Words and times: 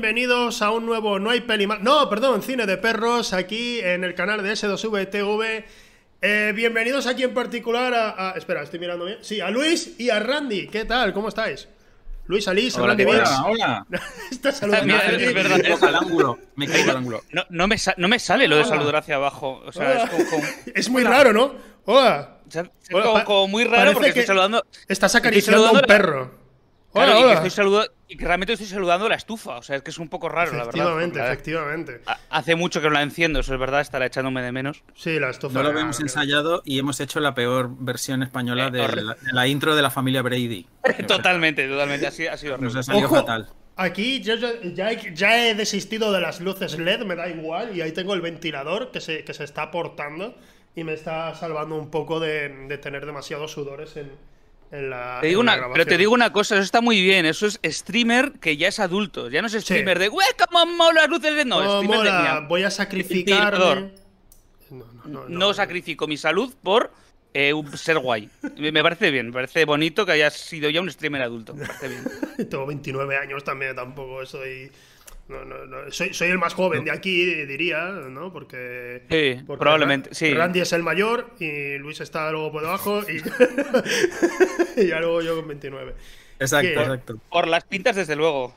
bienvenidos 0.00 0.62
a 0.62 0.70
un 0.70 0.86
nuevo 0.86 1.18
No 1.18 1.30
hay 1.30 1.40
peli. 1.40 1.66
No, 1.66 2.08
perdón, 2.08 2.40
Cine 2.40 2.66
de 2.66 2.76
Perros, 2.76 3.32
aquí 3.32 3.80
en 3.80 4.04
el 4.04 4.14
canal 4.14 4.44
de 4.44 4.52
S2VTV. 4.52 5.64
Eh, 6.22 6.52
bienvenidos 6.54 7.08
aquí 7.08 7.24
en 7.24 7.34
particular 7.34 7.92
a, 7.92 8.34
Espera, 8.36 8.62
estoy 8.62 8.78
mirando 8.78 9.06
bien. 9.06 9.18
Sí, 9.22 9.40
a 9.40 9.50
Luis 9.50 9.96
y 9.98 10.10
a 10.10 10.20
Randy. 10.20 10.68
¿Qué 10.68 10.84
tal? 10.84 11.12
¿Cómo 11.12 11.30
estáis? 11.30 11.66
Luis 12.26 12.46
Alís, 12.46 12.76
hola, 12.76 12.94
Randy 12.94 13.06
Hola, 13.06 13.44
hola. 13.48 13.86
Estás 14.30 14.58
saludando. 14.58 14.94
es 14.94 15.34
verdad, 15.34 15.56
me 15.56 15.62
caigo 15.64 15.98
ángulo. 15.98 16.38
Me 16.54 16.68
caigo 16.68 16.90
al 16.92 16.96
ángulo. 16.98 17.24
No, 17.32 17.44
no, 17.48 17.66
me 17.66 17.76
no, 17.96 18.06
me 18.06 18.20
sale 18.20 18.46
lo 18.46 18.56
de 18.56 18.66
saludar 18.66 18.94
hacia 18.94 19.16
abajo. 19.16 19.64
O 19.66 19.72
sea, 19.72 20.04
es, 20.04 20.10
como, 20.10 20.42
es 20.76 20.88
muy 20.90 21.02
raro, 21.02 21.32
¿no? 21.32 21.56
Hola. 21.86 22.38
Es 22.48 23.24
como, 23.24 23.48
muy 23.48 23.64
raro 23.64 23.94
porque 23.94 24.10
estoy 24.10 24.26
saludando. 24.26 24.64
Estás 24.86 25.16
acariciando 25.16 25.66
a 25.66 25.72
un 25.72 25.80
perro. 25.80 26.38
Hola, 26.92 27.18
hola. 27.18 27.40
Y, 27.44 27.50
que 27.50 27.50
y, 28.08 28.16
que 28.16 28.24
realmente 28.24 28.52
estoy 28.54 28.66
saludando 28.66 29.08
la 29.08 29.14
estufa. 29.14 29.58
O 29.58 29.62
sea, 29.62 29.76
es 29.76 29.82
que 29.82 29.90
es 29.90 29.98
un 29.98 30.08
poco 30.08 30.28
raro, 30.28 30.52
la 30.52 30.64
verdad. 30.64 30.74
Efectivamente, 30.74 31.20
efectivamente. 31.20 32.00
Hace 32.30 32.54
mucho 32.54 32.80
que 32.80 32.88
no 32.88 32.94
la 32.94 33.02
enciendo, 33.02 33.40
eso 33.40 33.54
es 33.54 33.60
verdad, 33.60 33.80
estará 33.80 34.06
echándome 34.06 34.42
de 34.42 34.52
menos. 34.52 34.82
Sí, 34.94 35.18
la 35.18 35.30
estufa. 35.30 35.54
No 35.54 35.62
lo 35.62 35.70
habíamos 35.70 36.00
ensayado 36.00 36.62
y 36.64 36.78
hemos 36.78 37.00
hecho 37.00 37.20
la 37.20 37.34
peor 37.34 37.70
versión 37.78 38.22
española 38.22 38.68
eh, 38.68 38.70
de, 38.70 39.14
la, 39.32 39.46
intro 39.46 39.74
de 39.76 39.82
la 39.82 39.90
familia 39.90 40.22
Brady. 40.22 40.66
totalmente, 41.06 41.68
totalmente. 41.68 42.06
Ha 42.06 42.10
sido, 42.10 42.32
ha 42.32 42.36
sido 42.36 42.58
Nos 42.58 42.76
ha 42.76 42.82
salido 42.82 43.08
fatal. 43.08 43.48
Aquí 43.76 44.20
yo, 44.22 44.34
ya, 44.74 44.90
ya, 44.92 45.46
he 45.46 45.54
desistido 45.54 46.12
de 46.12 46.20
las 46.20 46.40
luces 46.40 46.76
LED, 46.76 47.04
me 47.04 47.14
da 47.14 47.28
igual, 47.28 47.76
y 47.76 47.80
ahí 47.80 47.92
tengo 47.92 48.12
el 48.14 48.20
ventilador 48.20 48.90
que 48.90 49.00
se, 49.00 49.22
que 49.22 49.32
se 49.34 49.44
está 49.44 49.62
aportando 49.62 50.34
y 50.74 50.82
me 50.82 50.94
está 50.94 51.32
salvando 51.36 51.76
un 51.76 51.88
poco 51.88 52.18
de, 52.18 52.48
de 52.66 52.78
tener 52.78 53.06
demasiados 53.06 53.52
sudores 53.52 53.96
en, 53.96 54.10
te 54.70 55.26
digo 55.26 55.40
una, 55.40 55.72
pero 55.72 55.86
te 55.86 55.96
digo 55.96 56.12
una 56.12 56.32
cosa, 56.32 56.56
eso 56.56 56.64
está 56.64 56.80
muy 56.80 57.00
bien. 57.00 57.24
Eso 57.26 57.46
es 57.46 57.58
streamer 57.64 58.32
que 58.40 58.56
ya 58.56 58.68
es 58.68 58.78
adulto. 58.78 59.30
Ya 59.30 59.40
no 59.40 59.46
es 59.46 59.54
streamer 59.54 59.98
de, 59.98 60.08
¡Güey, 60.08 60.28
cómo 60.38 60.66
mola 60.66 61.02
las 61.02 61.10
luces 61.10 61.34
de. 61.34 61.44
No, 61.44 61.82
streamer 61.82 62.02
de. 62.02 62.46
Voy 62.48 62.62
a 62.62 62.70
sacrificar. 62.70 63.58
No, 63.58 63.90
no, 65.06 65.28
no, 65.28 65.54
sacrifico 65.54 66.06
mi 66.06 66.18
salud 66.18 66.52
por 66.62 66.92
eh, 67.32 67.52
ser 67.74 67.98
guay. 67.98 68.28
Me 68.58 68.82
parece 68.82 69.10
bien, 69.10 69.26
me 69.26 69.32
parece 69.32 69.64
bonito 69.64 70.04
que 70.04 70.12
hayas 70.12 70.34
sido 70.34 70.68
ya 70.68 70.80
un 70.80 70.90
streamer 70.90 71.22
adulto. 71.22 71.54
Me 71.54 71.66
parece 71.66 71.88
bien. 71.88 72.04
Tengo 72.50 72.66
29 72.66 73.16
años 73.16 73.44
también, 73.44 73.74
tampoco 73.74 74.26
soy. 74.26 74.70
No, 75.28 75.44
no, 75.44 75.66
no. 75.66 75.90
Soy, 75.90 76.14
soy, 76.14 76.28
el 76.28 76.38
más 76.38 76.54
joven 76.54 76.84
de 76.84 76.90
aquí, 76.90 77.44
diría, 77.44 77.84
¿no? 77.90 78.32
Porque. 78.32 79.02
Sí, 79.10 79.44
probablemente. 79.46 80.14
Sí. 80.14 80.32
Randy 80.32 80.60
es 80.60 80.72
el 80.72 80.82
mayor 80.82 81.30
y 81.38 81.76
Luis 81.76 82.00
está 82.00 82.30
luego 82.32 82.50
por 82.50 82.62
debajo 82.62 83.02
y. 83.08 83.18
y 84.80 84.86
ya 84.88 85.00
luego 85.00 85.20
yo 85.20 85.36
con 85.36 85.48
29. 85.48 85.94
Exacto, 86.40 86.80
exacto. 86.80 87.18
Por 87.30 87.46
las 87.46 87.64
pintas, 87.64 87.96
desde 87.96 88.16
luego. 88.16 88.54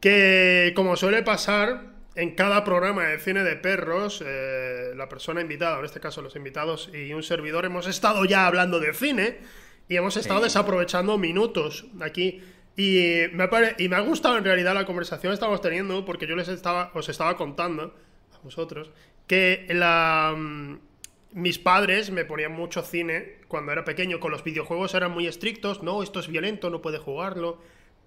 Que, 0.00 0.72
como 0.74 0.96
suele 0.96 1.22
pasar 1.22 1.96
en 2.14 2.34
cada 2.34 2.64
programa 2.64 3.04
de 3.04 3.18
cine 3.18 3.44
de 3.44 3.56
perros, 3.56 4.22
eh, 4.26 4.92
la 4.96 5.08
persona 5.08 5.42
invitada, 5.42 5.78
en 5.78 5.84
este 5.84 6.00
caso 6.00 6.22
los 6.22 6.34
invitados 6.34 6.90
y 6.94 7.12
un 7.12 7.22
servidor, 7.22 7.66
hemos 7.66 7.86
estado 7.86 8.24
ya 8.24 8.46
hablando 8.46 8.80
de 8.80 8.94
cine 8.94 9.38
y 9.88 9.96
hemos 9.96 10.16
estado 10.16 10.40
desaprovechando 10.40 11.18
minutos 11.18 11.86
aquí 12.00 12.42
y 12.76 13.24
me, 13.32 13.44
ha 13.44 13.50
y 13.78 13.88
me 13.88 13.96
ha 13.96 14.00
gustado 14.00 14.36
en 14.36 14.44
realidad 14.44 14.74
la 14.74 14.84
conversación 14.84 15.30
que 15.30 15.34
estamos 15.34 15.60
teniendo, 15.60 16.04
porque 16.04 16.26
yo 16.26 16.36
les 16.36 16.48
estaba, 16.48 16.90
os 16.94 17.08
estaba 17.08 17.36
contando 17.36 17.94
a 18.34 18.38
vosotros 18.42 18.90
que 19.26 19.66
la, 19.70 20.34
mm, 20.36 20.78
mis 21.32 21.58
padres 21.58 22.10
me 22.10 22.24
ponían 22.24 22.52
mucho 22.52 22.82
cine 22.82 23.36
cuando 23.48 23.72
era 23.72 23.84
pequeño. 23.84 24.20
Con 24.20 24.30
los 24.30 24.44
videojuegos 24.44 24.94
eran 24.94 25.10
muy 25.10 25.26
estrictos, 25.26 25.82
no, 25.82 26.02
esto 26.02 26.20
es 26.20 26.28
violento, 26.28 26.70
no 26.70 26.82
puedes 26.82 27.00
jugarlo. 27.00 27.58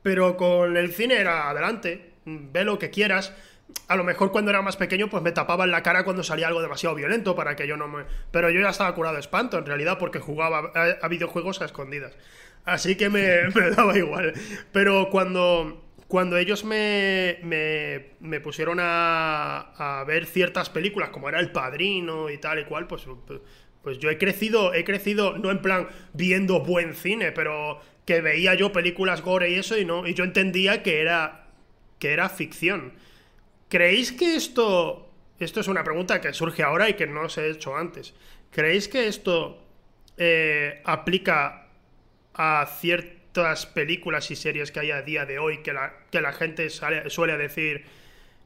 Pero 0.02 0.38
con 0.38 0.78
el 0.78 0.94
cine 0.94 1.18
era 1.18 1.50
adelante, 1.50 2.14
ve 2.26 2.64
lo 2.64 2.80
que 2.80 2.90
quieras. 2.90 3.34
A 3.88 3.96
lo 3.96 4.04
mejor 4.04 4.32
cuando 4.32 4.50
era 4.50 4.62
más 4.62 4.78
pequeño, 4.78 5.10
pues 5.10 5.22
me 5.22 5.32
tapaban 5.32 5.70
la 5.70 5.84
cara 5.84 6.04
cuando 6.04 6.24
salía 6.24 6.48
algo 6.48 6.62
demasiado 6.62 6.96
violento 6.96 7.36
para 7.36 7.56
que 7.56 7.68
yo 7.68 7.78
no 7.78 7.88
me. 7.88 8.06
Pero 8.32 8.50
yo 8.50 8.62
ya 8.62 8.70
estaba 8.70 8.96
curado 8.96 9.16
de 9.16 9.22
espanto, 9.22 9.58
en 9.58 9.66
realidad, 9.66 10.00
porque 10.00 10.20
jugaba 10.20 10.72
a 11.02 11.08
videojuegos 11.08 11.62
a 11.62 11.66
escondidas. 11.66 12.16
Así 12.66 12.96
que 12.96 13.10
me, 13.10 13.22
daba 13.76 13.98
igual. 13.98 14.34
Pero 14.72 15.10
cuando, 15.10 15.84
cuando 16.08 16.38
ellos 16.38 16.64
me, 16.64 17.40
me, 17.44 18.40
pusieron 18.42 18.80
a, 18.80 20.00
a, 20.00 20.04
ver 20.04 20.26
ciertas 20.26 20.70
películas, 20.70 21.10
como 21.10 21.30
era 21.30 21.40
El 21.40 21.52
Padrino 21.52 22.30
y 22.30 22.38
tal 22.38 22.60
y 22.60 22.66
cual, 22.66 22.88
pues, 22.88 23.06
pues 23.82 23.98
yo 24.00 24.10
he 24.10 24.18
crecido, 24.18 24.74
he 24.74 24.84
crecido, 24.84 25.38
no 25.38 25.52
en 25.52 25.62
plan 25.62 25.88
viendo 26.14 26.62
buen 26.62 26.94
cine, 26.94 27.32
pero 27.32 27.80
que 28.10 28.22
veía 28.22 28.56
yo 28.56 28.72
películas 28.72 29.22
gore 29.22 29.52
y 29.52 29.54
eso 29.54 29.78
y 29.78 29.86
no 29.86 30.08
y 30.08 30.16
yo 30.16 30.24
entendía 30.24 30.82
que 30.82 31.00
era 31.00 31.46
que 32.00 32.12
era 32.12 32.28
ficción. 32.28 32.94
¿Creéis 33.70 34.12
que 34.12 34.36
esto 34.36 35.12
esto 35.40 35.60
es 35.60 35.68
una 35.68 35.84
pregunta 35.84 36.20
que 36.20 36.34
surge 36.34 36.64
ahora 36.64 36.90
y 36.90 36.96
que 36.96 37.06
no 37.06 37.22
os 37.22 37.38
he 37.38 37.50
hecho 37.52 37.76
antes? 37.78 38.16
¿Creéis 38.50 38.88
que 38.88 39.08
esto 39.08 39.64
eh, 40.18 40.82
aplica 40.86 41.69
a 42.42 42.66
ciertas 42.66 43.66
películas 43.66 44.32
y 44.32 44.38
series 44.38 44.72
que 44.72 44.80
hay 44.80 44.92
a 44.92 45.02
día 45.02 45.26
de 45.26 45.40
hoy 45.40 45.58
que 45.58 45.74
la, 45.74 45.92
que 46.10 46.22
la 46.22 46.32
gente 46.32 46.70
suele 46.70 47.38
decir, 47.38 47.84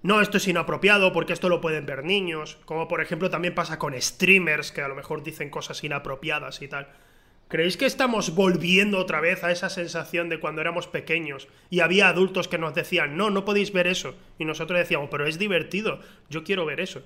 no, 0.01 0.19
esto 0.19 0.37
es 0.37 0.47
inapropiado 0.47 1.13
porque 1.13 1.31
esto 1.31 1.47
lo 1.47 1.61
pueden 1.61 1.85
ver 1.85 2.03
niños, 2.03 2.57
como 2.65 2.87
por 2.87 3.01
ejemplo 3.01 3.29
también 3.29 3.53
pasa 3.53 3.77
con 3.77 3.93
streamers 4.01 4.71
que 4.71 4.81
a 4.81 4.87
lo 4.87 4.95
mejor 4.95 5.21
dicen 5.21 5.51
cosas 5.51 5.83
inapropiadas 5.83 6.63
y 6.63 6.67
tal. 6.67 6.87
¿Creéis 7.49 7.77
que 7.77 7.85
estamos 7.85 8.33
volviendo 8.33 8.97
otra 8.97 9.21
vez 9.21 9.43
a 9.43 9.51
esa 9.51 9.69
sensación 9.69 10.27
de 10.27 10.39
cuando 10.39 10.61
éramos 10.61 10.87
pequeños 10.87 11.47
y 11.69 11.81
había 11.81 12.07
adultos 12.07 12.47
que 12.47 12.57
nos 12.57 12.73
decían, 12.73 13.15
no, 13.15 13.29
no 13.29 13.45
podéis 13.45 13.71
ver 13.71 13.85
eso? 13.85 14.15
Y 14.39 14.45
nosotros 14.45 14.79
decíamos, 14.79 15.09
pero 15.11 15.27
es 15.27 15.37
divertido, 15.37 15.99
yo 16.31 16.43
quiero 16.43 16.65
ver 16.65 16.79
eso. 16.79 17.03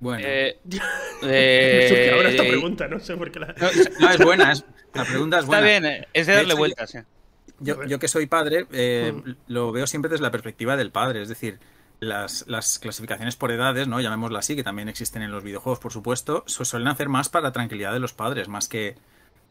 Bueno. 0.00 0.24
Eh, 0.26 0.58
eh, 1.22 2.10
ahora 2.14 2.30
esta 2.30 2.42
pregunta, 2.42 2.88
no 2.88 2.98
sé 2.98 3.16
por 3.16 3.30
qué 3.30 3.38
la. 3.38 3.54
No, 4.00 4.10
es 4.10 4.18
buena, 4.18 4.52
la 4.94 5.04
pregunta 5.04 5.38
es 5.38 5.46
buena. 5.46 5.68
Está 5.68 5.88
bien, 5.88 6.06
es 6.12 6.26
de 6.26 6.34
darle 6.34 6.54
vueltas. 6.54 6.96
Yo, 7.62 7.84
yo, 7.84 7.98
que 7.98 8.08
soy 8.08 8.26
padre, 8.26 8.66
eh, 8.72 9.12
hmm. 9.14 9.30
lo 9.48 9.70
veo 9.70 9.86
siempre 9.86 10.10
desde 10.10 10.22
la 10.22 10.30
perspectiva 10.30 10.78
del 10.78 10.90
padre, 10.90 11.20
es 11.20 11.28
decir, 11.28 11.58
las, 12.00 12.46
las, 12.48 12.78
clasificaciones 12.78 13.36
por 13.36 13.52
edades, 13.52 13.86
¿no? 13.86 14.00
Llamémosla 14.00 14.38
así, 14.38 14.56
que 14.56 14.64
también 14.64 14.88
existen 14.88 15.20
en 15.20 15.30
los 15.30 15.44
videojuegos, 15.44 15.78
por 15.78 15.92
supuesto, 15.92 16.42
suelen 16.46 16.88
hacer 16.88 17.10
más 17.10 17.28
para 17.28 17.42
la 17.42 17.52
tranquilidad 17.52 17.92
de 17.92 18.00
los 18.00 18.14
padres, 18.14 18.48
más 18.48 18.66
que 18.66 18.96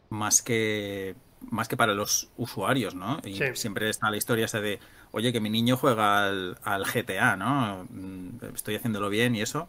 más 0.08 0.42
que 0.42 1.14
más 1.50 1.68
que 1.68 1.76
para 1.76 1.94
los 1.94 2.30
usuarios, 2.36 2.96
¿no? 2.96 3.20
Y 3.24 3.40
siempre 3.54 3.88
está 3.88 4.10
la 4.10 4.16
historia 4.16 4.46
esa 4.46 4.60
de, 4.60 4.80
oye, 5.12 5.32
que 5.32 5.40
mi 5.40 5.48
niño 5.48 5.76
juega 5.76 6.26
al, 6.26 6.58
al 6.64 6.84
GTA, 6.84 7.36
¿no? 7.36 7.86
Mm, 7.88 8.44
estoy 8.56 8.74
haciéndolo 8.74 9.08
bien 9.08 9.36
y 9.36 9.42
eso 9.42 9.68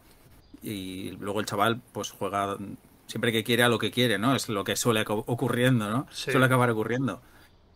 y 0.61 1.11
luego 1.19 1.39
el 1.39 1.45
chaval 1.45 1.81
pues 1.91 2.11
juega 2.11 2.57
siempre 3.07 3.31
que 3.31 3.44
quiere 3.44 3.63
a 3.63 3.69
lo 3.69 3.79
que 3.79 3.91
quiere, 3.91 4.17
¿no? 4.17 4.35
Es 4.35 4.49
lo 4.49 4.63
que 4.63 4.75
suele 4.75 5.03
ocurriendo, 5.07 5.89
¿no? 5.89 6.07
Suele 6.11 6.45
acabar 6.45 6.69
ocurriendo. 6.69 7.22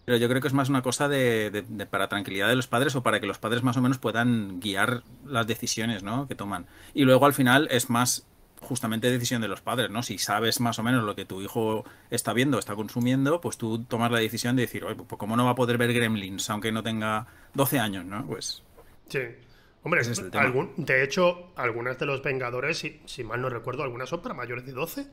Pero 0.05 0.17
yo 0.17 0.29
creo 0.29 0.39
que 0.39 0.47
es 0.47 0.53
más 0.53 0.69
una 0.69 0.83
cosa 0.83 1.09
de, 1.09 1.65
para 1.89 2.07
tranquilidad 2.07 2.47
de 2.47 2.55
los 2.55 2.67
padres 2.67 2.95
o 2.95 3.01
para 3.01 3.19
que 3.19 3.25
los 3.25 3.39
padres 3.39 3.63
más 3.63 3.75
o 3.75 3.81
menos 3.81 3.97
puedan 3.97 4.59
guiar 4.59 5.03
las 5.25 5.47
decisiones, 5.47 6.03
¿no? 6.03 6.27
Que 6.27 6.35
toman. 6.35 6.67
Y 6.93 7.03
luego 7.03 7.25
al 7.25 7.33
final 7.33 7.67
es 7.71 7.89
más 7.89 8.25
justamente 8.61 9.11
decisión 9.11 9.41
de 9.41 9.47
los 9.47 9.61
padres, 9.61 9.89
¿no? 9.89 10.03
Si 10.03 10.17
sabes 10.19 10.59
más 10.59 10.77
o 10.79 10.83
menos 10.83 11.03
lo 11.03 11.15
que 11.15 11.25
tu 11.25 11.41
hijo 11.41 11.85
está 12.11 12.33
viendo, 12.33 12.59
está 12.59 12.75
consumiendo, 12.75 13.41
pues 13.41 13.57
tú 13.57 13.83
tomas 13.83 14.11
la 14.11 14.19
decisión 14.19 14.55
de 14.55 14.63
decir, 14.63 14.85
oye, 14.85 14.95
pues 14.95 15.19
¿cómo 15.19 15.35
no 15.35 15.45
va 15.45 15.51
a 15.51 15.55
poder 15.55 15.77
ver 15.77 15.93
Gremlins 15.93 16.49
aunque 16.49 16.71
no 16.71 16.83
tenga 16.83 17.27
12 17.55 17.79
años, 17.79 18.05
¿no? 18.05 18.25
Pues... 18.25 18.63
Sí. 19.09 19.19
Hombre, 19.85 20.01
algún, 20.33 20.73
de 20.77 21.03
hecho, 21.03 21.51
algunas 21.55 21.99
de 21.99 22.07
los 22.07 22.23
Vengadores, 22.23 22.79
si, 22.79 22.99
si, 23.05 23.23
mal 23.23 23.39
no 23.39 23.49
recuerdo, 23.49 23.83
algunas 23.83 24.09
son 24.09 24.19
para 24.19 24.33
mayores 24.33 24.65
de 24.65 24.71
12. 24.71 25.05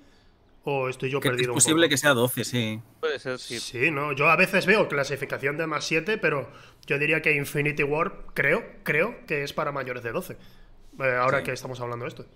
¿O 0.64 0.88
estoy 0.88 1.10
yo 1.10 1.20
perdido? 1.20 1.50
Es 1.50 1.56
posible 1.56 1.90
que 1.90 1.98
sea 1.98 2.14
12, 2.14 2.42
sí. 2.42 2.80
Puede 3.00 3.18
ser, 3.18 3.38
sí. 3.38 3.60
Sí, 3.60 3.90
¿no? 3.90 4.12
Yo 4.12 4.30
a 4.30 4.36
veces 4.36 4.64
veo 4.64 4.88
clasificación 4.88 5.58
de 5.58 5.66
más 5.66 5.84
7, 5.84 6.16
pero 6.16 6.48
yo 6.86 6.98
diría 6.98 7.20
que 7.20 7.36
Infinity 7.36 7.82
War, 7.82 8.14
creo, 8.32 8.64
creo 8.82 9.14
que 9.26 9.42
es 9.42 9.52
para 9.52 9.72
mayores 9.72 10.04
de 10.04 10.12
12. 10.12 10.32
Eh, 10.32 11.16
ahora 11.20 11.42
que 11.42 11.52
estamos 11.52 11.78
hablando 11.78 12.06
de 12.06 12.08
esto. 12.08 12.26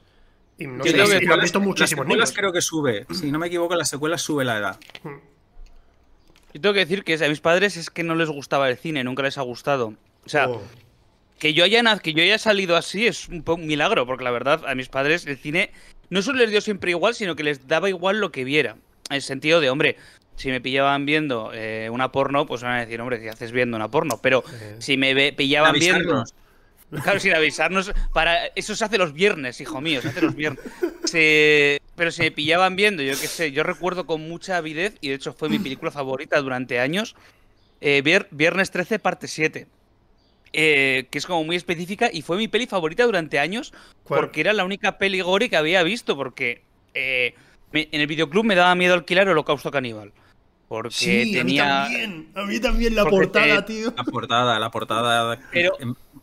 Y, 0.59 0.67
no 0.67 0.85
sé, 0.85 0.91
y 1.23 1.25
lo 1.25 1.35
han 1.35 1.41
visto 1.41 1.59
muchísimos 1.59 2.07
niños. 2.07 2.33
creo 2.33 2.53
que 2.53 2.61
sube. 2.61 3.07
Si 3.15 3.33
no 3.33 3.39
me 3.39 3.47
equivoco, 3.47 3.73
en 3.73 3.79
las 3.79 3.89
secuelas 3.89 4.21
sube 4.21 4.45
la 4.45 4.59
edad. 4.59 4.81
Hmm. 5.03 5.21
Yo 6.53 6.61
tengo 6.61 6.75
que 6.75 6.81
decir 6.81 7.03
que 7.03 7.15
a 7.15 7.29
mis 7.31 7.41
padres 7.41 7.79
es 7.79 7.89
que 7.89 8.03
no 8.03 8.15
les 8.15 8.29
gustaba 8.29 8.69
el 8.69 8.77
cine, 8.77 9.05
nunca 9.05 9.23
les 9.23 9.39
ha 9.39 9.43
gustado. 9.43 9.95
O 10.27 10.29
sea, 10.29 10.51
oh 10.51 10.63
que 11.39 11.55
yo 11.55 11.65
haya, 11.65 11.99
que 11.99 12.13
yo 12.13 12.23
haya 12.23 12.39
salido 12.39 12.77
así 12.77 13.07
es 13.07 13.29
un, 13.29 13.45
un 13.47 13.67
milagro, 13.67 14.07
porque 14.07 14.25
la 14.25 14.31
verdad, 14.31 14.63
a 14.67 14.75
mis 14.75 14.89
padres 14.89 15.27
el 15.27 15.37
cine 15.37 15.71
no 16.09 16.23
solo 16.23 16.39
les 16.39 16.51
dio 16.51 16.61
siempre 16.61 16.91
igual, 16.91 17.15
sino 17.15 17.37
que 17.37 17.43
les 17.43 17.67
daba 17.67 17.89
igual 17.89 18.21
lo 18.21 18.31
que 18.31 18.45
viera. 18.45 18.77
En 19.11 19.17
el 19.17 19.23
sentido 19.23 19.61
de, 19.61 19.71
hombre, 19.71 19.97
si 20.37 20.51
me 20.51 20.61
pillaban 20.61 21.07
viendo 21.07 21.51
eh, 21.53 21.89
una 21.91 22.13
porno, 22.13 22.47
pues 22.47 22.63
van 22.63 22.73
a 22.73 22.81
decir, 22.81 23.01
hombre, 23.01 23.21
¿qué 23.21 23.31
haces 23.31 23.53
viendo 23.53 23.77
una 23.77 23.91
porno? 23.91 24.19
Pero 24.23 24.45
si 24.79 24.97
me 24.97 25.33
pillaban 25.33 25.75
viendo. 25.75 26.25
Claro, 27.03 27.19
sin 27.19 27.35
avisarnos. 27.35 27.93
Para... 28.13 28.47
Eso 28.55 28.77
se 28.77 28.85
hace 28.85 28.97
los 28.97 29.13
viernes, 29.13 29.61
hijo 29.61 29.81
mío, 29.81 30.01
se 30.01 30.09
hace 30.09 30.23
los 30.23 30.37
viernes. 30.37 30.65
Pero 31.97 32.13
si 32.13 32.23
me 32.23 32.31
pillaban 32.31 32.77
viendo, 32.77 33.03
yo 33.03 33.19
qué 33.21 33.27
sé, 33.27 33.51
yo 33.51 33.65
recuerdo 33.65 34.07
con 34.07 34.21
mucha 34.29 34.57
avidez, 34.57 34.95
y 35.01 35.09
de 35.09 35.17
hecho 35.17 35.33
fue 35.33 35.49
mi 35.49 35.59
película 35.59 35.91
favorita 35.91 36.41
durante 36.41 36.79
años, 36.79 37.17
eh, 37.81 38.03
Viernes 38.31 38.71
13, 38.71 39.01
parte 39.01 39.27
7 39.27 39.67
eh, 40.59 41.07
que 41.11 41.19
es 41.19 41.27
como 41.27 41.45
muy 41.45 41.55
específica 41.55 42.09
y 42.11 42.23
fue 42.23 42.39
mi 42.39 42.49
peli 42.49 42.67
favorita 42.67 43.05
durante 43.05 43.39
años 43.39 43.75
¿Cuál? 44.05 44.21
porque 44.21 44.41
era 44.41 44.55
la 44.55 44.65
única 44.65 44.97
peli 44.97 45.21
gore 45.21 45.51
que 45.51 45.57
había 45.59 45.83
visto 45.83 46.17
porque 46.17 46.63
eh, 46.95 47.35
me- 47.73 47.89
en 47.93 48.01
el 48.01 48.07
videoclub 48.07 48.43
me 48.45 48.55
daba 48.55 48.75
miedo 48.75 48.95
alquilar 48.95 49.29
Holocausto 49.29 49.71
Caníbal. 49.71 50.13
Porque 50.69 50.91
Sí, 50.95 51.33
tenía... 51.33 51.85
a 51.85 51.89
mí 51.89 51.95
también. 51.95 52.29
A 52.35 52.43
mí 52.45 52.59
también 52.61 52.95
la 52.97 53.03
Porque 53.03 53.17
portada, 53.17 53.65
te- 53.67 53.75
tío. 53.75 53.95
La 53.97 54.03
portada, 54.05 54.59
la 54.59 54.71
portada 54.71 55.39
Pero- 55.53 55.77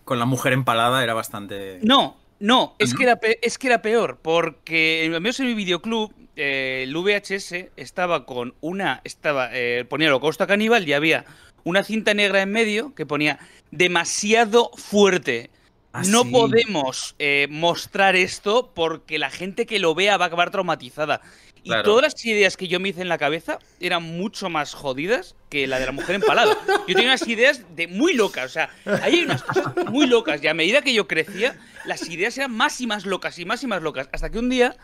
con 0.04 0.18
la 0.20 0.26
mujer 0.26 0.52
empalada 0.54 1.04
era 1.04 1.14
bastante. 1.14 1.78
No, 1.84 2.18
no, 2.40 2.76
es, 2.80 2.92
¿no? 2.92 2.98
Que 2.98 3.04
era 3.04 3.16
pe- 3.18 3.40
es 3.42 3.58
que 3.60 3.68
era 3.68 3.82
peor, 3.82 4.18
porque 4.22 5.04
al 5.14 5.22
menos 5.22 5.40
en 5.40 5.46
mi 5.46 5.54
videoclub, 5.54 6.12
eh, 6.36 6.84
el 6.88 6.94
VHS 6.98 7.70
estaba 7.78 8.26
con 8.26 8.56
una, 8.60 9.00
estaba, 9.04 9.50
eh, 9.54 9.86
ponía 9.88 10.08
Holocausto 10.10 10.46
Caníbal 10.48 10.86
y 10.90 10.94
había 10.94 11.24
una 11.64 11.84
cinta 11.84 12.14
negra 12.14 12.42
en 12.42 12.52
medio 12.52 12.94
que 12.96 13.06
ponía 13.06 13.40
demasiado 13.72 14.72
fuerte. 14.76 15.50
Ah, 15.96 16.02
no 16.08 16.24
sí. 16.24 16.32
podemos 16.32 17.16
eh, 17.20 17.48
mostrar 17.52 18.16
esto 18.16 18.72
porque 18.74 19.20
la 19.20 19.30
gente 19.30 19.66
que 19.68 19.78
lo 19.80 19.94
vea 19.94 20.18
va 20.18 20.26
a 20.26 20.28
acabar 20.28 20.50
traumatizada. 20.50 21.22
Y 21.66 21.70
Claro. 21.70 21.84
todas 21.84 22.04
las 22.14 22.26
ideas 22.26 22.58
que 22.58 22.68
yo 22.68 22.80
me 22.82 22.90
hice 22.90 23.02
en 23.02 23.08
la 23.08 23.18
cabeza 23.18 23.58
eran 23.80 24.04
mucho 24.04 24.50
más 24.50 24.74
jodidas 24.74 25.36
que 25.50 25.66
la 25.68 25.80
de 25.80 25.86
la 25.86 25.92
mujer 25.94 26.16
empalada. 26.16 26.58
Yo 26.88 26.96
tenía 26.96 27.12
unas 27.12 27.26
ideas 27.28 27.62
de 27.76 27.88
muy 27.88 28.14
locas, 28.16 28.46
o 28.48 28.50
sea, 28.50 28.70
ahí 29.02 29.20
hay 29.20 29.24
unas 29.24 29.44
cosas 29.44 29.74
muy 29.90 30.08
locas 30.08 30.44
y 30.44 30.48
a 30.48 30.54
medida 30.54 30.82
que 30.82 30.94
yo 30.94 31.08
crecía, 31.08 31.58
las 31.86 32.10
ideas 32.10 32.38
eran 32.38 32.52
más 32.52 32.82
y 32.82 32.88
más 32.88 33.06
locas 33.06 33.40
y 33.40 33.46
más 33.46 33.64
y 33.64 33.68
más 33.68 33.82
locas. 33.82 34.10
Hasta 34.12 34.30
que 34.30 34.40
un 34.40 34.50
día 34.50 34.76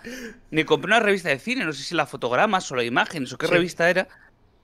me 0.51 0.63
compré 0.65 0.87
una 0.87 1.01
revista 1.01 1.27
de 1.29 1.39
cine, 1.39 1.65
no 1.65 1.73
sé 1.73 1.83
si 1.83 1.95
la 1.95 2.05
fotogramas 2.05 2.71
o 2.71 2.75
la 2.77 2.83
imágenes 2.85 3.33
o 3.33 3.37
qué 3.37 3.47
Sí. 3.47 3.53
revista 3.53 3.89
era, 3.89 4.07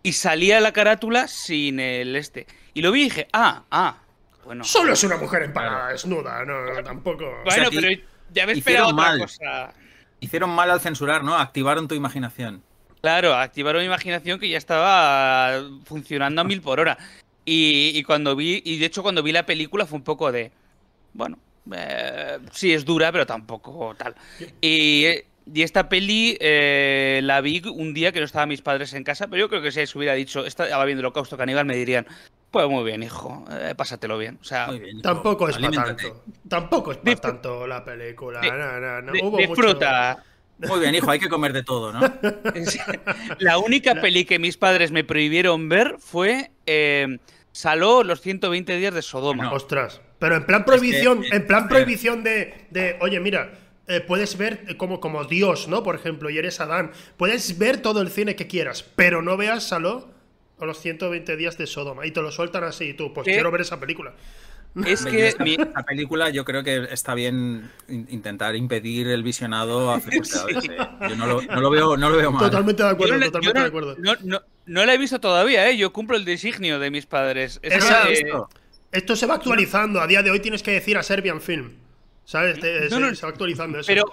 y 0.05 0.13
salía 0.13 0.61
la 0.61 0.71
carátula 0.71 1.27
sin 1.27 1.79
el 1.79 2.15
este. 2.15 2.45
Y 2.75 2.83
lo 2.83 2.91
vi 2.91 3.01
y 3.01 3.03
dije, 3.05 3.27
ah, 3.33 3.63
ah, 3.71 3.97
bueno. 4.43 4.63
Solo 4.63 4.93
es 4.93 5.03
una 5.03 5.17
mujer 5.17 5.41
empalada, 5.41 5.89
desnuda, 5.89 6.45
no, 6.45 6.63
no, 6.63 6.83
tampoco. 6.83 7.25
Bueno, 7.43 7.71
sea, 7.71 7.81
pero 7.81 8.01
ya 8.31 8.45
me 8.45 8.53
hicieron 8.53 8.57
esperaba 8.57 8.87
otra 8.89 8.95
mal. 8.95 9.19
cosa. 9.19 9.73
Hicieron 10.19 10.51
mal 10.51 10.69
al 10.69 10.79
censurar, 10.79 11.23
¿no? 11.23 11.35
Activaron 11.35 11.87
tu 11.87 11.95
imaginación. 11.95 12.61
Claro, 13.01 13.33
activaron 13.33 13.81
mi 13.81 13.87
imaginación 13.87 14.39
que 14.39 14.47
ya 14.47 14.59
estaba 14.59 15.63
funcionando 15.85 16.41
a 16.41 16.43
mil 16.43 16.61
por 16.61 16.79
hora. 16.79 16.99
Y, 17.43 17.91
y 17.95 18.03
cuando 18.03 18.35
vi, 18.35 18.61
y 18.63 18.77
de 18.77 18.85
hecho 18.85 19.01
cuando 19.01 19.23
vi 19.23 19.31
la 19.31 19.47
película 19.47 19.87
fue 19.87 19.97
un 19.97 20.03
poco 20.03 20.31
de, 20.31 20.51
bueno, 21.13 21.39
eh, 21.73 22.37
sí 22.51 22.73
es 22.73 22.85
dura, 22.85 23.11
pero 23.11 23.25
tampoco 23.25 23.95
tal. 23.97 24.13
Y, 24.61 25.05
y 25.53 25.62
esta 25.62 25.89
peli 25.89 26.38
eh, 26.39 27.19
la 27.24 27.42
vi 27.42 27.62
un 27.74 27.94
día 27.94 28.12
que 28.12 28.19
no 28.19 28.25
estaban 28.25 28.50
mis 28.50 28.62
padres 28.62 28.94
en 28.94 29.03
casa, 29.03 29.27
pero 29.27 29.42
yo 29.42 29.50
creo 29.50 29.62
que 29.62 29.71
si 29.71 29.86
se 29.86 29.97
hubiera 29.97 30.13
dicho, 30.13 30.45
estaba 30.45 30.83
viendo 30.86 31.01
Holocausto 31.01 31.38
Caníbal, 31.38 31.65
me 31.65 31.75
dirían, 31.75 32.06
pues 32.51 32.68
muy 32.69 32.83
bien, 32.83 33.03
hijo, 33.03 33.45
eh, 33.51 33.74
pásatelo 33.75 34.18
bien. 34.18 34.38
O 34.42 34.44
sea, 34.44 34.71
bien. 34.71 35.01
Tampoco 35.01 35.50
es 35.50 35.57
para 35.57 35.71
tanto. 35.83 36.24
Tampoco 36.47 36.92
es 36.94 36.97
para 36.97 37.15
tanto 37.18 37.68
la 37.68 37.83
película. 37.83 38.42
No, 38.42 38.80
no, 38.80 39.01
no. 39.01 39.12
de- 39.12 39.21
Hubo 39.24 39.38
disfruta. 39.38 40.24
Muy 40.57 40.80
bien, 40.80 40.95
hijo, 40.95 41.12
hay 41.12 41.19
que 41.19 41.27
comer 41.27 41.51
de 41.51 41.63
todo, 41.63 41.91
¿no? 41.91 42.00
La 43.39 43.57
única 43.57 43.95
peli 43.95 44.24
que 44.25 44.39
mis 44.39 44.56
padres 44.57 44.91
me 44.91 45.03
prohibieron 45.03 45.68
ver 45.69 45.95
fue 46.00 46.51
eh, 46.65 47.18
Saló 47.51 48.03
los 48.03 48.21
120 48.21 48.75
días 48.77 48.94
de 48.94 49.01
Sodoma. 49.01 49.51
Ostras. 49.53 50.01
Pero 50.19 50.36
en 50.38 50.45
plan 50.45 50.65
prohibición, 50.65 51.21
que- 51.21 51.36
en 51.36 51.45
plan 51.48 51.68
prohibición 51.68 52.24
de, 52.24 52.65
de, 52.69 52.98
oye, 53.01 53.19
mira, 53.19 53.51
eh, 53.87 54.01
puedes 54.01 54.37
ver 54.37 54.77
como, 54.77 54.99
como 54.99 55.23
Dios, 55.25 55.67
¿no? 55.67 55.83
Por 55.83 55.95
ejemplo, 55.95 56.29
y 56.29 56.37
eres 56.37 56.59
Adán. 56.59 56.91
Puedes 57.17 57.57
ver 57.57 57.77
todo 57.77 58.01
el 58.01 58.09
cine 58.09 58.35
que 58.35 58.47
quieras, 58.47 58.83
pero 58.95 59.21
no 59.21 59.37
veas 59.37 59.63
Saló 59.67 60.09
o 60.57 60.65
los 60.65 60.79
120 60.79 61.35
días 61.35 61.57
de 61.57 61.67
Sodoma. 61.67 62.05
Y 62.05 62.11
te 62.11 62.21
lo 62.21 62.31
sueltan 62.31 62.63
así, 62.63 62.85
y 62.85 62.93
tú, 62.93 63.13
pues 63.13 63.25
¿Qué? 63.25 63.33
quiero 63.33 63.51
ver 63.51 63.61
esa 63.61 63.79
película. 63.79 64.13
Es 64.85 65.05
que 65.05 65.27
esta 65.27 65.83
película 65.87 66.29
yo 66.31 66.43
creo 66.43 66.61
que 66.61 66.87
está 66.91 67.13
bien 67.15 67.71
in- 67.87 68.07
intentar 68.09 68.57
impedir 68.57 69.07
el 69.07 69.23
visionado 69.23 69.89
a 69.89 69.99
edades, 69.99 70.33
eh. 70.69 70.77
Yo 71.09 71.15
no 71.15 71.27
lo, 71.27 71.41
no 71.41 71.61
lo 71.61 71.69
veo, 71.69 71.95
no 71.95 72.09
lo 72.09 72.17
veo 72.17 72.31
mal. 72.31 72.43
Totalmente 72.43 72.83
de 72.83 72.89
acuerdo, 72.89 73.13
no, 73.13 73.19
la- 73.19 73.25
totalmente 73.27 73.57
no- 73.59 73.63
de 73.63 73.67
acuerdo. 73.69 73.95
no- 73.99 74.15
no- 74.23 74.41
no 74.65 74.85
la 74.85 74.93
he 74.93 74.97
visto 74.97 75.19
todavía, 75.21 75.69
¿eh? 75.69 75.77
Yo 75.77 75.93
cumplo 75.93 76.17
el 76.17 76.25
designio 76.25 76.79
de 76.79 76.91
mis 76.91 77.05
padres. 77.05 77.59
Es 77.61 77.73
Esa- 77.75 78.03
que, 78.07 78.13
Esto. 78.13 78.49
Esto 78.91 79.15
se 79.15 79.25
va 79.27 79.35
actualizando. 79.35 80.01
A 80.01 80.07
día 80.07 80.23
de 80.23 80.31
hoy 80.31 80.39
tienes 80.41 80.61
que 80.63 80.71
decir 80.71 80.97
a 80.97 81.03
Serbian 81.03 81.39
Film. 81.41 81.71
¿Sabes? 82.25 82.60
Te- 82.60 82.81
No, 82.89 82.89
se, 82.89 83.00
no, 83.00 83.16
se 83.16 83.22
va 83.25 83.30
actualizando 83.30 83.80
eso. 83.80 83.88
Pero, 83.88 84.04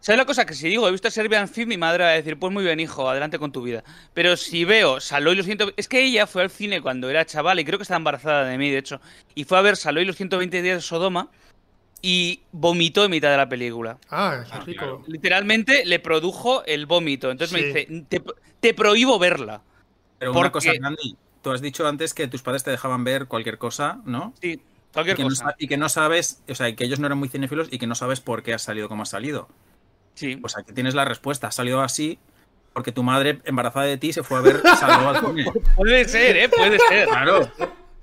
¿sabes 0.00 0.18
la 0.18 0.24
cosa? 0.26 0.44
Que 0.44 0.54
si 0.54 0.68
digo, 0.68 0.86
he 0.88 0.90
visto 0.92 1.10
Serbian 1.10 1.48
Film, 1.48 1.68
mi 1.70 1.78
madre 1.78 2.04
va 2.04 2.10
a 2.10 2.14
decir, 2.14 2.38
pues 2.38 2.52
muy 2.52 2.64
bien, 2.64 2.80
hijo, 2.80 3.08
adelante 3.08 3.38
con 3.38 3.52
tu 3.52 3.62
vida. 3.62 3.82
Pero 4.12 4.36
si 4.36 4.64
veo 4.64 5.00
Saló 5.00 5.32
y 5.32 5.36
los 5.36 5.46
120... 5.46 5.80
Es 5.80 5.88
que 5.88 6.02
ella 6.04 6.26
fue 6.26 6.42
al 6.42 6.50
cine 6.50 6.80
cuando 6.82 7.08
era 7.08 7.24
chaval 7.24 7.58
y 7.60 7.64
creo 7.64 7.78
que 7.78 7.82
estaba 7.84 7.98
embarazada 7.98 8.44
de 8.44 8.58
mí, 8.58 8.70
de 8.70 8.78
hecho. 8.78 9.00
Y 9.34 9.44
fue 9.44 9.56
a 9.58 9.62
ver 9.62 9.76
Saló 9.76 10.00
y 10.00 10.04
los 10.04 10.16
120 10.16 10.62
días 10.62 10.76
de 10.76 10.82
Sodoma 10.82 11.28
y 12.02 12.40
vomitó 12.52 13.04
en 13.04 13.10
mitad 13.10 13.30
de 13.30 13.36
la 13.36 13.48
película. 13.48 13.98
Ah, 14.10 14.42
qué 14.50 14.72
rico. 14.72 15.04
Literalmente 15.06 15.84
le 15.84 15.98
produjo 16.00 16.64
el 16.64 16.86
vómito. 16.86 17.30
Entonces 17.30 17.52
me 17.58 17.66
dice, 17.66 18.04
te, 18.08 18.22
te 18.60 18.74
prohíbo 18.74 19.18
verla. 19.18 19.62
Pero 20.18 20.32
una 20.32 20.40
porque- 20.40 20.52
cosa, 20.52 20.72
Gandhi, 20.80 21.16
tú 21.42 21.50
has 21.50 21.60
dicho 21.60 21.86
antes 21.86 22.14
que 22.14 22.26
tus 22.26 22.42
padres 22.42 22.64
te 22.64 22.70
dejaban 22.70 23.04
ver 23.04 23.26
cualquier 23.26 23.58
cosa, 23.58 24.00
¿no? 24.06 24.32
Sí, 24.40 24.60
Y 25.12 25.16
que, 25.16 25.22
no 25.22 25.28
cosa. 25.30 25.44
sa- 25.44 25.54
y 25.58 25.68
que 25.68 25.76
no 25.76 25.88
sabes, 25.88 26.42
o 26.48 26.54
sea, 26.54 26.74
que 26.74 26.84
ellos 26.84 26.98
no 27.00 27.06
eran 27.06 27.18
muy 27.18 27.28
cinéfilos 27.28 27.68
y 27.70 27.78
que 27.78 27.86
no 27.86 27.94
sabes 27.94 28.20
por 28.20 28.42
qué 28.42 28.54
has 28.54 28.62
salido 28.62 28.88
como 28.88 29.02
has 29.04 29.08
salido. 29.10 29.48
Sí. 30.14 30.36
Pues 30.36 30.56
aquí 30.56 30.72
tienes 30.72 30.94
la 30.94 31.04
respuesta. 31.04 31.46
Has 31.48 31.54
salido 31.54 31.80
así 31.80 32.18
porque 32.72 32.92
tu 32.92 33.02
madre, 33.02 33.40
embarazada 33.44 33.86
de 33.86 33.96
ti, 33.98 34.12
se 34.12 34.22
fue 34.22 34.38
a 34.38 34.40
ver 34.42 34.60
cine. 34.62 35.44
Puede 35.76 36.04
ser, 36.06 36.36
¿eh? 36.36 36.48
Puede 36.48 36.78
ser. 36.88 37.08
Claro. 37.08 37.48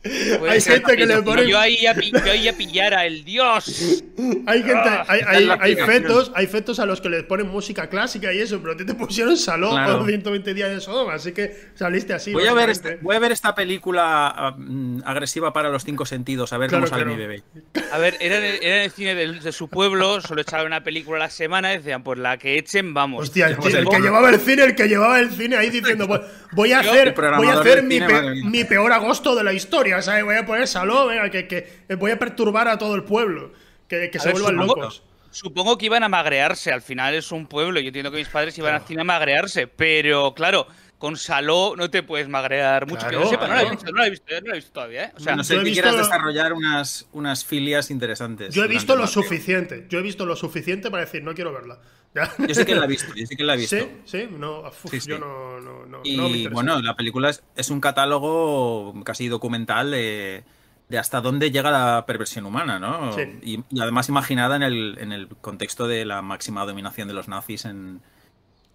Puede 0.04 0.52
Hay 0.54 0.62
gente 0.62 0.96
que 0.96 1.06
le 1.06 1.16
yo- 1.16 1.24
pone- 1.24 1.48
Yo 1.50 1.60
ahí, 1.60 1.86
a, 1.86 1.94
pi- 1.94 2.12
yo 2.12 2.32
ahí 2.32 2.48
a 2.48 2.54
pillar 2.56 2.94
a 2.94 3.06
el 3.06 3.26
dios. 3.26 4.04
Hay 4.46 4.60
gente, 4.64 4.74
Ah, 4.90 5.06
hay, 5.08 5.22
hay- 5.26 5.50
hay 5.60 5.76
fetos, 5.76 6.32
hay 6.34 6.48
fetos 6.48 6.80
a 6.80 6.86
los 6.86 7.02
que 7.02 7.10
les 7.10 7.24
ponen 7.24 7.48
música 7.48 7.88
clásica 7.90 8.32
y 8.32 8.40
eso, 8.40 8.60
pero 8.62 8.74
a 8.74 8.78
ti 8.78 8.86
te 8.86 8.94
pusieron 8.94 9.36
salón 9.36 9.72
Claro. 9.72 10.02
o 10.02 10.06
120 10.06 10.54
días 10.54 10.70
de 10.70 10.80
Sodoma, 10.80 11.16
así 11.16 11.34
que 11.34 11.54
saliste 11.76 12.14
así. 12.14 12.32
Voy 12.32 12.48
a, 12.48 12.54
ver 12.54 12.68
básicamente. 12.68 12.90
este- 12.96 13.04
voy 13.04 13.16
a 13.16 13.20
ver 13.20 13.32
esta 13.32 13.54
película 13.56 14.56
mm, 14.58 15.00
agresiva 15.06 15.52
para 15.52 15.70
los 15.70 15.84
cinco 15.84 16.06
sentidos, 16.06 16.54
a 16.54 16.58
ver 16.58 16.70
Claro, 16.70 16.86
cómo 16.86 16.90
sale 16.90 17.04
claro. 17.04 17.18
mi 17.18 17.22
bebé. 17.22 17.44
A 17.92 17.98
ver, 17.98 18.16
era 18.20 18.38
en 18.38 18.44
el, 18.46 18.64
era 18.64 18.76
en 18.78 18.82
el 18.84 18.92
cine 18.92 19.16
de, 19.16 19.52
su 19.52 19.68
pueblo, 19.68 20.22
solo 20.22 20.42
echaban 20.42 20.68
una 20.68 20.84
película 20.84 21.18
a 21.18 21.20
la 21.22 21.30
semana 21.30 21.74
y 21.74 21.78
decían, 21.80 22.04
pues 22.04 22.18
la 22.20 22.38
que 22.38 22.58
echen, 22.58 22.94
vamos. 22.94 23.24
Hostia, 23.24 23.48
el, 23.48 23.58
Pues 23.58 23.74
el 23.74 23.82
el 23.82 23.90
que 23.90 24.00
llevaba 24.00 24.30
el 24.30 24.40
cine, 24.40 24.64
el 24.64 24.76
que 24.76 24.88
llevaba 24.88 25.20
el 25.20 25.32
cine 25.32 25.58
ahí 25.58 25.70
diciendo, 25.70 26.08
"Voy- 26.08 26.22
voy 26.54 26.72
a 26.72 26.80
hacer, 26.80 27.14
voy 27.38 27.48
a 27.48 27.60
hacer 27.60 27.80
cine, 27.90 28.08
pe- 28.08 28.36
mi 28.46 28.64
peor 28.64 28.92
agosto 28.94 29.36
de 29.36 29.44
la 29.44 29.54
historia, 29.54 29.97
¿sabes? 30.02 30.24
Voy 30.24 30.36
a 30.36 30.46
poner 30.46 30.68
salón, 30.68 31.08
venga, 31.10 31.30
que, 31.30 31.48
que 31.48 31.96
voy 31.96 32.12
a 32.12 32.20
perturbar 32.20 32.68
a 32.68 32.78
todo 32.78 32.96
el 32.96 33.04
pueblo, 33.04 33.52
que, 33.88 34.10
que 34.10 34.20
se 34.20 34.28
ver, 34.28 34.34
vuelvan 34.42 34.56
supongo- 34.56 34.76
locos. 34.78 35.04
Supongo 35.30 35.78
que 35.78 35.86
iban 35.88 36.04
a 36.04 36.10
magrearse, 36.10 36.72
al 36.72 36.82
final 36.82 37.14
es 37.14 37.32
un 37.32 37.48
pueblo, 37.48 37.80
yo 37.80 37.88
entiendo 37.88 38.10
que 38.12 38.18
mis 38.18 38.30
padres 38.30 38.58
iban 38.58 38.74
al 38.74 38.82
cine 38.82 39.02
a 39.02 39.04
magrearse, 39.04 39.68
pero 39.68 40.34
claro, 40.34 40.66
con 40.98 41.16
Saló 41.18 41.76
no 41.78 41.92
te 41.92 42.02
puedes 42.02 42.28
magrear 42.28 42.88
mucho. 42.88 43.06
que 43.06 43.10
Claro, 43.10 43.24
yo 43.26 43.30
sepa, 43.30 43.48
no 43.48 43.54
la 43.54 43.60
he 43.60 43.66
claro. 43.66 43.76
visto, 43.78 43.92
no 43.92 43.98
la 44.00 44.08
he 44.08 44.10
visto, 44.10 44.26
no 44.32 44.48
la 44.48 44.52
he 44.54 44.56
visto 44.56 44.72
todavía, 44.72 45.04
¿eh? 45.04 45.12
O 45.16 45.20
sea, 45.20 45.34
A 45.34 45.36
no 45.36 45.44
he 45.44 45.64
que 45.64 45.72
quieras 45.74 45.98
desarrollar 45.98 46.54
unas, 46.54 47.08
unas 47.12 47.46
filias 47.46 47.92
interesantes. 47.92 48.56
Yo 48.56 48.64
he 48.64 48.68
visto 48.68 48.96
lo 48.96 49.06
suficiente, 49.06 49.86
yo 49.90 50.00
he 50.00 50.02
visto 50.02 50.26
lo 50.26 50.36
suficiente 50.36 50.90
para 50.90 51.04
decir, 51.04 51.22
no 51.24 51.36
quiero 51.36 51.54
verla. 51.54 51.78
¿Ya? 52.16 52.32
Yo 52.48 52.56
sí 52.56 52.66
que 52.66 52.74
la 52.76 52.86
he 52.86 52.88
visto, 52.88 53.14
yo 53.14 53.26
sí 53.28 53.36
que 53.36 53.44
la 53.44 53.54
he 53.54 53.58
visto. 53.58 53.76
Sí, 53.76 53.88
sí, 54.06 54.28
no, 54.32 54.62
uf, 54.62 54.90
Sí, 54.90 55.00
sí. 55.02 55.10
yo 55.10 55.20
no, 55.20 55.60
no, 55.60 55.86
no, 55.86 56.00
Y 56.04 56.18
no 56.18 56.24
me 56.24 56.30
interesa. 56.38 56.54
bueno, 56.54 56.82
la 56.82 56.96
película 56.96 57.30
es, 57.30 57.44
es 57.56 57.70
un 57.70 57.80
catálogo 57.80 58.94
casi 59.04 59.28
documental 59.28 59.92
de, 59.92 60.44
de 60.90 60.98
hasta 60.98 61.22
dónde 61.22 61.52
llega 61.52 61.70
la 61.70 62.06
perversión 62.08 62.46
humana, 62.46 62.80
¿no? 62.80 63.14
Sí. 63.14 63.22
Y, 63.44 63.64
y 63.70 63.80
además 63.82 64.10
imaginada 64.10 64.56
en 64.56 64.64
el, 64.64 64.98
en 65.00 65.12
el 65.12 65.28
contexto 65.28 65.88
de 65.88 66.06
la 66.06 66.22
máxima 66.24 66.66
dominación 66.66 67.08
de 67.08 67.14
los 67.14 67.28
nazis 67.28 67.66
en, 67.66 68.02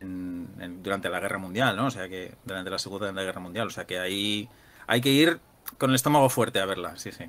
en- 0.01 0.49
en- 0.61 0.83
durante 0.83 1.09
la 1.09 1.19
Guerra 1.21 1.39
Mundial, 1.39 1.75
¿no? 1.77 1.87
O 1.87 1.91
sea 1.91 2.09
que 2.09 2.35
durante 2.45 2.71
la 2.71 2.79
Segunda 2.79 3.11
Guerra 3.23 3.41
Mundial, 3.41 3.67
o 3.67 3.71
sea 3.71 3.87
que 3.87 3.99
ahí 3.99 4.49
hay 4.87 5.01
que 5.01 5.11
ir 5.11 5.41
con 5.79 5.91
el 5.91 5.97
estómago 5.97 6.29
fuerte 6.29 6.61
a 6.61 6.67
verla, 6.67 6.97
sí, 6.97 7.11
sí. 7.13 7.25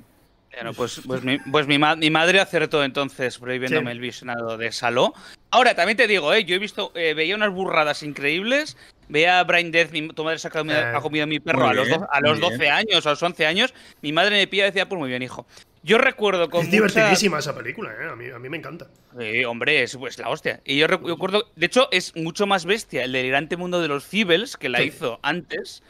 Bueno, 0.54 0.72
pues, 0.74 1.00
pues, 1.06 1.22
mi, 1.24 1.38
pues 1.38 1.66
mi, 1.66 1.78
ma- 1.78 1.96
mi 1.96 2.10
madre 2.10 2.40
acertó 2.40 2.84
entonces 2.84 3.38
prohibiéndome 3.38 3.90
Sí. 3.90 3.92
el 3.92 4.00
visionado 4.00 4.56
de 4.56 4.72
Saló. 4.72 5.12
Ahora, 5.50 5.74
también 5.74 5.96
te 5.96 6.06
digo, 6.06 6.32
¿eh? 6.34 6.44
yo 6.44 6.56
he 6.56 6.58
visto, 6.58 6.92
eh, 6.94 7.14
veía 7.14 7.34
unas 7.36 7.50
burradas 7.50 8.02
increíbles. 8.02 8.76
Veía 9.08 9.42
Brain 9.44 9.70
Death, 9.70 9.90
mi, 9.92 10.08
tu 10.08 10.24
madre 10.24 10.38
se 10.38 10.48
ha 10.48 10.50
comido, 10.50 10.78
Eh, 10.78 10.84
ha 10.96 11.00
comido 11.00 11.24
a 11.24 11.26
mi 11.26 11.38
perro 11.38 11.66
a 11.68 11.74
los, 11.74 11.86
bien, 11.86 12.00
a 12.10 12.20
los 12.20 12.40
muy 12.40 12.50
12 12.50 12.58
bien. 12.58 12.72
años, 12.72 13.06
a 13.06 13.10
los 13.10 13.22
11 13.22 13.46
años. 13.46 13.74
Mi 14.00 14.12
madre 14.12 14.36
me 14.36 14.46
pilla 14.46 14.64
y 14.64 14.66
decía, 14.66 14.88
pues 14.88 14.98
muy 14.98 15.08
bien, 15.10 15.22
hijo. 15.22 15.46
Yo 15.82 15.98
recuerdo 15.98 16.48
con 16.48 16.62
Es 16.62 16.66
mucha- 16.68 16.76
divertidísima 16.88 17.38
esa 17.40 17.54
película, 17.54 17.90
¿eh? 17.92 18.08
a, 18.10 18.16
mí, 18.16 18.30
a 18.30 18.38
mí 18.38 18.48
me 18.48 18.56
encanta. 18.56 18.86
Sí, 19.18 19.44
hombre, 19.44 19.82
es 19.82 19.94
pues, 19.98 20.18
la 20.18 20.30
hostia. 20.30 20.60
Y 20.64 20.78
yo 20.78 20.86
recu- 20.88 21.08
recuerdo, 21.10 21.50
de 21.54 21.66
hecho, 21.66 21.88
es 21.92 22.16
mucho 22.16 22.46
más 22.46 22.64
bestia 22.64 23.04
el 23.04 23.12
delirante 23.12 23.58
mundo 23.58 23.82
de 23.82 23.88
los 23.88 24.04
Feebles, 24.04 24.56
que 24.56 24.70
la 24.70 24.78
Sí. 24.78 24.84
hizo 24.84 25.20
antes, 25.22 25.82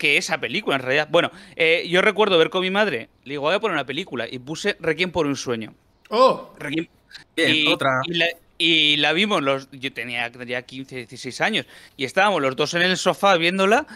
que 0.00 0.16
esa 0.16 0.40
película, 0.40 0.76
en 0.76 0.82
realidad. 0.82 1.08
Bueno, 1.10 1.30
eh, 1.56 1.86
yo 1.88 2.00
recuerdo 2.00 2.38
ver 2.38 2.48
con 2.48 2.62
mi 2.62 2.70
madre, 2.70 3.10
le 3.24 3.32
digo, 3.34 3.42
voy 3.42 3.54
a 3.54 3.60
poner 3.60 3.74
una 3.74 3.84
película, 3.86 4.26
y 4.28 4.38
puse 4.38 4.76
Requiem 4.80 5.10
por 5.12 5.26
un 5.26 5.36
sueño. 5.36 5.74
¡Oh! 6.08 6.54
Requiem- 6.58 6.88
Bien, 7.36 7.54
y, 7.54 7.66
otra. 7.68 8.00
y 8.04 8.14
la, 8.14 8.26
y 8.56 8.96
la 8.96 9.12
vimos, 9.12 9.42
los, 9.42 9.68
yo 9.72 9.92
tenía, 9.92 10.30
tenía 10.32 10.62
15, 10.62 10.96
16 11.06 11.40
años, 11.42 11.66
y 11.98 12.04
estábamos 12.04 12.40
los 12.40 12.56
dos 12.56 12.72
en 12.74 12.82
el 12.82 12.96
sofá 12.96 13.36
viéndola, 13.36 13.86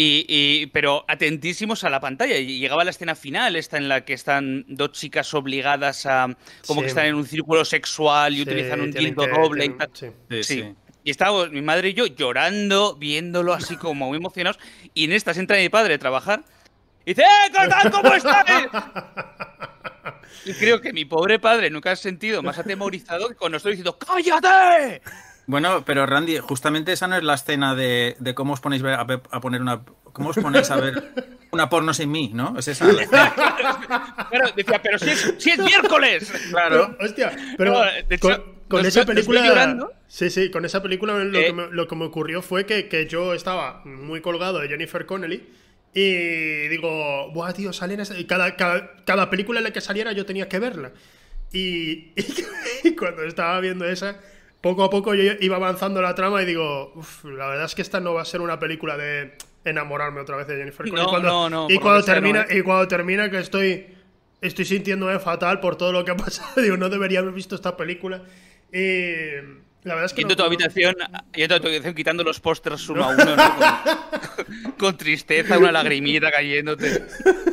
Y, 0.00 0.66
pero 0.72 1.04
atentísimos 1.08 1.82
a 1.82 1.90
la 1.90 1.98
pantalla. 1.98 2.36
Y 2.38 2.60
llegaba 2.60 2.84
la 2.84 2.90
escena 2.90 3.16
final, 3.16 3.56
esta 3.56 3.78
en 3.78 3.88
la 3.88 4.04
que 4.04 4.12
están 4.12 4.64
dos 4.68 4.92
chicas 4.92 5.34
obligadas 5.34 6.06
a. 6.06 6.36
como 6.68 6.80
Sí. 6.80 6.84
que 6.84 6.88
están 6.90 7.06
en 7.06 7.16
un 7.16 7.26
círculo 7.26 7.64
sexual 7.64 8.32
y 8.34 8.36
Sí, 8.36 8.42
utilizan 8.42 8.80
un 8.80 8.92
que- 8.92 9.10
doble 9.10 9.64
y 9.64 9.68
tal. 9.70 9.90
Sí. 9.94 10.42
sí. 10.44 10.74
Y 11.08 11.10
estábamos 11.10 11.50
mi 11.52 11.62
madre 11.62 11.88
y 11.88 11.94
yo 11.94 12.04
llorando, 12.04 12.94
viéndolo 12.94 13.54
así 13.54 13.78
como 13.78 14.08
muy 14.08 14.18
emocionados. 14.18 14.58
Y 14.92 15.04
en 15.04 15.12
estas 15.12 15.38
entra 15.38 15.56
mi 15.56 15.70
padre 15.70 15.94
a 15.94 15.98
trabajar. 15.98 16.42
Y 17.06 17.14
dice, 17.14 17.22
¡Eh, 17.22 17.90
cómo 17.90 18.12
estáis! 18.12 18.68
Y 20.44 20.52
creo 20.52 20.82
que 20.82 20.92
mi 20.92 21.06
pobre 21.06 21.38
padre 21.38 21.70
nunca 21.70 21.92
ha 21.92 21.96
sentido 21.96 22.42
más 22.42 22.58
atemorizado 22.58 23.28
que 23.28 23.36
cuando 23.36 23.56
estoy 23.56 23.72
diciendo 23.72 23.96
¡Cállate! 23.98 25.00
Bueno, 25.46 25.82
pero 25.82 26.04
Randy, 26.04 26.40
justamente 26.40 26.92
esa 26.92 27.06
no 27.06 27.16
es 27.16 27.22
la 27.22 27.36
escena 27.36 27.74
de, 27.74 28.14
de 28.18 28.34
cómo 28.34 28.52
os 28.52 28.60
ponéis 28.60 28.84
a, 28.84 29.06
poner 29.40 29.62
una. 29.62 29.80
¿Cómo 30.12 30.28
os 30.28 30.36
ponéis 30.36 30.70
a 30.70 30.76
ver 30.76 31.14
una 31.52 31.70
porno 31.70 31.94
sin 31.94 32.10
mí, 32.10 32.32
no? 32.34 32.54
Es 32.58 32.68
esa. 32.68 32.84
la 32.84 33.02
escena. 33.02 34.26
Pero 34.30 34.50
decía, 34.54 34.82
pero 34.82 34.98
si 34.98 35.08
es, 35.08 35.34
si 35.38 35.52
es 35.52 35.58
miércoles. 35.58 36.30
Claro. 36.50 36.94
Pero, 36.98 37.08
hostia, 37.08 37.32
pero 37.56 37.72
No, 37.72 37.80
de 37.80 38.14
hecho, 38.14 38.28
con, 38.28 38.57
con 38.68 38.84
esa 38.86 39.04
película. 39.04 39.46
llorando. 39.46 39.92
Sí, 40.06 40.30
sí, 40.30 40.50
con 40.50 40.64
esa 40.64 40.82
película 40.82 41.14
lo, 41.24 41.38
Eh. 41.38 41.46
que 41.46 41.52
me, 41.52 41.66
lo 41.70 41.86
que 41.88 41.96
me 41.96 42.04
ocurrió 42.04 42.42
fue 42.42 42.66
que, 42.66 42.88
que 42.88 43.06
yo 43.06 43.34
estaba 43.34 43.82
muy 43.84 44.20
colgado 44.20 44.58
de 44.60 44.68
Jennifer 44.68 45.04
Connelly. 45.06 45.46
Y 45.94 46.68
digo, 46.68 47.30
buah, 47.32 47.52
tío, 47.52 47.72
salen 47.72 48.00
esa-". 48.00 48.18
y 48.18 48.24
cada, 48.26 48.56
cada, 48.56 48.94
cada 49.04 49.30
película 49.30 49.60
en 49.60 49.64
la 49.64 49.72
que 49.72 49.80
saliera 49.80 50.12
yo 50.12 50.24
tenía 50.26 50.48
que 50.48 50.58
verla. 50.58 50.92
Y, 51.52 52.12
y 52.84 52.94
cuando 52.94 53.22
estaba 53.24 53.58
viendo 53.60 53.84
esa, 53.86 54.18
poco 54.60 54.84
a 54.84 54.90
poco 54.90 55.14
yo 55.14 55.32
iba 55.40 55.56
avanzando 55.56 56.02
la 56.02 56.14
trama 56.14 56.42
y 56.42 56.46
digo, 56.46 56.92
"Uf, 56.94 57.24
la 57.24 57.48
verdad 57.48 57.64
es 57.64 57.74
que 57.74 57.82
esta 57.82 58.00
no 58.00 58.12
va 58.14 58.22
a 58.22 58.26
ser 58.26 58.40
una 58.42 58.58
película 58.58 58.96
de 58.96 59.32
enamorarme 59.64 60.20
otra 60.20 60.36
vez 60.36 60.46
de 60.46 60.56
Jennifer 60.56 60.86
Connelly. 60.86 61.02
No, 61.04 61.08
cuando, 61.08 61.28
no, 61.28 61.50
no, 61.50 61.66
y 61.70 61.78
cuando 61.78 62.02
sea, 62.02 62.14
termina, 62.14 62.44
no, 62.44 62.50
¿eh? 62.50 62.58
y 62.58 62.62
cuando 62.62 62.86
termina 62.88 63.30
que 63.30 63.38
estoy 63.38 63.86
estoy 64.40 64.64
sintiéndome 64.66 65.18
fatal 65.18 65.58
por 65.60 65.76
todo 65.76 65.90
lo 65.92 66.04
que 66.04 66.10
ha 66.12 66.16
pasado. 66.16 66.60
Digo, 66.62 66.76
no 66.76 66.88
debería 66.90 67.20
haber 67.20 67.32
visto 67.32 67.54
esta 67.54 67.76
película. 67.76 68.22
Y 68.72 69.58
la 69.84 69.94
verdad 69.94 70.06
es 70.06 70.12
que 70.12 70.20
Yendo 70.22 70.32
no- 70.34 70.36
tu 70.36 70.42
habitación, 70.44 70.96
yendo 71.34 71.54
a 71.54 71.60
tu 71.60 71.66
habitación 71.68 71.94
quitando 71.94 72.22
los 72.24 72.40
pósters 72.40 72.86
uno 72.90 73.04
a 73.04 73.08
uno, 73.08 73.36
¿no? 73.36 73.56
con, 74.36 74.72
con 74.72 74.96
tristeza, 74.98 75.56
una 75.56 75.72
lagrimita 75.72 76.30
cayéndote. 76.30 77.06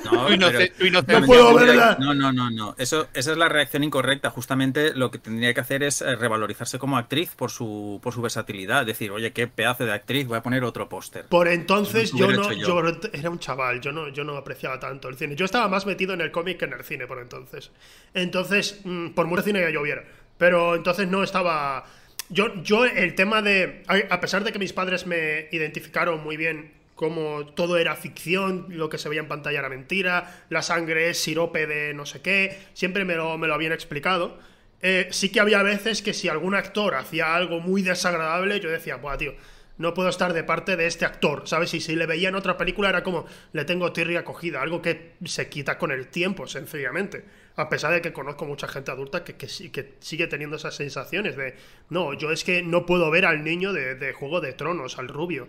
No, 0.03 0.27
Tu 0.27 0.33
inoce- 0.33 0.51
pero- 0.57 0.73
tu 0.77 0.85
inocencia. 0.85 1.19
No 1.21 1.25
puedo 1.25 1.53
verla. 1.55 1.97
No, 1.99 2.13
no, 2.13 2.33
no, 2.33 2.49
no. 2.49 2.75
Eso, 2.77 3.07
esa 3.13 3.31
es 3.31 3.37
la 3.37 3.47
reacción 3.47 3.83
incorrecta. 3.83 4.29
Justamente 4.31 4.93
lo 4.93 5.11
que 5.11 5.19
tendría 5.19 5.53
que 5.53 5.61
hacer 5.61 5.83
es 5.83 6.01
eh, 6.01 6.15
revalorizarse 6.15 6.77
como 6.79 6.97
actriz 6.97 7.31
por 7.35 7.51
su, 7.51 7.99
por 8.03 8.13
su 8.13 8.21
versatilidad. 8.21 8.85
Decir, 8.85 9.11
oye, 9.11 9.31
qué 9.31 9.47
pedazo 9.47 9.85
de 9.85 9.93
actriz, 9.93 10.27
voy 10.27 10.37
a 10.37 10.43
poner 10.43 10.63
otro 10.65 10.89
póster. 10.89 11.25
Por 11.27 11.47
entonces 11.47 12.11
yo 12.11 12.29
no, 12.31 12.51
yo. 12.51 12.81
yo. 12.83 13.09
era 13.13 13.29
un 13.29 13.39
chaval, 13.39 13.79
yo 13.79 13.91
no, 13.93 14.09
yo 14.09 14.23
no 14.25 14.35
apreciaba 14.35 14.79
tanto 14.79 15.07
el 15.07 15.15
cine. 15.15 15.35
Yo 15.37 15.45
estaba 15.45 15.69
más 15.69 15.85
metido 15.85 16.13
en 16.13 16.21
el 16.21 16.31
cómic 16.31 16.57
que 16.59 16.65
en 16.65 16.73
el 16.73 16.83
cine 16.83 17.07
por 17.07 17.19
entonces. 17.19 17.71
Entonces, 18.13 18.81
mm, 18.83 19.09
por 19.09 19.27
mucho 19.27 19.43
cine 19.43 19.63
que 19.65 19.71
lloviera. 19.71 20.03
Pero 20.37 20.75
entonces 20.75 21.07
no 21.07 21.23
estaba. 21.23 21.85
Yo, 22.29 22.61
yo 22.63 22.85
el 22.85 23.15
tema 23.15 23.41
de. 23.41 23.83
A 24.09 24.19
pesar 24.19 24.43
de 24.43 24.51
que 24.51 24.59
mis 24.59 24.73
padres 24.73 25.05
me 25.05 25.47
identificaron 25.51 26.23
muy 26.23 26.37
bien 26.37 26.73
como 26.95 27.45
todo 27.45 27.77
era 27.77 27.95
ficción, 27.95 28.67
lo 28.69 28.89
que 28.89 28.97
se 28.97 29.09
veía 29.09 29.21
en 29.21 29.27
pantalla 29.27 29.59
era 29.59 29.69
mentira, 29.69 30.45
la 30.49 30.61
sangre 30.61 31.09
es 31.09 31.21
sirope 31.21 31.67
de 31.67 31.93
no 31.93 32.05
sé 32.05 32.21
qué, 32.21 32.57
siempre 32.73 33.03
me 33.03 33.15
lo, 33.15 33.37
me 33.37 33.47
lo 33.47 33.53
habían 33.53 33.73
explicado. 33.73 34.39
Eh, 34.81 35.07
sí 35.11 35.29
que 35.29 35.39
había 35.39 35.61
veces 35.61 36.01
que 36.01 36.13
si 36.13 36.29
algún 36.29 36.55
actor 36.55 36.95
hacía 36.95 37.35
algo 37.35 37.59
muy 37.59 37.81
desagradable, 37.81 38.59
yo 38.59 38.69
decía, 38.69 38.95
buah, 38.95 39.17
tío, 39.17 39.33
no 39.77 39.93
puedo 39.93 40.09
estar 40.09 40.33
de 40.33 40.43
parte 40.43 40.77
de 40.77 40.87
este 40.87 41.05
actor, 41.05 41.43
¿sabes? 41.47 41.73
Y 41.73 41.81
si 41.81 41.95
le 41.95 42.05
veía 42.05 42.29
en 42.29 42.35
otra 42.35 42.57
película 42.57 42.89
era 42.89 43.03
como, 43.03 43.25
le 43.51 43.65
tengo 43.65 43.91
tirria 43.91 44.21
acogida, 44.21 44.61
algo 44.61 44.81
que 44.81 45.13
se 45.25 45.49
quita 45.49 45.77
con 45.77 45.91
el 45.91 46.07
tiempo, 46.07 46.47
sencillamente. 46.47 47.25
A 47.57 47.69
pesar 47.69 47.93
de 47.93 48.01
que 48.01 48.11
conozco 48.11 48.45
mucha 48.45 48.67
gente 48.67 48.91
adulta 48.91 49.23
que, 49.23 49.35
que, 49.35 49.47
que 49.71 49.93
sigue 49.99 50.27
teniendo 50.27 50.57
esas 50.57 50.75
sensaciones 50.75 51.37
de, 51.37 51.55
no, 51.89 52.13
yo 52.13 52.31
es 52.31 52.43
que 52.43 52.61
no 52.63 52.85
puedo 52.85 53.09
ver 53.11 53.25
al 53.25 53.43
niño 53.43 53.71
de, 53.71 53.95
de 53.95 54.11
Juego 54.13 54.41
de 54.41 54.51
Tronos, 54.53 54.97
al 54.99 55.07
rubio. 55.07 55.47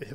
Eh, 0.00 0.14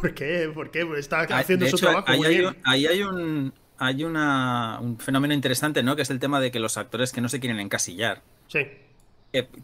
¿Por 0.00 0.14
qué? 0.14 0.50
¿Por 0.54 0.70
qué? 0.70 0.86
Está 0.96 1.20
Ah, 1.22 1.38
haciendo 1.38 1.66
su 1.66 1.76
trabajo 1.78 2.04
ahí 2.08 2.18
muy 2.18 2.26
hay, 2.28 2.34
bien. 2.38 2.46
un- 2.48 2.56
ahí 2.64 2.86
hay 2.86 3.02
un 3.02 3.52
hay 3.78 4.04
una, 4.04 4.78
un 4.80 4.98
fenómeno 4.98 5.34
interesante, 5.34 5.82
¿no? 5.82 5.96
Que 5.96 6.02
es 6.02 6.10
el 6.10 6.20
tema 6.20 6.38
de 6.40 6.52
que 6.52 6.60
los 6.60 6.78
actores 6.78 7.10
que 7.12 7.20
no 7.20 7.28
se 7.28 7.40
quieren 7.40 7.58
encasillar. 7.58 8.22
Sí. 8.46 8.60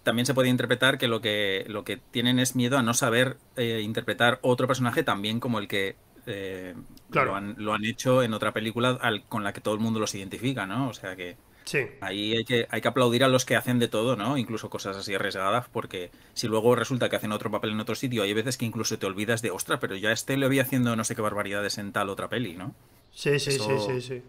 También 0.02 0.26
se 0.26 0.34
puede 0.34 0.48
interpretar 0.48 0.98
que 0.98 1.06
lo 1.08 1.20
que 1.20 1.64
lo 1.68 1.84
que 1.84 1.98
tienen 1.98 2.38
es 2.40 2.56
miedo 2.56 2.78
a 2.78 2.82
no 2.82 2.94
saber 2.94 3.36
eh, 3.56 3.80
interpretar 3.82 4.38
otro 4.42 4.66
personaje 4.66 5.02
tan 5.04 5.20
bien 5.22 5.38
como 5.40 5.58
el 5.60 5.68
que 5.68 5.94
eh, 6.28 6.74
Claro. 7.10 7.30
lo, 7.32 7.36
han, 7.36 7.54
lo 7.58 7.72
han 7.74 7.84
hecho 7.84 8.22
en 8.22 8.34
otra 8.34 8.52
película 8.52 8.98
al- 9.00 9.24
con 9.28 9.42
la 9.44 9.52
que 9.52 9.60
todo 9.60 9.74
el 9.74 9.80
mundo 9.80 9.98
los 10.00 10.14
identifica, 10.14 10.66
¿no? 10.66 10.88
O 10.88 10.94
sea 10.94 11.16
que 11.16 11.36
Sí. 11.64 11.80
ahí 12.00 12.34
hay 12.36 12.44
que, 12.44 12.66
hay 12.70 12.80
que 12.80 12.88
aplaudir 12.88 13.24
a 13.24 13.28
los 13.28 13.44
que 13.44 13.56
hacen 13.56 13.78
de 13.78 13.88
todo, 13.88 14.16
¿no? 14.16 14.38
Incluso 14.38 14.70
cosas 14.70 14.96
así 14.96 15.14
arriesgadas, 15.14 15.68
porque 15.70 16.10
si 16.34 16.48
luego 16.48 16.74
resulta 16.76 17.08
que 17.10 17.16
hacen 17.16 17.32
otro 17.32 17.50
papel 17.50 17.70
en 17.72 17.80
otro 17.80 17.94
sitio, 17.94 18.22
hay 18.22 18.32
veces 18.34 18.56
que 18.58 18.64
incluso 18.66 18.98
te 18.98 19.06
olvidas 19.06 19.42
de, 19.42 19.50
ostra, 19.50 19.78
pero 19.80 19.96
ya 19.96 20.12
este 20.12 20.36
le 20.36 20.48
vi 20.48 20.60
haciendo 20.60 20.96
no 20.96 21.04
sé 21.04 21.14
qué 21.16 21.22
barbaridades 21.22 21.78
en 21.78 21.92
tal 21.92 22.08
otra 22.10 22.28
peli, 22.28 22.54
¿no? 22.56 22.74
Sí, 23.12 23.38
sí, 23.38 23.50
Eso- 23.50 23.78
sí, 23.78 24.00
sí, 24.00 24.00
sí. 24.00 24.22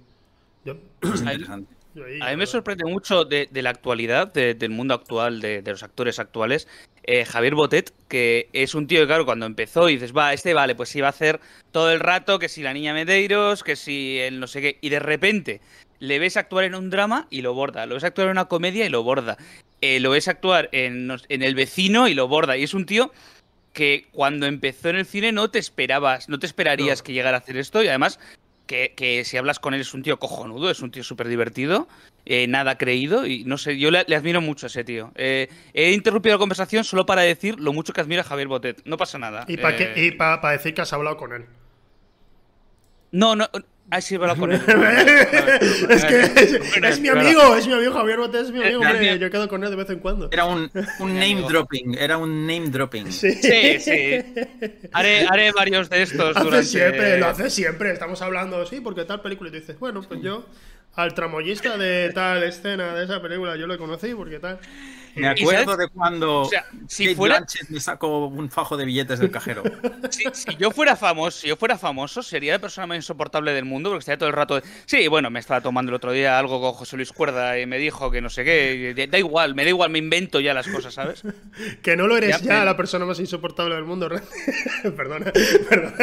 Yo- 0.66 0.78
Es 1.02 1.22
Ahí- 1.26 1.36
interesante. 1.36 1.79
A 2.22 2.30
mí 2.30 2.36
me 2.38 2.46
sorprende 2.46 2.86
mucho 2.86 3.26
de, 3.26 3.48
de 3.52 3.62
la 3.64 3.72
actualidad, 3.72 4.32
de- 4.32 4.54
del 4.54 4.70
mundo 4.70 4.94
actual, 4.94 5.42
de, 5.42 5.62
de 5.62 5.72
los 5.72 5.84
actores 5.84 6.20
actuales. 6.20 6.68
eh, 7.04 7.26
Javier 7.26 7.56
Botet, 7.56 7.92
que 8.08 8.48
es 8.54 8.76
un 8.76 8.86
tío 8.86 9.00
que, 9.02 9.08
claro, 9.08 9.26
cuando 9.26 9.48
empezó 9.48 9.90
y 9.90 9.94
dices, 9.94 10.16
va, 10.16 10.32
este 10.34 10.54
vale, 10.54 10.76
pues 10.76 10.90
sí 10.90 11.02
va 11.02 11.08
a 11.08 11.10
hacer 11.10 11.40
todo 11.72 11.92
el 11.92 12.00
rato, 12.00 12.38
que 12.38 12.48
si 12.50 12.62
la 12.62 12.74
niña 12.74 12.94
Medeiros, 12.94 13.64
que 13.64 13.76
si 13.76 14.20
el 14.20 14.40
no 14.40 14.46
sé 14.48 14.62
qué. 14.62 14.78
Y 14.82 14.90
de 14.90 15.00
repente 15.00 15.62
le 16.00 16.20
ves 16.20 16.38
actuar 16.38 16.66
en 16.66 16.76
un 16.76 16.92
drama 16.92 17.26
y 17.32 17.42
lo 17.42 17.54
borda. 17.56 17.86
Lo 17.88 17.96
ves 17.96 18.04
actuar 18.04 18.28
en 18.28 18.32
una 18.32 18.46
comedia 18.46 18.86
y 18.86 18.90
lo 18.90 19.02
borda. 19.04 19.38
eh, 19.82 20.00
lo 20.00 20.12
ves 20.12 20.28
actuar 20.28 20.70
en, 20.72 21.10
El 21.30 21.56
vecino 21.56 22.08
y 22.08 22.14
lo 22.14 22.28
borda. 22.28 22.56
Y 22.58 22.64
es 22.64 22.74
un 22.76 22.86
tío 22.86 23.12
que 23.74 24.06
cuando 24.12 24.46
empezó 24.46 24.90
en 24.90 24.98
el 24.98 25.06
cine 25.06 25.32
no 25.32 25.50
te 25.50 25.58
esperabas, 25.60 26.28
no 26.30 26.38
te 26.38 26.46
esperarías 26.46 27.00
No. 27.00 27.04
que 27.06 27.14
llegara 27.14 27.38
a 27.38 27.40
hacer 27.40 27.58
esto. 27.58 27.82
Y 27.82 27.88
además 27.88 28.20
que, 28.70 28.94
que 28.96 29.26
si 29.26 29.36
hablas 29.36 29.58
con 29.58 29.74
él 29.74 29.82
es 29.82 29.96
un 29.96 30.04
tío 30.04 30.20
cojonudo, 30.20 30.70
es 30.70 30.80
un 30.82 30.92
tío 30.92 31.04
súper 31.04 31.28
divertido, 31.28 31.88
eh, 32.26 32.46
nada 32.48 32.78
creído, 32.78 33.26
y 33.26 33.44
no 33.44 33.58
sé, 33.58 33.80
yo 33.80 33.90
le, 33.90 34.06
le 34.08 34.16
admiro 34.16 34.42
mucho 34.42 34.68
a 34.68 34.70
ese 34.70 34.84
tío. 34.84 35.12
Eh, 35.16 35.50
he 35.74 35.92
interrumpido 35.92 36.36
la 36.36 36.40
conversación 36.40 36.84
solo 36.84 37.08
para 37.08 37.24
decir 37.24 37.60
lo 37.60 37.74
mucho 37.74 37.94
que 37.94 38.02
admiro 38.02 38.22
a 38.22 38.24
Javier 38.24 38.48
Botet, 38.48 38.82
no 38.86 38.96
pasa 38.96 39.18
nada. 39.18 39.46
Y 39.48 39.58
para 39.58 39.76
Eh, 39.76 40.58
decir 40.58 40.74
que 40.76 40.82
has 40.82 40.94
hablado 40.94 41.18
con 41.18 41.34
él. 41.34 41.46
No, 43.12 43.36
no, 43.36 43.48
ah, 43.92 44.02
sí, 44.02 44.16
hablado 44.16 44.38
con 44.40 44.52
él. 44.52 44.62
es 45.90 46.06
que 46.06 46.20
es, 46.22 46.54
es 46.84 47.00
mi 47.00 47.10
amigo, 47.10 47.56
es 47.56 47.68
mi 47.68 47.74
amigo 47.74 47.94
Javier 47.94 48.18
Botet, 48.18 48.42
es 48.44 48.52
mi 48.52 48.62
amigo, 48.62 48.84
Eh, 48.84 48.88
hombre, 48.88 49.14
eh, 49.14 49.20
yo 49.20 49.30
quedo 49.30 49.48
con 49.48 49.64
él 49.64 49.70
de 49.70 49.76
vez 49.76 49.90
en 49.90 50.00
cuando. 50.00 50.30
Era 50.32 50.46
un, 50.46 50.70
un 51.00 51.14
name 51.16 51.44
dropping, 51.48 51.96
era 51.98 52.18
un 52.18 52.46
name 52.48 52.70
dropping. 52.70 53.12
Sí, 53.12 53.34
Sí, 53.34 53.80
sí. 53.80 54.20
Haré, 54.94 55.26
haré 55.28 55.52
varios 55.52 55.90
de 55.90 56.02
estos 56.02 56.36
hace 56.36 56.46
durante... 56.46 56.68
siempre, 56.68 57.20
lo 57.20 57.28
hace 57.28 57.50
siempre. 57.50 57.92
Estamos 57.92 58.22
hablando, 58.22 58.66
sí, 58.66 58.80
porque 58.82 59.06
tal 59.06 59.22
película. 59.22 59.50
Y 59.50 59.54
tú 59.54 59.60
dices, 59.60 59.80
bueno, 59.80 60.02
pues 60.02 60.22
yo 60.22 60.46
al 60.96 61.14
tramoyista 61.14 61.78
de 61.78 62.12
tal 62.14 62.44
escena 62.44 62.94
de 62.94 63.06
esa 63.06 63.22
película 63.22 63.56
yo 63.56 63.68
lo 63.68 63.78
conocí 63.78 64.14
porque 64.14 64.40
tal. 64.40 64.60
Me 65.20 65.28
¿Y 65.28 65.42
acuerdo 65.42 65.78
de 65.78 65.88
cuando 65.90 66.42
O 66.42 66.46
sea, 66.50 66.66
si 66.88 67.06
Kate 67.06 67.16
fuera- 67.16 67.36
Blanchett 67.38 67.70
me 67.70 67.80
sacó 67.80 68.28
un 68.28 68.50
fajo 68.50 68.78
de 68.78 68.86
billetes 68.86 69.20
del 69.20 69.32
cajero. 69.32 69.64
Si, 70.10 70.24
si 70.34 70.56
yo 70.58 70.72
fuera 70.72 70.96
famoso, 70.96 71.40
si 71.42 71.48
yo 71.48 71.56
fuera 71.56 71.78
famoso, 71.78 72.24
sería 72.24 72.54
la 72.54 72.60
persona 72.60 72.88
más 72.88 72.96
insoportable 72.98 73.54
del 73.54 73.66
mundo, 73.66 73.90
porque 73.90 74.00
estaría 74.00 74.18
todo 74.18 74.30
el 74.30 74.36
rato. 74.36 74.56
de, 74.56 74.64
Sí, 74.86 75.08
bueno, 75.08 75.30
me 75.30 75.40
estaba 75.40 75.62
tomando 75.62 75.90
el 75.92 75.96
otro 75.96 76.12
día 76.12 76.40
algo 76.40 76.60
con 76.60 76.72
José 76.74 76.96
Luis 76.96 77.12
Cuerda 77.12 77.60
y 77.60 77.66
me 77.66 77.78
dijo 77.78 78.10
que 78.10 78.22
no 78.22 78.30
sé 78.30 78.44
qué. 78.44 79.08
Da 79.10 79.18
igual, 79.20 79.54
me 79.56 79.64
da 79.64 79.70
igual, 79.70 79.90
me 79.92 80.00
invento 80.00 80.40
ya 80.40 80.54
las 80.54 80.68
cosas, 80.68 80.94
¿sabes? 80.94 81.22
Que 81.84 81.96
no 81.96 82.08
lo 82.08 82.18
eres 82.18 82.42
Ya, 82.42 82.64
la 82.66 82.76
persona 82.78 83.06
más 83.06 83.20
insoportable 83.20 83.76
del 83.76 83.84
mundo. 83.86 84.10
Perdona, 84.98 85.32
perdona. 85.70 85.94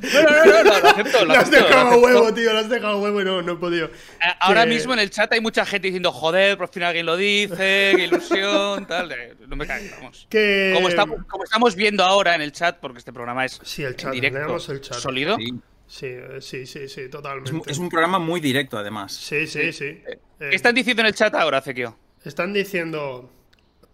No, 0.00 0.22
no, 0.22 0.30
no, 0.30 0.44
no, 0.44 0.64
no, 0.64 0.78
lo 0.80 0.88
acepto, 0.88 1.18
lo 1.24 1.24
Lo 1.34 1.40
has 1.40 1.50
dejado 1.50 1.98
huevo, 2.00 2.34
tío, 2.34 2.52
lo 2.52 2.58
has 2.58 2.68
dejado 2.68 2.98
huevo 3.00 3.20
y 3.20 3.24
no, 3.24 3.42
no 3.42 3.52
he 3.52 3.56
podido. 3.56 3.90
A- 4.20 4.30
Ahora 4.46 4.66
mismo 4.66 4.92
en 4.92 4.98
el 5.00 5.10
chat 5.10 5.32
hay 5.32 5.40
mucha 5.40 5.64
gente 5.66 5.88
diciendo, 5.88 6.12
joder, 6.12 6.56
por 6.58 6.68
fin 6.68 6.82
alguien 6.84 7.06
lo 7.06 7.16
dice, 7.16 7.92
qué 7.96 8.04
ilusión, 8.04 8.86
tal. 8.86 9.12
eh, 9.12 9.34
No 9.46 9.56
me 9.56 9.66
caes, 9.66 9.90
vamos. 9.92 10.26
Como 10.30 10.88
estamos, 10.88 11.24
como 11.28 11.44
estamos 11.44 11.74
viendo 11.74 12.04
ahora 12.04 12.34
en 12.34 12.42
el 12.42 12.52
chat, 12.52 12.78
porque 12.80 12.98
este 12.98 13.12
programa 13.12 13.44
es 13.44 13.60
Sí, 13.62 13.82
el 13.82 13.96
chat, 13.96 14.12
directo, 14.12 14.56
el 14.72 14.80
chat. 14.80 14.98
sólido. 14.98 15.36
Sí. 15.36 15.54
Sí, 15.86 16.06
eh, 16.06 16.38
sí, 16.40 16.66
sí, 16.66 16.78
Es, 16.84 17.10
totalmente. 17.10 17.52
un- 17.52 17.62
es 17.66 17.78
un 17.78 17.88
programa 17.88 18.20
muy 18.20 18.38
directo, 18.40 18.78
además. 18.78 19.12
Sí, 19.12 19.48
sí, 19.48 19.72
sí. 19.72 19.86
Eh, 20.06 20.18
¿Qué 20.38 20.54
están 20.54 20.72
diciendo 20.74 21.00
en 21.02 21.06
el 21.06 21.14
chat 21.14 21.34
ahora, 21.34 21.60
Zekio? 21.60 21.98
están 22.24 22.52
diciendo, 22.52 23.28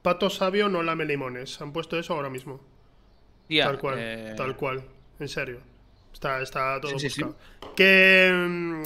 Pato 0.03 0.29
sabio 0.29 0.69
no 0.69 0.83
lame 0.83 1.05
limones. 1.07 1.59
Han 1.63 1.73
puesto 1.73 1.99
eso 1.99 2.13
ahora 2.13 2.29
mismo. 2.29 2.61
Tía, 3.49 3.65
tal 3.65 3.79
cual, 3.79 3.95
eh, 3.99 4.35
tal 4.37 4.57
cual. 4.57 4.83
En 5.19 5.29
serio. 5.29 5.61
Está, 6.16 6.40
está 6.40 6.80
todo 6.80 6.92
Sí, 6.99 7.11
sí, 7.11 7.11
sí. 7.16 7.23
buscado. 7.25 7.75
Que... 7.76 8.32
mm, 8.35 8.82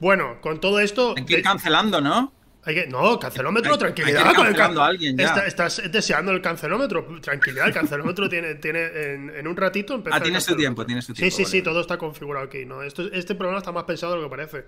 Bueno, 0.00 0.40
con 0.40 0.60
todo 0.60 0.80
esto... 0.80 1.14
Hay 1.16 1.24
que 1.24 1.34
ir 1.34 1.42
cancelando, 1.44 2.00
¿no? 2.00 2.32
Hay 2.64 2.74
que... 2.74 2.86
No, 2.88 3.16
cancelómetro, 3.20 3.74
Hay- 3.74 3.78
tranquilidad. 3.78 4.18
hay 4.18 4.24
que 4.24 4.30
ir 4.30 4.36
con 4.36 4.46
el 4.48 4.52
cancelando 4.54 4.80
can- 4.80 4.86
a 4.86 4.90
alguien 4.90 5.16
ya. 5.16 5.24
Está- 5.26 5.46
estás 5.46 5.82
deseando 5.92 6.32
el 6.32 6.42
cancelómetro. 6.42 7.06
Tranquilidad, 7.20 7.68
el 7.68 7.72
cancelómetro 7.72 8.28
tiene, 8.34 8.56
tiene 8.56 8.84
en, 8.86 9.30
en 9.36 9.46
un 9.46 9.56
ratito 9.56 9.94
empezar 9.94 10.18
Ah, 10.18 10.22
tiene 10.22 10.38
el 10.38 10.42
su 10.42 10.56
tiempo, 10.56 10.84
tiene 10.84 11.00
su 11.02 11.14
Sí, 11.14 11.20
tiempo, 11.20 11.36
sí, 11.36 11.42
vale, 11.44 11.50
sí, 11.52 11.60
vale. 11.60 11.70
todo 11.70 11.80
está 11.82 11.98
configurado 11.98 12.46
aquí. 12.46 12.64
¿no? 12.64 12.82
Esto, 12.82 13.02
este 13.12 13.36
programa 13.36 13.58
está 13.58 13.70
más 13.70 13.84
pensado 13.84 14.14
de 14.16 14.18
lo 14.22 14.24
que 14.28 14.30
parece. 14.36 14.64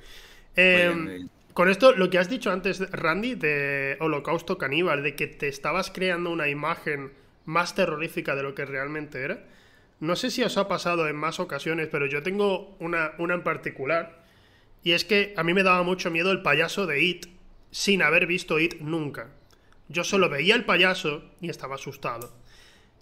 Eh, 0.55 0.75
bien, 0.87 1.03
muy 1.05 1.13
bien. 1.15 1.31
con 1.53 1.69
esto, 1.69 1.91
lo 1.97 2.09
que 2.09 2.19
has 2.19 2.31
dicho 2.31 2.53
antes, 2.53 2.79
Randy, 2.93 3.35
de 3.35 3.97
Holocausto 3.99 4.57
Caníbal, 4.57 5.03
de 5.03 5.17
que 5.17 5.27
te 5.27 5.49
estabas 5.49 5.91
creando 5.91 6.31
una 6.31 6.49
imagen 6.49 7.13
más 7.45 7.75
terrorífica 7.75 8.37
de 8.37 8.45
lo 8.45 8.55
que 8.55 8.65
realmente 8.65 9.21
era. 9.23 9.43
No 10.01 10.15
sé 10.17 10.31
si 10.31 10.43
os 10.43 10.57
ha 10.57 10.69
pasado 10.69 11.09
en 11.09 11.17
más 11.17 11.41
ocasiones, 11.41 11.89
pero 11.91 12.07
yo 12.07 12.23
tengo 12.23 12.77
una, 12.79 13.13
una 13.19 13.35
en 13.35 13.43
particular. 13.43 14.25
Y 14.85 14.93
es 14.93 15.05
que 15.05 15.35
a 15.37 15.43
mí 15.43 15.55
me 15.55 15.65
daba 15.65 15.83
mucho 15.83 16.11
miedo 16.11 16.31
el 16.31 16.43
payaso 16.43 16.87
de 16.87 17.03
It 17.03 17.27
sin 17.71 18.03
haber 18.03 18.27
visto 18.27 18.61
It 18.61 18.81
nunca. 18.81 19.31
Yo 19.89 20.05
solo 20.05 20.29
veía 20.29 20.55
el 20.55 20.65
payaso 20.65 21.25
y 21.41 21.49
estaba 21.51 21.75
asustado. 21.75 22.33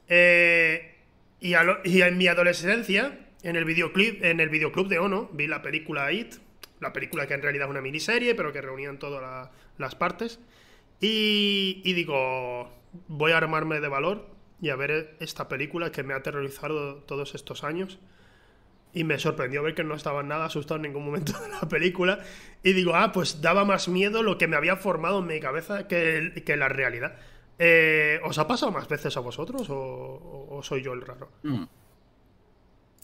Eh, 0.09 0.95
y, 1.41 1.51
lo- 1.51 1.79
y 1.85 2.01
en 2.03 2.17
mi 2.17 2.29
adolescencia, 2.29 3.19
en 3.43 3.57
el 3.57 3.65
videoclip, 3.65 4.25
en 4.25 4.41
el 4.41 4.49
videoclub 4.49 4.89
de 4.89 4.99
Ono, 4.99 5.29
vi 5.33 5.47
la 5.47 5.63
película 5.63 6.11
It, 6.13 6.37
la 6.81 6.93
película 6.93 7.27
que 7.27 7.35
en 7.35 7.43
realidad 7.43 7.67
es 7.67 7.71
una 7.71 7.81
miniserie, 7.83 8.35
pero 8.35 8.53
que 8.53 8.63
reunían 8.63 8.99
todas 8.99 9.21
la- 9.21 9.51
las 9.79 9.95
partes. 9.95 10.41
Y 11.01 11.93
digo, 11.93 12.71
voy 13.09 13.33
a 13.33 13.37
armarme 13.37 13.81
de 13.81 13.89
valor 13.89 14.29
y 14.61 14.71
a 14.71 14.77
ver 14.77 15.17
esta 15.21 15.49
película 15.49 15.93
que 15.93 16.03
me 16.03 16.15
ha 16.15 16.19
aterrorizado 16.19 16.97
todos 17.03 17.35
estos 17.35 17.65
años. 17.65 17.99
Y 18.93 19.05
me 19.05 19.19
sorprendió 19.19 19.63
ver 19.63 19.75
que 19.75 19.85
no 19.85 19.95
estaba 19.95 20.23
nada 20.23 20.47
asustado 20.47 20.77
en 20.77 20.83
ningún 20.83 21.05
momento 21.05 21.39
de 21.39 21.49
la 21.49 21.61
película. 21.69 22.21
Y 22.63 22.73
digo, 22.73 22.95
ah, 22.95 23.13
pues 23.13 23.43
daba 23.43 23.65
más 23.65 23.89
miedo 23.89 24.23
lo 24.23 24.39
que 24.39 24.47
me 24.47 24.57
había 24.57 24.77
formado 24.77 25.19
en 25.19 25.27
mi 25.27 25.41
cabeza 25.41 25.87
que, 25.87 26.43
que 26.47 26.57
la 26.57 26.69
realidad. 26.69 27.17
Eh, 27.59 28.21
¿Os 28.25 28.39
ha 28.39 28.47
pasado 28.47 28.73
más 28.73 28.89
veces 28.89 29.17
a 29.17 29.21
vosotros 29.21 29.67
o, 29.69 30.61
soy 30.63 30.83
yo 30.83 30.93
el 30.93 31.03
raro? 31.03 31.31
Mm. 31.43 31.65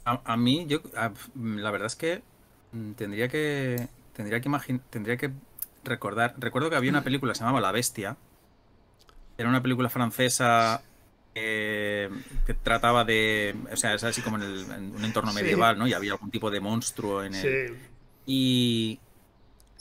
A, 0.05 0.37
mí, 0.37 0.67
yo, 0.67 0.81
la 1.37 1.71
verdad 1.71 1.87
es 1.87 1.97
que 1.97 2.23
mm, 2.73 2.93
tendría 2.93 3.29
que, 3.29 3.89
tendría 4.15 4.41
que 4.41 4.81
tendría 4.91 5.17
que 5.17 5.31
recordar. 5.85 6.35
Recuerdo 6.39 6.71
que 6.71 6.77
había 6.77 6.91
una 6.91 7.05
película 7.05 7.33
que 7.33 7.39
se 7.39 7.45
llamaba 7.45 7.61
La 7.61 7.71
Bestia. 7.71 8.17
Era 9.39 9.49
una 9.49 9.63
película 9.63 9.89
francesa 9.89 10.83
eh, 11.35 12.11
que 12.47 12.55
trataba 12.55 13.05
de, 13.05 13.55
o 13.73 13.77
sea, 13.77 13.95
es 13.95 14.05
así 14.05 14.21
como 14.23 14.37
en, 14.37 14.43
el- 14.43 14.71
en 14.71 14.95
un 14.97 15.05
entorno 15.05 15.31
Sí. 15.33 15.37
medieval, 15.43 15.79
¿no? 15.79 15.87
Y 15.87 15.93
había 15.95 16.13
algún 16.13 16.31
tipo 16.31 16.51
de 16.51 16.61
monstruo 16.61 17.23
en 17.25 17.35
el, 17.35 17.69
Sí. 17.69 17.75
y 18.27 19.01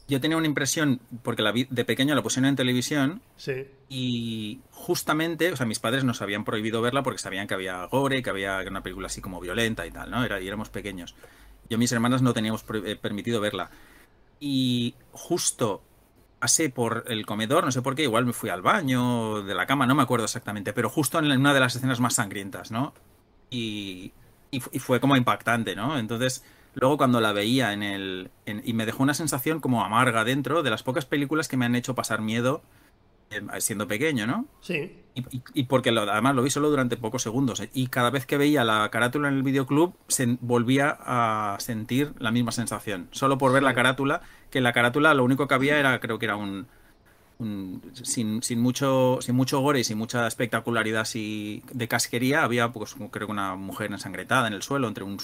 yo 0.08 0.20
tenía 0.20 0.38
una 0.38 0.48
impresión 0.48 1.00
porque 1.24 1.42
la 1.42 1.52
vi- 1.52 1.68
de 1.70 1.86
pequeño 1.86 2.16
la 2.16 2.22
pusieron 2.22 2.50
en 2.50 2.56
televisión 2.56 3.22
Sí. 3.38 3.66
y 3.90 4.60
justamente, 4.72 5.52
o 5.52 5.56
sea, 5.58 5.66
mis 5.66 5.80
padres 5.80 6.04
nos 6.04 6.22
habían 6.22 6.44
prohibido 6.46 6.82
verla 6.82 7.04
porque 7.04 7.20
sabían 7.20 7.48
que 7.48 7.54
había 7.54 7.86
gore, 7.86 8.22
que 8.24 8.30
había 8.30 8.60
una 8.68 8.82
película 8.84 9.08
así 9.08 9.22
como 9.22 9.40
violenta 9.40 9.86
y 9.86 9.92
tal, 9.92 10.10
¿no? 10.12 10.24
Era, 10.26 10.42
y 10.42 10.48
éramos 10.48 10.70
pequeños. 10.70 11.16
Yo 11.70 11.76
y 11.76 11.78
mis 11.78 11.92
hermanas 11.92 12.22
no 12.22 12.34
teníamos 12.34 12.66
eh, 12.86 12.96
permitido 12.96 13.40
verla. 13.40 13.70
Y 14.40 14.96
justo 15.12 15.82
pasé 16.42 16.70
por 16.70 17.06
el 17.08 17.26
comedor, 17.26 17.64
no 17.66 17.72
sé 17.72 17.82
por 17.84 17.96
qué, 17.96 18.04
igual 18.04 18.26
me 18.26 18.34
fui 18.34 18.50
al 18.50 18.62
baño, 18.64 19.44
de 19.44 19.56
la 19.56 19.66
cama, 19.68 19.88
no 19.88 19.96
me 19.96 20.04
acuerdo 20.04 20.26
exactamente, 20.26 20.74
pero 20.74 20.90
justo 20.90 21.20
en 21.20 21.32
una 21.32 21.54
de 21.54 21.60
las 21.62 21.76
escenas 21.76 22.00
más 22.02 22.16
sangrientas, 22.16 22.72
¿no? 22.72 22.94
Y, 23.50 24.14
y, 24.52 24.60
fu- 24.62 24.70
y 24.74 24.80
fue 24.80 25.00
como 25.00 25.16
impactante, 25.18 25.76
¿no? 25.76 25.98
Entonces, 26.00 26.44
luego 26.76 26.98
cuando 26.98 27.22
la 27.22 27.34
veía 27.34 27.74
en 27.74 27.84
el... 27.84 28.32
y 28.46 28.74
me 28.74 28.86
dejó 28.86 29.04
una 29.04 29.14
sensación 29.14 29.60
como 29.62 29.84
amarga 29.86 30.24
dentro 30.24 30.64
de 30.64 30.70
las 30.72 30.84
pocas 30.84 31.06
películas 31.06 31.48
que 31.48 31.58
me 31.58 31.66
han 31.66 31.76
hecho 31.76 31.96
pasar 31.96 32.22
miedo 32.22 32.64
siendo 33.60 33.88
pequeño, 33.88 34.28
¿no? 34.28 34.46
Sí. 34.62 34.98
Y, 35.14 35.24
y- 35.54 35.64
porque 35.64 35.92
lo- 35.92 36.04
además 36.10 36.36
lo 36.36 36.44
vi 36.44 36.50
solo 36.50 36.70
durante 36.70 36.96
pocos 36.98 37.22
segundos. 37.22 37.60
¿eh? 37.60 37.70
Y 37.74 37.88
cada 37.88 38.10
vez 38.10 38.26
que 38.26 38.38
veía 38.38 38.64
la 38.64 38.90
carátula 38.90 39.28
en 39.28 39.36
el 39.36 39.44
videoclub, 39.44 39.94
se 40.08 40.38
volvía 40.42 40.98
a 41.02 41.58
sentir 41.60 42.14
la 42.20 42.32
misma 42.32 42.52
sensación. 42.52 43.08
Solo 43.12 43.38
por 43.38 43.52
ver 43.52 43.64
la 43.64 43.74
carátula, 43.74 44.22
que 44.50 44.60
en 44.60 44.64
la 44.64 44.74
carátula 44.74 45.14
lo 45.14 45.24
único 45.26 45.48
que 45.48 45.54
había 45.54 45.78
era, 45.80 46.00
creo 46.00 46.18
que 46.20 46.26
era 46.26 46.36
un. 46.38 46.68
un- 47.40 47.82
sin, 48.04 48.44
sin 48.44 48.62
mucho 48.62 49.18
sin 49.22 49.36
mucho 49.36 49.60
gore 49.62 49.80
y 49.80 49.84
sin 49.84 49.98
mucha 49.98 50.28
espectacularidad 50.28 51.02
así 51.02 51.64
de 51.74 51.88
casquería 51.88 52.44
había 52.44 52.70
pues 52.70 52.96
creo 53.12 53.26
que 53.28 53.32
una 53.32 53.56
mujer 53.56 53.92
ensangrentada 53.92 54.48
en 54.48 54.54
el 54.54 54.62
suelo 54.62 54.88
entre 54.88 55.04
un 55.04 55.18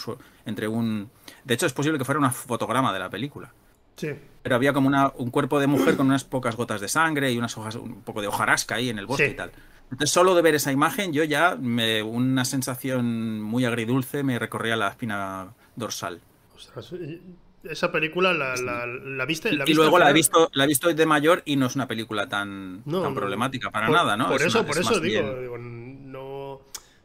entre 0.46 0.67
un 0.67 1.10
de 1.43 1.54
hecho 1.54 1.67
es 1.67 1.74
posible 1.74 2.00
que 2.00 2.06
fuera 2.06 2.20
un 2.20 2.32
fotograma 2.32 2.91
de 2.91 3.00
la 3.00 3.10
película 3.12 3.54
Sí. 3.98 4.12
pero 4.44 4.56
había 4.56 4.72
como 4.74 4.88
una, 4.88 5.12
un 5.18 5.30
cuerpo 5.32 5.60
de 5.60 5.68
mujer 5.68 5.98
con 5.98 6.08
unas 6.08 6.24
pocas 6.24 6.56
gotas 6.56 6.80
de 6.80 6.88
sangre 6.88 7.32
y 7.32 7.38
unas 7.38 7.58
hojas, 7.58 7.76
un 7.76 8.02
poco 8.04 8.22
de 8.22 8.28
hojarasca 8.28 8.76
ahí 8.76 8.90
en 8.90 8.98
el 9.00 9.06
bosque 9.06 9.26
Sí. 9.26 9.32
y 9.32 9.36
tal. 9.36 9.52
Entonces, 9.92 10.10
solo 10.12 10.36
de 10.36 10.42
ver 10.42 10.56
esa 10.56 10.72
imagen, 10.72 11.12
yo 11.14 11.24
ya, 11.24 11.56
me, 11.60 12.02
una 12.04 12.46
sensación 12.46 13.42
muy 13.42 13.66
agridulce 13.66 14.24
me 14.24 14.38
recorría 14.40 14.76
la 14.76 14.90
espina 14.90 15.48
dorsal. 15.76 16.22
Ostras, 16.56 16.92
y- 16.94 17.22
esa 17.64 17.92
película 17.92 18.34
la, 18.34 18.56
la, 18.56 18.86
la 18.86 19.26
viste. 19.26 19.50
La 19.52 19.64
y 19.64 19.68
viste 19.68 19.74
luego 19.74 19.98
al 19.98 20.04
la 20.04 20.10
he 20.12 20.14
visto 20.14 20.50
la 20.54 20.64
he 20.64 20.68
visto 20.68 20.94
de 20.94 21.06
mayor 21.06 21.42
y 21.44 21.56
no 21.58 21.66
es 21.66 21.76
una 21.76 21.88
película 21.88 22.30
tan, 22.30 22.84
No, 22.86 23.02
tan 23.02 23.14
problemática 23.16 23.72
para 23.72 23.88
por- 23.88 23.96
nada, 23.96 24.16
¿no? 24.16 24.28
Por 24.28 24.40
Es 24.40 24.48
eso, 24.48 24.60
una- 24.60 24.68
por 24.68 24.78
es 24.78 24.86
eso 24.86 25.00
digo, 25.02 25.36
digo, 25.42 25.58
no. 25.58 26.62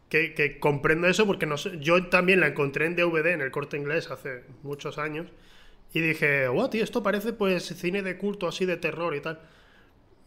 Que, 0.09 0.35
que 0.35 0.59
comprendo 0.61 1.07
eso 1.09 1.27
porque 1.27 1.47
no 1.47 1.57
sé, 1.57 1.79
yo 1.81 2.07
también 2.09 2.41
la 2.41 2.49
encontré 2.49 2.87
en 2.87 2.95
DVD 2.97 3.33
en 3.33 3.41
el 3.41 3.51
corte 3.51 3.77
inglés 3.79 4.11
hace 4.11 4.45
muchos 4.63 4.99
años 4.99 5.27
y 5.93 6.01
dije, 6.01 6.49
wow, 6.49 6.69
tío, 6.69 6.85
esto 6.85 7.03
parece 7.03 7.33
pues 7.33 7.65
cine 7.65 8.03
de 8.03 8.17
culto 8.17 8.49
así 8.49 8.65
de 8.67 8.77
terror 8.77 9.15
y 9.15 9.21
tal. 9.21 9.41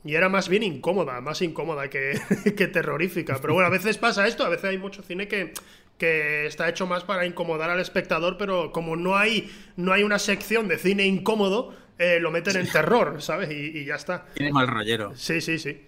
Y 0.03 0.13
era 0.15 0.29
más 0.29 0.49
bien 0.49 0.61
incómoda, 0.61 1.19
más 1.21 1.41
incómoda 1.41 1.89
que, 1.89 2.19
que 2.57 2.67
terrorífica. 2.67 3.39
Pero 3.41 3.53
bueno, 3.55 3.67
a 3.67 3.71
veces 3.71 3.97
pasa 3.97 4.27
esto, 4.27 4.45
a 4.45 4.49
veces 4.49 4.65
hay 4.65 4.77
mucho 4.77 5.01
cine 5.01 5.27
que, 5.27 5.53
que 5.97 6.45
está 6.45 6.69
hecho 6.69 6.85
más 6.85 7.03
para 7.03 7.25
incomodar 7.25 7.71
al 7.71 7.79
espectador, 7.79 8.37
pero 8.37 8.71
como 8.71 8.95
no 8.95 9.17
hay, 9.17 9.49
no 9.77 9.93
hay 9.93 10.03
una 10.03 10.19
sección 10.19 10.67
de 10.67 10.77
cine 10.77 11.07
incómodo, 11.07 11.73
eh, 11.97 12.19
lo 12.19 12.29
meten 12.29 12.57
en 12.57 12.69
terror, 12.71 13.19
¿sabes? 13.21 13.49
Y, 13.49 13.79
y 13.79 13.85
ya 13.85 13.95
está. 13.95 14.27
Tiene 14.35 14.51
mal 14.53 14.67
rollero. 14.67 15.13
Sí, 15.15 15.41
sí, 15.41 15.57
sí. 15.57 15.81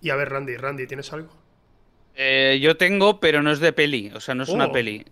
Y 0.00 0.10
a 0.10 0.16
ver, 0.16 0.30
Randy, 0.30 0.56
Randy, 0.56 0.86
¿tienes 0.86 1.12
algo? 1.12 1.36
Eh, 2.14 2.58
yo 2.62 2.76
tengo, 2.76 3.20
pero 3.20 3.42
no 3.42 3.52
es 3.52 3.60
de 3.60 3.72
peli, 3.72 4.10
o 4.14 4.20
sea, 4.20 4.34
no 4.34 4.44
es 4.44 4.48
una 4.48 4.66
Oh. 4.68 4.72
peli. 4.72 5.04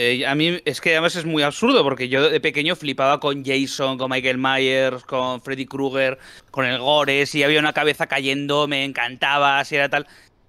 Eh, 0.00 0.24
a 0.24 0.36
mí 0.36 0.60
es 0.64 0.80
que 0.80 0.92
además 0.92 1.16
es 1.16 1.24
muy 1.24 1.42
absurdo 1.42 1.82
porque 1.82 2.08
yo 2.08 2.30
de 2.30 2.40
pequeño 2.40 2.76
flipaba 2.76 3.18
con 3.18 3.44
Jason, 3.44 3.98
con 3.98 4.12
Michael 4.12 4.38
Myers, 4.38 5.02
con 5.02 5.42
Freddy 5.42 5.66
Krueger, 5.66 6.20
con 6.52 6.66
el 6.66 6.78
gore, 6.78 7.26
si 7.26 7.42
había 7.42 7.58
una 7.58 7.72
cabeza 7.72 8.06
cayendo 8.06 8.68
me 8.68 8.84
encantaba, 8.84 9.64
si 9.64 9.74
era 9.74 9.88
tal. 9.88 10.06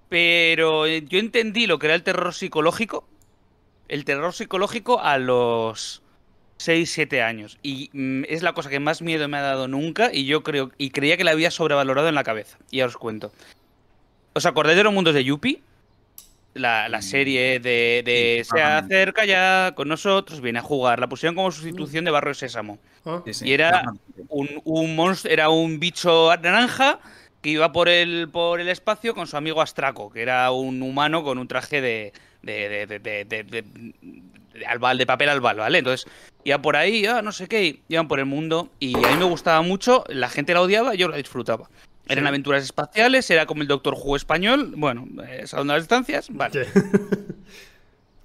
Pero 0.08 0.86
eh, 0.86 1.04
yo 1.04 1.18
entendí 1.18 1.66
lo 1.66 1.80
que 1.80 1.88
era 1.88 1.96
el 1.96 2.04
terror 2.04 2.32
psicológico, 2.32 3.08
el 3.88 4.04
terror 4.04 4.32
psicológico 4.32 5.00
a 5.00 5.18
los 5.18 6.00
6, 6.58 6.88
7 6.88 7.20
años. 7.20 7.58
Y 7.60 7.90
mm, 7.92 8.26
es 8.28 8.44
la 8.44 8.52
cosa 8.52 8.70
que 8.70 8.78
más 8.78 9.02
miedo 9.02 9.26
me 9.26 9.38
ha 9.38 9.42
dado 9.42 9.66
nunca 9.66 10.10
y 10.12 10.26
yo 10.26 10.44
creo 10.44 10.70
y 10.78 10.90
creía 10.90 11.16
que 11.16 11.24
la 11.24 11.32
había 11.32 11.50
sobrevalorado 11.50 12.08
en 12.08 12.14
la 12.14 12.22
cabeza. 12.22 12.56
Y 12.70 12.82
os 12.82 12.96
cuento. 12.96 13.32
¿Os 14.32 14.46
acordáis 14.46 14.76
de 14.76 14.84
los 14.84 14.92
mundos 14.92 15.12
de 15.12 15.24
Yuppie? 15.24 15.60
La, 16.54 16.88
la 16.88 17.00
serie 17.00 17.60
de, 17.60 18.02
de 18.04 18.42
Sí, 18.44 18.50
se 18.56 18.60
acerca 18.62 19.24
ya 19.24 19.72
con 19.76 19.86
nosotros, 19.88 20.40
viene 20.40 20.58
a 20.58 20.62
jugar. 20.62 20.98
La 20.98 21.08
pusieron 21.08 21.36
como 21.36 21.52
sustitución 21.52 22.04
de 22.04 22.10
Barrio 22.10 22.34
Sésamo. 22.34 22.78
Ah, 23.04 23.22
Sí, 23.24 23.34
sí. 23.34 23.48
Y 23.48 23.52
era 23.52 23.84
un, 24.28 24.48
un 24.64 24.96
monstruo, 24.96 25.32
era 25.32 25.48
un 25.48 25.78
bicho 25.78 26.30
naranja 26.42 26.98
que 27.40 27.50
iba 27.50 27.70
por 27.72 27.88
el, 27.88 28.28
por 28.30 28.60
el 28.60 28.68
espacio 28.68 29.14
con 29.14 29.26
su 29.26 29.36
amigo 29.36 29.62
Astraco, 29.62 30.10
que 30.10 30.22
era 30.22 30.50
un 30.50 30.82
humano 30.82 31.22
con 31.22 31.38
un 31.38 31.46
traje 31.48 31.80
de, 31.80 32.12
de, 32.42 32.68
de, 32.68 32.86
de, 32.86 32.98
de, 32.98 33.24
de- 33.24 33.42
de- 33.44 33.64
de 34.52 34.66
albal, 34.66 34.98
de 34.98 35.06
papel 35.06 35.28
albal, 35.28 35.56
¿vale? 35.56 35.78
Entonces, 35.78 36.06
iba 36.44 36.60
por 36.60 36.76
ahí, 36.76 37.06
ah, 37.06 37.22
no 37.22 37.30
sé 37.32 37.46
qué, 37.48 37.80
iban 37.88 38.08
por 38.08 38.18
el 38.18 38.26
mundo 38.26 38.68
y 38.80 38.94
a 38.96 39.08
mí 39.10 39.16
me 39.16 39.24
gustaba 39.24 39.62
mucho, 39.62 40.04
la 40.08 40.28
gente 40.28 40.52
la 40.52 40.60
odiaba, 40.62 40.94
yo 40.94 41.08
la 41.08 41.16
disfrutaba. 41.16 41.70
Eran 42.10 42.24
Sí. 42.24 42.28
aventuras 42.28 42.62
espaciales, 42.64 43.30
era 43.30 43.46
como 43.46 43.62
el 43.62 43.68
Doctor 43.68 43.94
Who 43.94 44.16
español, 44.16 44.74
bueno, 44.76 45.06
eh, 45.28 45.46
salvando 45.46 45.74
las 45.74 45.82
distancias, 45.84 46.28
vale. 46.30 46.64
sí. 46.64 46.70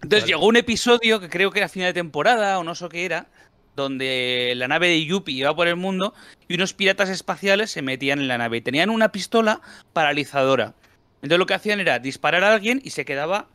Entonces 0.02 0.24
Vale. 0.24 0.26
llegó 0.28 0.45
un 0.45 0.56
episodio 0.58 1.19
que 1.19 1.30
creo 1.30 1.52
que 1.52 1.60
era 1.60 1.69
final 1.69 1.89
de 1.89 1.93
temporada 1.93 2.60
o 2.60 2.63
no 2.63 2.76
sé 2.76 2.88
qué 2.89 3.06
era, 3.06 3.28
donde 3.76 4.54
la 4.56 4.67
nave 4.67 4.88
de 4.89 5.04
Yuppie 5.06 5.36
iba 5.36 5.56
por 5.56 5.67
el 5.67 5.76
mundo 5.76 6.13
y 6.48 6.56
unos 6.56 6.74
piratas 6.74 7.10
espaciales 7.10 7.71
se 7.71 7.82
metían 7.82 8.19
en 8.19 8.28
la 8.28 8.38
nave 8.38 8.58
y 8.58 8.62
tenían 8.62 8.89
una 8.89 9.12
pistola 9.12 9.62
paralizadora. 9.93 10.76
Entonces 11.17 11.39
lo 11.39 11.45
que 11.45 11.56
hacían 11.56 11.80
era 11.80 11.98
disparar 12.00 12.43
a 12.43 12.54
alguien 12.54 12.82
y 12.84 12.91
se 12.91 13.04
quedaba 13.04 13.48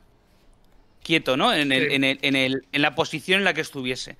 quieto, 1.03 1.37
¿no? 1.37 1.53
En, 1.55 1.73
el, 1.73 1.89
Sí. 1.89 1.95
en, 1.95 2.05
el- 2.05 2.19
en, 2.23 2.37
el- 2.37 2.67
en 2.73 2.83
la 2.83 2.95
posición 2.95 3.39
en 3.39 3.45
la 3.45 3.55
que 3.55 3.61
estuviese. 3.61 4.17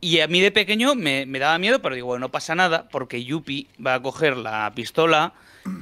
Y 0.00 0.20
a 0.20 0.28
mí 0.28 0.40
de 0.40 0.50
pequeño 0.50 0.94
me, 0.94 1.26
me 1.26 1.38
daba 1.38 1.58
miedo, 1.58 1.82
pero 1.82 1.94
digo, 1.94 2.06
bueno, 2.08 2.26
no 2.26 2.30
pasa 2.30 2.54
nada, 2.54 2.88
porque 2.88 3.22
Yuppie 3.24 3.66
va 3.84 3.94
a 3.94 4.02
coger 4.02 4.36
la 4.36 4.72
pistola, 4.74 5.34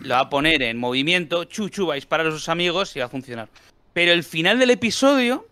la 0.03 0.17
va 0.17 0.21
a 0.23 0.31
poner 0.31 0.63
en 0.63 0.77
movimiento, 0.79 1.45
Chuchu 1.45 1.87
va 1.87 1.95
a 1.95 1.97
disparar 1.97 2.27
a 2.27 2.31
sus 2.33 2.49
amigos 2.49 2.95
y 2.97 2.99
va 2.99 3.07
a 3.07 3.09
funcionar. 3.09 3.49
Pero 3.93 4.13
el 4.13 4.25
final 4.25 4.59
del 4.59 4.71
episodio, 4.71 5.47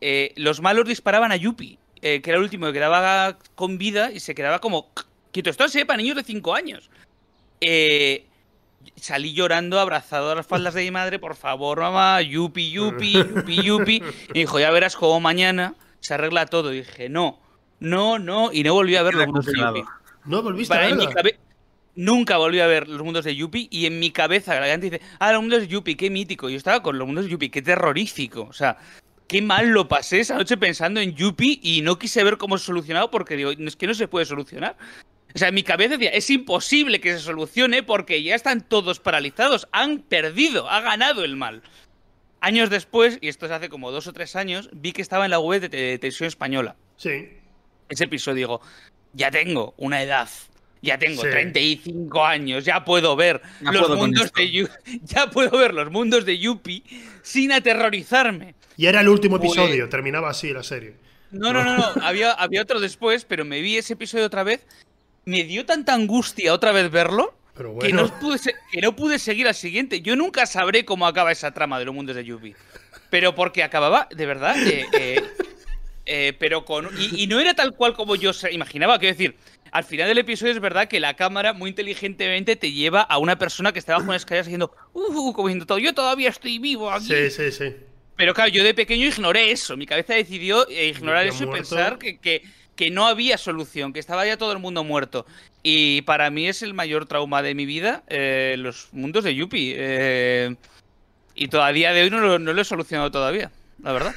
eh, 0.00 0.32
los 0.36 0.60
malos 0.60 0.86
disparaban 0.86 1.30
a 1.32 1.36
Yuppie, 1.36 1.78
eh, 2.02 2.20
que 2.20 2.30
era 2.30 2.38
el 2.38 2.44
último 2.44 2.66
que 2.66 2.72
quedaba 2.74 3.38
con 3.54 3.78
vida 3.78 4.10
y 4.10 4.20
se 4.20 4.34
quedaba 4.34 4.58
como 4.60 4.90
quieto. 5.32 5.50
Esto 5.50 5.64
es 5.64 5.84
para 5.84 5.96
niños 5.96 6.16
de 6.16 6.24
5 6.24 6.54
años. 6.54 6.90
eh, 7.60 8.26
salí 8.96 9.32
llorando, 9.32 9.80
abrazado 9.80 10.30
a 10.32 10.34
las 10.34 10.46
faldas 10.46 10.74
de 10.74 10.82
mi 10.82 10.90
madre, 10.90 11.18
por 11.18 11.36
favor, 11.36 11.80
mamá, 11.80 12.20
yupi, 12.20 12.70
yupi, 12.70 13.12
yupi, 13.12 13.62
yupi. 13.62 14.02
Y 14.34 14.40
dijo, 14.40 14.58
ya 14.60 14.70
verás 14.70 14.96
cómo 14.96 15.20
mañana 15.20 15.74
se 16.00 16.14
arregla 16.14 16.46
todo. 16.46 16.72
Y 16.72 16.78
dije, 16.78 17.08
no, 17.08 17.40
no, 17.80 18.18
no, 18.18 18.50
y 18.52 18.62
no 18.62 18.74
volví 18.74 18.96
a 18.96 19.02
ver 19.02 19.14
los 19.14 19.26
mundos 19.26 19.46
de 19.46 19.52
Yupi. 19.58 19.82
No 20.24 20.42
volviste 20.42 20.72
a 20.74 20.76
Para 20.76 20.88
en 20.88 20.96
mi 20.96 21.06
verla. 21.06 21.14
cabe- 21.22 21.38
Nunca 21.96 22.38
volví 22.38 22.58
a 22.58 22.66
ver 22.66 22.88
los 22.88 23.02
mundos 23.04 23.24
de 23.24 23.36
Yupi 23.36 23.68
y 23.70 23.86
en 23.86 24.00
mi 24.00 24.10
cabeza 24.10 24.58
la 24.58 24.66
gente 24.66 24.90
dice, 24.90 25.00
ah, 25.20 25.32
los 25.32 25.42
mundos 25.42 25.60
de 25.60 25.68
Yupi, 25.68 25.94
qué 25.94 26.10
mítico. 26.10 26.48
Yo 26.48 26.56
estaba 26.56 26.82
con 26.82 26.98
los 26.98 27.06
mundos 27.06 27.26
de 27.26 27.30
Yupi, 27.30 27.50
qué 27.50 27.62
terrorífico. 27.62 28.42
O 28.42 28.52
sea, 28.52 28.78
qué 29.28 29.40
mal 29.42 29.68
lo 29.68 29.86
pasé 29.86 30.18
esa 30.20 30.36
noche 30.36 30.56
pensando 30.56 31.00
en 31.00 31.14
Yupi 31.14 31.60
y 31.62 31.82
no 31.82 31.96
quise 31.98 32.24
ver 32.24 32.36
cómo 32.36 32.58
se 32.58 32.64
solucionaba 32.66 33.10
porque 33.12 33.36
digo, 33.36 33.52
es 33.52 33.76
que 33.76 33.86
no 33.86 33.94
se 33.94 34.08
puede 34.08 34.26
solucionar. 34.26 34.76
O 35.34 35.38
sea, 35.38 35.48
en 35.48 35.54
mi 35.54 35.62
cabeza 35.62 35.90
decía, 35.96 36.10
es 36.10 36.28
imposible 36.30 37.00
que 37.00 37.12
se 37.12 37.20
solucione 37.20 37.82
porque 37.84 38.22
ya 38.24 38.34
están 38.34 38.60
todos 38.60 38.98
paralizados, 38.98 39.68
han 39.70 39.98
perdido, 40.00 40.68
ha 40.70 40.80
ganado 40.80 41.22
el 41.24 41.36
mal. 41.36 41.62
Años 42.40 42.70
después, 42.70 43.18
y 43.20 43.28
esto 43.28 43.46
es 43.46 43.52
hace 43.52 43.68
como 43.68 43.90
dos 43.92 44.06
o 44.08 44.12
tres 44.12 44.34
años, 44.36 44.68
vi 44.72 44.92
que 44.92 45.00
estaba 45.02 45.24
en 45.26 45.30
la 45.30 45.38
web 45.38 45.60
de 45.60 45.68
Te- 45.68 45.98
Televisión 45.98 46.26
Española 46.26 46.76
Sí. 46.96 47.28
Ese 47.88 48.04
episodio 48.04 48.36
digo, 48.36 48.60
ya 49.12 49.30
tengo 49.30 49.74
una 49.76 50.02
edad, 50.02 50.28
ya 50.82 50.98
tengo 50.98 51.22
Sí. 51.22 51.28
35 51.30 52.24
años, 52.24 52.64
ya 52.64 52.84
puedo 52.84 53.14
ver 53.16 53.40
Ya 53.60 53.72
los 53.72 53.82
puedo 53.86 53.96
mundos 53.96 54.32
de 54.32 54.50
Yu- 54.52 54.70
ya 55.04 55.30
puedo 55.30 55.56
ver 55.58 55.72
los 55.74 55.90
mundos 55.90 56.24
de 56.24 56.38
Yuppie 56.38 56.82
sin 57.22 57.52
aterrorizarme. 57.52 58.54
Y 58.76 58.86
era 58.86 59.00
el 59.00 59.08
último 59.08 59.38
Pues- 59.38 59.52
episodio, 59.52 59.88
terminaba 59.88 60.30
así 60.30 60.52
la 60.52 60.62
serie. 60.62 60.94
No, 61.30 61.52
no, 61.52 61.64
no, 61.64 61.76
no, 61.76 61.84
había, 62.04 62.32
había 62.32 62.62
otro 62.62 62.78
después, 62.80 63.24
pero 63.24 63.44
me 63.44 63.60
vi 63.60 63.76
ese 63.76 63.94
episodio 63.94 64.26
otra 64.26 64.44
vez, 64.44 64.66
me 65.24 65.42
dio 65.44 65.64
tanta 65.66 65.94
angustia 65.94 66.52
otra 66.52 66.70
vez 66.72 66.90
verlo. 66.90 67.36
Pero 67.56 67.78
Que, 67.78 67.92
no 67.92 68.08
pude 68.18 68.38
que 68.72 68.80
no 68.80 68.96
pude 68.96 69.18
seguir 69.20 69.46
al 69.46 69.54
siguiente. 69.54 70.00
Yo 70.00 70.16
nunca 70.16 70.44
sabré 70.44 70.84
cómo 70.84 71.06
acaba 71.06 71.30
esa 71.30 71.52
trama 71.52 71.78
de 71.78 71.84
los 71.84 71.94
mundos 71.94 72.16
de 72.16 72.24
Yuppie. 72.24 72.56
Pero 73.10 73.34
porque 73.36 73.62
acababa, 73.62 74.08
de 74.14 74.26
verdad, 74.26 74.56
eh, 74.66 74.86
eh, 74.92 75.22
eh, 76.06 76.32
pero 76.38 76.64
con. 76.64 76.88
Y, 76.98 77.22
y 77.22 77.26
no 77.26 77.40
era 77.40 77.54
tal 77.54 77.74
cual 77.74 77.94
como 77.94 78.16
yo 78.16 78.32
se 78.32 78.52
imaginaba. 78.52 78.98
Quiero 78.98 79.14
decir, 79.14 79.36
al 79.70 79.84
final 79.84 80.08
del 80.08 80.18
episodio 80.18 80.52
es 80.52 80.60
verdad 80.60 80.88
que 80.88 81.00
la 81.00 81.14
cámara 81.14 81.52
muy 81.52 81.70
inteligentemente 81.70 82.56
te 82.56 82.72
lleva 82.72 83.02
a 83.02 83.18
una 83.18 83.38
persona 83.38 83.72
que 83.72 83.78
está 83.78 83.94
bajo 83.94 84.06
una 84.06 84.16
escalera 84.16 84.44
diciendo, 84.44 84.72
uh, 84.92 85.32
como 85.32 85.48
diciendo 85.48 85.66
todo, 85.66 85.78
yo 85.78 85.92
todavía 85.92 86.28
estoy 86.28 86.58
vivo 86.58 86.90
aquí. 86.90 87.06
Sí, 87.06 87.30
sí, 87.30 87.50
sí. 87.50 87.76
Pero 88.16 88.32
claro, 88.32 88.50
yo 88.50 88.62
de 88.62 88.74
pequeño 88.74 89.06
ignoré 89.06 89.50
eso. 89.50 89.76
Mi 89.76 89.86
cabeza 89.86 90.14
decidió 90.14 90.68
eh, 90.68 90.86
ignorar 90.86 91.26
eso 91.26 91.44
y 91.44 91.46
pensar 91.48 91.98
que, 91.98 92.18
que, 92.18 92.42
que 92.76 92.90
no 92.90 93.06
había 93.06 93.36
solución, 93.38 93.92
que 93.92 93.98
estaba 93.98 94.24
ya 94.24 94.36
todo 94.36 94.52
el 94.52 94.60
mundo 94.60 94.84
muerto. 94.84 95.26
Y 95.64 96.02
para 96.02 96.30
mí 96.30 96.46
es 96.46 96.62
el 96.62 96.74
mayor 96.74 97.06
trauma 97.06 97.42
de 97.42 97.54
mi 97.54 97.66
vida, 97.66 98.04
eh, 98.06 98.54
los 98.58 98.88
mundos 98.92 99.24
de 99.24 99.34
Yuppie. 99.34 99.74
eh, 99.76 100.54
y 101.34 101.48
todavía 101.48 101.92
de 101.92 102.02
hoy 102.02 102.10
no 102.10 102.20
lo, 102.20 102.38
no 102.38 102.52
lo 102.52 102.62
he 102.62 102.64
solucionado 102.64 103.10
todavía, 103.10 103.50
la 103.82 103.92
verdad. 103.92 104.14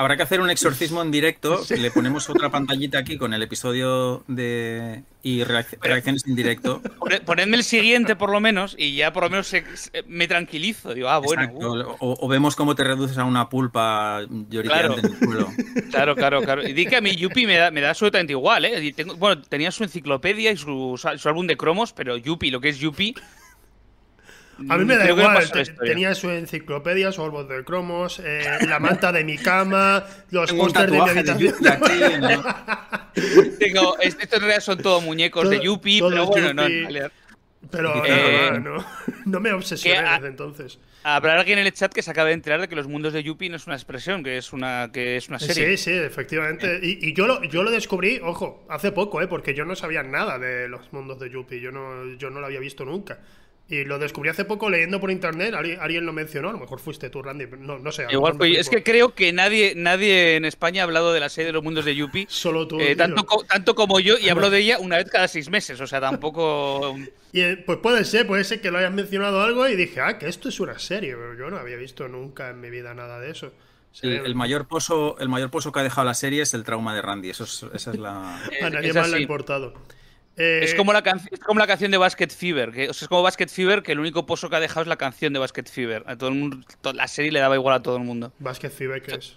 Habrá 0.00 0.16
que 0.16 0.22
hacer 0.22 0.40
un 0.40 0.48
exorcismo 0.48 1.02
en 1.02 1.10
directo. 1.10 1.60
Le 1.76 1.90
ponemos 1.90 2.30
otra 2.30 2.50
pantallita 2.50 2.98
aquí 2.98 3.18
con 3.18 3.34
el 3.34 3.42
episodio 3.42 4.22
de 4.28 5.02
y 5.24 5.40
reacc- 5.40 5.76
reacciones 5.80 6.24
en 6.24 6.36
directo. 6.36 6.80
Pone- 7.00 7.20
Ponedme 7.20 7.56
el 7.56 7.64
siguiente 7.64 8.14
por 8.14 8.30
lo 8.30 8.38
menos 8.38 8.76
y 8.78 8.94
ya 8.94 9.12
por 9.12 9.24
lo 9.24 9.30
menos 9.30 9.48
se- 9.48 9.64
se- 9.76 10.04
me 10.06 10.28
tranquilizo. 10.28 10.94
Digo, 10.94 11.08
ah, 11.08 11.18
bueno. 11.18 11.50
Uh, 11.52 11.96
O, 11.98 12.16
o 12.24 12.28
vemos 12.28 12.54
cómo 12.54 12.76
te 12.76 12.84
reduces 12.84 13.18
a 13.18 13.24
una 13.24 13.48
pulpa 13.48 14.20
lloriqueante 14.48 14.68
Claro. 14.68 14.98
en 14.98 15.04
el 15.06 15.18
suelo. 15.18 15.48
Claro, 15.90 16.14
claro, 16.14 16.42
claro. 16.42 16.62
Y 16.68 16.72
di 16.74 16.86
que 16.86 16.94
a 16.96 17.00
mí 17.00 17.16
Yuppie 17.16 17.46
me 17.48 17.56
da, 17.56 17.70
me 17.72 17.80
da 17.80 17.90
absolutamente 17.90 18.32
igual, 18.34 18.64
¿eh? 18.66 18.92
Tengo- 18.94 19.16
bueno, 19.16 19.42
tenía 19.42 19.72
su 19.72 19.82
enciclopedia 19.82 20.52
y 20.52 20.56
su, 20.56 20.94
su 21.16 21.28
álbum 21.28 21.48
de 21.48 21.56
cromos, 21.56 21.92
pero 21.92 22.16
Yuppie, 22.16 22.52
lo 22.52 22.60
que 22.60 22.68
es 22.68 22.78
Yuppie. 22.78 23.14
A 24.68 24.76
mí 24.76 24.84
me 24.84 24.96
da 24.96 25.04
no 25.04 25.10
igual. 25.18 25.50
te- 25.52 25.64
tenía 25.66 26.14
su 26.14 26.30
enciclopedia, 26.30 27.12
su 27.12 27.22
árbol 27.22 27.46
de 27.48 27.62
cromos, 27.64 28.20
eh, 28.24 28.42
la 28.66 28.78
manta 28.80 29.12
de 29.12 29.22
mi 29.24 29.38
cama, 29.38 30.04
los 30.30 30.52
pósters 30.52 30.90
de 30.90 30.98
mi 30.98 31.04
de 31.04 31.10
habitación. 31.10 31.52
Yuppie 31.54 31.68
aquí, 31.70 32.20
¿no? 32.20 32.44
Tengo, 33.58 33.98
es- 34.00 34.16
estos 34.20 34.34
en 34.34 34.40
realidad 34.40 34.60
son 34.60 34.78
todos 34.78 35.02
muñecos 35.02 35.42
Todo- 35.42 35.50
de 35.52 35.60
Yuppie, 35.60 36.00
pero 36.08 36.26
bueno, 36.26 36.54
no, 36.54 36.62
Yuppie. 36.62 36.78
en 36.78 36.82
realidad. 36.84 37.12
Pero 37.70 38.04
Eh, 38.06 38.48
nada, 38.50 38.60
no, 38.60 38.86
no 39.26 39.40
me 39.40 39.52
obsesioné 39.52 39.98
a- 39.98 40.14
desde 40.14 40.28
entonces. 40.28 40.78
Habrá 41.04 41.38
alguien 41.38 41.58
en 41.60 41.66
el 41.66 41.72
chat 41.72 41.92
que 41.92 42.02
se 42.02 42.10
acaba 42.10 42.28
de 42.28 42.34
enterar 42.34 42.60
de 42.60 42.68
que 42.68 42.74
los 42.76 42.88
mundos 42.88 43.12
de 43.12 43.22
Yuppie 43.22 43.48
no 43.48 43.56
es 43.56 43.66
una 43.66 43.76
expresión, 43.76 44.22
que 44.24 44.36
es 44.36 44.52
una, 44.52 44.90
que 44.92 45.16
es 45.16 45.28
una 45.28 45.38
serie. 45.38 45.76
Sí, 45.76 45.84
sí, 45.84 45.92
efectivamente. 45.92 46.80
Y, 46.82 46.98
y 47.08 47.14
yo, 47.14 47.26
lo, 47.26 47.42
yo 47.44 47.62
lo 47.62 47.70
descubrí, 47.70 48.20
ojo, 48.22 48.66
hace 48.68 48.90
poco, 48.92 49.22
¿eh? 49.22 49.26
porque 49.28 49.54
yo 49.54 49.64
no 49.64 49.74
sabía 49.76 50.02
nada 50.02 50.38
de 50.38 50.68
los 50.68 50.92
mundos 50.92 51.18
de 51.20 51.30
Yuppie. 51.30 51.60
Yo 51.60 51.70
no, 51.70 52.04
yo 52.16 52.30
no 52.30 52.40
lo 52.40 52.46
había 52.46 52.60
visto 52.60 52.84
nunca. 52.84 53.18
Y 53.70 53.84
lo 53.84 53.98
descubrí 53.98 54.30
hace 54.30 54.46
poco 54.46 54.70
leyendo 54.70 54.98
por 54.98 55.10
internet. 55.10 55.52
Alguien, 55.54 56.06
lo 56.06 56.12
mencionó. 56.14 56.48
A 56.48 56.52
lo 56.52 56.58
mejor 56.58 56.80
fuiste 56.80 57.10
tú, 57.10 57.22
Randy. 57.22 57.46
No, 57.58 57.78
no 57.78 57.92
sé. 57.92 58.06
Igual 58.10 58.38
es 58.42 58.70
que 58.70 58.82
creo 58.82 59.14
que 59.14 59.30
nadie, 59.34 59.74
nadie 59.76 60.36
en 60.36 60.46
España 60.46 60.80
ha 60.80 60.84
hablado 60.84 61.12
de 61.12 61.20
la 61.20 61.28
serie 61.28 61.48
de 61.48 61.52
los 61.52 61.62
mundos 61.62 61.84
de 61.84 61.94
Yuppie. 61.94 62.26
Solo 62.30 62.66
tú. 62.66 62.80
eh, 62.80 62.96
tanto, 62.96 63.26
co- 63.26 63.44
tanto 63.44 63.74
como 63.74 64.00
yo, 64.00 64.16
y 64.18 64.30
hablo 64.30 64.48
de 64.48 64.60
ella 64.60 64.78
una 64.78 64.96
vez 64.96 65.10
cada 65.10 65.28
seis 65.28 65.50
meses. 65.50 65.80
O 65.80 65.86
sea, 65.86 66.00
tampoco. 66.00 66.96
Y, 67.30 67.42
eh, 67.42 67.62
pues 67.66 67.76
puede 67.80 68.06
ser, 68.06 68.26
puede 68.26 68.42
ser 68.42 68.62
que 68.62 68.70
lo 68.70 68.78
hayas 68.78 68.90
mencionado 68.90 69.42
algo 69.42 69.68
y 69.68 69.76
dije, 69.76 70.00
ah, 70.00 70.16
que 70.16 70.28
esto 70.28 70.48
es 70.48 70.60
una 70.60 70.78
serie. 70.78 71.14
Pero 71.14 71.34
yo 71.36 71.50
no 71.50 71.58
había 71.58 71.76
visto 71.76 72.08
nunca 72.08 72.48
en 72.48 72.58
mi 72.62 72.70
vida 72.70 72.94
nada 72.94 73.20
de 73.20 73.30
eso. 73.32 73.52
El, 74.00 74.24
el 74.24 74.34
mayor 74.34 74.66
pozo, 74.66 75.18
el 75.18 75.28
mayor 75.28 75.50
pozo 75.50 75.70
que 75.70 75.80
ha 75.80 75.82
dejado 75.82 76.06
la 76.06 76.14
serie 76.14 76.40
es 76.40 76.54
el 76.54 76.64
trauma 76.64 76.94
de 76.94 77.02
Randy. 77.02 77.28
Eso 77.28 77.44
es, 77.44 77.66
esa 77.74 77.90
es 77.90 77.98
la. 77.98 78.36
a 78.62 78.70
nadie 78.70 78.94
más 78.94 79.10
le 79.10 79.16
ha 79.18 79.20
importado. 79.20 79.74
Eh, 80.38 80.60
Es 80.62 80.74
como, 80.74 80.92
la 80.92 81.02
canc- 81.02 81.28
es 81.30 81.40
como 81.40 81.58
la 81.60 81.66
canción 81.66 81.90
de 81.90 81.98
Basket 81.98 82.28
Fever. 82.30 82.70
Que, 82.72 82.88
o 82.88 82.92
sea, 82.94 83.06
es 83.06 83.08
como 83.08 83.22
Basket 83.22 83.48
Fever, 83.48 83.82
que 83.82 83.92
el 83.92 84.00
único 84.00 84.24
pozo 84.24 84.48
que 84.48 84.56
ha 84.56 84.60
dejado 84.60 84.82
es 84.82 84.86
la 84.88 84.96
canción 84.96 85.32
de 85.32 85.38
Basket 85.40 85.64
Fever. 85.66 86.04
A 86.06 86.16
todo 86.16 86.30
el 86.30 86.36
mundo, 86.36 86.58
la 86.94 87.08
serie 87.08 87.32
le 87.32 87.40
daba 87.40 87.56
igual 87.56 87.74
a 87.74 87.82
todo 87.82 87.96
el 87.96 88.04
mundo. 88.04 88.32
Basket 88.38 88.70
Fever, 88.70 89.02
que 89.02 89.16
es. 89.16 89.36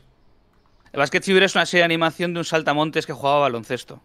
Basket 0.94 1.22
Fever 1.22 1.44
es 1.44 1.56
una 1.56 1.66
serie 1.66 1.82
de 1.82 1.86
animación 1.86 2.34
de 2.34 2.40
un 2.40 2.46
saltamontes 2.46 3.06
que 3.06 3.14
jugaba 3.14 3.40
baloncesto. 3.40 4.02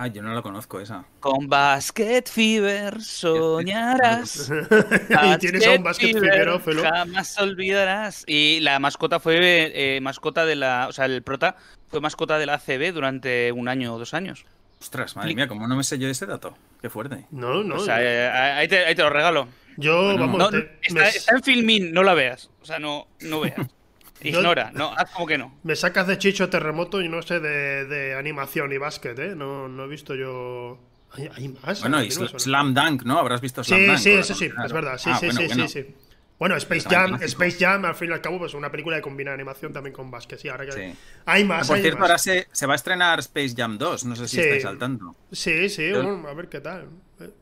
Ah, 0.00 0.06
yo 0.06 0.22
no 0.22 0.32
la 0.32 0.42
conozco 0.42 0.78
esa. 0.78 1.04
Con 1.18 1.48
Basket 1.48 2.22
Fever 2.30 3.02
soñarás. 3.02 4.48
y 5.34 5.38
tienes 5.38 5.66
a 5.66 5.72
un 5.72 5.82
Basket 5.82 6.12
Fever 6.12 6.30
Feverófilo. 6.32 6.82
Jamás 6.82 7.36
olvidarás. 7.38 8.22
Y 8.28 8.60
la 8.60 8.78
mascota 8.78 9.18
fue 9.20 9.36
eh, 9.74 10.00
mascota 10.00 10.46
de 10.46 10.54
la. 10.56 10.86
O 10.88 10.92
sea, 10.92 11.06
el 11.06 11.22
prota 11.22 11.56
fue 11.88 12.00
mascota 12.00 12.38
de 12.38 12.46
la 12.46 12.54
ACB 12.54 12.92
durante 12.94 13.50
un 13.52 13.68
año 13.68 13.94
o 13.94 13.98
dos 13.98 14.14
años. 14.14 14.44
Ostras, 14.80 15.16
madre 15.16 15.34
mía, 15.34 15.48
¿cómo 15.48 15.66
no 15.66 15.76
me 15.76 15.82
sé 15.84 15.98
yo 15.98 16.08
ese 16.08 16.24
dato? 16.26 16.56
Qué 16.80 16.88
fuerte. 16.88 17.26
No, 17.30 17.62
no. 17.64 17.76
O 17.76 17.80
sea, 17.80 17.98
eh, 18.00 18.28
ahí, 18.58 18.68
te, 18.68 18.84
ahí 18.86 18.94
te 18.94 19.02
lo 19.02 19.10
regalo. 19.10 19.48
yo, 19.76 20.16
vamos. 20.16 20.38
No, 20.38 20.50
te- 20.50 20.78
está, 20.82 20.94
me, 21.00 21.08
está 21.08 21.34
en 21.36 21.42
Filmin, 21.42 21.92
no 21.92 22.02
la 22.04 22.14
veas. 22.14 22.50
O 22.62 22.64
sea, 22.64 22.78
no, 22.78 23.08
no 23.22 23.40
veas. 23.40 23.56
Ignora, 24.22 24.70
no, 24.74 24.92
haz 24.96 25.10
como 25.12 25.26
que 25.28 25.38
no. 25.38 25.56
me 25.62 25.76
sacas 25.76 26.06
de 26.08 26.18
Chicho 26.18 26.48
Terremoto 26.48 27.00
y 27.00 27.08
no 27.08 27.22
sé 27.22 27.38
de, 27.38 27.84
de 27.86 28.14
animación 28.14 28.72
y 28.72 28.78
básquet, 28.78 29.16
¿eh? 29.18 29.34
No, 29.36 29.68
no 29.68 29.84
he 29.84 29.88
visto 29.88 30.14
yo. 30.16 30.78
¿Hay, 31.12 31.28
hay 31.36 31.48
más? 31.48 31.80
Bueno, 31.80 32.02
y. 32.02 32.10
Slam 32.10 32.74
Dunk, 32.74 33.02
¿no? 33.04 33.18
Habrás 33.18 33.40
visto 33.40 33.62
Slam 33.62 33.96
Sí, 33.96 34.10
Dunk. 34.14 34.24
sí, 34.24 34.34
sí, 34.34 34.50
claro. 34.50 34.66
es 34.66 34.72
verdad. 34.72 34.98
Sí, 34.98 35.10
Ah, 35.12 35.18
sí, 35.20 35.26
bueno, 35.26 35.40
sí, 35.40 35.46
bueno. 35.46 35.68
sí, 35.68 35.82
sí. 35.82 35.94
Bueno, 36.38 36.54
Space 36.56 36.88
Jam. 36.88 37.14
Space 37.22 37.56
Jam, 37.58 37.84
al 37.84 37.94
fin 37.96 38.10
y 38.10 38.12
al 38.12 38.20
cabo, 38.20 38.38
pues 38.38 38.54
una 38.54 38.70
película 38.70 38.96
que 38.96 39.02
combina 39.02 39.32
animación 39.32 39.72
también 39.72 39.92
con 39.92 40.10
básquet. 40.10 40.38
Sí, 40.38 40.48
ahora 40.48 40.66
que. 40.66 40.72
Sí. 40.72 40.94
Hay 41.26 41.44
más, 41.44 41.66
Por 41.66 41.76
hay 41.76 41.82
cierto, 41.82 41.98
más. 41.98 42.08
ahora 42.10 42.18
se, 42.18 42.46
se 42.52 42.66
va 42.66 42.74
a 42.74 42.76
estrenar 42.76 43.18
Space 43.18 43.54
Jam 43.56 43.76
2. 43.76 44.04
No 44.04 44.14
sé 44.14 44.28
si 44.28 44.36
Sí. 44.36 44.42
estáis 44.42 44.64
al 44.64 44.78
tanto. 44.78 45.16
Sí, 45.32 45.68
sí, 45.68 45.88
Yo- 45.90 46.02
bueno, 46.02 46.28
a 46.28 46.34
ver 46.34 46.48
qué 46.48 46.60
tal. 46.60 46.88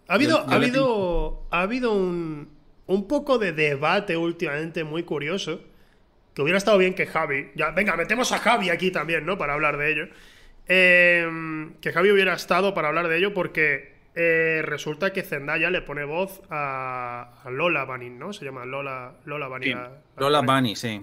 Ha 0.09 0.15
habido, 0.15 0.47
yo 0.47 0.51
ha 0.51 0.55
habido, 0.57 1.47
ha 1.51 1.61
habido 1.61 1.93
un, 1.93 2.49
un 2.87 3.07
poco 3.09 3.37
de 3.37 3.53
debate 3.53 4.17
últimamente 4.17 4.83
muy 4.85 5.03
curioso. 5.03 5.61
Que 6.33 6.43
hubiera 6.43 6.57
estado 6.59 6.79
bien 6.79 6.95
que 6.95 7.07
Javi. 7.07 7.51
Ya, 7.55 7.71
venga, 7.73 7.97
metemos 7.97 8.31
a 8.33 8.39
Javi 8.39 8.71
aquí 8.71 8.91
también, 8.91 9.25
¿no? 9.27 9.37
Para 9.39 9.53
hablar 9.55 9.77
de 9.79 9.93
ello. 9.93 10.09
Eh, 10.69 11.71
que 11.81 11.93
Javi 11.93 12.11
hubiera 12.11 12.35
estado 12.35 12.75
para 12.75 12.89
hablar 12.89 13.09
de 13.09 13.19
ello 13.19 13.33
porque 13.35 13.96
eh, 14.17 14.63
resulta 14.65 15.13
que 15.13 15.23
Zendaya 15.23 15.71
le 15.71 15.83
pone 15.83 16.05
voz 16.05 16.41
a, 16.51 17.41
a 17.45 17.51
Lola 17.51 17.85
Bunny, 17.85 18.11
¿no? 18.11 18.33
Se 18.33 18.45
llama 18.45 18.65
Lola, 18.65 19.13
Lola 19.27 19.47
Bunny. 19.49 19.67
Sí. 19.67 19.75
la- 19.75 19.83
la 19.91 19.99
Lola. 20.17 20.41
Bunny, 20.41 20.75
sí. 20.75 21.03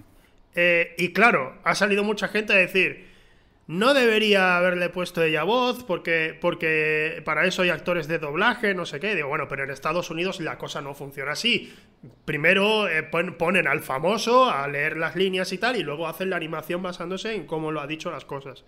Eh, 0.56 0.94
y 0.98 1.12
claro, 1.12 1.58
ha 1.64 1.74
salido 1.74 2.04
mucha 2.04 2.28
gente 2.28 2.52
a 2.52 2.56
decir, 2.56 3.12
no 3.66 3.94
debería 3.94 4.56
haberle 4.58 4.90
puesto 4.90 5.22
ella 5.22 5.42
voz 5.42 5.84
porque, 5.84 6.36
porque 6.40 7.22
para 7.24 7.46
eso 7.46 7.62
hay 7.62 7.70
actores 7.70 8.08
de 8.08 8.18
doblaje, 8.18 8.74
no 8.74 8.84
sé 8.84 9.00
qué. 9.00 9.14
Digo, 9.14 9.28
bueno, 9.28 9.48
pero 9.48 9.64
en 9.64 9.70
Estados 9.70 10.10
Unidos 10.10 10.40
la 10.40 10.58
cosa 10.58 10.80
no 10.82 10.92
funciona 10.94 11.32
así. 11.32 11.72
Primero 12.24 12.88
eh, 12.88 13.02
pon- 13.04 13.36
ponen 13.38 13.66
al 13.66 13.80
famoso 13.80 14.50
a 14.50 14.68
leer 14.68 14.96
las 14.98 15.16
líneas 15.16 15.52
y 15.52 15.58
tal, 15.58 15.76
y 15.76 15.82
luego 15.82 16.06
hacen 16.06 16.30
la 16.30 16.36
animación 16.36 16.82
basándose 16.82 17.34
en 17.34 17.46
cómo 17.46 17.70
lo 17.72 17.80
ha 17.80 17.86
dicho 17.86 18.10
las 18.10 18.24
cosas. 18.26 18.64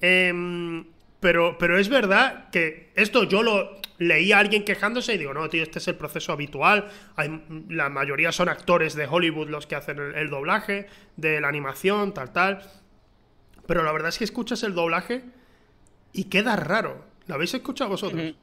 Em, 0.00 0.84
pero, 1.20 1.58
pero 1.58 1.78
es 1.78 1.88
verdad 1.88 2.50
que 2.50 2.90
esto 2.94 3.24
yo 3.24 3.42
lo 3.42 3.80
leí 3.98 4.32
a 4.32 4.38
alguien 4.38 4.64
quejándose 4.64 5.14
y 5.14 5.18
digo, 5.18 5.34
no, 5.34 5.48
tío, 5.48 5.62
este 5.62 5.78
es 5.78 5.88
el 5.88 5.94
proceso 5.94 6.32
habitual. 6.32 6.88
Hay, 7.16 7.42
la 7.68 7.90
mayoría 7.90 8.32
son 8.32 8.48
actores 8.48 8.94
de 8.94 9.06
Hollywood 9.06 9.48
los 9.50 9.66
que 9.66 9.76
hacen 9.76 9.98
el, 9.98 10.14
el 10.14 10.30
doblaje 10.30 10.86
de 11.16 11.40
la 11.40 11.48
animación, 11.48 12.14
tal, 12.14 12.32
tal. 12.32 12.62
Pero 13.66 13.84
la 13.84 13.92
verdad 13.92 14.08
es 14.08 14.18
que 14.18 14.24
escuchas 14.24 14.62
el 14.62 14.74
doblaje 14.74 15.22
y 16.12 16.24
queda 16.24 16.56
raro. 16.56 17.04
¿Lo 17.26 17.34
habéis 17.34 17.54
escuchado 17.54 17.90
vosotros? 17.90 18.34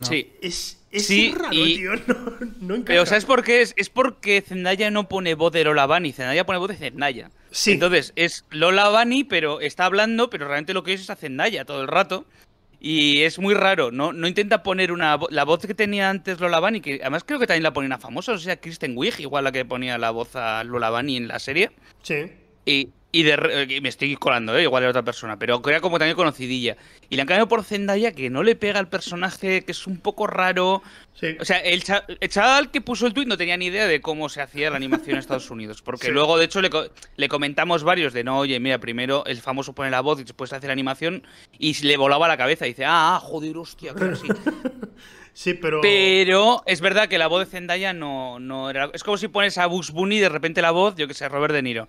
Sí. 0.00 0.32
Es, 0.42 0.78
es 0.90 1.06
Sí, 1.06 1.32
raro, 1.36 1.52
y- 1.52 1.76
tío. 1.76 1.90
No, 2.06 2.14
no 2.60 2.74
encaja. 2.76 2.84
Pero 2.86 3.06
¿sabes 3.06 3.24
por 3.24 3.42
qué? 3.44 3.60
Es, 3.62 3.74
es 3.76 3.88
porque 3.90 4.40
Zendaya 4.42 4.90
no 4.90 5.08
pone 5.08 5.34
voz 5.34 5.52
de 5.52 5.64
Lola 5.64 5.86
Bunny, 5.86 6.12
Zendaya 6.12 6.44
pone 6.46 6.58
voz 6.58 6.68
de 6.70 6.76
Zendaya. 6.76 7.30
Sí. 7.50 7.72
Entonces, 7.72 8.12
es 8.16 8.44
Lola 8.50 8.88
Bunny, 8.90 9.24
pero 9.24 9.60
está 9.60 9.84
hablando, 9.86 10.30
pero 10.30 10.46
realmente 10.46 10.74
lo 10.74 10.82
que 10.82 10.92
es 10.94 11.00
es 11.02 11.10
a 11.10 11.16
Zendaya 11.16 11.64
todo 11.64 11.82
el 11.82 11.88
rato. 11.88 12.24
Y 12.82 13.20
es 13.24 13.38
muy 13.38 13.52
raro, 13.52 13.90
¿no? 13.92 14.14
No 14.14 14.26
intenta 14.26 14.62
poner 14.62 14.90
una 14.90 15.18
vo- 15.18 15.28
la 15.30 15.44
voz 15.44 15.60
que 15.66 15.74
tenía 15.74 16.08
antes 16.08 16.40
Lola 16.40 16.60
Bunny, 16.60 16.80
que 16.80 17.00
además 17.02 17.24
creo 17.24 17.38
que 17.38 17.46
también 17.46 17.62
la 17.64 17.74
ponía 17.74 17.88
una 17.88 17.98
famosa, 17.98 18.32
o 18.32 18.38
sea, 18.38 18.56
Kristen 18.58 18.94
Wiig, 18.96 19.20
igual 19.20 19.44
la 19.44 19.52
que 19.52 19.66
ponía 19.66 19.98
la 19.98 20.10
voz 20.12 20.34
a 20.34 20.64
Lola 20.64 20.88
Bunny 20.90 21.18
en 21.18 21.28
la 21.28 21.38
serie. 21.38 21.72
Sí. 22.02 22.32
Y, 22.64 22.88
y 23.12 23.24
de 23.24 23.66
y 23.68 23.80
me 23.80 23.88
estoy 23.88 24.14
colando, 24.16 24.56
¿eh? 24.56 24.62
igual 24.62 24.82
era 24.84 24.90
otra 24.90 25.02
persona, 25.02 25.36
pero 25.38 25.60
que 25.62 25.70
era 25.70 25.80
como 25.80 25.98
también 25.98 26.16
conocidilla. 26.16 26.76
Y 27.08 27.16
la 27.16 27.22
han 27.22 27.26
cambiado 27.28 27.48
por 27.48 27.64
Zendaya, 27.64 28.12
que 28.12 28.30
no 28.30 28.42
le 28.44 28.54
pega 28.54 28.78
al 28.78 28.88
personaje, 28.88 29.64
que 29.64 29.72
es 29.72 29.86
un 29.88 29.98
poco 29.98 30.26
raro. 30.28 30.82
Sí. 31.14 31.36
O 31.40 31.44
sea, 31.44 31.58
el, 31.58 31.82
cha- 31.82 32.04
el 32.20 32.28
chaval 32.28 32.70
que 32.70 32.80
puso 32.80 33.06
el 33.06 33.12
tweet 33.14 33.26
no 33.26 33.36
tenía 33.36 33.56
ni 33.56 33.66
idea 33.66 33.86
de 33.88 34.00
cómo 34.00 34.28
se 34.28 34.40
hacía 34.42 34.70
la 34.70 34.76
animación 34.76 35.12
en 35.12 35.18
Estados 35.18 35.50
Unidos. 35.50 35.82
Porque 35.82 36.06
Sí. 36.06 36.12
luego, 36.12 36.38
de 36.38 36.44
hecho, 36.44 36.60
le, 36.62 36.70
le 37.16 37.28
comentamos 37.28 37.82
varios 37.82 38.12
de 38.12 38.22
no, 38.22 38.38
oye, 38.38 38.60
mira, 38.60 38.78
primero 38.78 39.24
el 39.26 39.38
famoso 39.40 39.72
pone 39.74 39.90
la 39.90 40.00
voz 40.02 40.20
y 40.20 40.24
después 40.24 40.52
hace 40.52 40.68
la 40.68 40.72
animación. 40.72 41.26
Y 41.58 41.74
le 41.84 41.96
volaba 41.96 42.28
la 42.28 42.36
cabeza. 42.36 42.66
Y 42.66 42.70
dice, 42.70 42.84
ah, 42.86 43.18
joder, 43.20 43.56
hostia, 43.56 43.92
claro, 43.92 44.14
sí. 44.14 44.28
Sí, 45.32 45.54
pero. 45.54 45.80
Pero 45.80 46.62
es 46.66 46.80
verdad 46.80 47.08
que 47.08 47.16
la 47.16 47.28
voz 47.28 47.44
de 47.46 47.50
Zendaya 47.50 47.92
no, 47.92 48.40
no 48.40 48.68
era. 48.68 48.90
Es 48.92 49.04
como 49.04 49.16
si 49.16 49.28
pones 49.28 49.56
a 49.58 49.66
Bugs 49.66 49.92
Bunny 49.92 50.16
y 50.16 50.20
de 50.20 50.28
repente 50.28 50.60
la 50.60 50.72
voz, 50.72 50.96
yo 50.96 51.06
que 51.06 51.14
sé, 51.14 51.28
Robert 51.28 51.54
De 51.54 51.62
Niro. 51.62 51.88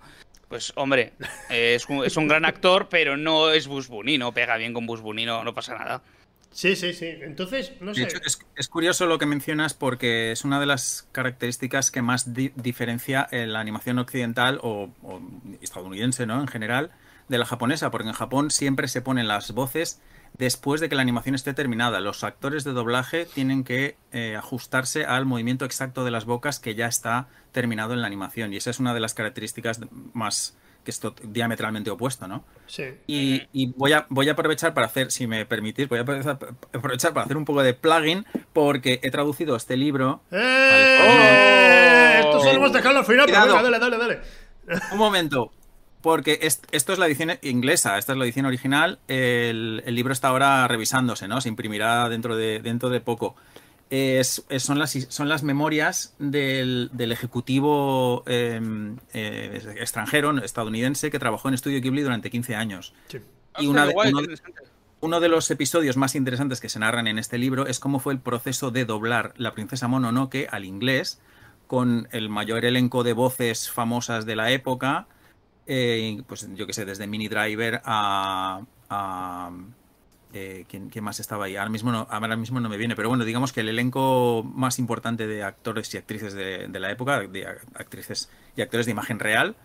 Pues, 0.52 0.70
hombre, 0.76 1.14
es 1.48 1.88
un, 1.88 2.04
es 2.04 2.14
un 2.18 2.28
gran 2.28 2.44
actor, 2.44 2.90
pero 2.90 3.16
no 3.16 3.50
es 3.52 3.66
Bugs 3.66 3.88
Bunny, 3.88 4.18
no 4.18 4.32
pega 4.32 4.58
bien 4.58 4.74
con 4.74 4.84
Bugs 4.84 5.00
Bunny, 5.00 5.24
no, 5.24 5.42
no 5.44 5.54
pasa 5.54 5.78
nada. 5.78 6.02
Sí, 6.50 6.76
sí, 6.76 6.92
sí. 6.92 7.06
Entonces, 7.06 7.72
no 7.80 7.94
De 7.94 8.02
sé. 8.02 8.02
hecho, 8.02 8.18
es, 8.22 8.38
es 8.54 8.68
curioso 8.68 9.06
lo 9.06 9.16
que 9.16 9.24
mencionas 9.24 9.72
porque 9.72 10.30
es 10.30 10.44
una 10.44 10.60
de 10.60 10.66
las 10.66 11.08
características 11.12 11.90
que 11.90 12.02
más 12.02 12.34
di- 12.34 12.52
diferencia 12.54 13.28
la 13.32 13.60
animación 13.60 13.98
occidental 13.98 14.60
o, 14.62 14.90
o 15.02 15.22
estadounidense, 15.62 16.26
¿no? 16.26 16.38
En 16.42 16.48
general, 16.48 16.90
de 17.28 17.38
la 17.38 17.46
japonesa, 17.46 17.90
porque 17.90 18.08
en 18.08 18.14
Japón 18.14 18.50
siempre 18.50 18.88
se 18.88 19.00
ponen 19.00 19.28
las 19.28 19.52
voces 19.52 20.02
después 20.38 20.80
de 20.80 20.88
que 20.88 20.94
la 20.94 21.02
animación 21.02 21.34
esté 21.34 21.54
terminada. 21.54 22.00
Los 22.00 22.24
actores 22.24 22.64
de 22.64 22.72
doblaje 22.72 23.26
tienen 23.26 23.64
que 23.64 23.96
eh, 24.12 24.36
ajustarse 24.36 25.04
al 25.04 25.26
movimiento 25.26 25.64
exacto 25.64 26.04
de 26.04 26.10
las 26.10 26.24
bocas 26.24 26.58
que 26.58 26.74
ya 26.74 26.86
está 26.86 27.28
terminado 27.52 27.92
en 27.92 28.00
la 28.00 28.06
animación 28.06 28.52
y 28.52 28.56
esa 28.56 28.70
es 28.70 28.80
una 28.80 28.94
de 28.94 29.00
las 29.00 29.14
características 29.14 29.80
más 30.14 30.56
que 30.84 30.90
es 30.90 31.00
diametralmente 31.22 31.90
opuesto, 31.90 32.26
¿no? 32.26 32.44
Sí. 32.66 32.82
Y, 33.06 33.42
y 33.52 33.72
voy, 33.76 33.92
a, 33.92 34.06
voy 34.08 34.28
a 34.28 34.32
aprovechar 34.32 34.74
para 34.74 34.88
hacer, 34.88 35.12
si 35.12 35.28
me 35.28 35.46
permitís, 35.46 35.88
voy 35.88 35.98
a 35.98 36.02
aprovechar 36.02 36.38
para 37.12 37.24
hacer 37.24 37.36
un 37.36 37.44
poco 37.44 37.62
de 37.62 37.74
plugin 37.74 38.26
porque 38.52 38.98
he 39.02 39.10
traducido 39.12 39.54
este 39.54 39.76
libro. 39.76 40.22
¡Eh! 40.32 42.22
Oh. 42.24 42.28
Esto 42.28 42.40
solemos 42.40 42.72
dejarlo 42.72 42.98
al 43.00 43.04
final, 43.04 43.26
pero 43.26 43.38
Cuidado. 43.38 43.62
venga, 43.62 43.78
dale, 43.78 43.96
dale, 43.96 44.20
dale. 44.66 44.82
Un 44.92 44.98
momento, 44.98 45.52
porque 46.02 46.38
es- 46.42 46.60
esto 46.72 46.92
es 46.92 46.98
la 46.98 47.06
edición 47.06 47.30
inglesa, 47.42 47.96
esta 47.98 48.12
es 48.12 48.18
la 48.18 48.24
edición 48.24 48.44
original. 48.46 48.98
El, 49.08 49.82
el 49.86 49.94
libro 49.94 50.12
está 50.12 50.28
ahora 50.28 50.66
revisándose, 50.68 51.28
¿no? 51.28 51.40
Se 51.40 51.48
imprimirá 51.48 52.08
dentro 52.08 52.36
de, 52.36 52.60
dentro 52.60 52.90
de 52.90 53.00
poco. 53.00 53.34
Es- 53.90 54.44
es- 54.48 54.62
son, 54.62 54.78
las, 54.78 54.90
son 54.92 55.28
las 55.28 55.42
memorias 55.42 56.14
del, 56.18 56.90
del 56.92 57.12
ejecutivo 57.12 58.22
eh, 58.26 58.60
eh, 59.12 59.76
extranjero, 59.78 60.36
estadounidense, 60.42 61.10
que 61.10 61.18
trabajó 61.18 61.48
en 61.48 61.54
Estudio 61.54 61.80
Ghibli 61.80 62.02
durante 62.02 62.30
15 62.30 62.56
años. 62.56 62.94
Sí. 63.08 63.18
Y 63.58 63.66
una 63.66 63.86
de- 63.86 63.94
uno 63.94 64.02
de- 64.04 64.10
interesante. 64.20 64.62
Uno 65.00 65.18
de 65.18 65.28
los 65.28 65.50
episodios 65.50 65.96
más 65.96 66.14
interesantes 66.14 66.60
que 66.60 66.68
se 66.68 66.78
narran 66.78 67.08
en 67.08 67.18
este 67.18 67.36
libro 67.36 67.66
es 67.66 67.80
cómo 67.80 67.98
fue 67.98 68.12
el 68.12 68.20
proceso 68.20 68.70
de 68.70 68.84
doblar 68.84 69.34
La 69.36 69.52
princesa 69.52 69.88
Mononoke 69.88 70.46
al 70.50 70.64
inglés 70.64 71.20
con 71.66 72.06
el 72.12 72.28
mayor 72.28 72.64
elenco 72.64 73.02
de 73.02 73.12
voces 73.12 73.68
famosas 73.68 74.26
de 74.26 74.36
la 74.36 74.52
época, 74.52 75.06
eh, 75.66 76.22
pues 76.26 76.48
yo 76.54 76.66
que 76.66 76.72
sé, 76.72 76.84
desde 76.84 77.06
Mini 77.06 77.28
Driver 77.28 77.80
a... 77.84 78.60
eh, 80.32 80.64
¿quién, 80.68 80.88
quién 80.88 81.04
más 81.04 81.20
estaba 81.20 81.44
ahí? 81.44 81.56
Ahora 81.56 81.70
mismo, 81.70 81.92
no, 81.92 82.06
ahora 82.10 82.36
mismo 82.36 82.60
no 82.60 82.68
me 82.68 82.76
viene, 82.76 82.96
pero 82.96 83.08
bueno, 83.08 83.24
digamos 83.24 83.52
que 83.52 83.60
el 83.60 83.68
elenco 83.68 84.42
más 84.44 84.78
importante 84.78 85.26
de 85.26 85.42
actores 85.42 85.92
y 85.94 85.98
actrices 85.98 86.32
de, 86.34 86.68
de 86.68 86.80
la 86.80 86.90
época, 86.90 87.20
de 87.20 87.46
actrices 87.74 88.30
y 88.56 88.62
actores 88.62 88.86
de 88.86 88.92
imagen 88.92 89.18
real, 89.18 89.56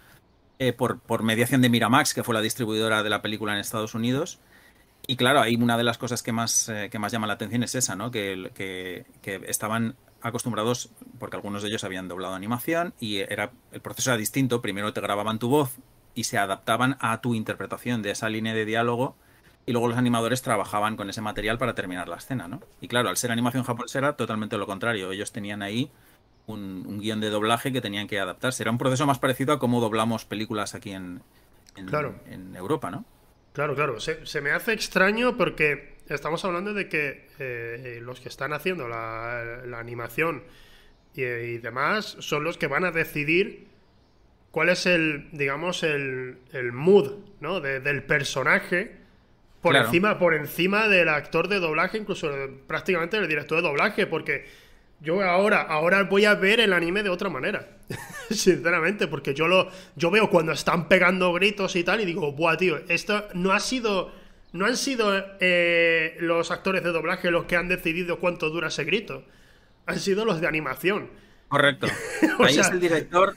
eh, 0.59 0.73
por, 0.73 0.99
por 0.99 1.23
mediación 1.23 1.61
de 1.61 1.69
Miramax, 1.69 2.13
que 2.13 2.23
fue 2.23 2.33
la 2.33 2.41
distribuidora 2.41 3.03
de 3.03 3.09
la 3.09 3.21
película 3.21 3.53
en 3.53 3.59
Estados 3.59 3.95
Unidos. 3.95 4.39
Y 5.05 5.15
claro, 5.15 5.39
ahí 5.39 5.55
una 5.55 5.77
de 5.77 5.83
las 5.83 5.97
cosas 5.97 6.21
que 6.21 6.33
más, 6.33 6.67
eh, 6.67 6.89
que 6.91 6.99
más 6.99 7.11
llama 7.11 7.27
la 7.27 7.33
atención 7.33 7.63
es 7.63 7.75
esa, 7.75 7.95
¿no? 7.95 8.11
Que, 8.11 8.51
que, 8.53 9.05
que 9.21 9.41
estaban 9.47 9.95
acostumbrados, 10.21 10.89
porque 11.19 11.37
algunos 11.37 11.61
de 11.61 11.69
ellos 11.69 11.83
habían 11.83 12.07
doblado 12.07 12.33
animación 12.33 12.93
y 12.99 13.17
era 13.17 13.51
el 13.71 13.79
proceso 13.79 14.09
era 14.09 14.17
distinto. 14.17 14.61
Primero 14.61 14.91
te 14.91 14.99
grababan 14.99 15.39
tu 15.39 15.47
voz 15.47 15.77
y 16.17 16.23
se 16.23 16.39
adaptaban 16.39 16.97
a 16.99 17.21
tu 17.21 17.35
interpretación 17.35 18.01
de 18.01 18.09
esa 18.09 18.27
línea 18.27 18.55
de 18.55 18.65
diálogo 18.65 19.15
y 19.67 19.71
luego 19.71 19.87
los 19.87 19.97
animadores 19.99 20.41
trabajaban 20.41 20.97
con 20.97 21.11
ese 21.11 21.21
material 21.21 21.59
para 21.59 21.75
terminar 21.75 22.07
la 22.07 22.15
escena, 22.15 22.47
¿no? 22.47 22.59
Y 22.81 22.87
claro, 22.87 23.09
al 23.09 23.17
ser 23.17 23.31
animación 23.31 23.63
japonesa 23.63 23.99
era 23.99 24.13
totalmente 24.13 24.57
lo 24.57 24.65
contrario. 24.65 25.11
Ellos 25.11 25.31
tenían 25.31 25.61
ahí 25.61 25.91
un, 26.47 26.85
un 26.87 26.99
guion 26.99 27.21
de 27.21 27.29
doblaje 27.29 27.71
que 27.71 27.81
tenían 27.81 28.07
que 28.07 28.19
adaptarse. 28.19 28.63
Era 28.63 28.71
un 28.71 28.79
proceso 28.79 29.05
más 29.05 29.19
parecido 29.19 29.53
a 29.53 29.59
cómo 29.59 29.79
doblamos 29.79 30.25
películas 30.25 30.73
aquí 30.73 30.91
en, 30.91 31.21
en, 31.75 31.85
Claro. 31.85 32.15
en 32.25 32.55
Europa, 32.55 32.89
¿no? 32.89 33.05
Claro, 33.53 33.75
claro. 33.75 33.99
Se, 33.99 34.25
se 34.25 34.41
me 34.41 34.49
hace 34.51 34.73
extraño 34.73 35.37
porque 35.37 35.97
estamos 36.09 36.43
hablando 36.45 36.73
de 36.73 36.89
que 36.89 37.29
eh, 37.37 37.99
los 38.01 38.21
que 38.21 38.29
están 38.29 38.53
haciendo 38.53 38.87
la, 38.87 39.61
la 39.67 39.77
animación 39.79 40.43
y, 41.13 41.21
y 41.23 41.57
demás 41.59 42.15
son 42.21 42.43
los 42.43 42.57
que 42.57 42.65
van 42.65 42.85
a 42.85 42.91
decidir 42.91 43.66
cuál 44.57 44.69
es 44.69 44.87
el, 44.87 45.27
digamos, 45.33 45.83
el, 45.83 46.39
el 46.51 46.71
mood, 46.71 47.11
¿no? 47.41 47.59
de- 47.61 47.79
del 47.79 48.01
personaje 48.01 48.95
por 49.61 49.73
Claro. 49.73 49.85
encima, 49.85 50.17
por 50.17 50.33
encima 50.33 50.87
del 50.87 51.09
actor 51.09 51.47
de 51.47 51.59
doblaje, 51.59 51.99
incluso 51.99 52.27
de- 52.31 52.47
prácticamente 52.47 53.19
del 53.19 53.27
director 53.27 53.57
de 53.61 53.67
doblaje, 53.67 54.07
porque 54.07 54.45
yo 54.99 55.21
ahora, 55.21 55.61
ahora 55.61 56.01
voy 56.05 56.25
a 56.25 56.33
ver 56.33 56.59
el 56.59 56.73
anime 56.73 57.03
de 57.03 57.09
otra 57.09 57.29
manera. 57.29 57.67
Sinceramente, 58.31 59.05
porque 59.07 59.35
yo 59.35 59.47
lo, 59.47 59.69
yo 59.95 60.09
veo 60.09 60.27
cuando 60.31 60.53
están 60.53 60.87
pegando 60.87 61.31
gritos 61.33 61.75
y 61.75 61.83
tal, 61.83 62.01
y 62.01 62.05
digo, 62.05 62.31
buah, 62.31 62.57
tío, 62.57 62.79
esto 62.89 63.27
no 63.35 63.51
ha 63.51 63.59
sido. 63.59 64.11
No 64.53 64.65
han 64.65 64.75
sido 64.75 65.23
eh, 65.39 66.17
los 66.19 66.49
actores 66.49 66.83
de 66.83 66.91
doblaje 66.91 67.29
los 67.29 67.45
que 67.45 67.55
han 67.57 67.67
decidido 67.67 68.17
cuánto 68.17 68.49
dura 68.49 68.69
ese 68.69 68.85
grito. 68.85 69.23
Han 69.85 69.99
sido 69.99 70.25
los 70.25 70.41
de 70.41 70.47
animación. 70.47 71.11
Correcto. 71.47 71.85
O 72.39 72.43
Ahí 72.45 72.57
es 72.57 72.67
el 72.71 72.79
director. 72.79 73.35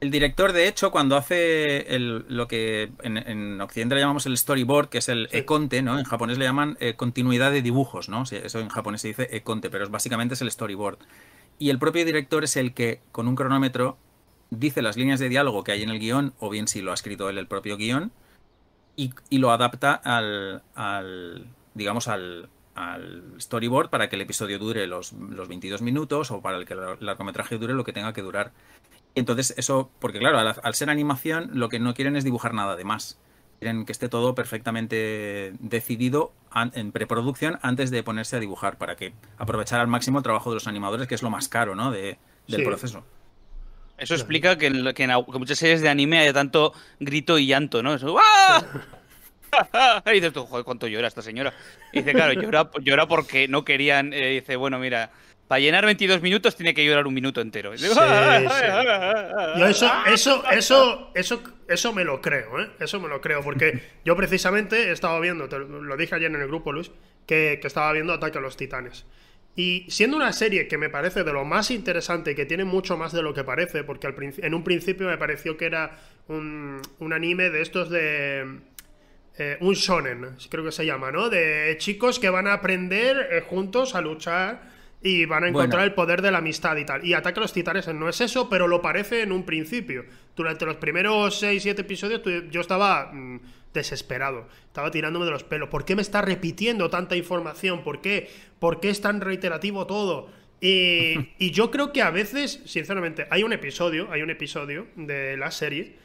El 0.00 0.12
director, 0.12 0.52
de 0.52 0.68
hecho, 0.68 0.92
cuando 0.92 1.16
hace 1.16 1.94
el- 1.96 2.24
lo 2.28 2.46
que 2.46 2.92
en, 3.02 3.16
en 3.16 3.60
Occidente 3.60 3.96
le 3.96 4.00
llamamos 4.02 4.26
el 4.26 4.38
storyboard, 4.38 4.88
que 4.90 4.98
es 4.98 5.08
el 5.08 5.28
Sí. 5.30 5.38
econte, 5.38 5.82
¿no? 5.82 5.98
En 5.98 6.04
japonés 6.04 6.38
le 6.38 6.44
llaman 6.44 6.76
eh, 6.78 6.94
continuidad 6.94 7.50
de 7.50 7.62
dibujos, 7.62 8.08
¿no? 8.08 8.22
Eso 8.22 8.60
en 8.60 8.68
japonés 8.68 9.00
se 9.00 9.08
dice 9.08 9.28
econte, 9.32 9.70
pero 9.70 9.82
es, 9.84 9.90
básicamente 9.90 10.34
es 10.34 10.42
el 10.42 10.50
storyboard. 10.52 10.98
Y 11.58 11.70
el 11.70 11.80
propio 11.80 12.04
director 12.04 12.44
es 12.44 12.56
el 12.56 12.74
que, 12.74 13.00
con 13.10 13.26
un 13.26 13.34
cronómetro, 13.34 13.98
dice 14.50 14.82
las 14.82 14.96
líneas 14.96 15.18
de 15.18 15.28
diálogo 15.28 15.64
que 15.64 15.72
hay 15.72 15.82
en 15.82 15.90
el 15.90 15.98
guion, 15.98 16.32
o 16.38 16.48
bien 16.48 16.68
si 16.68 16.80
lo 16.80 16.92
ha 16.92 16.94
escrito 16.94 17.28
él 17.28 17.36
el 17.36 17.48
propio 17.48 17.76
guion, 17.76 18.12
y, 18.94 19.10
y 19.30 19.38
lo 19.38 19.50
adapta 19.50 19.94
al, 19.94 20.62
al 20.76 21.44
digamos, 21.74 22.06
al, 22.06 22.48
al 22.76 23.34
storyboard 23.40 23.90
para 23.90 24.08
que 24.08 24.14
el 24.14 24.22
episodio 24.22 24.60
dure 24.60 24.86
los, 24.86 25.12
los 25.12 25.48
22 25.48 25.82
minutos 25.82 26.30
o 26.30 26.40
para 26.40 26.56
el 26.56 26.66
que 26.66 26.74
el 26.74 26.80
largometraje 27.00 27.58
dure 27.58 27.74
lo 27.74 27.82
que 27.82 27.92
tenga 27.92 28.12
que 28.12 28.22
durar. 28.22 28.52
Entonces, 29.14 29.54
eso, 29.56 29.90
porque 29.98 30.18
claro, 30.18 30.38
al, 30.38 30.54
al 30.62 30.74
ser 30.74 30.90
animación, 30.90 31.50
lo 31.54 31.68
que 31.68 31.78
no 31.80 31.94
quieren 31.94 32.16
es 32.16 32.24
dibujar 32.24 32.54
nada 32.54 32.76
de 32.76 32.84
más. 32.84 33.18
Quieren 33.58 33.84
que 33.84 33.90
esté 33.92 34.08
todo 34.08 34.34
perfectamente 34.36 35.52
decidido 35.58 36.32
an- 36.50 36.70
en 36.74 36.92
preproducción 36.92 37.58
antes 37.62 37.90
de 37.90 38.02
ponerse 38.04 38.36
a 38.36 38.40
dibujar, 38.40 38.78
para 38.78 38.94
que 38.94 39.12
aprovechar 39.36 39.80
al 39.80 39.88
máximo 39.88 40.18
el 40.18 40.22
trabajo 40.24 40.50
de 40.50 40.54
los 40.54 40.68
animadores, 40.68 41.08
que 41.08 41.16
es 41.16 41.22
lo 41.22 41.30
más 41.30 41.48
caro, 41.48 41.74
¿no? 41.74 41.90
De, 41.90 42.18
del 42.46 42.60
Sí. 42.60 42.62
proceso. 42.62 43.04
Eso 43.96 44.14
explica 44.14 44.56
que 44.56 44.66
en, 44.68 44.94
que 44.94 45.02
en 45.02 45.10
au- 45.10 45.26
que 45.32 45.38
muchas 45.40 45.58
series 45.58 45.80
de 45.80 45.88
anime 45.88 46.20
haya 46.20 46.32
tanto 46.32 46.72
grito 47.00 47.36
y 47.36 47.48
llanto, 47.48 47.82
¿no? 47.82 47.94
Eso, 47.94 48.16
¡ah! 48.16 48.62
y 50.06 50.10
dices 50.12 50.32
tú, 50.32 50.44
joder, 50.46 50.64
¿cuánto 50.64 50.86
llora 50.86 51.08
esta 51.08 51.22
señora? 51.22 51.52
Y 51.92 51.98
dice, 51.98 52.12
claro, 52.12 52.32
llora, 52.34 52.70
llora 52.80 53.08
porque 53.08 53.48
no 53.48 53.64
querían. 53.64 54.12
eh, 54.12 54.28
dice, 54.40 54.54
bueno, 54.56 54.78
mira, 54.78 55.10
para 55.48 55.60
llenar 55.60 55.84
22 55.86 56.20
minutos 56.22 56.54
tiene 56.56 56.74
que 56.74 56.84
llorar 56.84 57.06
un 57.06 57.14
minuto 57.14 57.40
entero. 57.40 57.74
Y 57.74 57.78
Sí, 57.78 57.86
"Ah, 57.98 59.54
Yo 59.58 59.66
eso, 59.66 59.90
eso, 60.12 60.44
eso, 60.50 61.10
eso, 61.14 61.42
eso 61.66 61.92
me 61.92 62.04
lo 62.04 62.20
creo, 62.20 62.60
¿eh? 62.60 62.68
Eso 62.78 63.00
me 63.00 63.08
lo 63.08 63.20
creo, 63.20 63.42
porque 63.42 63.80
yo 64.04 64.14
precisamente 64.16 64.88
he 64.88 64.92
estado 64.92 65.18
viendo, 65.20 65.48
te 65.48 65.58
lo 65.58 65.96
dije 65.96 66.14
ayer 66.14 66.30
en 66.30 66.40
el 66.40 66.46
grupo, 66.48 66.72
Luis, 66.72 66.90
que, 67.26 67.58
que 67.60 67.66
estaba 67.66 67.92
viendo 67.92 68.12
Ataque 68.12 68.38
a 68.38 68.40
los 68.42 68.56
Titanes. 68.56 69.06
Y 69.56 69.86
siendo 69.90 70.16
una 70.16 70.32
serie 70.32 70.68
que 70.68 70.78
me 70.78 70.88
parece 70.88 71.24
de 71.24 71.32
lo 71.32 71.44
más 71.44 71.70
interesante, 71.72 72.36
que 72.36 72.46
tiene 72.46 72.64
mucho 72.64 72.96
más 72.96 73.12
de 73.12 73.22
lo 73.22 73.34
que 73.34 73.42
parece, 73.42 73.82
porque 73.82 74.06
al 74.06 74.14
en 74.20 74.54
un 74.54 74.62
principio 74.62 75.08
me 75.08 75.18
pareció 75.18 75.56
que 75.56 75.64
era 75.66 75.98
un, 76.28 76.80
un 77.00 77.12
anime 77.12 77.50
de 77.50 77.62
estos 77.62 77.90
de... 77.90 78.46
eh, 79.36 79.56
un 79.60 79.74
shonen, 79.74 80.36
creo 80.48 80.62
que 80.64 80.70
se 80.72 80.86
llama, 80.86 81.10
¿no? 81.10 81.28
De 81.28 81.74
chicos 81.78 82.20
que 82.20 82.28
van 82.30 82.46
a 82.46 82.52
aprender 82.52 83.28
eh, 83.32 83.40
juntos 83.40 83.96
a 83.96 84.00
luchar 84.00 84.77
y 85.02 85.24
van 85.26 85.44
a 85.44 85.48
encontrar 85.48 85.84
el 85.84 85.94
poder 85.94 86.22
de 86.22 86.30
la 86.30 86.38
amistad 86.38 86.76
y 86.76 86.84
tal. 86.84 87.04
Y 87.04 87.14
Ataque 87.14 87.40
a 87.40 87.42
los 87.42 87.52
Titanes 87.52 87.86
no 87.88 88.08
es 88.08 88.20
eso, 88.20 88.48
pero 88.48 88.66
lo 88.66 88.82
parece 88.82 89.22
en 89.22 89.32
un 89.32 89.44
principio. 89.44 90.04
Durante 90.34 90.66
los 90.66 90.76
primeros 90.76 91.42
6-7 91.42 91.78
episodios 91.78 92.22
yo 92.50 92.60
estaba 92.60 93.12
mm, 93.12 93.40
desesperado, 93.72 94.48
estaba 94.66 94.90
tirándome 94.90 95.24
de 95.24 95.30
los 95.30 95.44
pelos. 95.44 95.68
¿Por 95.68 95.84
qué 95.84 95.94
me 95.94 96.02
está 96.02 96.22
repitiendo 96.22 96.90
tanta 96.90 97.16
información? 97.16 97.82
¿Por 97.82 98.00
qué? 98.00 98.28
¿Por 98.58 98.80
qué 98.80 98.90
es 98.90 99.00
tan 99.00 99.20
reiterativo 99.20 99.86
todo? 99.86 100.30
Y, 100.60 101.30
y 101.38 101.52
yo 101.52 101.70
creo 101.70 101.92
que 101.92 102.02
a 102.02 102.10
veces, 102.10 102.60
sinceramente, 102.64 103.26
hay 103.30 103.44
un 103.44 103.52
episodio, 103.52 104.10
hay 104.10 104.22
un 104.22 104.30
episodio 104.30 104.88
de 104.96 105.36
la 105.36 105.50
serie 105.52 105.96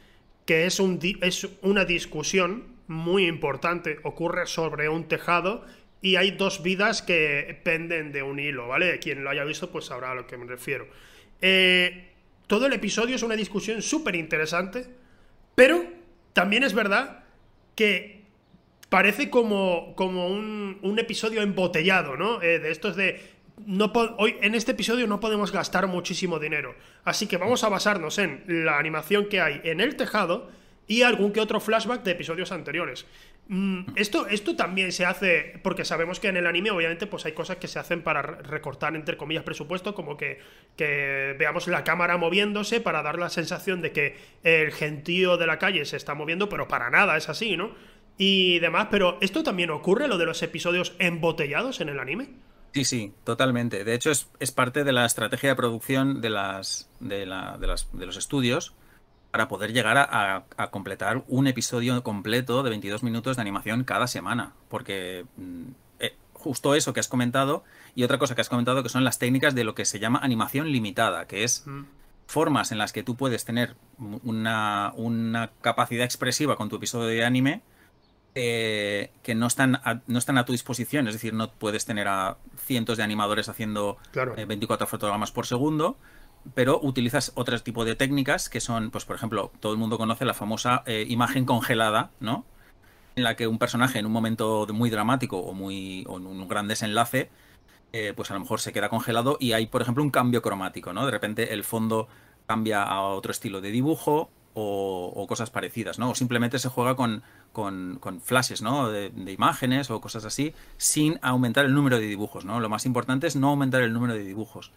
que 0.46 0.66
es, 0.66 0.80
un, 0.80 1.00
es 1.22 1.48
una 1.62 1.86
discusión 1.86 2.74
muy 2.88 3.26
importante 3.28 4.00
ocurre 4.04 4.46
sobre 4.46 4.90
un 4.90 5.08
tejado 5.08 5.66
y 6.04 6.18
hay 6.18 6.32
dos 6.32 6.62
vidas 6.62 7.02
que 7.02 7.60
penden 7.64 8.12
de 8.12 8.22
un 8.22 8.38
hilo, 8.38 8.68
¿vale? 8.68 9.00
Quien 9.00 9.24
lo 9.24 9.30
haya 9.30 9.46
visto 9.46 9.72
pues 9.72 9.86
sabrá 9.86 10.12
a 10.12 10.16
lo 10.16 10.28
que 10.28 10.36
me 10.36 10.46
refiero. 10.46 10.86
Eh, 11.42 12.10
todo 12.46 12.66
el 12.66 12.74
episodio 12.74 13.16
es 13.16 13.24
una 13.24 13.38
discusión 13.38 13.82
súper 13.82 14.16
interesante, 14.16 14.86
pero 15.56 15.82
también 16.34 16.64
es 16.64 16.74
verdad 16.74 17.24
que 17.74 18.26
parece 18.90 19.30
como, 19.30 19.96
como 19.96 20.28
un, 20.28 21.00
episodio 21.00 21.42
embotellado, 21.42 22.18
¿no? 22.18 22.42
Eh, 22.42 22.60
de 22.60 22.70
estos 22.70 22.98
de... 22.98 23.22
No 23.66 23.94
hoy 24.18 24.36
en 24.42 24.56
este 24.56 24.72
episodio 24.72 25.08
no 25.08 25.22
podemos 25.22 25.54
gastar 25.54 25.88
muchísimo 25.88 26.38
dinero, 26.38 26.76
así 27.06 27.28
que 27.28 27.38
vamos 27.38 27.64
a 27.64 27.70
basarnos 27.70 28.18
en 28.18 28.44
la 28.66 28.78
animación 28.78 29.30
que 29.30 29.40
hay 29.40 29.62
en 29.64 29.80
el 29.80 29.96
tejado 29.96 30.52
y 30.88 31.02
algún 31.04 31.32
que 31.32 31.40
otro 31.40 31.60
flashback 31.60 32.04
de 32.04 32.12
episodios 32.12 32.52
anteriores. 32.52 33.06
Mm, 33.48 33.84
esto, 33.96 34.28
esto 34.28 34.56
también 34.56 34.92
se 34.92 35.06
hace 35.06 35.60
porque 35.64 35.84
sabemos 35.84 36.20
que 36.20 36.30
en 36.30 36.38
el 36.38 36.48
anime 36.48 36.72
obviamente 36.72 37.08
pues 37.08 37.26
hay 37.26 37.34
cosas 37.34 37.58
que 37.58 37.68
se 37.68 37.78
hacen 37.78 38.02
para 38.02 38.22
recortar 38.22 38.96
entre 38.96 39.18
comillas 39.18 39.44
presupuesto 39.44 39.94
como 39.94 40.16
que, 40.16 40.40
que 40.78 41.36
veamos 41.38 41.68
la 41.68 41.84
cámara 41.84 42.18
moviéndose 42.18 42.80
para 42.80 43.02
dar 43.02 43.20
la 43.20 43.30
sensación 43.30 43.82
de 43.82 43.92
que 43.92 44.16
el 44.44 44.72
gentío 44.72 45.36
de 45.36 45.48
la 45.48 45.60
calle 45.60 45.84
se 45.84 45.98
está 45.98 46.14
moviendo 46.14 46.48
pero 46.48 46.70
para 46.70 46.90
nada 46.90 47.18
es 47.18 47.28
así, 47.28 47.58
¿no? 47.58 47.72
Y 48.18 48.60
demás, 48.60 48.88
pero 48.92 49.18
¿esto 49.22 49.44
también 49.44 49.72
ocurre 49.72 50.08
lo 50.08 50.18
de 50.18 50.26
los 50.26 50.42
episodios 50.44 50.96
embotellados 51.00 51.82
en 51.82 51.90
el 51.90 52.00
anime? 52.00 52.30
Sí, 52.74 52.86
sí, 52.86 53.14
totalmente. 53.24 53.84
De 53.84 53.94
hecho, 53.94 54.12
es, 54.12 54.30
es 54.40 54.52
parte 54.52 54.84
de 54.84 54.94
la 54.94 55.06
estrategia 55.06 55.50
de 55.50 55.56
producción 55.56 56.22
de, 56.22 56.30
las, 56.30 56.90
de, 57.00 57.26
la, 57.26 57.58
de, 57.58 57.68
las, 57.68 57.88
de 57.92 58.06
los 58.06 58.18
estudios 58.18 58.74
para 59.34 59.48
poder 59.48 59.74
llegar 59.74 59.98
a, 59.98 60.70
completar 60.70 61.24
un 61.28 61.48
episodio 61.48 62.04
completo 62.04 62.62
de 62.62 62.70
22 62.70 63.02
minutos 63.02 63.36
de 63.36 63.42
animación 63.42 63.84
cada 63.84 64.06
semana. 64.06 64.54
Porque 64.70 65.26
mm, 65.38 65.64
eh, 66.02 66.16
justo 66.34 66.76
eso 66.76 66.94
que 66.94 67.00
has 67.00 67.08
comentado 67.08 67.64
y 67.96 68.04
otra 68.04 68.20
cosa 68.20 68.36
que 68.36 68.42
has 68.42 68.50
comentado 68.50 68.84
que 68.84 68.90
son 68.90 69.04
las 69.04 69.18
técnicas 69.18 69.56
de 69.56 69.64
lo 69.64 69.74
que 69.74 69.86
se 69.86 69.98
llama 69.98 70.20
animación 70.22 70.72
limitada, 70.72 71.26
que 71.26 71.44
es 71.44 71.64
mm. 71.66 71.82
formas 72.28 72.72
en 72.72 72.78
las 72.78 72.94
que 72.94 73.02
tú 73.02 73.16
puedes 73.16 73.44
tener 73.44 73.76
una, 73.98 74.94
capacidad 75.62 76.06
expresiva 76.06 76.56
con 76.56 76.70
tu 76.70 76.76
episodio 76.76 77.08
de 77.08 77.26
anime 77.26 77.64
eh, 78.36 79.10
que 79.24 79.34
no 79.34 79.48
están, 79.48 79.78
a, 79.78 80.02
no 80.06 80.20
están 80.20 80.38
a 80.38 80.46
tu 80.46 80.52
disposición. 80.52 81.08
Es 81.08 81.16
decir, 81.16 81.34
no 81.34 81.50
puedes 81.50 81.86
tener 81.86 82.08
a 82.08 82.38
cientos 82.68 82.98
de 82.98 83.04
animadores 83.04 83.50
haciendo 83.50 83.98
24 84.14 84.86
eh, 84.86 84.88
fotogramas 84.88 85.32
por 85.32 85.48
segundo 85.48 85.98
pero 86.54 86.80
utilizas 86.82 87.32
otro 87.36 87.60
tipo 87.62 87.86
de 87.86 87.96
técnicas 87.96 88.50
que 88.50 88.60
son, 88.60 88.92
pues 88.92 89.06
por 89.06 89.16
ejemplo, 89.16 89.52
todo 89.60 89.72
el 89.72 89.78
mundo 89.78 89.98
conoce 89.98 90.26
la 90.26 90.34
famosa 90.34 90.84
eh, 90.86 91.06
imagen 91.08 91.46
congelada, 91.46 92.12
¿no? 92.20 92.46
En 93.16 93.24
la 93.24 93.36
que 93.36 93.48
un 93.48 93.60
personaje 93.60 94.00
en 94.00 94.06
un 94.06 94.12
momento 94.12 94.68
muy 94.74 94.90
dramático 94.90 95.38
o 95.38 95.54
muy 95.54 96.04
o 96.08 96.18
en 96.18 96.26
un 96.26 96.48
gran 96.48 96.68
desenlace, 96.68 97.30
eh, 97.94 98.14
pues 98.16 98.32
a 98.32 98.34
lo 98.34 98.40
mejor 98.40 98.60
se 98.60 98.74
queda 98.74 98.90
congelado 98.90 99.38
y 99.40 99.54
hay, 99.54 99.68
por 99.68 99.82
ejemplo, 99.82 100.04
un 100.04 100.10
cambio 100.10 100.42
cromático, 100.42 100.94
¿no? 100.94 101.06
De 101.06 101.12
repente 101.12 101.54
el 101.54 101.64
fondo 101.64 102.08
cambia 102.48 102.84
a 102.84 103.02
otro 103.02 103.32
estilo 103.32 103.62
de 103.62 103.72
dibujo 103.72 104.30
o, 104.56 105.26
cosas 105.28 105.50
parecidas, 105.50 105.98
¿no? 106.00 106.12
O 106.12 106.16
simplemente 106.16 106.60
se 106.60 106.70
juega 106.70 106.96
con, 106.96 107.24
con, 107.52 108.00
flashes, 108.22 108.62
¿no? 108.62 108.90
De, 108.90 109.10
de, 109.10 109.32
imágenes 109.32 109.90
o 109.90 110.02
cosas 110.02 110.26
así, 110.26 110.54
sin 110.78 111.20
aumentar 111.22 111.66
el 111.66 111.74
número 111.74 111.98
de 111.98 112.06
dibujos, 112.06 112.46
¿no? 112.46 112.60
Lo 112.60 112.70
más 112.70 112.86
importante 112.86 113.28
es 113.28 113.36
no 113.36 113.50
aumentar 113.50 113.82
el 113.82 113.94
número 113.94 114.14
de 114.14 114.24
dibujos 114.24 114.72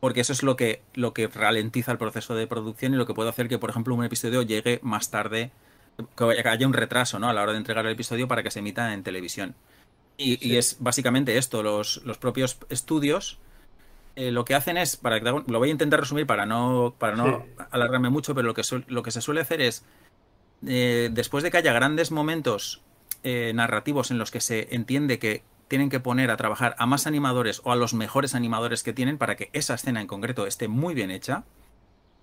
porque 0.00 0.20
eso 0.20 0.32
es 0.32 0.42
lo 0.42 0.56
que, 0.56 0.82
lo 0.94 1.12
que 1.12 1.28
ralentiza 1.28 1.92
el 1.92 1.98
proceso 1.98 2.34
de 2.34 2.46
producción 2.46 2.94
y 2.94 2.96
lo 2.96 3.06
que 3.06 3.14
puede 3.14 3.30
hacer 3.30 3.48
que, 3.48 3.58
por 3.58 3.70
ejemplo, 3.70 3.94
un 3.94 4.04
episodio 4.04 4.42
llegue 4.42 4.80
más 4.82 5.10
tarde, 5.10 5.50
que 6.16 6.48
haya 6.48 6.66
un 6.66 6.72
retraso 6.72 7.18
¿no? 7.18 7.28
a 7.28 7.34
la 7.34 7.42
hora 7.42 7.52
de 7.52 7.58
entregar 7.58 7.84
el 7.86 7.92
episodio 7.92 8.26
para 8.26 8.42
que 8.42 8.50
se 8.50 8.60
emita 8.60 8.92
en 8.94 9.02
televisión. 9.02 9.54
Y, 10.16 10.56
es 10.56 10.76
básicamente 10.80 11.38
esto, 11.38 11.62
los, 11.62 12.02
los 12.04 12.18
propios 12.18 12.58
estudios 12.68 13.38
eh, 14.16 14.30
lo 14.30 14.44
que 14.44 14.54
hacen 14.54 14.76
es, 14.76 14.96
para 14.96 15.18
lo 15.18 15.58
voy 15.58 15.68
a 15.68 15.72
intentar 15.72 16.00
resumir 16.00 16.26
para 16.26 16.44
no, 16.44 16.94
para 16.98 17.16
no 17.16 17.46
alargarme 17.70 18.10
mucho, 18.10 18.34
pero 18.34 18.48
lo 18.48 18.54
que, 18.54 18.62
lo 18.88 19.02
que 19.02 19.10
se 19.10 19.20
suele 19.20 19.40
hacer 19.40 19.60
es, 19.60 19.84
eh, 20.66 21.08
después 21.12 21.42
de 21.42 21.50
que 21.50 21.56
haya 21.56 21.72
grandes 21.72 22.10
momentos 22.10 22.82
eh, 23.22 23.52
narrativos 23.54 24.10
en 24.10 24.18
los 24.18 24.30
que 24.30 24.40
se 24.40 24.74
entiende 24.74 25.18
que 25.18 25.42
tienen 25.70 25.88
que 25.88 26.00
poner 26.00 26.32
a 26.32 26.36
trabajar 26.36 26.74
a 26.78 26.86
más 26.86 27.06
animadores 27.06 27.62
o 27.62 27.70
a 27.70 27.76
los 27.76 27.94
mejores 27.94 28.34
animadores 28.34 28.82
que 28.82 28.92
tienen 28.92 29.18
para 29.18 29.36
que 29.36 29.50
esa 29.52 29.74
escena 29.74 30.00
en 30.00 30.08
concreto 30.08 30.48
esté 30.48 30.66
muy 30.66 30.94
bien 30.94 31.12
hecha. 31.12 31.44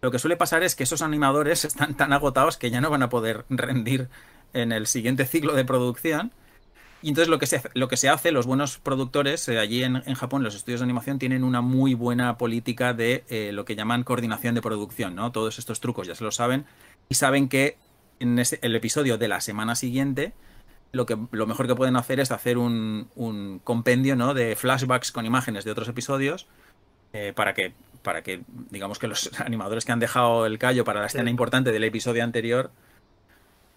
Lo 0.01 0.12
que 0.12 0.19
suele 0.19 0.36
pasar 0.36 0.63
es 0.63 0.75
que 0.75 0.83
esos 0.83 1.01
animadores 1.01 1.63
están 1.65 1.95
tan 1.95 2.12
agotados 2.12 2.57
que 2.57 2.69
ya 2.69 2.81
no 2.81 2.89
van 2.89 3.03
a 3.03 3.10
poder 3.10 3.45
rendir 3.49 4.10
en 4.51 4.73
el 4.73 4.86
siguiente 4.86 5.25
ciclo 5.25 5.53
de 5.53 5.63
producción. 5.63 6.33
Y 7.01 7.07
entonces 7.07 7.29
lo 7.29 7.39
que 7.39 7.45
se, 7.45 7.62
lo 7.73 7.88
que 7.88 7.95
se 7.95 8.10
hace, 8.10 8.33
los 8.33 8.45
buenos 8.45 8.79
productores, 8.79 9.47
eh, 9.47 9.60
allí 9.60 9.81
en, 9.81 10.01
Japón, 10.15 10.43
los 10.43 10.53
estudios 10.53 10.81
de 10.81 10.83
animación 10.83 11.17
tienen 11.17 11.45
una 11.45 11.62
muy 11.62 11.93
buena 11.93 12.38
política 12.38 12.93
de 12.93 13.23
eh, 13.29 13.51
lo 13.53 13.63
que 13.63 13.77
llaman 13.77 14.03
coordinación 14.03 14.55
de 14.55 14.62
producción, 14.62 15.15
¿no? 15.15 15.31
Todos 15.31 15.57
estos 15.57 15.79
trucos 15.79 16.05
ya 16.05 16.15
se 16.15 16.25
lo 16.25 16.33
saben 16.33 16.65
y 17.07 17.15
saben 17.15 17.47
que 17.47 17.77
en 18.19 18.38
el 18.39 18.75
episodio 18.75 19.17
de 19.17 19.29
la 19.29 19.39
semana 19.39 19.75
siguiente 19.75 20.33
lo, 20.91 21.06
que, 21.06 21.17
lo 21.32 21.47
mejor 21.47 21.67
que 21.67 21.76
pueden 21.76 21.95
hacer 21.95 22.19
es 22.19 22.32
hacer 22.32 22.58
un, 22.58 23.10
un 23.15 23.60
compendio 23.63 24.15
¿no? 24.15 24.34
de 24.34 24.56
flashbacks 24.56 25.12
con 25.12 25.26
imágenes 25.26 25.65
de 25.65 25.71
otros 25.71 25.88
episodios 25.88 26.47
eh, 27.13 27.34
para 27.36 27.54
que 27.54 27.73
para 28.04 28.21
que 28.21 28.41
digamos 28.69 29.00
que 29.00 29.08
los 29.08 29.30
animadores 29.39 29.84
que 29.84 29.91
han 29.91 30.00
dejado 30.00 30.45
el 30.45 30.58
callo 30.60 30.86
para 30.86 31.02
la 31.02 31.08
escena 31.08 31.30
importante 31.30 31.71
del 31.71 31.84
episodio 31.84 32.23
anterior 32.23 32.71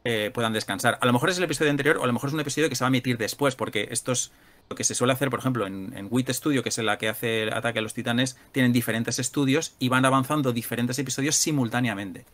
eh, 0.05 0.31
puedan 0.33 0.53
descansar. 0.53 0.99
A 1.01 1.07
lo 1.07 1.12
mejor 1.12 1.31
es 1.31 1.38
el 1.38 1.44
episodio 1.44 1.70
anterior 1.70 1.99
o 1.99 2.05
a 2.05 2.07
lo 2.07 2.12
mejor 2.12 2.29
es 2.29 2.35
un 2.35 2.40
episodio 2.40 2.68
que 2.68 2.77
se 2.77 2.85
va 2.85 2.87
a 2.87 2.90
emitir 2.90 3.18
después, 3.18 3.57
porque 3.57 3.88
esto 3.90 4.12
es 4.12 4.31
lo 4.68 4.77
que 4.77 4.85
se 4.85 4.94
suele 4.94 5.12
hacer, 5.12 5.31
por 5.31 5.40
ejemplo, 5.40 5.66
en, 5.66 5.92
en 5.96 6.07
WIT 6.11 6.31
Studio, 6.31 6.62
que 6.62 6.68
es 6.68 6.79
la 6.79 6.96
que 6.96 7.09
hace 7.09 7.42
el 7.42 7.53
ataque 7.53 7.81
a 7.81 7.83
los 7.83 7.92
titanes, 7.92 8.38
tienen 8.53 8.73
diferentes 8.73 9.18
estudios 9.18 9.75
y 9.79 9.88
van 9.88 10.05
avanzando 10.05 10.53
diferentes 10.53 10.99
episodios 10.99 11.35
simultáneamente. 11.35 12.25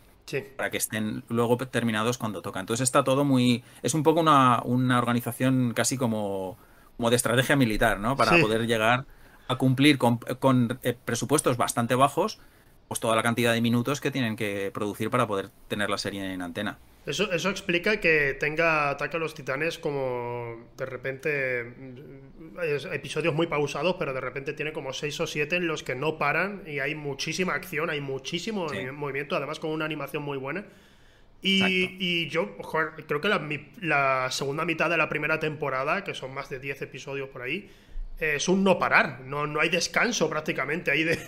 Para 0.57 0.71
que 0.71 0.77
estén 0.77 1.23
luego 1.29 1.57
terminados 1.57 2.19
cuando 2.19 2.43
toca. 2.43 2.61
Entonces 2.61 2.85
está 2.85 3.05
todo 3.05 3.25
muy. 3.25 3.62
Es 3.83 3.95
un 3.95 4.03
poco 4.03 4.21
una, 4.21 4.61
organización 4.99 5.73
casi 5.75 5.97
como, 5.97 6.59
como 6.97 7.11
de 7.11 7.17
estrategia 7.17 7.57
militar, 7.57 8.01
¿no? 8.01 8.17
Para 8.17 8.41
poder 8.41 8.67
llegar 8.67 9.07
a 9.49 9.57
cumplir 9.57 9.99
con, 9.99 10.19
eh, 10.83 10.97
presupuestos 11.05 11.57
bastante 11.57 11.95
bajos, 11.95 12.41
pues 12.89 13.01
toda 13.01 13.15
la 13.17 13.23
cantidad 13.23 13.53
de 13.53 13.61
minutos 13.61 14.01
que 14.01 14.11
tienen 14.11 14.37
que 14.37 14.71
producir 14.75 15.11
para 15.11 15.27
poder 15.27 15.51
tener 15.69 15.91
la 15.91 15.99
serie 15.99 16.33
en 16.33 16.43
antena. 16.43 16.79
Eso, 17.07 17.31
eso 17.33 17.51
explica 17.51 18.01
que 18.01 18.35
tenga 18.35 18.90
Ataque 18.90 19.16
a 19.16 19.21
los 19.21 19.33
Titanes 19.33 19.79
como 19.79 20.71
de 20.77 20.87
repente 20.87 21.73
episodios 22.92 23.33
muy 23.33 23.47
pausados, 23.47 23.95
pero 23.97 24.12
de 24.12 24.21
repente 24.21 24.53
tiene 24.55 24.73
como 24.73 24.92
seis 24.92 25.19
o 25.21 25.27
siete 25.27 25.55
en 25.55 25.69
los 25.69 25.85
que 25.85 25.95
no 25.95 26.18
paran 26.18 26.64
y 26.66 26.81
hay 26.81 26.97
muchísima 26.97 27.55
acción, 27.55 27.91
hay 27.91 28.01
muchísimo 28.01 28.66
movimiento, 28.93 29.37
además 29.37 29.61
con 29.61 29.70
una 29.70 29.85
animación 29.85 30.24
muy 30.24 30.37
buena. 30.37 30.66
Y, 31.43 32.28
yo 32.28 32.57
creo 33.07 33.20
que 33.20 33.28
la, 33.28 33.49
la, 33.81 34.31
segunda 34.33 34.64
mitad 34.64 34.91
de 34.91 34.97
la 34.97 35.09
primera 35.09 35.39
temporada, 35.39 36.03
que 36.03 36.12
son 36.12 36.35
más 36.35 36.49
de 36.49 36.59
10 36.59 36.83
episodios 36.83 37.28
por 37.28 37.43
ahí, 37.43 37.70
es 38.19 38.49
un 38.49 38.64
no 38.64 38.79
parar, 38.79 39.21
no, 39.21 39.47
no 39.47 39.61
hay 39.61 39.69
descanso 39.69 40.31
prácticamente 40.31 40.91
ahí 40.91 41.05
de, 41.05 41.19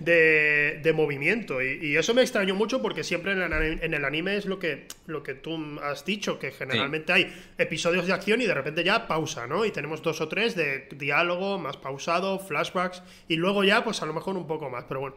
de, 0.82 0.92
movimiento. 0.92 1.62
Y, 1.62 1.96
eso 1.96 2.12
me 2.12 2.20
extrañó 2.20 2.54
mucho 2.54 2.82
porque 2.82 3.02
siempre 3.02 3.32
en 3.32 3.94
el, 3.94 4.04
anime 4.04 4.36
es 4.36 4.44
lo 4.44 4.58
que, 4.58 4.88
lo 5.06 5.22
que 5.22 5.34
tú 5.34 5.58
has 5.82 6.04
dicho, 6.04 6.38
que 6.38 6.50
generalmente 6.50 7.12
hay 7.12 7.32
episodios 7.56 8.06
de 8.06 8.12
acción 8.12 8.42
y 8.42 8.46
de 8.46 8.54
repente 8.54 8.84
ya 8.84 9.06
pausa, 9.06 9.46
¿no? 9.46 9.64
Y 9.64 9.70
tenemos 9.70 10.02
dos 10.02 10.20
o 10.20 10.28
tres 10.28 10.54
de 10.54 10.88
diálogo 10.92 11.58
más 11.58 11.78
pausado, 11.78 12.38
flashbacks, 12.38 13.02
y 13.26 13.36
luego 13.36 13.64
ya 13.64 13.82
pues 13.82 14.02
a 14.02 14.06
lo 14.06 14.12
mejor 14.12 14.36
un 14.36 14.46
poco 14.46 14.68
más, 14.68 14.84
pero 14.86 15.00
bueno. 15.00 15.16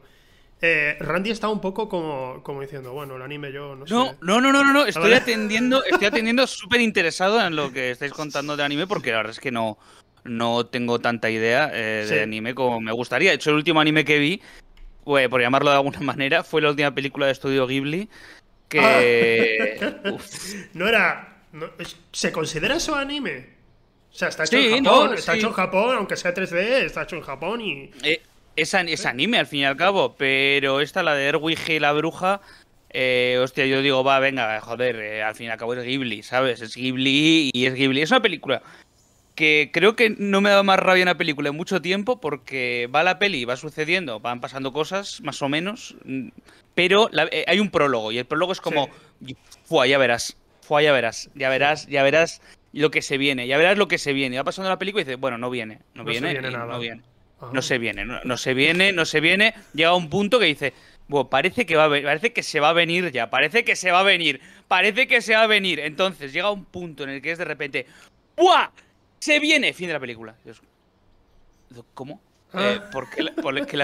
Eh, 0.63 0.95
Randy 0.99 1.31
está 1.31 1.49
un 1.49 1.59
poco 1.59 1.89
como, 1.89 2.43
como, 2.43 2.61
diciendo, 2.61 2.93
bueno, 2.93 3.15
el 3.15 3.23
anime 3.23 3.51
yo 3.51 3.75
no, 3.75 3.87
sé. 3.87 3.95
No, 3.95 4.15
no, 4.21 4.39
no, 4.39 4.51
no, 4.51 4.71
no, 4.71 4.85
estoy 4.85 5.13
atendiendo, 5.13 5.83
estoy 5.83 6.05
atendiendo 6.05 6.45
súper 6.45 6.81
interesado 6.81 7.43
en 7.43 7.55
lo 7.55 7.73
que 7.73 7.89
estáis 7.89 8.11
contando 8.11 8.55
de 8.55 8.63
anime 8.63 8.85
porque 8.85 9.09
la 9.09 9.17
verdad 9.17 9.31
es 9.31 9.39
que 9.39 9.51
no, 9.51 9.79
no 10.23 10.65
tengo 10.65 10.99
tanta 10.99 11.29
idea 11.29 11.71
eh, 11.73 12.05
de 12.07 12.21
anime 12.21 12.55
como 12.55 12.79
me 12.81 12.91
gustaría. 12.91 13.31
De 13.31 13.35
hecho, 13.35 13.49
el 13.49 13.57
último 13.57 13.79
anime 13.79 14.05
que 14.05 14.19
vi, 14.19 14.41
pues, 15.03 15.27
por 15.29 15.41
llamarlo 15.41 15.69
de 15.69 15.77
alguna 15.77 15.99
manera, 16.01 16.43
fue 16.43 16.61
la 16.61 16.69
última 16.69 16.93
película 16.93 17.25
de 17.25 17.31
estudio 17.31 17.67
Ghibli. 17.67 18.09
Que. 18.69 19.79
no 20.73 20.87
era. 20.87 21.43
¿Se 22.11 22.31
considera 22.31 22.75
eso 22.75 22.95
anime? 22.95 23.61
O 24.11 24.13
sea, 24.13 24.27
está 24.27 24.43
hecho 24.43 24.57
en 24.57 24.83
Japón, 24.83 25.13
está 25.13 25.35
hecho 25.35 25.47
en 25.47 25.53
Japón, 25.53 25.95
aunque 25.97 26.17
sea 26.17 26.33
3D, 26.33 26.83
está 26.83 27.03
hecho 27.03 27.15
en 27.15 27.21
Japón 27.21 27.61
y. 27.61 27.91
Eh, 28.03 28.21
es, 28.55 29.05
anime 29.05 29.39
al 29.39 29.47
fin 29.47 29.61
y 29.61 29.65
al 29.65 29.77
cabo, 29.77 30.15
pero 30.17 30.81
esta, 30.81 31.03
la 31.03 31.15
de 31.15 31.27
Erwige 31.27 31.75
y 31.75 31.79
la 31.79 31.93
bruja. 31.93 32.41
Eh, 32.89 33.39
hostia, 33.41 33.65
yo 33.65 33.81
digo, 33.81 34.03
va, 34.03 34.19
venga, 34.19 34.59
joder, 34.59 34.97
eh, 34.97 35.23
al 35.23 35.33
fin 35.33 35.47
y 35.47 35.49
al 35.49 35.57
cabo 35.57 35.73
es 35.75 35.85
Ghibli, 35.85 36.23
¿sabes? 36.23 36.59
Es 36.61 36.75
Ghibli 36.75 37.51
y 37.53 37.65
es 37.65 37.73
Ghibli. 37.73 38.01
Es 38.01 38.11
una 38.11 38.21
película 38.21 38.61
que 39.41 39.71
creo 39.73 39.95
que 39.95 40.11
no 40.11 40.39
me 40.39 40.49
ha 40.49 40.51
dado 40.51 40.63
más 40.63 40.77
rabia 40.77 41.01
una 41.01 41.17
película 41.17 41.49
en 41.49 41.55
mucho 41.55 41.81
tiempo 41.81 42.21
porque 42.21 42.87
va 42.93 43.01
la 43.01 43.17
peli, 43.17 43.43
va 43.43 43.57
sucediendo, 43.57 44.19
van 44.19 44.39
pasando 44.39 44.71
cosas, 44.71 45.19
más 45.21 45.41
o 45.41 45.49
menos, 45.49 45.95
pero 46.75 47.09
hay 47.47 47.59
un 47.59 47.71
prólogo 47.71 48.11
y 48.11 48.19
el 48.19 48.25
prólogo 48.25 48.51
es 48.51 48.61
como, 48.61 48.87
fue, 49.63 49.89
ya 49.89 49.97
verás, 49.97 50.37
fue, 50.61 50.83
ya 50.83 50.91
verás, 50.91 51.31
ya 51.33 51.49
verás, 51.49 51.87
ya 51.87 52.03
verás 52.03 52.39
lo 52.71 52.91
que 52.91 53.01
se 53.01 53.17
viene, 53.17 53.47
ya 53.47 53.57
verás 53.57 53.79
lo 53.79 53.87
que 53.87 53.97
se 53.97 54.13
viene. 54.13 54.37
Va 54.37 54.43
pasando 54.43 54.69
la 54.69 54.77
película 54.77 55.01
y 55.01 55.05
dices, 55.05 55.19
bueno, 55.19 55.39
no 55.39 55.49
viene, 55.49 55.79
no, 55.95 56.03
viene, 56.03 56.39
no 56.39 56.77
viene. 56.77 57.01
No 57.51 57.63
se 57.63 57.79
viene, 57.79 58.05
no, 58.05 58.37
se 58.37 58.53
viene, 58.53 58.93
no 58.93 59.05
se 59.05 59.21
viene. 59.21 59.55
Llega 59.73 59.89
a 59.89 59.95
un 59.95 60.11
punto 60.11 60.37
que 60.37 60.45
dice, 60.45 60.75
bueno, 61.07 61.31
parece 61.31 61.65
que 61.65 61.75
va 61.75 61.85
a 61.85 61.89
parece 61.89 62.31
que 62.31 62.43
se 62.43 62.59
va 62.59 62.69
a 62.69 62.73
venir 62.73 63.11
ya, 63.11 63.31
parece 63.31 63.63
que 63.63 63.75
se 63.75 63.89
va 63.89 64.01
a 64.01 64.03
venir, 64.03 64.39
parece 64.67 65.07
que 65.07 65.19
se 65.19 65.33
va 65.33 65.41
a 65.41 65.47
venir. 65.47 65.79
Entonces 65.79 66.31
llega 66.31 66.51
un 66.51 66.63
punto 66.63 67.05
en 67.05 67.09
el 67.09 67.23
que 67.23 67.31
es 67.31 67.39
de 67.39 67.45
repente, 67.45 67.87
¡buah! 68.37 68.69
Se 69.21 69.39
viene, 69.39 69.71
fin 69.73 69.87
de 69.87 69.93
la 69.93 69.99
película. 69.99 70.35
¿Cómo? 71.93 72.19
Ah. 72.53 72.73
Eh, 72.73 72.81
porque, 72.91 73.23
la, 73.23 73.31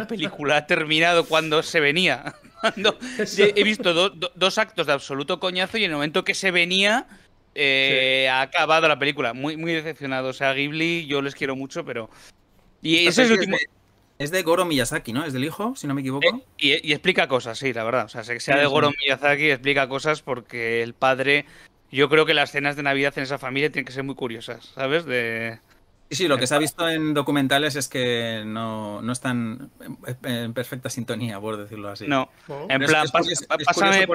la 0.01 0.07
película 0.07 0.57
ha 0.57 0.67
terminado 0.67 1.25
cuando 1.25 1.63
se 1.63 1.79
venía. 1.79 2.35
Cuando 2.59 2.97
he 3.19 3.63
visto 3.63 3.93
dos 3.93 4.57
actos 4.57 4.87
de 4.87 4.93
absoluto 4.93 5.39
coñazo 5.39 5.77
y 5.77 5.83
en 5.83 5.91
el 5.91 5.95
momento 5.97 6.23
que 6.23 6.33
se 6.33 6.49
venía 6.49 7.05
eh, 7.53 8.27
ha 8.31 8.41
acabado 8.41 8.87
la 8.87 8.97
película. 8.97 9.33
Muy, 9.33 9.57
muy 9.57 9.73
decepcionado. 9.73 10.29
O 10.29 10.33
sea, 10.33 10.53
Ghibli, 10.53 11.05
yo 11.05 11.21
les 11.21 11.35
quiero 11.35 11.55
mucho, 11.55 11.85
pero 11.85 12.09
y 12.81 13.07
ese 13.07 13.23
es 13.23 13.29
el 13.29 13.33
último. 13.33 13.57
Es 14.19 14.31
de 14.31 14.41
Goro 14.41 14.65
Miyazaki, 14.65 15.13
¿no? 15.13 15.25
Es 15.25 15.33
del 15.33 15.45
hijo, 15.45 15.75
si 15.75 15.85
no 15.85 15.93
me 15.93 16.01
equivoco. 16.01 16.27
Eh, 16.57 16.81
y, 16.83 16.91
explica 16.91 17.27
cosas, 17.27 17.59
sí, 17.59 17.71
la 17.73 17.83
verdad. 17.83 18.05
O 18.05 18.09
sea, 18.09 18.23
que 18.23 18.39
sea 18.39 18.57
de 18.57 18.65
Goro 18.65 18.89
Miyazaki, 18.89 19.51
explica 19.51 19.87
cosas 19.87 20.23
porque 20.23 20.81
el 20.81 20.93
padre. 20.93 21.45
Yo 21.91 22.09
creo 22.09 22.25
que 22.25 22.33
las 22.33 22.51
cenas 22.51 22.75
de 22.75 22.83
Navidad 22.83 23.13
en 23.17 23.23
esa 23.23 23.37
familia 23.37 23.71
tienen 23.71 23.85
que 23.85 23.93
ser 23.93 24.03
muy 24.03 24.15
curiosas, 24.15 24.71
¿sabes? 24.75 25.05
De, 25.05 25.59
Sí, 26.09 26.15
sí, 26.15 26.27
lo 26.29 26.37
que 26.37 26.47
se 26.47 26.55
ha 26.55 26.57
visto 26.57 26.87
en 26.87 27.13
documentales 27.13 27.75
es 27.75 27.89
que 27.89 28.43
no, 28.45 29.01
no 29.01 29.11
están 29.11 29.69
en 30.23 30.53
perfecta 30.53 30.89
sintonía, 30.89 31.37
por 31.37 31.57
decirlo 31.57 31.89
así. 31.89 32.07
No, 32.07 32.29
en 32.69 32.81
plan, 32.81 33.07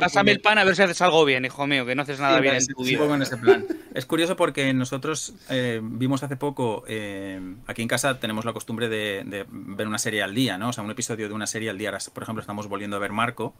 pásame, 0.00 0.32
el 0.32 0.40
pan 0.40 0.56
a 0.56 0.64
ver 0.64 0.74
si 0.74 0.82
haces 0.82 1.02
algo 1.02 1.26
bien, 1.26 1.44
hijo 1.44 1.66
mío, 1.66 1.84
que 1.84 1.94
no 1.94 2.00
haces 2.00 2.18
nada 2.18 2.40
bien 2.40 2.54
en 2.54 2.66
tu 2.66 2.82
vida. 2.82 3.14
En 3.14 3.20
ese 3.20 3.36
plan. 3.36 3.66
es 3.94 4.06
curioso 4.06 4.36
porque 4.36 4.72
nosotros 4.72 5.34
eh, 5.50 5.80
vimos 5.82 6.22
hace 6.22 6.36
poco, 6.36 6.84
eh, 6.88 7.38
aquí 7.66 7.82
en 7.82 7.88
casa 7.88 8.18
tenemos 8.18 8.46
la 8.46 8.54
costumbre 8.54 8.88
de, 8.88 9.44
ver 9.50 9.86
una 9.86 9.98
serie 9.98 10.22
al 10.22 10.34
día, 10.34 10.56
¿no? 10.56 10.70
O 10.70 10.72
sea, 10.72 10.84
un 10.84 10.90
episodio 10.90 11.28
de 11.28 11.34
una 11.34 11.46
serie 11.46 11.68
al 11.68 11.76
día. 11.76 11.92
por 12.14 12.22
ejemplo, 12.22 12.40
estamos 12.40 12.68
volviendo 12.68 12.96
a 12.96 13.00
ver 13.00 13.12
Marco. 13.12 13.54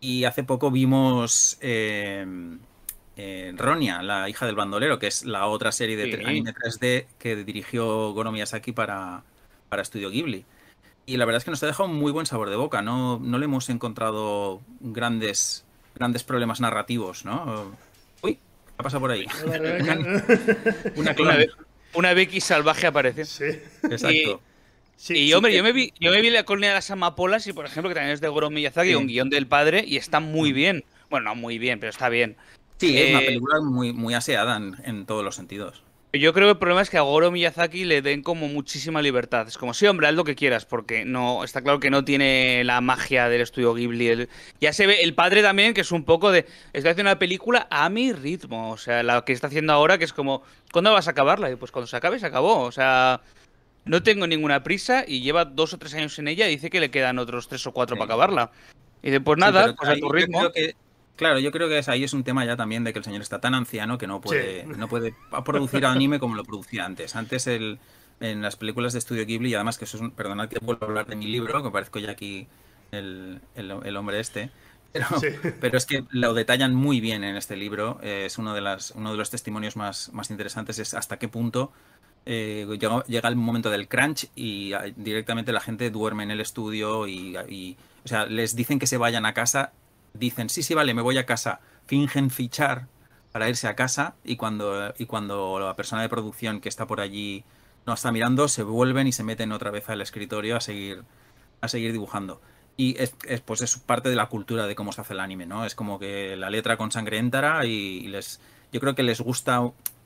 Y 0.00 0.24
hace 0.24 0.44
poco 0.44 0.70
vimos... 0.70 1.58
Eh, 1.60 2.24
eh, 3.22 3.52
Ronia, 3.54 4.02
la 4.02 4.30
hija 4.30 4.46
del 4.46 4.54
bandolero, 4.54 4.98
que 4.98 5.06
es 5.06 5.26
la 5.26 5.46
otra 5.46 5.72
serie 5.72 5.94
de 5.94 6.24
anime 6.24 6.54
3D 6.54 7.04
que 7.18 7.36
dirigió 7.36 8.12
Goro 8.12 8.32
Miyazaki 8.32 8.72
para, 8.72 9.22
para 9.68 9.84
Studio 9.84 10.10
Ghibli. 10.10 10.46
Y 11.04 11.18
la 11.18 11.26
verdad 11.26 11.38
es 11.38 11.44
que 11.44 11.50
nos 11.50 11.62
ha 11.62 11.66
dejado 11.66 11.88
un 11.88 11.96
muy 11.96 12.12
buen 12.12 12.24
sabor 12.24 12.48
de 12.48 12.56
boca. 12.56 12.80
No, 12.80 13.18
no 13.18 13.38
le 13.38 13.44
hemos 13.44 13.68
encontrado 13.68 14.62
grandes, 14.80 15.66
grandes 15.94 16.24
problemas 16.24 16.60
narrativos, 16.60 17.26
¿no? 17.26 17.76
Uy, 18.22 18.34
¿qué 18.34 18.40
ha 18.78 18.82
pasado 18.82 19.00
por 19.00 19.10
ahí? 19.10 19.26
una, 20.96 21.14
una, 21.92 22.14
Becky 22.14 22.40
salvaje 22.40 22.86
aparece. 22.86 23.26
Sí. 23.26 23.44
Exacto. 23.82 24.40
Y, 25.08 25.32
hombre, 25.34 25.54
yo, 25.54 25.62
me 25.62 25.72
vi, 25.72 25.92
yo 26.00 26.10
me 26.10 26.22
vi 26.22 26.30
la 26.30 26.44
colonia 26.44 26.70
de 26.70 26.74
las 26.76 26.90
amapolas 26.90 27.46
y, 27.46 27.52
por 27.52 27.66
ejemplo, 27.66 27.88
que 27.90 27.94
también 27.94 28.14
es 28.14 28.20
de 28.20 28.28
Goro 28.28 28.50
Miyazaki, 28.50 28.94
un 28.94 29.06
guion 29.06 29.30
del 29.30 29.46
padre, 29.46 29.84
y 29.86 29.96
está 29.96 30.20
muy 30.20 30.52
bien. 30.52 30.84
Bueno, 31.10 31.30
no 31.30 31.34
muy 31.34 31.58
bien, 31.58 31.80
pero 31.80 31.90
está 31.90 32.08
bien. 32.08 32.36
Sí, 32.80 32.96
es 32.96 33.10
una 33.10 33.20
eh, 33.20 33.26
película 33.26 33.60
muy, 33.60 33.92
muy 33.92 34.14
aseada 34.14 34.56
en, 34.56 35.04
todos 35.04 35.22
los 35.22 35.36
sentidos. 35.36 35.82
Yo 36.14 36.32
creo 36.32 36.46
que 36.46 36.52
el 36.52 36.58
problema 36.58 36.80
es 36.80 36.88
que 36.88 36.96
a 36.96 37.02
Goro 37.02 37.30
Miyazaki 37.30 37.84
le 37.84 38.00
den 38.00 38.22
como 38.22 38.48
muchísima 38.48 39.02
libertad. 39.02 39.46
Es 39.46 39.58
como, 39.58 39.74
sí, 39.74 39.86
hombre, 39.86 40.08
haz 40.08 40.14
lo 40.14 40.24
que 40.24 40.34
quieras, 40.34 40.64
porque 40.64 41.04
no 41.04 41.44
está 41.44 41.60
claro 41.60 41.78
que 41.78 41.90
no 41.90 42.06
tiene 42.06 42.64
la 42.64 42.80
magia 42.80 43.28
del 43.28 43.42
estudio 43.42 43.74
Ghibli. 43.74 44.28
ya 44.62 44.72
se 44.72 44.86
ve 44.86 45.02
el 45.02 45.14
padre 45.14 45.42
también, 45.42 45.74
que 45.74 45.82
es 45.82 45.92
un 45.92 46.04
poco 46.04 46.32
de. 46.32 46.46
Estoy 46.72 46.92
haciendo 46.92 47.12
una 47.12 47.18
película 47.18 47.68
a 47.70 47.90
mi 47.90 48.14
ritmo. 48.14 48.70
O 48.70 48.78
sea, 48.78 49.02
la 49.02 49.24
que 49.26 49.34
está 49.34 49.48
haciendo 49.48 49.74
ahora, 49.74 49.98
que 49.98 50.04
es 50.04 50.14
como, 50.14 50.42
¿cuándo 50.72 50.90
vas 50.90 51.06
a 51.06 51.10
acabarla? 51.10 51.50
Y 51.50 51.56
pues 51.56 51.70
cuando 51.70 51.86
se 51.86 51.98
acabe, 51.98 52.18
se 52.18 52.26
acabó. 52.26 52.62
O 52.62 52.72
sea, 52.72 53.20
no 53.84 54.02
tengo 54.02 54.26
ninguna 54.26 54.62
prisa 54.62 55.04
y 55.06 55.20
lleva 55.20 55.44
dos 55.44 55.74
o 55.74 55.78
tres 55.78 55.92
años 55.94 56.18
en 56.18 56.28
ella 56.28 56.48
y 56.48 56.52
dice 56.52 56.70
que 56.70 56.80
le 56.80 56.90
quedan 56.90 57.18
otros 57.18 57.46
tres 57.46 57.64
o 57.66 57.72
cuatro 57.72 57.96
para 57.96 58.06
acabarla. 58.06 58.50
Y 59.02 59.08
dice, 59.08 59.20
pues 59.20 59.38
nada, 59.38 59.74
pues 59.76 59.90
a 59.90 59.96
tu 59.96 60.08
ritmo. 60.08 60.50
Claro, 61.20 61.38
yo 61.38 61.52
creo 61.52 61.68
que 61.68 61.76
es, 61.76 61.86
ahí 61.90 62.02
es 62.02 62.14
un 62.14 62.24
tema 62.24 62.46
ya 62.46 62.56
también 62.56 62.82
de 62.82 62.94
que 62.94 62.98
el 62.98 63.04
señor 63.04 63.20
está 63.20 63.42
tan 63.42 63.52
anciano 63.52 63.98
que 63.98 64.06
no 64.06 64.22
puede, 64.22 64.64
no 64.64 64.88
puede 64.88 65.14
producir 65.44 65.84
anime 65.84 66.18
como 66.18 66.34
lo 66.34 66.44
producía 66.44 66.86
antes. 66.86 67.14
Antes 67.14 67.46
el, 67.46 67.78
en 68.20 68.40
las 68.40 68.56
películas 68.56 68.94
de 68.94 69.00
estudio 69.00 69.26
Ghibli, 69.26 69.50
y 69.50 69.54
además 69.54 69.76
que 69.76 69.84
eso 69.84 69.98
es 69.98 70.00
un, 70.00 70.12
perdonad 70.12 70.48
que 70.48 70.58
vuelvo 70.60 70.86
a 70.86 70.88
hablar 70.88 71.06
de 71.06 71.16
mi 71.16 71.26
libro, 71.26 71.62
que 71.62 71.70
parezco 71.70 71.98
ya 71.98 72.12
aquí 72.12 72.48
el, 72.90 73.38
hombre 73.98 74.18
este, 74.18 74.50
pero, 75.60 75.76
es 75.76 75.84
que 75.84 76.04
lo 76.08 76.32
detallan 76.32 76.74
muy 76.74 77.00
bien 77.00 77.22
en 77.22 77.36
este 77.36 77.54
libro. 77.54 78.00
es 78.00 78.38
uno 78.38 78.54
de, 78.54 78.62
las, 78.62 78.92
uno 78.92 79.10
de 79.10 79.18
los 79.18 79.28
testimonios 79.28 79.76
más, 79.76 80.10
interesantes, 80.30 80.78
es 80.78 80.94
hasta 80.94 81.18
qué 81.18 81.28
punto 81.28 81.70
eh, 82.24 82.66
llega, 83.06 83.28
el 83.28 83.36
momento 83.36 83.68
del 83.68 83.88
crunch 83.88 84.30
y 84.34 84.72
ah, 84.72 84.84
directamente 84.96 85.52
la 85.52 85.60
gente 85.60 85.90
duerme 85.90 86.22
en 86.22 86.30
el 86.30 86.40
estudio 86.40 87.06
y, 87.06 87.36
y, 87.46 87.76
o 88.06 88.08
sea, 88.08 88.24
les 88.24 88.56
dicen 88.56 88.78
que 88.78 88.86
se 88.86 88.96
vayan 88.96 89.26
a 89.26 89.34
casa 89.34 89.72
dicen, 90.14 90.48
sí, 90.48 90.62
sí, 90.62 90.74
vale, 90.74 90.94
me 90.94 91.02
voy 91.02 91.18
a 91.18 91.26
casa, 91.26 91.60
fingen 91.86 92.30
fichar 92.30 92.86
para 93.32 93.48
irse 93.48 93.68
a 93.68 93.76
casa 93.76 94.14
y 94.24 94.36
cuando, 94.36 94.92
y 94.98 95.06
cuando 95.06 95.58
la 95.60 95.74
persona 95.76 96.02
de 96.02 96.08
producción 96.08 96.60
que 96.60 96.68
está 96.68 96.86
por 96.86 97.00
allí 97.00 97.44
no 97.86 97.94
está 97.94 98.12
mirando, 98.12 98.48
se 98.48 98.62
vuelven 98.62 99.06
y 99.06 99.12
se 99.12 99.24
meten 99.24 99.52
otra 99.52 99.70
vez 99.70 99.88
al 99.88 100.00
escritorio 100.00 100.56
a 100.56 100.60
seguir, 100.60 101.02
a 101.60 101.68
seguir 101.68 101.92
dibujando. 101.92 102.40
Y 102.76 102.96
es, 102.98 103.14
pues 103.44 103.60
es 103.62 103.76
parte 103.78 104.08
de 104.08 104.16
la 104.16 104.26
cultura 104.26 104.66
de 104.66 104.74
cómo 104.74 104.92
se 104.92 105.00
hace 105.00 105.12
el 105.12 105.20
anime, 105.20 105.46
¿no? 105.46 105.64
Es 105.64 105.74
como 105.74 105.98
que 105.98 106.36
la 106.36 106.50
letra 106.50 106.76
con 106.76 106.90
sangre 106.90 107.18
entra 107.18 107.64
y, 107.66 108.08
les, 108.08 108.40
yo 108.72 108.80
creo 108.80 108.94
que 108.94 109.02
les 109.02 109.20
gusta, 109.20 109.60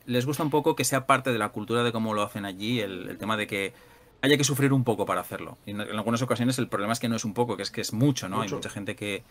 les 0.07 0.26
gusta 0.26 0.42
un 0.42 0.50
poco 0.50 0.74
que 0.74 0.84
sea 0.84 1.07
parte 1.07 1.32
de 1.32 1.38
la 1.38 1.50
cultura 1.50 1.82
de 1.82 1.92
cómo 1.92 2.14
lo 2.14 2.22
hacen 2.22 2.44
allí, 2.44 2.80
el, 2.80 3.16
tema 3.18 3.36
de 3.36 3.46
que 3.46 3.74
haya 4.22 4.36
que 4.36 4.44
sufrir 4.44 4.72
un 4.72 4.82
poco 4.82 5.07
para 5.07 5.20
hacerlo. 5.20 5.57
Y 5.66 5.70
en, 5.70 5.82
algunas 5.82 6.22
ocasiones 6.22 6.59
el 6.59 6.68
problema 6.68 6.92
es 6.94 7.00
que 7.00 7.09
no 7.09 7.16
es 7.16 7.24
un 7.24 7.34
poco, 7.34 7.57
que 7.57 7.62
es 7.62 7.70
que 7.70 7.80
es 7.80 7.92
mucho, 7.92 8.28
¿no? 8.28 8.40
Hay 8.40 8.48
mucha 8.48 8.70
gente 8.70 8.96
que, 8.96 9.22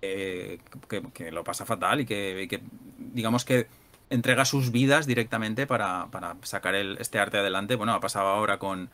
que, 0.00 1.30
lo 1.30 1.44
pasa 1.44 1.64
fatal 1.64 2.00
y 2.00 2.06
que, 2.06 2.60
digamos 2.98 3.44
que 3.44 3.66
entrega 4.10 4.44
sus 4.44 4.72
vidas 4.72 5.06
directamente 5.06 5.66
para, 5.66 6.08
sacar 6.42 6.74
el, 6.74 6.96
este 6.98 7.18
arte 7.18 7.38
adelante. 7.38 7.76
Bueno, 7.76 7.92
ha 7.92 8.00
pasado 8.00 8.28
ahora 8.28 8.58
con, 8.58 8.88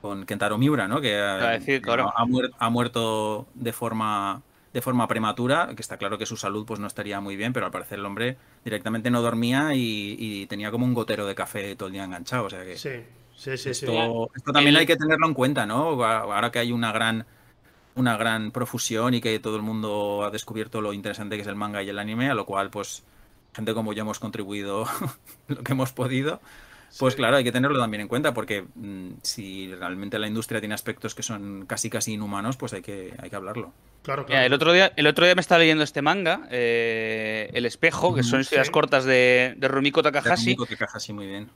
con 0.00 0.26
Kentaro 0.26 0.58
Miura, 0.58 0.88
¿no? 0.88 1.00
Que 1.00 1.18
ha, 1.18 2.70
muerto 2.70 3.46
de 3.54 3.72
forma 3.72 4.42
de 4.72 4.82
forma 4.82 5.08
prematura, 5.08 5.70
que 5.74 5.82
está 5.82 5.96
claro 5.96 6.16
que 6.16 6.26
su 6.26 6.36
salud 6.36 6.64
pues 6.64 6.78
no 6.78 6.86
estaría 6.86 7.20
muy 7.20 7.34
bien, 7.34 7.52
pero 7.52 7.66
al 7.66 7.72
parecer 7.72 7.98
el 7.98 8.06
hombre 8.06 8.36
directamente 8.64 9.10
no 9.10 9.20
dormía 9.20 9.70
y, 9.74 10.46
tenía 10.48 10.70
como 10.70 10.84
un 10.86 10.94
gotero 10.94 11.26
de 11.26 11.34
café 11.34 11.74
todo 11.74 11.88
el 11.88 11.94
día 11.94 12.04
enganchado. 12.04 12.44
O 12.44 12.50
sea 12.50 12.64
que 12.64 12.76
sí, 12.76 12.90
sí, 13.34 13.56
sí. 13.56 13.70
Esto, 13.70 14.30
esto 14.34 14.52
también 14.52 14.76
hay 14.76 14.86
que 14.86 14.96
tenerlo 14.96 15.26
en 15.26 15.34
cuenta, 15.34 15.66
¿no? 15.66 16.04
Ahora 16.04 16.52
que 16.52 16.60
hay 16.60 16.70
una 16.70 16.92
gran 16.92 17.26
una 18.00 18.16
gran 18.16 18.50
profusión 18.50 19.14
y 19.14 19.20
que 19.20 19.38
todo 19.38 19.56
el 19.56 19.62
mundo 19.62 20.24
ha 20.24 20.30
descubierto 20.30 20.80
lo 20.80 20.92
interesante 20.92 21.36
que 21.36 21.42
es 21.42 21.48
el 21.48 21.56
manga 21.56 21.82
y 21.82 21.88
el 21.88 21.98
anime, 21.98 22.30
a 22.30 22.34
lo 22.34 22.46
cual 22.46 22.70
pues 22.70 23.04
gente 23.54 23.74
como 23.74 23.92
yo 23.92 24.02
hemos 24.02 24.18
contribuido 24.18 24.86
lo 25.48 25.62
que 25.62 25.72
hemos 25.72 25.92
podido. 25.92 26.40
Pues 26.98 27.14
claro, 27.14 27.36
hay 27.36 27.44
que 27.44 27.52
tenerlo 27.52 27.78
también 27.78 28.00
en 28.00 28.08
cuenta 28.08 28.34
porque 28.34 28.64
mm, 28.74 29.18
si 29.22 29.72
realmente 29.72 30.18
la 30.18 30.26
industria 30.26 30.60
tiene 30.60 30.74
aspectos 30.74 31.14
que 31.14 31.22
son 31.22 31.66
casi 31.66 31.88
casi 31.88 32.14
inhumanos, 32.14 32.56
pues 32.56 32.72
hay 32.72 32.82
que, 32.82 33.14
hay 33.18 33.30
que 33.30 33.36
hablarlo. 33.36 33.72
Claro, 34.02 34.26
claro. 34.26 34.44
el, 34.44 34.52
otro 34.52 34.72
día, 34.72 34.92
el 34.96 35.06
otro 35.06 35.24
día 35.24 35.34
me 35.36 35.40
estaba 35.40 35.60
leyendo 35.60 35.84
este 35.84 36.02
manga, 36.02 36.48
eh, 36.50 37.48
El 37.52 37.64
Espejo, 37.64 38.14
que 38.14 38.24
son 38.24 38.40
historias 38.40 38.70
cortas 38.70 39.04
de, 39.04 39.54
de 39.56 39.68
Rumiko 39.68 40.02
Takahashi. 40.02 40.54
Rumiko 40.54 40.66
Takahashi, 40.66 41.12
muy 41.12 41.26
bien. 41.26 41.48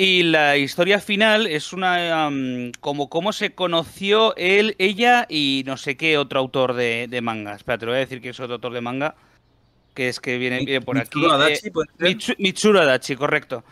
Y 0.00 0.22
la 0.22 0.56
historia 0.56 1.00
final 1.00 1.48
es 1.48 1.72
una 1.72 2.30
como 2.78 3.10
cómo 3.10 3.32
se 3.32 3.56
conoció 3.56 4.32
él, 4.36 4.76
ella 4.78 5.26
y 5.28 5.64
no 5.66 5.76
sé 5.76 5.96
qué 5.96 6.18
otro 6.18 6.38
autor 6.38 6.74
de, 6.74 7.20
manga. 7.20 7.56
Espera, 7.56 7.78
te 7.78 7.86
lo 7.86 7.90
voy 7.90 7.96
a 7.96 8.00
decir 8.02 8.20
que 8.20 8.28
es 8.28 8.38
otro 8.38 8.54
autor 8.54 8.74
de 8.74 8.80
manga. 8.80 9.16
Que 9.94 10.08
es 10.08 10.20
que 10.20 10.38
viene, 10.38 10.80
por 10.82 10.98
aquí. 10.98 11.18
Adachi, 11.28 11.72
eh, 11.98 12.16
Mitsuru 12.38 12.78
Adachi, 12.78 13.16
correcto. 13.16 13.64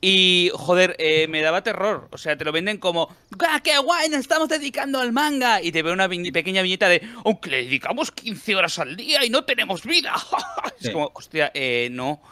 Y, 0.00 0.50
joder, 0.54 0.96
eh, 0.98 1.28
me 1.28 1.42
daba 1.42 1.62
terror. 1.62 2.08
O 2.12 2.16
sea, 2.16 2.34
te 2.34 2.46
lo 2.46 2.52
venden 2.52 2.78
como, 2.78 3.14
¡Ah, 3.46 3.60
qué 3.62 3.76
guay! 3.76 4.08
Nos 4.08 4.20
estamos 4.20 4.48
dedicando 4.48 5.00
al 5.00 5.12
manga. 5.12 5.60
Y 5.60 5.70
te 5.70 5.82
veo 5.82 5.92
una 5.92 6.08
pequeña 6.08 6.62
viñeta 6.62 6.88
de, 6.88 7.06
aunque 7.26 7.50
le 7.50 7.56
dedicamos 7.58 8.10
15 8.10 8.56
horas 8.56 8.78
al 8.78 8.96
día 8.96 9.22
y 9.22 9.28
no 9.28 9.44
tenemos 9.44 9.84
vida. 9.84 10.14
es 10.80 10.88
como, 10.88 11.10
hostia, 11.12 11.50
eh, 11.52 11.90
no. 11.92 12.22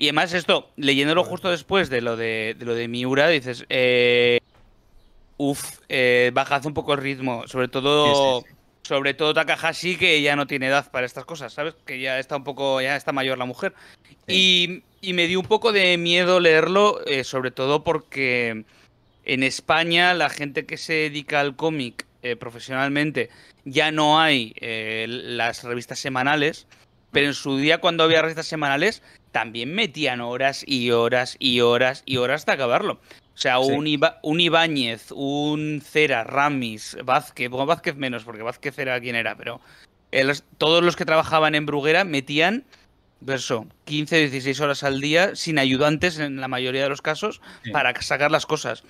Y 0.00 0.06
además 0.06 0.32
esto, 0.32 0.70
leyéndolo 0.76 1.22
justo 1.24 1.50
después 1.50 1.90
de 1.90 2.00
lo 2.00 2.16
de, 2.16 2.56
lo 2.60 2.74
de 2.74 2.88
Miura, 2.88 3.28
dices, 3.28 3.66
eh, 3.68 4.40
uff, 5.36 5.78
eh, 5.90 6.30
bajad 6.32 6.64
un 6.64 6.72
poco 6.72 6.94
el 6.94 7.00
ritmo, 7.00 7.46
sobre 7.46 7.68
todo... 7.68 8.42
Sobre 8.82 9.12
todo 9.12 9.34
Takahashi, 9.34 9.96
que 9.96 10.20
ya 10.22 10.34
no 10.36 10.46
tiene 10.46 10.68
edad 10.68 10.90
para 10.90 11.04
estas 11.04 11.26
cosas, 11.26 11.52
¿sabes? 11.52 11.74
Que 11.84 12.00
ya 12.00 12.18
está 12.18 12.34
un 12.34 12.44
poco, 12.44 12.80
ya 12.80 12.96
está 12.96 13.12
mayor 13.12 13.36
la 13.36 13.44
mujer. 13.44 13.74
Y, 14.26 14.82
me 15.02 15.26
dio 15.28 15.38
un 15.38 15.46
poco 15.46 15.70
de 15.70 15.96
miedo 15.98 16.40
leerlo, 16.40 17.06
eh, 17.06 17.22
sobre 17.22 17.50
todo 17.50 17.84
porque 17.84 18.64
en 19.26 19.42
España 19.42 20.14
la 20.14 20.30
gente 20.30 20.64
que 20.64 20.78
se 20.78 20.94
dedica 20.94 21.40
al 21.40 21.56
cómic 21.56 22.06
eh, 22.22 22.36
profesionalmente 22.36 23.28
ya 23.64 23.92
no 23.92 24.18
hay 24.18 24.54
las 25.06 25.62
revistas 25.62 26.00
semanales, 26.00 26.66
pero 27.12 27.26
en 27.26 27.34
su 27.34 27.58
día 27.58 27.78
cuando 27.78 28.02
había 28.02 28.22
revistas 28.22 28.46
semanales 28.46 29.02
también 29.32 29.74
metían 29.74 30.20
horas 30.20 30.64
y 30.66 30.90
horas 30.90 31.36
y 31.38 31.60
horas 31.60 32.02
y 32.06 32.16
horas 32.16 32.42
hasta 32.42 32.52
acabarlo. 32.52 32.94
O 32.94 33.38
sea, 33.40 33.58
un, 33.58 33.86
un 34.22 34.40
Ibáñez, 34.40 35.12
un 35.12 35.82
Cera, 35.82 36.24
Ramis, 36.24 36.96
Vázquez, 37.04 37.48
bueno, 37.48 37.66
Vázquez 37.66 37.96
menos, 37.96 38.24
porque 38.24 38.42
Vázquez 38.42 38.78
era 38.78 39.00
quien 39.00 39.14
era, 39.14 39.36
pero 39.36 39.60
todos 40.58 40.82
los 40.82 40.96
que 40.96 41.04
trabajaban 41.04 41.54
en 41.54 41.64
Bruguera 41.66 42.04
metían, 42.04 42.64
verso, 43.20 43.66
15, 43.84 44.18
16 44.18 44.60
horas 44.60 44.82
al 44.82 45.00
día, 45.00 45.36
sin 45.36 45.58
ayudantes 45.58 46.18
en 46.18 46.40
la 46.40 46.48
mayoría 46.48 46.82
de 46.82 46.88
los 46.88 47.02
casos, 47.02 47.40
para 47.72 47.98
sacar 48.02 48.30
las 48.30 48.46
cosas. 48.46 48.82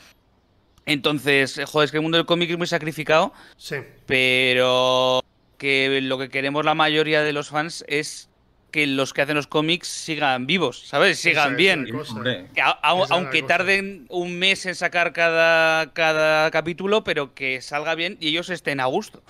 Entonces, 0.87 1.61
joder, 1.67 1.85
es 1.85 1.91
que 1.91 1.99
el 1.99 2.03
mundo 2.03 2.17
del 2.17 2.27
cómic 2.27 2.51
es 2.51 2.59
muy 2.59 2.67
sacrificado, 2.67 3.33
sí. 3.57 3.77
pero 4.07 5.23
que 5.59 6.01
lo 6.03 6.19
que 6.19 6.31
queremos 6.31 6.65
la 6.65 6.75
mayoría 6.75 7.23
de 7.23 7.35
los 7.35 7.51
fans 7.51 7.85
es 7.87 8.30
que 8.71 8.87
los 8.87 9.13
que 9.13 9.23
hacen 9.23 9.37
los 9.37 9.47
cómics 9.47 9.89
sigan 9.89 10.47
vivos, 10.47 10.87
¿sabes? 10.87 11.19
Sigan 11.19 11.57
bien. 11.57 11.87
aunque 12.83 13.43
tarden 13.43 14.07
un 14.09 14.39
mes 14.39 14.67
en 14.67 14.75
sacar 14.75 15.13
cada, 15.13 15.93
cada 15.93 16.51
capítulo, 16.51 17.05
pero 17.05 17.35
que 17.35 17.61
salga 17.61 17.95
bien 17.95 18.17
y 18.21 18.29
ellos 18.29 18.51
estén 18.51 18.81
a 18.81 18.87
gusto. 18.87 19.23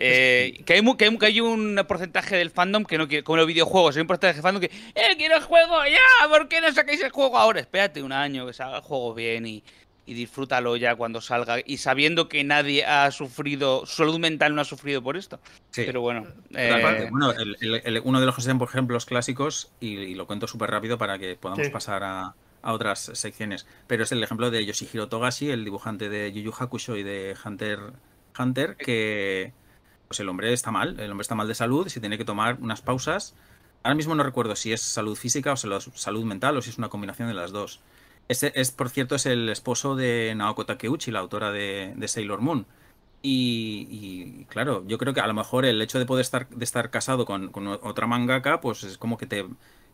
Eh, 0.00 0.62
que, 0.64 0.74
hay, 0.74 0.96
que, 0.96 1.26
hay, 1.26 1.40
un 1.40 1.84
porcentaje 1.88 2.36
del 2.36 2.50
fandom 2.50 2.84
que 2.84 2.98
no 2.98 3.08
quiere, 3.08 3.24
como 3.24 3.38
los 3.38 3.48
videojuegos, 3.48 3.96
hay 3.96 4.02
un 4.02 4.06
porcentaje 4.06 4.34
del 4.34 4.42
fandom 4.42 4.60
que, 4.60 4.70
¡eh, 4.94 5.16
quiero 5.16 5.36
el 5.36 5.42
juego 5.42 5.84
ya! 5.86 6.28
¿Por 6.28 6.46
qué 6.48 6.60
no 6.60 6.72
sacáis 6.72 7.02
el 7.02 7.10
juego 7.10 7.36
ahora? 7.36 7.58
Espérate 7.58 8.00
un 8.00 8.12
año 8.12 8.46
que 8.46 8.52
salga 8.52 8.76
el 8.76 8.82
juego 8.82 9.12
bien 9.12 9.44
y, 9.46 9.64
y 10.08 10.14
disfrútalo 10.14 10.74
ya 10.76 10.96
cuando 10.96 11.20
salga 11.20 11.58
y 11.64 11.76
sabiendo 11.76 12.30
que 12.30 12.42
nadie 12.42 12.86
ha 12.86 13.10
sufrido, 13.10 13.84
salud 13.84 14.18
mental 14.18 14.54
no 14.54 14.62
ha 14.62 14.64
sufrido 14.64 15.02
por 15.02 15.18
esto. 15.18 15.38
Pero 15.74 16.00
bueno. 16.00 16.26
Eh, 16.54 17.10
uno 18.02 18.20
de 18.20 18.26
los 18.26 18.38
ejemplos 18.38 19.04
clásicos, 19.04 19.70
y, 19.80 20.14
lo 20.14 20.26
cuento 20.26 20.46
súper 20.46 20.70
rápido 20.70 20.96
para 20.96 21.18
que 21.18 21.36
podamos 21.36 21.68
pasar 21.68 22.02
a, 22.04 22.34
otras 22.62 23.10
secciones, 23.14 23.66
pero 23.86 24.04
es 24.04 24.12
el 24.12 24.22
ejemplo 24.22 24.50
de 24.50 24.64
Yoshihiro 24.64 25.08
Togashi, 25.08 25.50
el 25.50 25.64
dibujante 25.64 26.08
de 26.08 26.32
Yu 26.32 26.42
Yu 26.42 26.52
Hakusho 26.58 26.96
y 26.96 27.02
de 27.02 27.36
Hunter, 27.44 27.78
Hunter 28.38 28.76
que 28.76 29.52
pues 30.08 30.20
el 30.20 30.28
hombre 30.28 30.52
está 30.52 30.70
mal, 30.70 30.98
el 30.98 31.10
hombre 31.10 31.22
está 31.22 31.34
mal 31.34 31.48
de 31.48 31.54
salud 31.54 31.86
y 31.86 31.90
se 31.90 32.00
tiene 32.00 32.18
que 32.18 32.24
tomar 32.24 32.58
unas 32.60 32.80
pausas. 32.80 33.34
Ahora 33.82 33.94
mismo 33.94 34.14
no 34.14 34.22
recuerdo 34.22 34.56
si 34.56 34.72
es 34.72 34.80
salud 34.80 35.16
física 35.16 35.52
o 35.52 35.56
salud 35.56 36.24
mental 36.24 36.56
o 36.56 36.62
si 36.62 36.70
es 36.70 36.78
una 36.78 36.88
combinación 36.88 37.28
de 37.28 37.34
las 37.34 37.52
dos 37.52 37.80
es, 38.28 38.70
por 38.72 38.90
cierto, 38.90 39.14
es 39.14 39.26
el 39.26 39.48
esposo 39.48 39.96
de 39.96 40.34
Naoko 40.36 40.66
Takeuchi, 40.66 41.10
la 41.10 41.20
autora 41.20 41.50
de, 41.50 41.94
Sailor 42.06 42.40
Moon. 42.40 42.66
Y, 43.22 44.44
claro, 44.48 44.84
yo 44.86 44.96
creo 44.98 45.12
que 45.12 45.20
a 45.20 45.26
lo 45.26 45.34
mejor 45.34 45.64
el 45.64 45.82
hecho 45.82 45.98
de 45.98 46.06
poder 46.06 46.22
estar, 46.22 46.48
de 46.48 46.64
estar 46.64 46.90
casado 46.90 47.24
con, 47.26 47.50
otra 47.82 48.06
mangaka, 48.06 48.60
pues 48.60 48.84
es 48.84 48.98
como 48.98 49.18
que 49.18 49.26
te 49.26 49.44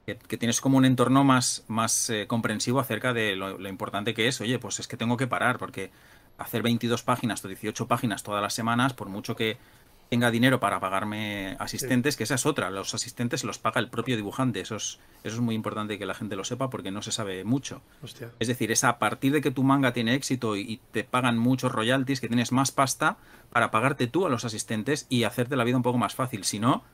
que, 0.05 0.37
tienes 0.37 0.61
como 0.61 0.77
un 0.77 0.85
entorno 0.85 1.25
más, 1.25 1.65
más 1.67 2.11
eh, 2.11 2.27
comprensivo 2.27 2.81
acerca 2.81 3.13
de 3.15 3.37
lo, 3.37 3.69
importante 3.69 4.15
que 4.15 4.29
es. 4.29 4.41
Oye, 4.41 4.59
pues 4.59 4.81
es 4.81 4.89
que 4.89 4.97
tengo 4.97 5.17
que 5.17 5.27
parar, 5.27 5.59
porque 5.59 5.91
hacer 6.37 6.63
22 6.63 7.03
páginas 7.03 7.45
o 7.45 7.49
18 7.49 7.87
páginas 7.89 8.23
todas 8.23 8.43
las 8.43 8.55
semanas, 8.55 8.93
por 8.93 9.09
mucho 9.09 9.35
que, 9.37 9.57
tenga 10.09 10.31
dinero 10.31 10.61
para 10.61 10.81
pagarme 10.81 11.57
asistentes, 11.59 12.17
que 12.17 12.25
esa 12.25 12.37
es 12.37 12.47
otra. 12.47 12.71
Los 12.71 12.95
asistentes 12.95 13.45
los 13.45 13.59
paga 13.59 13.81
el 13.81 13.89
propio 13.89 14.17
dibujante. 14.17 14.61
Eso 14.61 14.77
es, 14.77 14.99
eso 15.23 15.37
es 15.37 15.41
muy 15.41 15.55
importante 15.55 15.99
que 15.99 16.07
la 16.07 16.15
gente 16.15 16.37
lo 16.37 16.45
sepa 16.45 16.71
porque 16.71 16.91
no 16.91 17.03
se 17.03 17.13
sabe 17.13 17.45
mucho. 17.45 17.83
Es 18.39 18.49
decir, 18.49 18.71
es 18.71 18.85
a 18.85 18.99
partir 18.99 19.33
de 19.33 19.41
que 19.41 19.51
tu 19.51 19.63
manga 19.63 19.93
tiene 19.93 20.15
éxito 20.15 20.57
y, 20.57 20.81
te 20.93 21.05
pagan 21.05 21.39
muchos 21.39 21.73
royalties, 21.73 22.21
que 22.21 22.29
tienes 22.29 22.53
más 22.53 22.71
pasta 22.71 23.17
para 23.51 23.71
pagarte 23.71 24.07
tú 24.07 24.27
a 24.27 24.31
los 24.31 24.45
asistentes 24.45 25.07
y 25.09 25.25
hacerte 25.25 25.57
la 25.57 25.65
vida 25.65 25.77
un 25.77 25.83
poco 25.83 25.99
más 25.99 26.15
fácil. 26.15 26.45
Si 26.45 26.59
no, 26.59 26.85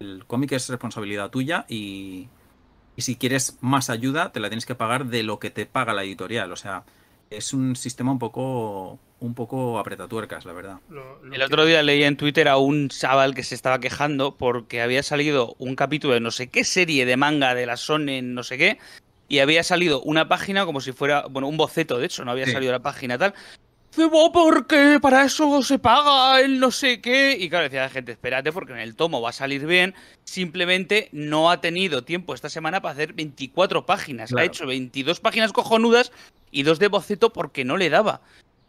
el 0.00 0.24
cómic 0.26 0.52
es 0.52 0.68
responsabilidad 0.68 1.30
tuya 1.30 1.64
y, 1.68 2.28
y 2.96 3.02
si 3.02 3.16
quieres 3.16 3.58
más 3.60 3.90
ayuda, 3.90 4.32
te 4.32 4.40
la 4.40 4.48
tienes 4.48 4.66
que 4.66 4.74
pagar 4.74 5.06
de 5.06 5.22
lo 5.22 5.38
que 5.38 5.50
te 5.50 5.66
paga 5.66 5.94
la 5.94 6.04
editorial. 6.04 6.52
O 6.52 6.56
sea, 6.56 6.84
es 7.30 7.52
un 7.52 7.76
sistema 7.76 8.12
un 8.12 8.18
poco 8.18 8.98
un 9.20 9.34
poco 9.34 9.80
apretatuercas, 9.80 10.44
la 10.44 10.52
verdad. 10.52 10.78
el 11.32 11.42
otro 11.42 11.64
día 11.64 11.82
leí 11.82 12.04
en 12.04 12.16
Twitter 12.16 12.46
a 12.46 12.56
un 12.56 12.88
chaval 12.88 13.34
que 13.34 13.42
se 13.42 13.56
estaba 13.56 13.80
quejando 13.80 14.36
porque 14.36 14.80
había 14.80 15.02
salido 15.02 15.56
un 15.58 15.74
capítulo 15.74 16.14
de 16.14 16.20
no 16.20 16.30
sé 16.30 16.48
qué 16.48 16.62
serie 16.62 17.04
de 17.04 17.16
manga 17.16 17.54
de 17.54 17.66
la 17.66 17.76
Sony, 17.76 18.22
no 18.22 18.44
sé 18.44 18.58
qué, 18.58 18.78
y 19.28 19.40
había 19.40 19.64
salido 19.64 20.00
una 20.02 20.28
página 20.28 20.64
como 20.64 20.80
si 20.80 20.92
fuera, 20.92 21.26
bueno, 21.28 21.48
un 21.48 21.56
boceto, 21.56 21.98
de 21.98 22.06
hecho, 22.06 22.24
no 22.24 22.30
había 22.30 22.46
salido 22.46 22.72
la 22.72 22.78
página 22.78 23.18
tal. 23.18 23.34
Porque 24.32 24.98
para 25.00 25.24
eso 25.24 25.62
se 25.62 25.78
paga 25.78 26.40
el 26.40 26.60
no 26.60 26.70
sé 26.70 27.00
qué. 27.00 27.36
Y 27.38 27.48
claro, 27.48 27.64
decía 27.64 27.82
la 27.82 27.88
gente, 27.88 28.12
espérate, 28.12 28.52
porque 28.52 28.72
en 28.72 28.78
el 28.78 28.94
tomo 28.94 29.20
va 29.20 29.30
a 29.30 29.32
salir 29.32 29.66
bien. 29.66 29.94
Simplemente 30.24 31.08
no 31.12 31.50
ha 31.50 31.60
tenido 31.60 32.04
tiempo 32.04 32.34
esta 32.34 32.48
semana 32.48 32.80
para 32.80 32.92
hacer 32.92 33.12
24 33.12 33.86
páginas. 33.86 34.32
Ha 34.36 34.44
hecho 34.44 34.66
22 34.66 35.20
páginas 35.20 35.52
cojonudas 35.52 36.12
y 36.50 36.62
dos 36.62 36.78
de 36.78 36.88
boceto 36.88 37.32
porque 37.32 37.64
no 37.64 37.76
le 37.76 37.90
daba. 37.90 38.20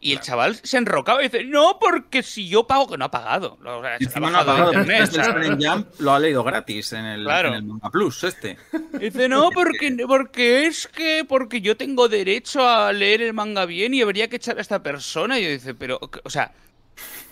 Y 0.02 0.14
el 0.14 0.22
chaval 0.22 0.56
se 0.64 0.78
enrocaba 0.78 1.20
y 1.20 1.28
dice, 1.28 1.44
no, 1.44 1.78
porque 1.78 2.24
si 2.24 2.48
yo 2.48 2.66
pago, 2.66 2.88
que 2.88 2.98
no 2.98 3.06
ha 3.06 3.12
pagado. 3.12 3.58
O 3.62 3.84
sea, 3.84 4.20
no 4.22 4.28
ha 4.28 4.46
pagado. 4.46 4.72
lo 6.00 6.14
ha 6.14 6.20
leído 6.20 6.42
gratis 6.42 6.94
en 6.94 7.06
el, 7.06 7.24
Manga 7.24 7.90
Plus, 7.90 8.24
este. 8.24 8.58
dice, 8.98 9.28
no, 9.28 9.50
porque, 9.50 9.98
porque 10.08 10.68
es 10.68 10.88
que 10.88 11.26
porque 11.28 11.60
yo 11.60 11.76
tengo 11.76 12.08
derecho 12.08 12.68
a 12.68 12.94
leer 12.94 13.22
el 13.22 13.34
manga 13.34 13.66
bien 13.66 13.94
y 13.94 14.02
habría 14.02 14.30
que 14.30 14.38
echar 14.38 14.58
a 14.58 14.62
esta 14.62 14.82
persona. 14.82 15.38
Y 15.38 15.44
yo 15.44 15.50
dice, 15.50 15.76
pero, 15.76 16.00
o 16.24 16.30
sea, 16.30 16.54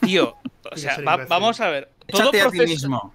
tío, 0.02 0.36
o 0.70 0.76
sea, 0.78 0.98
vamos 1.30 1.62
a 1.62 1.70
ver. 1.70 1.90
Todo 2.08 2.32
proceso, 2.32 3.14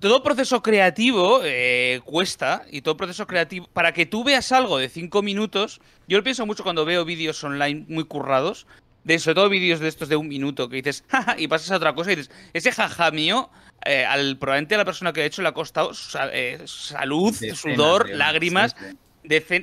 todo 0.00 0.22
proceso 0.22 0.62
creativo 0.62 1.40
eh, 1.44 2.00
cuesta 2.04 2.64
y 2.70 2.82
todo 2.82 2.96
proceso 2.96 3.26
creativo 3.26 3.68
para 3.72 3.92
que 3.92 4.04
tú 4.06 4.22
veas 4.22 4.52
algo 4.52 4.76
de 4.76 4.90
cinco 4.90 5.22
minutos 5.22 5.80
yo 6.08 6.18
lo 6.18 6.24
pienso 6.24 6.44
mucho 6.44 6.62
cuando 6.62 6.84
veo 6.84 7.06
vídeos 7.06 7.42
online 7.42 7.86
muy 7.88 8.04
currados 8.04 8.66
de 9.04 9.18
sobre 9.18 9.34
todo 9.36 9.48
vídeos 9.48 9.80
de 9.80 9.88
estos 9.88 10.08
de 10.08 10.16
un 10.16 10.28
minuto 10.28 10.68
que 10.68 10.76
dices, 10.76 11.04
jaja, 11.08 11.36
y 11.38 11.46
pasas 11.46 11.70
a 11.70 11.76
otra 11.76 11.94
cosa 11.94 12.12
y 12.12 12.16
dices, 12.16 12.34
ese 12.52 12.72
jaja 12.72 13.10
mío, 13.10 13.50
eh, 13.84 14.04
al, 14.04 14.38
probablemente 14.38 14.74
a 14.74 14.78
la 14.78 14.84
persona 14.84 15.12
que 15.12 15.20
ha 15.20 15.24
hecho 15.26 15.42
le 15.42 15.48
ha 15.48 15.52
costado 15.52 15.92
eh, 16.32 16.62
salud, 16.64 17.34
sudor, 17.54 18.08
lágrimas. 18.08 18.74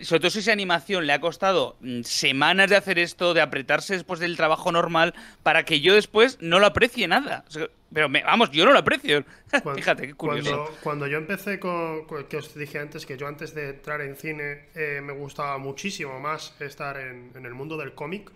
sobre 0.03 0.19
todo 0.19 0.29
si 0.29 0.39
esa 0.39 0.51
animación 0.51 1.07
le 1.07 1.13
ha 1.13 1.19
costado 1.19 1.75
mm, 1.81 2.01
semanas 2.03 2.69
de 2.69 2.75
hacer 2.75 2.99
esto, 2.99 3.33
de 3.33 3.41
apretarse 3.41 3.95
después 3.95 4.19
del 4.19 4.37
trabajo 4.37 4.71
normal, 4.71 5.15
para 5.41 5.65
que 5.65 5.81
yo 5.81 5.95
después 5.95 6.37
no 6.39 6.59
lo 6.59 6.67
aprecie 6.67 7.07
nada. 7.07 7.43
pero 7.91 8.09
vamos, 8.09 8.51
yo 8.51 8.63
no 8.65 8.73
lo 8.73 8.79
aprecio. 8.79 9.25
Fíjate, 9.75 10.05
qué 10.05 10.13
curioso. 10.13 10.71
Cuando, 10.83 11.07
yo 11.07 11.17
empecé 11.17 11.59
con, 11.59 12.05
que 12.29 12.37
os 12.37 12.53
dije 12.53 12.77
antes, 12.77 13.07
que 13.07 13.17
yo 13.17 13.25
antes 13.25 13.55
de 13.55 13.69
entrar 13.69 14.01
en 14.01 14.15
cine 14.15 14.67
eh, 14.75 15.01
me 15.01 15.13
gustaba 15.13 15.57
muchísimo 15.57 16.19
más 16.19 16.53
estar 16.59 16.99
en, 16.99 17.31
en 17.33 17.45
el 17.47 17.55
mundo 17.55 17.75
del 17.75 17.95
cómic. 17.95 18.31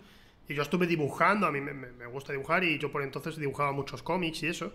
Y 0.48 0.54
yo 0.54 0.62
estuve 0.62 0.86
dibujando, 0.86 1.46
a 1.46 1.52
mí 1.52 1.60
me, 1.60 2.06
gusta 2.06 2.32
dibujar 2.32 2.62
y 2.64 2.78
yo 2.78 2.92
por 2.92 3.02
entonces 3.02 3.36
dibujaba 3.36 3.72
muchos 3.72 4.02
cómics 4.02 4.42
y 4.42 4.48
eso. 4.48 4.72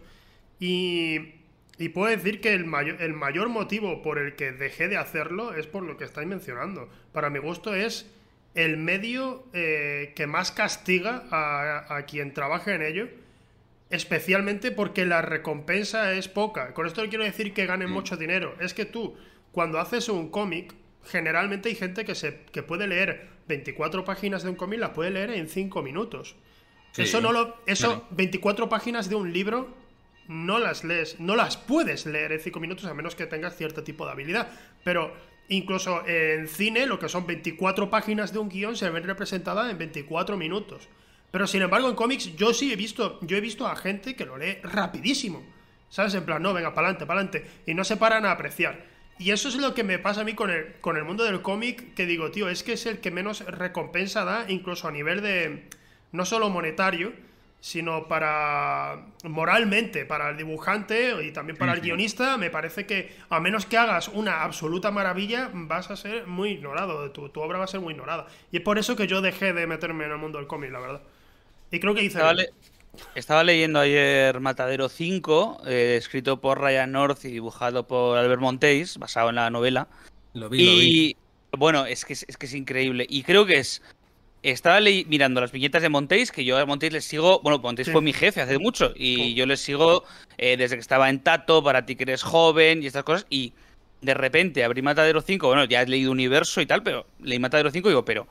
Y, 0.59 1.36
y 1.78 1.89
puedo 1.89 2.09
decir 2.09 2.41
que 2.41 2.53
el 2.53 2.65
mayor, 2.65 3.01
el 3.01 3.13
mayor 3.13 3.49
motivo 3.49 4.01
por 4.01 4.19
el 4.19 4.36
que 4.36 4.51
dejé 4.51 4.88
de 4.88 4.97
hacerlo 4.97 5.53
es 5.53 5.67
por 5.67 5.84
lo 5.84 5.97
que 5.97 6.03
estáis 6.03 6.28
mencionando. 6.28 6.89
Para 7.13 7.30
mi 7.30 7.39
gusto 7.39 7.74
es 7.74 8.09
el 8.53 8.78
medio 8.78 9.45
eh, 9.53 10.11
que 10.15 10.28
más 10.28 10.51
castiga 10.51 11.24
a, 11.32 11.95
a, 11.95 12.05
quien 12.05 12.34
trabaja 12.34 12.76
en 12.76 12.82
ello, 12.82 13.07
especialmente 13.89 14.72
porque 14.72 15.05
la 15.05 15.22
recompensa 15.22 16.13
es 16.13 16.28
poca. 16.28 16.74
Con 16.74 16.86
esto 16.86 17.03
no 17.03 17.09
quiero 17.09 17.24
decir 17.24 17.53
que 17.53 17.65
ganen 17.65 17.89
mucho 17.89 18.17
dinero, 18.17 18.55
es 18.59 18.74
que 18.74 18.86
tú, 18.86 19.15
cuando 19.53 19.80
haces 19.80 20.09
un 20.09 20.30
cómic, 20.30 20.74
generalmente 21.05 21.69
hay 21.69 21.76
gente 21.76 22.03
que, 22.03 22.15
se, 22.15 22.41
que 22.51 22.61
puede 22.61 22.88
leer 22.88 23.31
24 23.48 24.06
páginas 24.06 24.44
de 24.44 24.50
un 24.50 24.56
cómic, 24.56 24.80
las 24.80 24.92
puede 24.92 25.12
leer 25.12 25.32
en 25.32 25.48
5 25.48 25.82
minutos. 25.82 26.36
eso 26.98 27.22
no 27.22 27.32
lo. 27.32 27.58
Eso, 27.66 28.08
24 28.12 28.70
páginas 28.70 29.10
de 29.10 29.16
un 29.16 29.34
libro, 29.34 29.76
no 30.28 30.60
las 30.60 30.84
lees, 30.84 31.20
no 31.20 31.36
las 31.36 31.58
puedes 31.58 32.06
leer 32.06 32.32
en 32.32 32.39
5 32.39 32.60
minutos 32.60 32.86
a 32.86 32.94
menos 32.94 33.16
que 33.16 33.26
tengas 33.26 33.56
cierto 33.56 33.84
tipo 33.84 34.06
de 34.06 34.12
habilidad. 34.12 34.50
Pero 34.84 35.14
incluso 35.50 36.06
en 36.08 36.48
cine, 36.48 36.86
lo 36.86 37.00
que 37.00 37.10
son 37.10 37.26
24 37.28 37.89
páginas 37.89 38.32
de 38.34 38.39
un 38.39 38.50
guion 38.50 38.76
se 38.76 38.89
ven 38.89 39.04
representadas 39.04 39.70
en 39.70 39.78
24 39.78 40.38
minutos. 40.38 40.88
Pero 41.32 41.48
sin 41.48 41.62
embargo, 41.62 41.89
en 41.89 41.96
cómics, 41.96 42.36
yo 42.36 42.54
sí 42.54 42.72
he 42.72 42.76
visto. 42.76 43.20
Yo 43.22 43.38
he 43.38 43.42
visto 43.42 43.68
a 43.68 43.76
gente 43.76 44.16
que 44.16 44.26
lo 44.26 44.38
lee 44.38 44.58
rapidísimo. 44.64 45.44
¿Sabes? 45.89 46.14
En 46.14 46.24
plan, 46.24 46.42
no, 46.42 46.54
venga, 46.54 46.74
para 46.74 46.89
adelante. 46.89 47.46
Y 47.66 47.74
no 47.74 47.84
se 47.84 47.98
paran 47.98 48.26
a 48.26 48.32
apreciar. 48.32 48.91
Y 49.22 49.32
eso 49.32 49.49
es 49.49 49.55
lo 49.55 49.74
que 49.74 49.84
me 49.84 49.99
pasa 49.99 50.22
a 50.22 50.24
mí 50.24 50.34
con 50.34 50.49
el, 50.49 50.74
con 50.82 50.97
el 50.97 51.03
mundo 51.03 51.24
del 51.24 51.41
cómic, 51.41 51.93
que 51.95 52.05
digo, 52.05 52.32
tío, 52.32 52.49
es 52.49 52.63
que 52.63 52.74
es 52.74 52.86
el 52.86 52.99
que 52.99 53.11
menos 53.11 53.45
recompensa 53.45 54.26
da, 54.26 54.45
incluso 54.49 54.88
a 54.88 54.91
nivel 54.91 55.22
de, 55.22 55.67
no 56.11 56.26
solo 56.26 56.49
monetario, 56.49 57.13
sino 57.59 58.07
para 58.07 59.05
moralmente, 59.24 60.05
para 60.05 60.30
el 60.30 60.38
dibujante 60.38 61.24
y 61.24 61.32
también 61.32 61.57
para 61.57 61.74
el 61.74 61.82
guionista, 61.82 62.38
me 62.38 62.49
parece 62.49 62.88
que 62.88 63.11
a 63.30 63.39
menos 63.39 63.67
que 63.67 63.78
hagas 63.78 64.07
una 64.07 64.41
absoluta 64.43 64.89
maravilla, 64.89 65.49
vas 65.53 65.91
a 65.91 65.95
ser 65.95 66.26
muy 66.26 66.49
ignorado, 66.51 67.11
tu, 67.11 67.30
tu 67.30 67.39
obra 67.41 67.59
va 67.59 67.65
a 67.65 67.67
ser 67.67 67.80
muy 67.80 67.93
ignorada. 67.93 68.26
Y 68.51 68.57
es 68.57 68.63
por 68.63 68.80
eso 68.80 68.95
que 68.95 69.05
yo 69.07 69.22
dejé 69.22 69.53
de 69.53 69.67
meterme 69.67 70.05
en 70.05 70.11
el 70.11 70.17
mundo 70.17 70.39
del 70.39 70.47
cómic, 70.47 70.72
la 70.72 70.80
verdad. 70.80 71.01
Y 71.72 71.80
creo 71.80 71.93
que 71.95 72.03
hice... 72.03 72.17
Estaba, 72.17 72.34
le- 72.34 72.49
estaba 73.16 73.44
leyendo 73.44 73.80
ayer 73.80 74.39
Matadero 74.39 74.89
5, 74.89 75.62
eh, 75.68 75.96
escrito 75.98 76.39
por 76.42 76.60
Ryan 76.60 76.92
North 76.92 77.24
y 77.26 77.30
dibujado 77.30 77.88
por 77.88 78.18
Albert 78.18 78.42
Monteis, 78.42 78.98
basado 78.98 79.30
en 79.30 79.36
la 79.36 79.50
novela. 79.50 79.88
Lo 80.34 80.50
vi, 80.50 80.66
lo 80.66 80.72
vi. 80.74 80.82
Y 80.82 81.18
bueno, 81.58 81.86
es 81.86 82.06
que 82.06 82.14
es, 82.14 82.26
es 82.28 82.38
que 82.38 82.46
es 82.46 82.54
increíble. 82.54 83.06
Y 83.10 83.24
creo 83.24 83.46
que 83.46 83.58
es. 83.58 83.82
Estaba 84.44 84.80
mirando 84.82 85.39
las 85.39 85.52
viñetas 85.52 85.84
de 85.84 85.89
Montéis, 85.89 86.32
que 86.32 86.44
yo 86.44 86.58
a 86.58 86.66
Montéis 86.66 86.94
les 86.94 87.06
sigo. 87.06 87.42
Bueno, 87.42 87.60
Montéis 87.60 87.86
Sí. 87.88 87.92
fue 87.92 88.02
mi 88.02 88.12
jefe 88.12 88.42
hace 88.42 88.58
mucho. 88.58 88.92
Y 88.96 89.36
yo 89.36 89.46
les 89.46 89.60
sigo 89.62 90.04
eh, 90.39 90.58
desde 90.58 90.76
que 90.78 90.82
estaba 90.82 91.10
en 91.12 91.20
Tato, 91.20 91.64
para 91.64 91.86
ti 91.86 91.96
que 91.96 92.04
eres 92.04 92.24
joven 92.24 92.82
y 92.82 92.88
estas 92.88 93.04
cosas. 93.04 93.28
Y 93.30 93.54
de 94.02 94.16
repente 94.16 94.64
abrí 94.64 94.82
Matadero 94.82 95.22
5. 95.22 95.46
Bueno, 95.46 95.66
ya 95.66 95.84
he 95.84 95.88
leído 95.88 96.12
Universo 96.12 96.60
y 96.60 96.66
tal, 96.66 96.82
pero 96.82 97.06
leí 97.20 97.38
Matadero 97.38 97.70
5 97.70 97.88
y 97.88 97.92
digo, 97.92 98.04
pero 98.04 98.28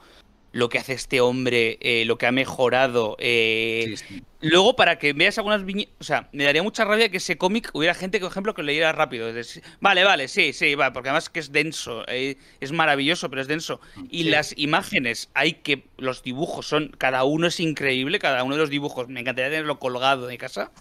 lo 0.53 0.69
que 0.69 0.79
hace 0.79 0.95
este 0.95 1.21
hombre, 1.21 1.79
eh, 1.81 2.05
lo 2.07 2.19
que 2.19 2.27
ha 2.27 2.33
mejorado. 2.33 3.17
eh, 3.21 3.85
Sí, 3.89 3.97
sí. 3.97 4.23
Luego, 4.43 4.75
para 4.75 4.99
que 4.99 5.13
veas 5.13 5.37
algunas 5.39 5.65
viñetas. 5.65 5.95
O 6.01 6.05
sea, 6.05 6.29
me 6.33 6.45
daría 6.45 6.63
mucha 6.63 6.85
rabia 6.85 7.09
que 7.11 7.19
ese 7.19 7.37
cómic 7.39 7.71
hubiera 7.75 7.95
gente, 7.95 8.19
por 8.21 8.31
ejemplo, 8.31 8.55
que 8.55 8.63
lo 8.63 8.67
leyera 8.67 8.91
rápido. 8.93 9.33
Decir, 9.33 9.63
vale, 9.81 10.03
vale, 10.03 10.29
sí, 10.29 10.53
sí, 10.53 10.75
va, 10.75 10.93
porque 10.93 11.11
además 11.11 11.29
que 11.29 11.41
es 11.41 11.53
denso. 11.53 12.05
eh, 12.09 12.37
es 12.61 12.73
maravilloso, 12.73 13.29
pero 13.31 13.43
es 13.43 13.49
denso. 13.49 13.81
Y 14.11 14.25
Sí. 14.25 14.31
las 14.31 14.55
imágenes, 14.57 15.29
hay 15.35 15.53
que. 15.55 15.85
Los 15.99 16.23
dibujos 16.23 16.67
son. 16.67 16.89
Cada 16.99 17.23
uno 17.25 17.47
es 17.47 17.61
increíble, 17.61 18.19
cada 18.19 18.43
uno 18.43 18.55
de 18.57 18.61
los 18.63 18.71
dibujos. 18.71 19.09
Me 19.09 19.21
encantaría 19.21 19.51
tenerlo 19.51 19.79
colgado 19.79 20.27
mi 20.29 20.39
casa. 20.39 20.73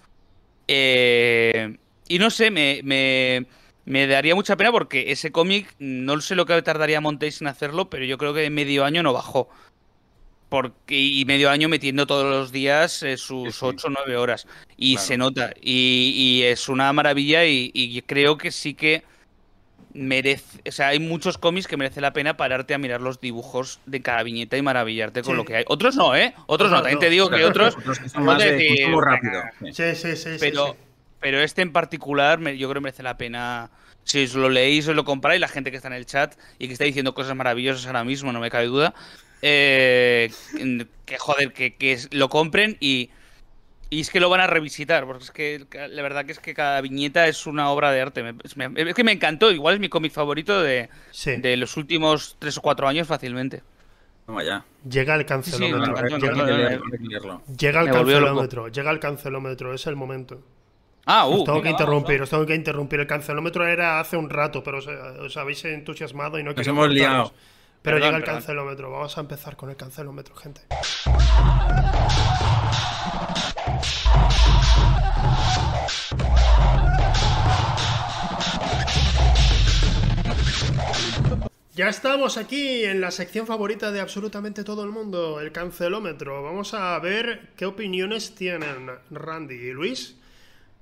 Eh, 0.67 1.77
y 2.07 2.17
no 2.19 2.29
sé, 2.29 2.51
me, 2.51 2.79
me, 2.83 3.45
me 3.89 4.05
daría 4.05 4.35
mucha 4.35 4.55
pena 4.55 4.71
porque 4.71 5.11
ese 5.11 5.31
cómic, 5.31 5.73
no 5.79 6.21
sé 6.21 6.35
lo 6.35 6.45
que 6.45 6.61
tardaría 6.61 7.01
Montéis 7.01 7.41
en 7.41 7.47
hacerlo, 7.47 7.89
pero 7.89 8.05
yo 8.05 8.19
creo 8.19 8.35
que 8.35 8.45
en 8.45 8.53
medio 8.53 8.85
año 8.85 9.01
no 9.01 9.13
bajó. 9.13 9.49
Porque, 10.47 10.95
y 10.99 11.25
medio 11.25 11.49
año 11.49 11.69
metiendo 11.69 12.05
todos 12.05 12.25
los 12.29 12.51
días 12.51 13.01
eh, 13.03 13.17
sus 13.17 13.53
Sí, 13.55 13.59
sí. 13.59 13.65
8 13.65 13.87
o 13.87 13.89
9 13.89 14.15
horas. 14.17 14.47
Y 14.77 14.93
Claro. 14.93 15.07
se 15.07 15.17
nota. 15.17 15.53
Y, 15.59 16.13
y 16.15 16.43
es 16.43 16.69
una 16.69 16.93
maravilla 16.93 17.45
y, 17.45 17.71
y 17.73 17.99
creo 18.03 18.37
que 18.37 18.51
sí 18.51 18.75
que 18.75 19.03
merece... 19.93 20.61
O 20.67 20.71
sea, 20.71 20.89
hay 20.89 20.99
muchos 20.99 21.39
cómics 21.39 21.67
que 21.67 21.75
merece 21.77 21.99
la 21.99 22.13
pena 22.13 22.37
pararte 22.37 22.75
a 22.75 22.77
mirar 22.77 23.01
los 23.01 23.19
dibujos 23.19 23.79
de 23.87 24.01
cada 24.03 24.21
viñeta 24.21 24.55
y 24.55 24.61
maravillarte 24.61 25.23
con 25.23 25.33
Sí. 25.33 25.37
lo 25.37 25.45
que 25.45 25.55
hay. 25.55 25.63
Otros 25.67 25.95
no, 25.95 26.15
¿eh? 26.15 26.33
Otros 26.45 26.69
no. 26.69 26.77
También 26.77 26.95
no. 26.95 26.99
te 26.99 27.09
digo 27.09 27.29
que 27.29 27.43
otros... 27.45 27.75
otros 27.75 27.97
que 27.99 28.09
son 28.09 28.23
no 28.25 28.31
más 28.33 28.43
de 28.43 28.51
decir, 28.51 28.87
rápido. 28.95 29.41
Sí. 29.71 29.95
Sí, 29.95 30.15
sí, 30.15 30.29
pero, 30.39 30.67
sí. 30.67 30.73
Pero 31.19 31.41
este 31.41 31.61
en 31.61 31.71
particular, 31.73 32.39
me- 32.39 32.57
yo 32.57 32.67
creo 32.69 32.81
que 32.81 32.85
merece 32.85 33.03
la 33.03 33.17
pena. 33.17 33.69
Si 34.03 34.23
os 34.23 34.33
lo 34.35 34.49
leéis, 34.49 34.87
os 34.87 34.95
lo 34.95 35.05
compráis, 35.05 35.39
la 35.39 35.47
gente 35.47 35.69
que 35.71 35.77
está 35.77 35.87
en 35.89 35.93
el 35.93 36.05
chat 36.05 36.35
y 36.57 36.67
que 36.67 36.73
está 36.73 36.85
diciendo 36.85 37.13
cosas 37.13 37.35
maravillosas 37.35 37.85
ahora 37.85 38.03
mismo, 38.03 38.31
no 38.31 38.39
me 38.39 38.49
cabe 38.49 38.65
duda. 38.65 38.93
eh, 39.41 40.31
que 41.05 41.17
joder, 41.17 41.53
que, 41.53 41.75
que 41.75 41.97
lo 42.11 42.29
compren 42.29 42.75
y, 42.79 43.09
y 43.89 44.01
es 44.01 44.09
que 44.09 44.19
lo 44.19 44.29
van 44.29 44.41
a 44.41 44.47
revisitar, 44.47 45.05
porque 45.05 45.23
es 45.23 45.31
que 45.31 45.65
la 45.87 46.01
verdad 46.01 46.25
que 46.25 46.31
es 46.33 46.39
que 46.39 46.53
cada 46.53 46.81
viñeta 46.81 47.27
es 47.27 47.45
una 47.47 47.69
obra 47.69 47.91
de 47.91 48.01
arte. 48.01 48.23
Me- 48.23 48.35
es, 48.43 48.57
me- 48.57 48.71
es 48.75 48.93
que 48.95 49.03
me 49.03 49.11
encantó, 49.13 49.51
igual 49.51 49.75
es 49.75 49.79
mi 49.79 49.89
cómic 49.89 50.11
favorito 50.11 50.61
de, 50.61 50.89
Sí. 51.11 51.37
de 51.37 51.55
los 51.57 51.77
últimos 51.77 52.35
tres 52.39 52.57
o 52.57 52.61
cuatro 52.61 52.87
años 52.87 53.07
fácilmente. 53.07 53.61
Toma 54.25 54.43
ya. 54.43 54.65
Llega 54.89 55.15
el 55.15 55.21
Sí, 55.21 55.27
cancelómetro. 55.27 55.85
llega, 55.85 56.01
el 56.01 56.09
cancelómetro. 56.11 56.49
Llega 58.67 58.91
el 58.91 58.99
cancelómetro. 58.99 59.73
Es 59.73 59.87
el 59.87 59.95
momento. 59.95 60.43
Ah, 61.05 61.27
uh, 61.27 61.33
Os 61.33 61.43
tengo 61.43 61.57
venga, 61.57 61.63
que 61.63 61.69
vamos, 61.69 61.81
interrumpir, 61.81 62.21
os 62.21 62.29
tengo 62.29 62.45
que 62.45 62.55
interrumpir. 62.55 62.99
El 62.99 63.07
cancelómetro 63.07 63.65
era 63.67 63.99
hace 63.99 64.15
un 64.17 64.29
rato, 64.29 64.63
pero 64.63 64.77
os, 64.77 64.87
os 64.87 65.37
habéis 65.37 65.63
entusiasmado 65.65 66.37
y 66.39 66.43
no 66.43 66.53
Nos 66.53 66.67
hemos 66.67 66.89
liado. 66.89 67.33
Pero 67.81 67.95
Perdón, 67.95 68.07
llega 68.07 68.17
el 68.17 68.23
perdón. 68.23 68.35
cancelómetro. 68.35 68.91
Vamos 68.91 69.17
a 69.17 69.21
empezar 69.21 69.55
con 69.55 69.69
el 69.69 69.75
cancelómetro, 69.75 70.35
gente. 70.35 70.61
Ya 81.75 81.87
estamos 81.87 82.37
aquí 82.37 82.83
en 82.83 82.99
la 82.99 83.09
sección 83.11 83.47
favorita 83.47 83.91
de 83.91 84.01
absolutamente 84.01 84.65
todo 84.65 84.83
el 84.83 84.89
mundo, 84.91 85.39
el 85.39 85.53
cancelómetro. 85.53 86.43
Vamos 86.43 86.73
a 86.73 86.99
ver 86.99 87.51
qué 87.55 87.65
opiniones 87.65 88.35
tienen 88.35 88.91
Randy 89.09 89.55
y 89.55 89.71
Luis. 89.71 90.18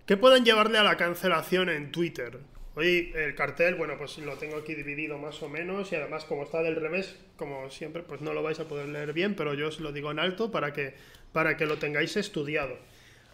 ¿Qué 0.08 0.18
pueden 0.18 0.43
llevarle 0.45 0.80
a 0.80 0.84
la 0.84 0.97
cancelación 0.97 1.70
en 1.70 1.91
Twitter? 1.91 2.39
Hoy 2.76 3.12
el 3.16 3.36
cartel, 3.36 3.76
bueno, 3.76 3.95
pues 3.97 4.18
lo 4.20 4.36
tengo 4.38 4.58
aquí 4.58 4.74
dividido 4.74 5.18
más 5.18 5.41
o 5.43 5.49
menos 5.49 5.91
y 5.91 5.95
además 5.95 6.26
como 6.26 6.43
está 6.43 6.62
del 6.64 6.76
revés, 6.76 7.16
como 7.36 7.70
siempre, 7.70 8.03
pues 8.03 8.22
no 8.22 8.34
lo 8.34 8.41
vais 8.43 8.60
a 8.60 8.68
poder 8.68 8.88
leer 8.88 9.14
bien, 9.14 9.36
pero 9.36 9.53
yo 9.53 9.68
os 9.68 9.80
lo 9.80 9.91
digo 9.91 10.10
en 10.12 10.20
alto 10.20 10.51
para 10.51 10.74
que, 10.74 10.95
para 11.34 11.58
que 11.58 11.66
lo 11.66 11.78
tengáis 11.78 12.16
estudiado. 12.18 12.78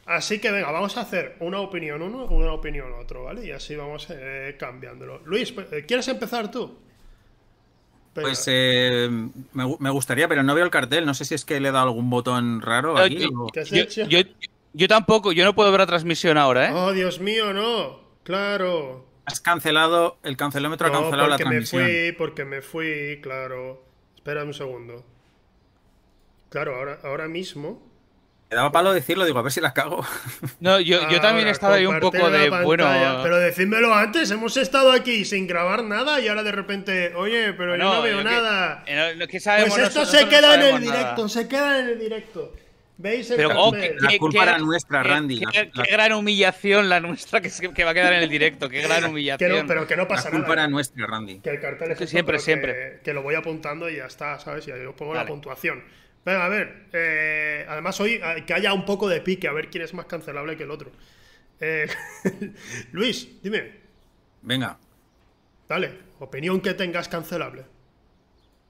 Así 0.06 0.40
que 0.40 0.52
venga, 0.52 0.72
vamos 0.72 0.98
a 0.98 1.02
hacer 1.02 1.36
una 1.40 1.60
opinión 1.60 2.02
uno, 2.02 2.26
una 2.26 2.54
opinión 2.54 2.92
otro, 2.94 3.24
¿vale? 3.26 3.46
Y 3.46 3.52
así 3.52 3.76
vamos 3.76 4.08
eh, 4.10 4.56
cambiándolo. 4.60 5.22
Luis, 5.26 5.52
pues, 5.52 5.72
eh, 5.72 5.86
¿quieres 5.86 6.08
empezar 6.10 6.52
tú? 6.52 6.80
Venga. 8.16 8.28
Pues 8.30 8.44
eh, 8.48 9.10
me, 9.54 9.64
gu- 9.64 9.80
me 9.80 9.90
gustaría, 9.90 10.28
pero 10.28 10.44
no 10.44 10.54
veo 10.56 10.66
el 10.66 10.72
cartel. 10.72 11.06
No 11.06 11.14
sé 11.14 11.26
si 11.26 11.36
es 11.36 11.46
que 11.46 11.60
le 11.60 11.70
he 11.70 11.72
dado 11.72 11.88
algún 11.88 12.10
botón 12.10 12.62
raro 12.62 12.98
aquí. 12.98 13.26
o- 13.36 13.48
¿Qué 13.52 13.62
has 13.62 13.70
Yo, 13.70 13.84
hecho? 13.84 14.04
yo- 14.08 14.20
yo 14.74 14.88
tampoco, 14.88 15.32
yo 15.32 15.46
no 15.46 15.56
puedo 15.56 15.72
ver 15.72 15.80
la 15.82 15.88
transmisión 15.88 16.38
ahora, 16.38 16.70
¿eh? 16.70 16.72
Oh, 16.74 16.92
Dios 16.92 17.20
mío, 17.20 17.54
no. 17.54 18.02
Claro. 18.24 19.08
Has 19.26 19.40
cancelado, 19.40 20.18
el 20.24 20.36
cancelómetro 20.36 20.88
ha 20.88 20.92
cancelado 20.92 21.30
la 21.30 21.38
porque 21.38 21.46
me 21.46 21.56
transmisión. 21.62 21.86
fui, 21.86 22.12
porque 22.18 22.46
me 22.46 22.62
fui, 22.62 23.20
claro. 23.22 23.86
Espera 24.16 24.44
un 24.44 24.54
segundo. 24.54 25.06
Claro, 26.50 26.76
ahora, 26.76 27.00
ahora 27.04 27.28
mismo. 27.28 27.92
Me 28.50 28.58
daba 28.58 28.72
palo 28.72 28.94
decirlo, 28.94 29.26
digo, 29.26 29.40
a 29.40 29.42
ver 29.42 29.52
si 29.52 29.62
la 29.62 29.74
cago. 29.74 30.06
No, 30.60 30.80
yo, 30.80 31.00
yo 31.10 31.20
también 31.22 31.48
Ahora, 31.48 31.52
estaba 31.52 31.76
ahí 31.76 31.86
un 31.88 32.00
poco 32.00 32.30
de, 32.30 32.50
pantalla. 32.50 32.64
bueno... 32.66 33.20
Pero 33.24 33.38
decídmelo 33.40 33.94
antes, 33.94 34.30
hemos 34.30 34.56
estado 34.58 34.92
aquí 34.92 35.26
sin 35.26 35.48
grabar 35.48 35.84
nada 35.84 36.20
y 36.20 36.28
ahora 36.28 36.44
de 36.44 36.52
repente, 36.52 37.16
oye, 37.16 37.54
pero 37.54 37.76
yo 37.76 37.84
no 37.84 38.02
veo 38.04 38.18
lo 38.18 38.18
que- 38.20 38.24
nada. 38.24 38.84
eh, 38.86 39.16
lo 39.16 39.28
que 39.28 39.40
sabemos 39.40 39.72
Pues 39.74 39.88
esto 39.88 40.02
nosotros 40.02 40.22
se 40.22 40.30
queda 40.30 40.54
en 40.56 40.62
el 40.62 40.86
nada. 40.86 40.98
directo, 40.98 41.30
se 41.30 41.48
queda 41.48 41.80
en 41.80 41.88
el 41.90 42.00
directo. 42.00 42.54
¿Veis 43.04 43.30
el 43.32 43.36
Pero, 43.36 43.50
oh, 43.62 43.76
La 43.76 44.18
culpa 44.18 44.44
qué- 44.46 44.50
era 44.50 44.58
nuestra, 44.60 45.04
qué- 45.04 45.10
Randy, 45.10 45.40
Qué, 45.40 45.46
la- 45.46 45.70
la- 45.74 45.84
qué 45.84 45.92
gran 45.92 46.14
humillación 46.14 46.88
la 46.88 47.02
nuestra 47.02 47.42
que, 47.42 47.84
va 47.84 47.92
a 47.92 47.94
quedar 47.94 48.14
en 48.14 48.24
el 48.24 48.30
directo. 48.30 48.70
Qué 48.70 48.82
gran 48.82 49.04
Que 49.04 49.10
humillación. 49.10 49.52
no, 49.52 49.68
pero 49.68 49.86
que 49.86 49.98
no 49.98 50.04
La 50.04 50.08
pasa 50.08 50.30
culpa 50.32 50.48
nada. 50.48 50.62
era 50.62 50.68
nuestra, 50.70 51.06
Randy. 51.06 51.40
Que 51.40 51.50
el 51.50 51.60
cartel 51.60 51.92
es 51.92 52.10
siempre, 52.10 52.40
siempre. 52.40 52.74
Que, 52.74 53.00
que 53.04 53.14
lo 53.14 53.22
voy 53.22 53.36
apuntando 53.36 53.90
y 53.90 53.98
ya 53.98 54.06
está, 54.06 54.40
¿sabes? 54.40 54.66
Y 54.70 54.72
ahí 54.72 54.86
os 54.86 54.96
pongo 54.96 55.14
la 55.14 55.26
puntuación. 55.26 55.84
Venga, 56.26 56.46
a 56.46 56.48
ver. 56.50 56.86
eh, 56.94 57.66
además, 57.68 58.00
hoy 58.00 58.14
eh, 58.24 58.46
que 58.48 58.54
haya 58.54 58.72
un 58.74 58.86
poco 58.86 59.10
de 59.10 59.20
pique, 59.20 59.50
a 59.50 59.52
ver 59.52 59.70
quién 59.70 59.84
es 59.84 59.94
más 59.94 60.06
cancelable 60.06 60.56
que 60.56 60.64
el 60.64 60.72
otro. 60.72 60.90
Eh, 61.60 61.88
Luis, 62.94 63.42
dime. 63.44 63.72
Venga, 64.42 64.78
Dale, 65.68 65.92
opinión 66.20 66.62
que 66.62 66.74
tengas 66.74 67.10
cancelable. 67.10 67.66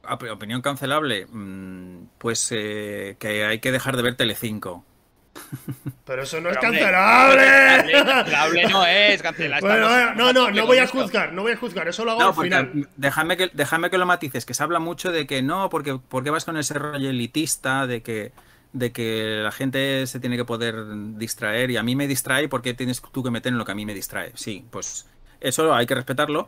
Op- 0.10 0.24
opinión 0.32 0.62
cancelable. 0.62 1.26
mm, 1.30 2.06
Pues 2.18 2.48
eh, 2.52 3.16
que 3.20 3.46
hay 3.46 3.60
que 3.60 3.72
dejar 3.72 3.96
de 3.98 4.04
ver 4.04 4.16
Telecinco. 4.16 4.86
Pero 6.06 6.24
eso 6.24 6.40
no 6.42 6.50
es 6.50 6.58
hombre, 6.58 6.80
cancelable. 6.80 7.94
Cancelable 8.06 8.66
no 8.68 8.86
es, 8.86 9.22
cancelable. 9.22 9.68
Bueno, 9.68 9.88
bueno, 9.88 10.14
no, 10.16 10.34
no, 10.34 10.52
no 10.52 10.66
voy 10.68 10.78
a 10.78 10.88
juzgar, 10.88 11.34
no 11.34 11.42
voy 11.42 11.54
a 11.54 11.58
juzgar, 11.58 11.88
eso 11.88 12.06
lo 12.06 12.12
hago 12.12 12.20
No, 12.22 12.28
al 12.30 12.34
final. 12.36 12.90
déjame 12.98 13.38
que, 13.38 13.50
déjame 13.54 13.90
que 13.90 13.98
lo 13.98 14.06
matices, 14.06 14.46
que 14.46 14.54
se 14.54 14.62
habla 14.64 14.80
mucho 14.80 15.12
de 15.12 15.26
que 15.26 15.42
no, 15.42 15.70
porque, 15.70 16.00
porque 16.10 16.30
vas 16.30 16.46
con 16.46 16.58
ese 16.58 16.76
rollo 16.76 17.10
elitista, 17.10 17.88
de 17.88 18.04
que, 18.04 18.32
de 18.74 18.92
que 18.92 19.40
la 19.44 19.52
gente 19.52 20.06
se 20.08 20.20
tiene 20.20 20.38
que 20.38 20.46
poder 20.46 20.76
distraer 21.18 21.72
y 21.72 21.78
a 21.78 21.84
mí 21.84 21.96
me 21.96 22.08
distrae 22.08 22.48
porque 22.48 22.74
tienes 22.76 23.02
tú 23.02 23.24
que 23.24 23.32
meter 23.32 23.52
en 23.54 23.58
lo 23.58 23.66
que 23.66 23.72
a 23.72 23.76
mí 23.76 23.86
me 23.86 23.94
distrae. 23.96 24.32
Sí, 24.36 24.66
pues 24.70 25.08
eso 25.42 25.74
hay 25.74 25.86
que 25.88 25.96
respetarlo, 25.96 26.48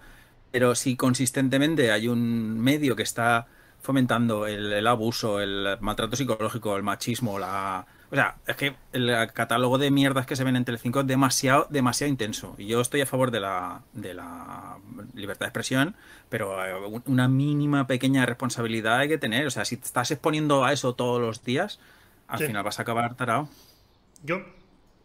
pero 0.55 0.73
si 0.73 0.95
consistentemente 0.95 1.91
hay 1.91 2.07
un 2.07 2.57
medio 2.61 2.95
que 2.95 3.03
está 3.03 3.45
fomentando 3.81 4.47
el, 4.47 4.71
el 4.71 4.87
abuso, 4.87 5.41
el 5.41 5.75
maltrato 5.81 6.15
psicológico, 6.15 6.77
el 6.77 6.81
machismo, 6.83 7.37
la... 7.37 7.85
O 8.09 8.15
sea, 8.15 8.37
es 8.47 8.55
que 8.55 8.73
el 8.93 9.13
catálogo 9.33 9.77
de 9.77 9.91
mierdas 9.91 10.25
que 10.25 10.37
se 10.37 10.45
ven 10.45 10.55
en 10.55 10.63
Telecinco 10.63 11.01
es 11.01 11.07
demasiado, 11.07 11.67
demasiado 11.69 12.09
intenso. 12.09 12.55
Y 12.57 12.67
yo 12.67 12.79
estoy 12.79 13.01
a 13.01 13.05
favor 13.05 13.31
de 13.31 13.41
la, 13.41 13.81
de 13.91 14.13
la 14.13 14.77
libertad 15.13 15.41
de 15.47 15.49
expresión, 15.49 15.97
pero 16.29 16.65
eh, 16.65 17.01
una 17.07 17.27
mínima 17.27 17.85
pequeña 17.85 18.25
responsabilidad 18.25 18.99
hay 18.99 19.09
que 19.09 19.17
tener. 19.17 19.45
O 19.47 19.51
sea, 19.51 19.65
si 19.65 19.75
te 19.75 19.83
estás 19.83 20.09
exponiendo 20.11 20.63
a 20.63 20.71
eso 20.71 20.95
todos 20.95 21.19
los 21.19 21.43
días, 21.43 21.81
al 22.29 22.39
Sí. 22.39 22.45
final 22.47 22.63
vas 22.63 22.79
a 22.79 22.83
acabar 22.83 23.13
tarado. 23.15 23.49
Yo 24.23 24.37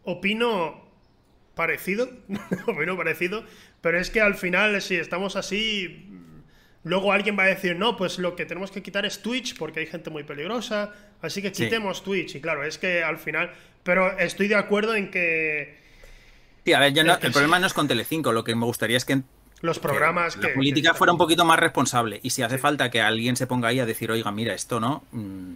opino 0.05 0.88
parecido, 1.57 2.09
opino 2.68 2.96
parecido, 2.96 3.44
Pero 3.81 3.99
es 3.99 4.11
que 4.11 4.20
al 4.20 4.35
final, 4.35 4.81
si 4.83 4.97
estamos 4.97 5.37
así, 5.37 6.09
luego 6.85 7.12
alguien 7.12 7.39
va 7.39 7.45
a 7.45 7.49
decir, 7.49 7.76
no, 7.76 7.97
pues 7.97 8.18
lo 8.18 8.37
que 8.37 8.47
tenemos 8.47 8.70
que 8.70 8.83
quitar 8.83 9.07
es 9.07 9.22
Twitch 9.22 9.57
porque 9.57 9.81
hay 9.81 9.87
gente 9.87 10.11
muy 10.11 10.24
peligrosa, 10.24 10.93
así 11.22 11.41
que 11.43 11.53
quitemos 11.53 12.03
Twitch. 12.03 12.35
Y 12.35 12.41
claro, 12.41 12.64
es 12.64 12.78
que 12.78 13.03
al 13.03 13.18
final... 13.18 13.53
Pero 13.83 14.18
estoy 14.18 14.49
de 14.49 14.57
acuerdo 14.57 14.95
en 14.95 15.11
que... 15.11 15.78
Sí, 16.64 16.74
a 16.74 16.81
ver, 16.81 16.93
el 16.97 17.33
problema 17.33 17.59
no 17.59 17.66
es 17.66 17.72
con 17.72 17.89
Telecinco, 17.89 18.33
lo 18.33 18.45
que 18.45 18.55
me 18.55 18.66
gustaría 18.66 18.99
es 18.99 19.07
que 19.07 19.22
los 19.62 19.78
programas 19.78 20.37
que, 20.37 20.49
la 20.49 20.55
política 20.55 20.95
fuera 20.95 21.12
un 21.12 21.18
poquito 21.18 21.45
más 21.45 21.59
responsable 21.59 22.20
y 22.22 22.31
si 22.31 22.43
hace 22.43 22.59
falta 22.59 22.91
que 22.91 23.01
alguien 23.01 23.37
se 23.37 23.47
ponga 23.47 23.68
ahí 23.68 23.78
a 23.78 23.85
decir 23.85 24.11
oiga 24.11 24.33
mira 24.33 24.55
esto 24.55 24.81
no 24.81 25.05
mm, 25.12 25.55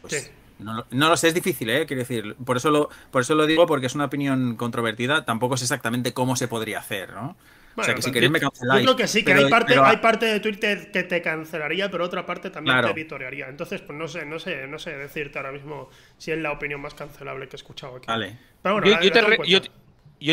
pues 0.00 0.30
no, 0.64 1.08
lo 1.08 1.16
sé 1.16 1.28
es 1.28 1.34
difícil 1.34 1.70
eh 1.70 1.86
quiero 1.86 2.00
decir 2.00 2.34
por 2.44 2.56
eso 2.56 2.70
lo 2.70 2.88
por 3.10 3.22
eso 3.22 3.34
lo 3.34 3.46
digo 3.46 3.66
porque 3.66 3.86
es 3.86 3.94
una 3.94 4.06
opinión 4.06 4.56
controvertida 4.56 5.24
tampoco 5.24 5.56
sé 5.56 5.64
exactamente 5.64 6.12
cómo 6.12 6.36
se 6.36 6.48
podría 6.48 6.78
hacer 6.78 7.12
no 7.12 7.36
o 7.76 7.82
sea, 7.82 7.94
que 7.94 8.02
si 8.02 8.12
queréis 8.12 8.30
me 8.30 8.40
canceláis. 8.40 8.86
Yo 8.86 8.94
creo 8.94 8.96
que 8.96 9.08
sí, 9.08 9.24
que 9.24 9.32
hay, 9.32 9.50
parte, 9.50 9.76
hay 9.76 9.96
parte 9.96 10.26
de 10.26 10.40
Twitter 10.40 10.90
que 10.92 11.02
te 11.02 11.20
cancelaría, 11.20 11.90
pero 11.90 12.04
otra 12.04 12.24
parte 12.24 12.50
también 12.50 12.80
te 12.82 12.92
vitorearía. 12.92 13.48
Entonces, 13.48 13.80
pues 13.80 13.98
no 13.98 14.06
sé, 14.06 14.24
no 14.24 14.38
sé, 14.38 14.66
no 14.66 14.78
sé 14.78 14.96
decirte 14.96 15.38
ahora 15.38 15.52
mismo 15.52 15.90
si 16.16 16.30
es 16.30 16.38
la 16.38 16.52
opinión 16.52 16.80
más 16.80 16.94
cancelable 16.94 17.48
que 17.48 17.56
he 17.56 17.58
escuchado 17.58 17.96
aquí. 17.96 18.06
Vale. 18.06 18.38
Pero 18.62 18.76
bueno, 18.76 19.00
yo, 19.02 19.10
te, 19.10 19.20
yo 19.48 19.60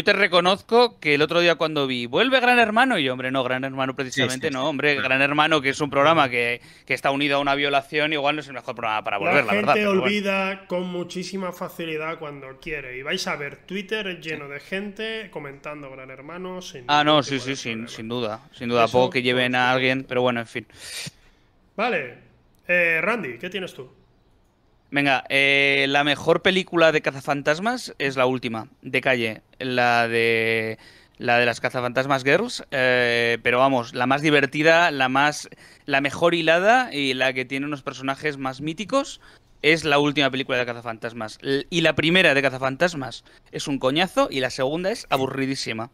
te 0.03 0.13
reconozco 0.13 0.99
que 0.99 1.15
el 1.15 1.21
otro 1.21 1.41
día 1.41 1.55
cuando 1.55 1.87
vi 1.87 2.05
vuelve 2.05 2.39
Gran 2.39 2.59
Hermano 2.59 2.97
y 2.97 3.09
hombre 3.09 3.31
no 3.31 3.43
Gran 3.43 3.63
Hermano 3.63 3.95
precisamente 3.95 4.49
no 4.49 4.69
hombre 4.69 4.95
Gran 4.95 5.21
Hermano 5.21 5.61
que 5.61 5.69
es 5.69 5.81
un 5.81 5.89
programa 5.89 6.29
que, 6.29 6.61
está 6.87 7.11
unido 7.11 7.37
a 7.37 7.39
una 7.39 7.55
violación 7.55 8.13
igual 8.13 8.35
no 8.35 8.41
es 8.41 8.47
el 8.47 8.53
mejor 8.53 8.75
programa 8.75 9.03
para 9.03 9.17
volver 9.17 9.45
la, 9.45 9.53
la 9.53 9.73
gente 9.73 9.87
olvida 9.87 10.65
con 10.67 10.83
muchísima 10.87 11.51
facilidad 11.53 12.19
cuando 12.19 12.59
quiere 12.59 12.97
y 12.97 13.01
vais 13.01 13.25
a 13.27 13.35
ver 13.35 13.57
Twitter 13.65 14.19
lleno 14.19 14.47
de 14.47 14.59
gente 14.59 15.29
comentando 15.31 15.89
Gran 15.91 16.09
Hermano 16.09 16.61
sin 16.61 16.85
ah 16.87 17.03
no 17.03 17.23
sí 17.23 17.39
sí 17.39 17.55
sin, 17.55 17.87
sin, 17.87 18.07
duda 18.07 18.41
sin 18.53 18.69
duda 18.69 18.87
poco 18.87 19.09
que 19.09 19.21
lleven 19.21 19.55
a 19.55 19.71
alguien 19.71 20.05
pero 20.07 20.21
bueno 20.21 20.41
en 20.41 20.47
fin. 20.47 20.67
Vale 21.75 22.17
eh, 22.67 22.99
Randy 23.01 23.37
qué 23.37 23.49
tienes 23.49 23.73
tú 23.73 24.00
Venga, 24.91 25.23
eh, 25.29 25.85
la 25.87 26.03
mejor 26.03 26.41
película 26.41 26.91
de 26.91 27.01
cazafantasmas 27.01 27.95
es 27.97 28.17
la 28.17 28.25
última, 28.25 28.67
de 28.81 28.99
calle, 28.99 29.41
la 29.57 30.09
de 30.09 30.77
la 31.17 31.37
de 31.37 31.45
las 31.45 31.61
cazafantasmas 31.61 32.23
girls, 32.23 32.65
eh, 32.71 33.37
pero 33.41 33.59
vamos, 33.59 33.93
la 33.93 34.05
más 34.05 34.21
divertida, 34.21 34.91
la 34.91 35.07
más, 35.07 35.49
la 35.85 36.01
mejor 36.01 36.33
hilada 36.33 36.93
y 36.93 37.13
la 37.13 37.31
que 37.31 37.45
tiene 37.45 37.67
unos 37.67 37.83
personajes 37.83 38.37
más 38.37 38.59
míticos 38.59 39.21
es 39.61 39.85
la 39.85 39.99
última 39.99 40.29
película 40.29 40.57
de 40.57 40.65
cazafantasmas. 40.65 41.39
Y 41.69 41.81
la 41.81 41.93
primera 41.93 42.33
de 42.33 42.41
cazafantasmas 42.41 43.23
es 43.51 43.67
un 43.67 43.79
coñazo 43.79 44.27
y 44.29 44.39
la 44.39 44.49
segunda 44.49 44.91
es 44.91 45.05
aburridísima. 45.09 45.89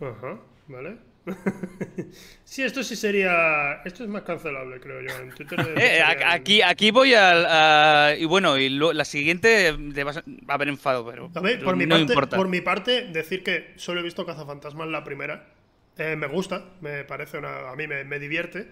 Ajá, 0.00 0.38
vale. 0.68 1.09
sí, 2.44 2.62
esto 2.62 2.82
sí 2.82 2.96
sería. 2.96 3.82
Esto 3.84 4.04
es 4.04 4.10
más 4.10 4.22
cancelable, 4.22 4.80
creo 4.80 5.00
yo. 5.00 5.14
En 5.16 5.30
Twitter 5.34 5.58
eh, 5.76 6.02
aquí, 6.02 6.62
aquí 6.62 6.90
voy 6.90 7.14
a. 7.14 8.14
y 8.18 8.24
bueno, 8.24 8.58
y 8.58 8.68
la 8.70 9.04
siguiente 9.04 9.72
va 9.72 10.12
a 10.48 10.54
haber 10.54 10.68
enfado, 10.68 11.06
pero. 11.06 11.30
por, 11.30 11.76
mi 11.76 11.86
parte, 11.86 12.36
por 12.36 12.48
mi 12.48 12.60
parte, 12.60 13.06
decir 13.06 13.42
que 13.42 13.72
solo 13.76 14.00
he 14.00 14.02
visto 14.02 14.24
Cazafantasmas 14.26 14.88
la 14.88 15.04
primera. 15.04 15.48
Eh, 15.98 16.16
me 16.16 16.26
gusta, 16.26 16.64
me 16.80 17.04
parece 17.04 17.38
una. 17.38 17.70
A 17.70 17.76
mí 17.76 17.86
me, 17.86 18.18
divierte. 18.18 18.68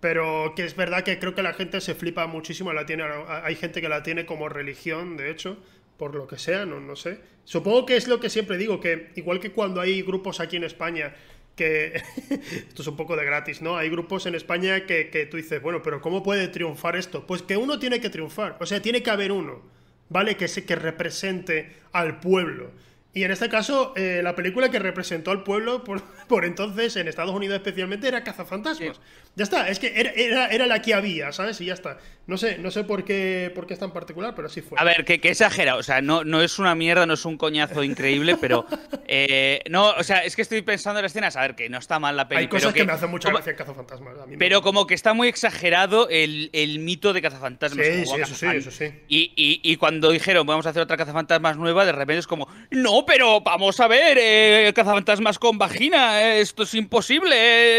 Pero 0.00 0.52
que 0.54 0.64
es 0.64 0.76
verdad 0.76 1.02
que 1.04 1.18
creo 1.18 1.34
que 1.34 1.42
la 1.42 1.54
gente 1.54 1.80
se 1.80 1.94
flipa 1.94 2.26
muchísimo. 2.26 2.72
La 2.72 2.86
tiene, 2.86 3.04
hay 3.28 3.56
gente 3.56 3.80
que 3.80 3.88
la 3.88 4.02
tiene 4.02 4.26
como 4.26 4.48
religión, 4.48 5.16
de 5.16 5.30
hecho 5.30 5.58
por 5.96 6.14
lo 6.14 6.26
que 6.26 6.38
sea, 6.38 6.66
no, 6.66 6.80
no 6.80 6.96
sé. 6.96 7.18
Supongo 7.44 7.86
que 7.86 7.96
es 7.96 8.08
lo 8.08 8.20
que 8.20 8.28
siempre 8.28 8.58
digo, 8.58 8.80
que 8.80 9.12
igual 9.14 9.40
que 9.40 9.52
cuando 9.52 9.80
hay 9.80 10.02
grupos 10.02 10.40
aquí 10.40 10.56
en 10.56 10.64
España 10.64 11.14
que 11.56 11.94
esto 12.30 12.82
es 12.82 12.88
un 12.88 12.96
poco 12.96 13.16
de 13.16 13.24
gratis, 13.24 13.62
¿no? 13.62 13.76
Hay 13.76 13.90
grupos 13.90 14.26
en 14.26 14.34
España 14.34 14.86
que, 14.86 15.10
que, 15.10 15.26
tú 15.26 15.38
dices, 15.38 15.60
bueno, 15.60 15.82
pero 15.82 16.00
¿cómo 16.00 16.22
puede 16.22 16.46
triunfar 16.48 16.94
esto? 16.94 17.26
Pues 17.26 17.42
que 17.42 17.56
uno 17.56 17.78
tiene 17.78 18.00
que 18.00 18.10
triunfar, 18.10 18.56
o 18.60 18.66
sea, 18.66 18.80
tiene 18.80 19.02
que 19.02 19.10
haber 19.10 19.32
uno, 19.32 19.62
¿vale? 20.08 20.36
Que, 20.36 20.46
se, 20.46 20.64
que 20.64 20.76
represente 20.76 21.72
al 21.92 22.20
pueblo. 22.20 22.70
Y 23.16 23.24
en 23.24 23.30
este 23.30 23.48
caso, 23.48 23.94
eh, 23.96 24.20
la 24.22 24.36
película 24.36 24.70
que 24.70 24.78
representó 24.78 25.30
al 25.30 25.42
pueblo 25.42 25.82
por, 25.84 26.02
por, 26.28 26.44
entonces, 26.44 26.96
en 26.96 27.08
Estados 27.08 27.34
Unidos 27.34 27.56
especialmente, 27.56 28.06
era 28.06 28.22
Cazafantasmas. 28.22 29.00
Ya 29.36 29.44
está, 29.44 29.70
es 29.70 29.78
que 29.78 29.98
era, 29.98 30.48
era, 30.48 30.66
la 30.66 30.82
que 30.82 30.92
había, 30.92 31.32
¿sabes? 31.32 31.58
Y 31.62 31.64
ya 31.64 31.72
está. 31.72 31.98
No 32.26 32.36
sé, 32.36 32.58
no 32.58 32.72
sé 32.72 32.82
por 32.82 33.04
qué, 33.04 33.52
por 33.54 33.68
qué 33.68 33.74
es 33.74 33.78
tan 33.78 33.92
particular, 33.92 34.34
pero 34.34 34.48
así 34.48 34.60
fue. 34.60 34.76
A 34.80 34.84
ver, 34.84 35.04
que, 35.04 35.20
que 35.20 35.28
exagerado. 35.30 35.78
O 35.78 35.82
sea, 35.84 36.00
no, 36.00 36.24
no 36.24 36.42
es 36.42 36.58
una 36.58 36.74
mierda, 36.74 37.06
no 37.06 37.14
es 37.14 37.24
un 37.24 37.36
coñazo 37.36 37.84
increíble, 37.84 38.36
pero. 38.40 38.66
Eh, 39.06 39.60
no, 39.70 39.90
o 39.90 40.02
sea, 40.02 40.24
es 40.24 40.34
que 40.34 40.42
estoy 40.42 40.62
pensando 40.62 40.98
en 40.98 41.04
las 41.04 41.12
escenas. 41.12 41.36
A 41.36 41.42
ver, 41.42 41.54
que 41.54 41.68
no 41.68 41.78
está 41.78 42.00
mal 42.00 42.16
la 42.16 42.26
película. 42.26 42.58
Hay 42.58 42.62
cosas 42.62 42.74
que, 42.74 42.84
me 42.84 42.92
hacen 42.92 43.10
mucha 43.10 43.30
gracia 43.30 43.50
en 43.50 43.56
Cazafantasmas. 43.56 44.14
pero 44.40 44.60
como 44.60 44.88
que 44.88 44.94
está 44.94 45.14
muy 45.14 45.28
exagerado 45.28 46.08
el, 46.08 46.50
el 46.52 46.80
mito 46.80 47.12
de 47.12 47.22
Cazafantasmas. 47.22 47.86
Sí, 47.86 47.92
sí, 48.06 48.20
eso 48.20 48.34
sí, 48.34 48.46
eso 48.46 48.70
sí. 48.72 48.86
Y, 49.06 49.32
y, 49.36 49.60
y, 49.62 49.76
cuando 49.76 50.10
dijeron, 50.10 50.44
vamos 50.48 50.66
a 50.66 50.70
hacer 50.70 50.82
otra 50.82 50.96
Cazafantasmas 50.96 51.56
nueva, 51.56 51.86
de 51.86 51.92
repente 51.92 52.18
es 52.18 52.26
como, 52.26 52.48
no, 52.70 53.04
pero 53.06 53.40
vamos 53.40 53.78
a 53.78 53.86
ver, 53.86 54.18
eh, 54.20 54.72
Cazafantasmas 54.74 55.38
con 55.38 55.58
vagina, 55.58 56.22
eh, 56.22 56.40
esto 56.40 56.64
es 56.64 56.74
imposible. 56.74 57.36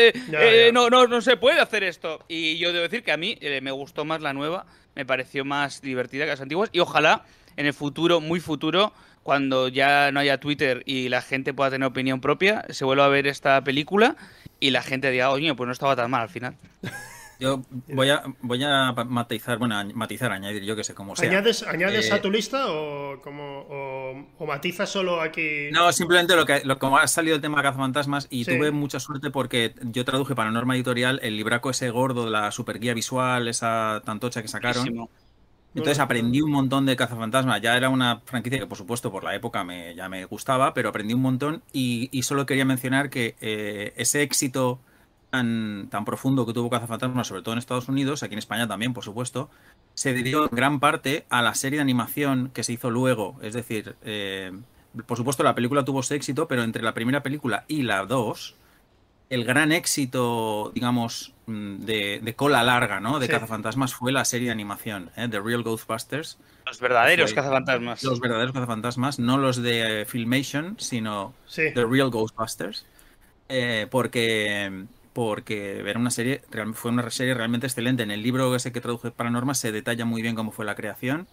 Eh, 0.08 0.72
no, 0.74 0.90
no, 0.90 1.06
no 1.06 1.22
se 1.22 1.36
puede 1.36 1.60
hacer 1.60 1.84
esto. 1.84 2.24
Y 2.30 2.58
yo 2.60 2.72
debo 2.72 2.84
decir 2.84 3.04
que 3.04 3.12
a 3.12 3.18
mí 3.18 3.38
me 3.62 3.72
gustó 3.72 4.06
más 4.06 4.22
la 4.22 4.37
me 4.96 5.06
pareció 5.06 5.46
más 5.46 5.82
divertida 5.82 6.26
que 6.26 6.32
las 6.32 6.42
antiguas 6.42 6.70
y 6.72 6.80
ojalá 6.80 7.24
en 7.56 7.66
el 7.66 7.74
futuro, 7.74 8.22
muy 8.22 8.40
futuro, 8.40 8.94
cuando 9.24 9.68
ya 9.68 10.12
no 10.12 10.20
haya 10.20 10.40
Twitter 10.40 10.84
y 10.86 11.10
la 11.10 11.22
gente 11.22 11.54
pueda 11.54 11.72
tener 11.72 11.88
opinión 11.88 12.22
propia, 12.22 12.66
se 12.70 12.86
vuelva 12.86 13.06
a 13.06 13.10
ver 13.10 13.28
esta 13.28 13.62
película 13.64 14.16
y 14.60 14.70
la 14.70 14.82
gente 14.82 15.12
diga, 15.12 15.32
oye, 15.32 15.54
pues 15.54 15.68
no 15.68 15.74
estaba 15.74 15.96
tan 15.96 16.10
mal 16.10 16.22
al 16.22 16.30
final. 16.30 16.56
Yo 17.40 17.62
voy 17.88 18.10
a, 18.10 18.24
voy 18.42 18.64
a 18.64 18.94
matizar, 18.94 19.60
bueno, 19.60 19.76
matizar, 19.94 20.32
añadir, 20.32 20.64
yo 20.64 20.76
que 20.76 20.84
sé, 20.84 20.94
cómo 20.96 21.16
sea. 21.16 21.30
¿Añades, 21.30 21.64
añades 21.64 22.12
a 22.12 22.18
eh, 22.18 22.20
tu 22.20 22.32
lista 22.32 22.66
o, 22.68 23.22
como, 23.22 24.26
o, 24.40 24.46
matizas 24.46 24.90
solo 24.90 25.22
aquí? 25.22 25.70
No, 25.72 25.92
simplemente 25.92 26.36
lo 26.36 26.46
que 26.46 26.62
lo, 26.64 26.80
como 26.80 26.98
ha 26.98 27.08
salido 27.08 27.36
el 27.36 27.42
tema 27.42 27.58
de 27.58 27.64
cazafantasmas 27.64 28.28
y 28.32 28.46
tuve 28.46 28.72
mucha 28.72 29.00
suerte 29.00 29.30
porque 29.30 29.76
yo 29.82 30.04
traduje 30.04 30.34
para 30.34 30.50
Norma 30.50 30.76
Editorial 30.76 31.20
el 31.22 31.38
libraco 31.38 31.70
ese 31.70 31.90
gordo 31.92 32.26
de 32.26 32.32
la 32.32 32.52
super 32.52 32.80
guía 32.80 32.96
visual, 32.96 33.48
esa 33.48 34.02
tantocha 34.04 34.42
que 34.42 34.48
sacaron. 34.48 35.10
Entonces 35.76 36.00
aprendí 36.00 36.42
un 36.42 36.50
montón 36.50 36.88
de 36.88 36.96
cazafantasmas. 36.96 37.62
Ya 37.62 37.78
era 37.78 37.90
una 37.90 38.22
franquicia 38.26 38.60
que, 38.60 38.66
por 38.66 38.80
supuesto, 38.80 39.12
por 39.12 39.24
la 39.24 39.36
época 39.36 39.64
me, 39.64 39.94
ya 39.94 40.10
me 40.10 40.26
gustaba, 40.26 40.74
pero 40.74 40.90
aprendí 40.90 41.14
un 41.14 41.22
montón 41.22 41.62
y, 41.72 42.10
solo 42.24 42.48
quería 42.48 42.66
mencionar 42.66 43.12
que 43.12 43.36
eh, 43.42 43.94
ese 43.96 44.24
éxito 44.24 44.80
tan, 45.30 45.88
tan 45.90 46.06
profundo 46.06 46.46
que 46.46 46.54
tuvo 46.54 46.70
Cazafantasmas, 46.70 47.28
sobre 47.28 47.42
todo 47.42 47.54
en 47.54 47.60
Estados 47.60 47.90
Unidos, 47.90 48.24
aquí 48.24 48.34
en 48.34 48.40
España 48.40 48.68
también, 48.68 48.94
por 48.94 49.04
supuesto, 49.04 49.50
se 49.94 50.14
debió 50.14 50.44
en 50.44 50.56
gran 50.56 50.80
parte 50.80 51.26
a 51.30 51.42
la 51.42 51.54
serie 51.56 51.78
de 51.78 51.82
animación 51.82 52.52
que 52.54 52.64
se 52.64 52.74
hizo 52.74 52.90
luego. 52.90 53.38
Es 53.42 53.54
decir, 53.54 53.96
eh, 54.04 54.52
por 55.06 55.18
supuesto 55.18 55.44
la 55.44 55.56
película 55.56 55.86
tuvo 55.86 56.04
su 56.04 56.14
éxito, 56.14 56.48
pero 56.48 56.64
entre 56.64 56.84
la 56.84 56.94
primera 56.94 57.24
película 57.24 57.66
y 57.68 57.84
la 57.84 58.06
dos, 58.06 58.56
el 59.30 59.44
gran 59.44 59.72
éxito, 59.72 60.72
digamos, 60.74 61.34
mm, 61.48 61.78
de, 61.86 62.34
cola 62.36 62.64
larga, 62.64 63.00
¿no? 63.00 63.20
De 63.20 63.28
Cazafantasmas 63.28 63.94
fue 63.94 64.12
la 64.12 64.24
serie 64.24 64.48
de 64.48 64.54
animación, 64.54 65.12
¿eh? 65.18 65.28
The 65.30 65.42
Real 65.42 65.64
Ghostbusters. 65.64 66.38
Los 66.66 66.80
verdaderos 66.80 67.34
cazafantasmas. 67.34 68.04
Los 68.04 68.20
verdaderos 68.20 68.54
cazafantasmas, 68.54 69.20
no 69.20 69.38
los 69.38 69.62
de 69.62 70.06
Filmation, 70.08 70.76
sino 70.80 71.34
The 71.54 71.86
Real 71.86 72.10
Ghostbusters. 72.10 72.86
Eh, 73.50 73.88
porque 73.90 74.86
porque 75.18 75.80
era 75.80 76.00
una 76.00 76.12
serie, 76.12 76.44
fue 76.76 76.92
una 76.92 77.10
serie 77.10 77.34
realmente 77.34 77.66
excelente. 77.66 78.04
En 78.04 78.12
el 78.12 78.22
libro 78.22 78.56
ese 78.56 78.72
que 78.72 78.82
traduje 78.82 79.10
para 79.10 79.32
normas 79.32 79.58
se 79.58 79.72
detalla 79.72 80.06
muy 80.06 80.22
bien 80.22 80.36
cómo 80.36 80.52
fue 80.52 80.64
la 80.64 80.76
creación. 80.76 81.26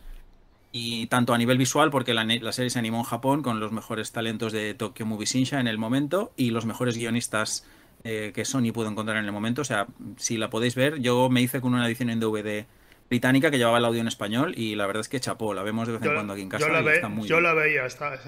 Y 0.72 1.06
tanto 1.08 1.34
a 1.34 1.38
nivel 1.38 1.58
visual, 1.58 1.90
porque 1.90 2.14
la, 2.14 2.24
serie 2.52 2.70
se 2.70 2.78
animó 2.78 3.00
en 3.00 3.04
Japón 3.04 3.42
con 3.42 3.60
los 3.60 3.72
mejores 3.72 4.10
talentos 4.10 4.54
de 4.54 4.72
Tokyo 4.72 5.04
Movie 5.04 5.26
Shinsha 5.26 5.60
en 5.60 5.68
el 5.68 5.76
momento 5.76 6.32
y 6.34 6.48
los 6.48 6.64
mejores 6.64 6.96
guionistas 6.96 7.66
eh, 8.04 8.32
que 8.34 8.46
Sony 8.46 8.72
pudo 8.72 8.88
encontrar 8.88 9.18
en 9.18 9.26
el 9.26 9.32
momento. 9.32 9.60
O 9.60 9.66
sea, 9.66 9.86
si 10.16 10.38
la 10.38 10.48
podéis 10.48 10.76
ver, 10.76 11.00
yo 11.00 11.28
me 11.28 11.42
hice 11.42 11.60
con 11.60 11.74
una 11.74 11.86
edición 11.86 12.08
en 12.08 12.20
DVD 12.20 12.64
británica 13.08 13.50
que 13.50 13.58
llevaba 13.58 13.78
el 13.78 13.84
audio 13.84 14.00
en 14.00 14.08
español 14.08 14.54
y 14.56 14.74
la 14.74 14.86
verdad 14.86 15.02
es 15.02 15.08
que 15.08 15.20
chapó, 15.20 15.54
la 15.54 15.62
vemos 15.62 15.86
de 15.86 15.94
vez 15.94 16.02
en 16.02 16.14
cuando 16.14 16.32
aquí 16.32 16.42
en 16.42 16.48
casa. 16.48 16.66
Yo 16.66 16.72
la, 16.72 17.24
yo 17.24 17.40
la 17.40 17.54
veía, 17.54 17.82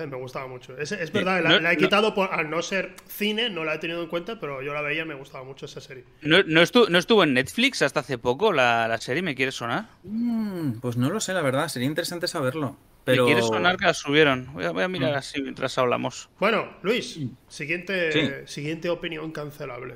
me 0.07 0.17
gustaba 0.17 0.47
mucho. 0.47 0.77
Es, 0.79 1.13
verdad, 1.13 1.43
la, 1.43 1.73
he 1.73 1.77
quitado 1.77 2.15
por, 2.15 2.33
al 2.33 2.51
no 2.51 2.63
ser 2.63 2.95
cine, 3.09 3.51
no 3.51 3.65
la 3.65 3.75
he 3.75 3.79
tenido 3.79 4.03
en 4.03 4.09
cuenta, 4.09 4.39
pero 4.39 4.63
yo 4.63 4.75
la 4.75 4.83
veía 4.83 5.03
y 5.03 5.07
me 5.07 5.15
gustaba 5.15 5.45
mucho 5.45 5.67
esa 5.67 5.81
serie. 5.81 6.05
¿No, 6.23 6.61
estuvo, 6.61 6.89
¿no 6.89 6.99
estuvo 6.99 7.25
en 7.25 7.35
Netflix 7.35 7.83
hasta 7.83 8.01
hace 8.01 8.19
poco 8.19 8.53
la, 8.53 8.97
serie? 9.01 9.23
¿Me 9.23 9.35
quiere 9.35 9.53
sonar? 9.53 9.87
Mm, 10.05 10.79
pues 10.81 10.97
no 10.97 11.11
lo 11.11 11.21
sé, 11.21 11.33
la 11.33 11.43
verdad, 11.43 11.69
sería 11.69 11.89
interesante 11.89 12.29
saberlo. 12.29 12.77
Pero... 13.05 13.25
Me 13.25 13.33
quiere 13.33 13.47
sonar 13.47 13.77
que 13.77 13.87
la 13.87 13.95
subieron. 13.95 14.53
Voy 14.53 14.65
a, 14.65 14.89
mirar 14.89 15.13
mm. 15.13 15.19
así 15.19 15.41
mientras 15.41 15.79
hablamos. 15.79 16.29
Bueno, 16.41 16.77
Luis, 16.83 17.21
siguiente, 17.49 18.47
siguiente 18.47 18.91
opinión 18.91 19.31
cancelable. 19.31 19.95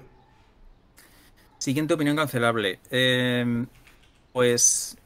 Siguiente 1.58 1.92
opinión 1.92 2.16
cancelable. 2.16 2.78
Eh, 2.90 3.66
pues 4.32 4.96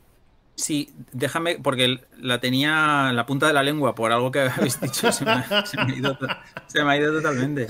Sí, 0.56 0.90
déjame, 1.12 1.58
porque 1.60 1.98
la 2.20 2.40
tenía 2.40 3.08
en 3.10 3.16
la 3.16 3.26
punta 3.26 3.48
de 3.48 3.52
la 3.52 3.62
lengua 3.62 3.94
por 3.94 4.12
algo 4.12 4.30
que 4.30 4.40
habéis 4.56 4.80
dicho, 4.80 5.10
se 5.10 5.24
me, 5.24 5.32
ha, 5.32 6.96
ido, 6.96 7.12
totalmente. 7.12 7.66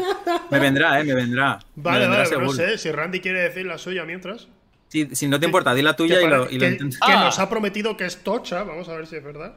Me 0.51 0.59
vendrá, 0.59 1.01
¿eh? 1.01 1.05
Me 1.05 1.15
vendrá. 1.15 1.59
Vale, 1.77 2.07
vale, 2.07 2.31
no 2.39 2.53
sé, 2.53 2.77
si 2.77 2.93
Randy 2.93 3.21
quiere 3.21 3.41
decir 3.41 3.65
la 3.65 3.79
suya 3.79 4.05
mientras. 4.05 4.49
Sí, 4.89 5.09
si 5.13 5.29
no 5.29 5.41
te 5.41 5.47
importa, 5.47 5.75
di 5.75 5.83
la 5.83 5.97
tuya 5.97 6.21
y 6.21 6.29
lo, 6.29 6.45
y 6.49 6.59
que, 6.59 6.77
que 6.77 7.13
nos 7.15 7.39
ha 7.39 7.49
prometido 7.49 7.97
que 7.97 8.05
es 8.05 8.23
tocha, 8.23 8.63
vamos 8.65 8.89
a 8.89 8.95
ver 8.95 9.07
si 9.07 9.17
es 9.17 9.25
verdad. 9.25 9.55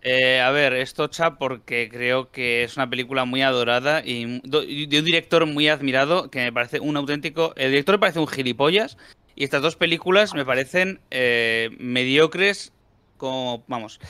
Eh, 0.00 0.40
a 0.40 0.50
ver, 0.52 0.74
es 0.74 0.94
tocha 0.94 1.34
porque 1.34 1.88
creo 1.90 2.30
que 2.30 2.62
es 2.62 2.76
una 2.76 2.88
película 2.88 3.24
muy 3.24 3.42
adorada 3.42 4.02
y 4.04 4.40
de 4.44 4.98
un 4.98 5.04
director 5.04 5.44
muy 5.44 5.68
admirado 5.68 6.30
que 6.30 6.38
me 6.38 6.52
parece 6.52 6.78
un 6.78 6.96
auténtico. 6.96 7.52
El 7.56 7.72
director 7.72 7.96
me 7.96 7.98
parece 7.98 8.20
un 8.20 8.28
gilipollas 8.28 8.96
y 9.38 9.44
estas 9.44 9.62
dos 9.62 9.76
películas 9.76 10.34
me 10.34 10.44
parecen 10.44 11.00
eh, 11.12 11.70
mediocres 11.78 12.72
como, 13.16 13.62
vamos, 13.68 14.00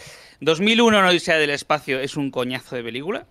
2001 0.41 1.03
No 1.03 1.09
Odisea 1.09 1.37
del 1.37 1.51
Espacio 1.51 2.01
es 2.01 2.17
un 2.17 2.31
coñazo 2.31 2.77
de 2.77 2.83
película. 2.83 3.27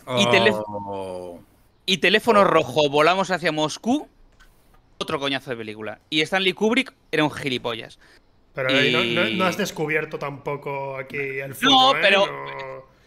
Y, 0.00 0.26
oh. 0.56 1.40
y 1.86 1.98
Teléfono 1.98 2.40
oh. 2.40 2.44
Rojo, 2.44 2.90
Volamos 2.90 3.30
hacia 3.30 3.52
Moscú, 3.52 4.08
otro 4.98 5.20
coñazo 5.20 5.50
de 5.50 5.56
película. 5.58 6.00
Y 6.10 6.22
Stanley 6.22 6.54
Kubrick 6.54 6.92
era 7.12 7.22
un 7.22 7.30
gilipollas. 7.30 8.00
Pero 8.52 8.70
no, 9.36 9.44
has 9.44 9.56
descubierto 9.56 10.18
tampoco 10.18 10.96
aquí 10.96 11.16
el 11.16 11.54
fondo, 11.54 11.70
No, 11.70 11.96
¿eh? 11.96 12.00
pero... 12.02 12.26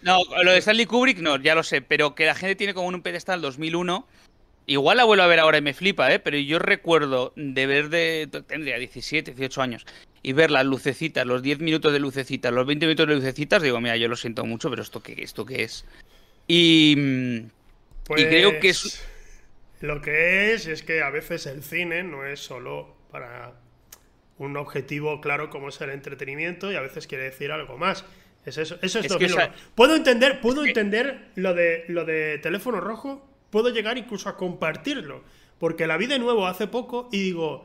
No... 0.03 0.21
lo 0.41 0.51
de 0.53 0.59
Stanley 0.59 0.85
Kubrick 0.85 1.19
no, 1.19 1.35
ya 1.35 1.53
lo 1.53 1.63
sé, 1.63 1.81
pero 1.81 2.15
que 2.15 2.25
la 2.25 2.35
gente 2.35 2.55
tiene 2.55 2.73
como 2.73 2.87
un 2.87 3.01
pedestal 3.01 3.41
2001 3.41 4.07
Igual 4.67 4.97
la 4.97 5.03
vuelvo 5.03 5.23
a 5.23 5.27
ver 5.27 5.39
ahora 5.39 5.59
y 5.59 5.61
me 5.61 5.73
flipa, 5.73 6.11
¿eh? 6.11 6.19
Pero 6.19 6.37
yo 6.37 6.57
recuerdo 6.59 7.33
de 7.35 7.67
ver 7.67 7.89
de... 7.89 8.27
Tendría 8.47 8.77
17, 8.77 9.31
18 9.31 9.61
años. 9.61 9.85
Y 10.23 10.33
ver 10.33 10.49
las 10.49 10.65
lucecitas, 10.65 11.25
los 11.25 11.43
10 11.43 11.59
minutos 11.59 11.93
de 11.93 11.99
lucecitas, 11.99 12.51
los 12.51 12.65
20 12.65 12.87
minutos 12.87 13.07
de 13.07 13.15
lucecitas, 13.15 13.61
digo, 13.61 13.79
mira, 13.79 13.95
yo 13.97 14.07
lo 14.07 14.15
siento 14.15 14.43
mucho, 14.45 14.69
pero 14.71 14.81
¿esto 14.81 15.03
qué, 15.03 15.15
esto 15.19 15.45
qué 15.45 15.63
es? 15.63 15.85
Y... 16.47 16.97
y 18.17 18.25
creo 18.25 18.59
que 18.59 18.69
es... 18.69 18.81
Pues, 18.81 19.15
lo 19.81 20.01
que 20.01 20.53
es 20.53 20.65
es 20.65 20.81
que 20.81 21.03
a 21.03 21.11
veces 21.11 21.45
el 21.45 21.61
cine 21.61 22.01
no 22.01 22.25
es 22.25 22.39
solo 22.39 22.95
para 23.11 23.53
un 24.37 24.57
objetivo 24.57 25.21
claro 25.21 25.49
como 25.49 25.69
es 25.69 25.79
el 25.81 25.91
entretenimiento 25.91 26.71
y 26.71 26.75
a 26.75 26.81
veces 26.81 27.07
quiere 27.07 27.25
decir 27.25 27.51
algo 27.51 27.77
más. 27.77 28.05
Es 28.45 28.57
eso, 28.57 28.77
eso 28.81 28.99
es, 28.99 29.35
Puedo 29.73 29.95
entender, 29.95 30.39
puedo 30.39 30.65
entender 30.65 31.29
lo 31.35 31.53
de 31.53 31.83
lo 31.87 32.05
de 32.05 32.37
teléfono 32.39 32.79
rojo 32.79 33.27
puedo 33.55 33.69
llegar 33.69 33.97
incluso 33.97 34.27
a 34.27 34.35
compartirlo. 34.35 35.23
Porque 35.59 35.87
la 35.87 35.95
vi 35.95 36.07
de 36.07 36.19
nuevo 36.19 36.45
hace 36.45 36.67
poco 36.67 37.07
y 37.09 37.19
digo, 37.19 37.63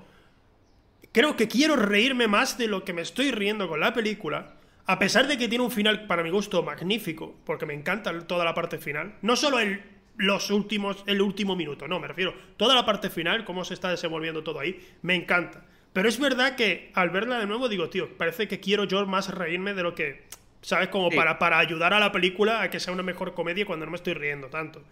creo 1.10 1.34
que 1.34 1.48
quiero 1.48 1.74
reírme 1.74 2.28
más 2.28 2.56
de 2.58 2.68
lo 2.68 2.84
que 2.84 2.92
me 2.92 3.02
estoy 3.02 3.32
riendo 3.32 3.68
con 3.68 3.80
la 3.80 3.92
película. 3.92 4.54
A 4.86 5.00
pesar 5.00 5.26
de 5.26 5.36
que 5.36 5.48
tiene 5.48 5.64
un 5.64 5.72
final, 5.72 6.06
para 6.06 6.22
mi 6.22 6.30
gusto, 6.30 6.62
magnífico, 6.62 7.34
porque 7.44 7.66
me 7.66 7.74
encanta 7.74 8.16
toda 8.20 8.44
la 8.44 8.54
parte 8.54 8.78
final. 8.78 9.16
No 9.20 9.34
solo 9.34 9.58
el, 9.58 9.82
los 10.16 10.52
últimos, 10.52 11.02
el 11.08 11.20
último 11.20 11.56
minuto, 11.56 11.88
no, 11.88 11.98
me 11.98 12.06
refiero. 12.06 12.34
Toda 12.56 12.76
la 12.76 12.86
parte 12.86 13.10
final, 13.10 13.44
cómo 13.44 13.64
se 13.64 13.74
está 13.74 13.90
desenvolviendo 13.90 14.44
todo 14.44 14.60
ahí, 14.60 14.80
me 15.02 15.16
encanta. 15.16 15.64
Pero 15.92 16.08
es 16.08 16.20
verdad 16.20 16.54
que 16.54 16.92
al 16.94 17.10
verla 17.10 17.40
de 17.40 17.48
nuevo 17.48 17.68
digo, 17.68 17.90
tío, 17.90 18.16
parece 18.16 18.46
que 18.46 18.60
quiero 18.60 18.84
yo 18.84 19.04
más 19.06 19.34
reírme 19.34 19.74
de 19.74 19.82
lo 19.82 19.96
que. 19.96 20.22
¿Sabes? 20.62 20.86
Como 20.86 21.10
para, 21.10 21.40
para 21.40 21.58
ayudar 21.58 21.94
a 21.94 21.98
la 21.98 22.12
película 22.12 22.62
a 22.62 22.70
que 22.70 22.78
sea 22.78 22.92
una 22.92 23.02
mejor 23.02 23.34
comedia 23.34 23.66
cuando 23.66 23.86
no 23.86 23.90
me 23.90 23.96
estoy 23.96 24.14
riendo 24.14 24.46
tanto. 24.50 24.84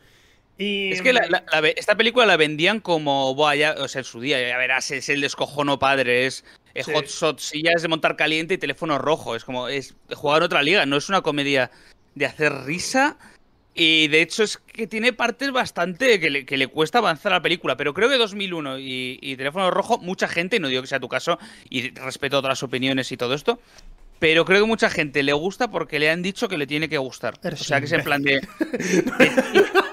Es 0.58 1.02
que 1.02 1.14
esta 1.76 1.96
película 1.96 2.26
la 2.26 2.36
vendían 2.36 2.80
como, 2.80 3.34
Buah, 3.34 3.74
o 3.78 3.86
sea, 3.86 4.00
en 4.00 4.04
su 4.04 4.20
día, 4.20 4.40
ya 4.46 4.58
verás, 4.58 4.90
es 4.90 5.08
el 5.08 5.20
descojono 5.20 5.78
padre, 5.78 6.26
es 6.26 6.44
hot 6.86 7.06
shot, 7.06 7.38
sillas 7.38 7.82
de 7.82 7.88
montar 7.88 8.16
caliente 8.16 8.54
y 8.54 8.58
teléfono 8.58 8.98
rojo. 8.98 9.36
Es 9.36 9.44
como, 9.44 9.68
es 9.68 9.94
jugar 10.12 10.38
en 10.38 10.46
otra 10.46 10.62
liga, 10.62 10.84
no 10.86 10.96
es 10.96 11.08
una 11.08 11.20
comedia 11.20 11.70
de 12.14 12.26
hacer 12.26 12.52
risa. 12.64 13.16
Y 13.74 14.08
de 14.08 14.22
hecho 14.22 14.42
es 14.42 14.56
que 14.56 14.88
tiene 14.88 15.12
partes 15.12 15.52
bastante 15.52 16.18
que 16.18 16.30
le, 16.30 16.44
que 16.44 16.56
le 16.56 16.66
cuesta 16.66 16.98
avanzar 16.98 17.32
a 17.32 17.36
la 17.36 17.42
película. 17.42 17.76
Pero 17.76 17.94
creo 17.94 18.08
que 18.08 18.16
2001 18.16 18.80
y, 18.80 19.20
y 19.22 19.36
Teléfono 19.36 19.70
Rojo, 19.70 19.98
mucha 19.98 20.26
gente, 20.26 20.58
no 20.58 20.66
digo 20.66 20.82
que 20.82 20.88
sea 20.88 20.98
tu 20.98 21.08
caso, 21.08 21.38
y 21.70 21.90
respeto 21.90 22.38
otras 22.38 22.60
opiniones 22.64 23.12
y 23.12 23.16
todo 23.16 23.34
esto, 23.34 23.60
pero 24.18 24.44
creo 24.44 24.62
que 24.62 24.66
mucha 24.66 24.90
gente 24.90 25.22
le 25.22 25.32
gusta 25.32 25.70
porque 25.70 26.00
le 26.00 26.10
han 26.10 26.22
dicho 26.22 26.48
que 26.48 26.58
le 26.58 26.66
tiene 26.66 26.88
que 26.88 26.98
gustar. 26.98 27.34
o 27.40 27.56
sea, 27.56 27.78
que 27.78 27.86
es 27.86 27.92
en 27.92 28.02
plan 28.02 28.22
de... 28.22 28.40
es 29.18 29.87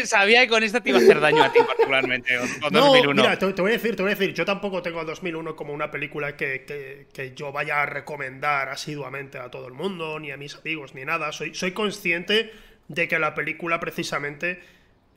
que 0.00 0.06
sabía 0.06 0.42
que 0.42 0.48
con 0.48 0.62
esta 0.62 0.80
te 0.80 0.90
iba 0.90 0.98
a 0.98 1.02
hacer 1.02 1.20
daño 1.20 1.42
a 1.42 1.52
ti 1.52 1.58
particularmente. 1.66 2.38
no, 2.70 2.92
Mira, 3.14 3.38
te, 3.38 3.46
voy 3.46 3.70
a 3.70 3.74
decir, 3.74 3.96
te 3.96 4.02
voy 4.02 4.12
a 4.12 4.14
decir, 4.14 4.34
yo 4.34 4.44
tampoco 4.44 4.82
tengo 4.82 5.04
2001 5.04 5.56
como 5.56 5.72
una 5.72 5.90
película 5.90 6.36
que, 6.36 7.06
yo 7.36 7.52
vaya 7.52 7.82
a 7.82 7.86
recomendar 7.86 8.68
asiduamente 8.68 9.38
a 9.38 9.50
todo 9.50 9.66
el 9.66 9.74
mundo, 9.74 10.18
ni 10.18 10.30
a 10.30 10.36
mis 10.36 10.56
amigos, 10.56 10.94
ni 10.94 11.04
nada. 11.04 11.32
Soy, 11.32 11.54
soy 11.54 11.72
consciente 11.72 12.52
de 12.88 13.08
que 13.08 13.18
la 13.18 13.34
película 13.34 13.78
precisamente 13.78 14.60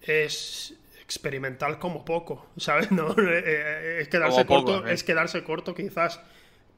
es 0.01 0.75
experimental 1.01 1.79
como 1.79 2.05
poco, 2.05 2.49
¿sabes? 2.57 2.91
No, 2.91 3.11
eh, 3.11 3.43
eh, 3.45 3.97
es 4.01 4.07
quedarse 4.07 4.45
corto, 4.45 4.87
¿eh? 4.87 4.93
es 4.93 5.03
quedarse 5.03 5.43
corto 5.43 5.73
quizás. 5.75 6.19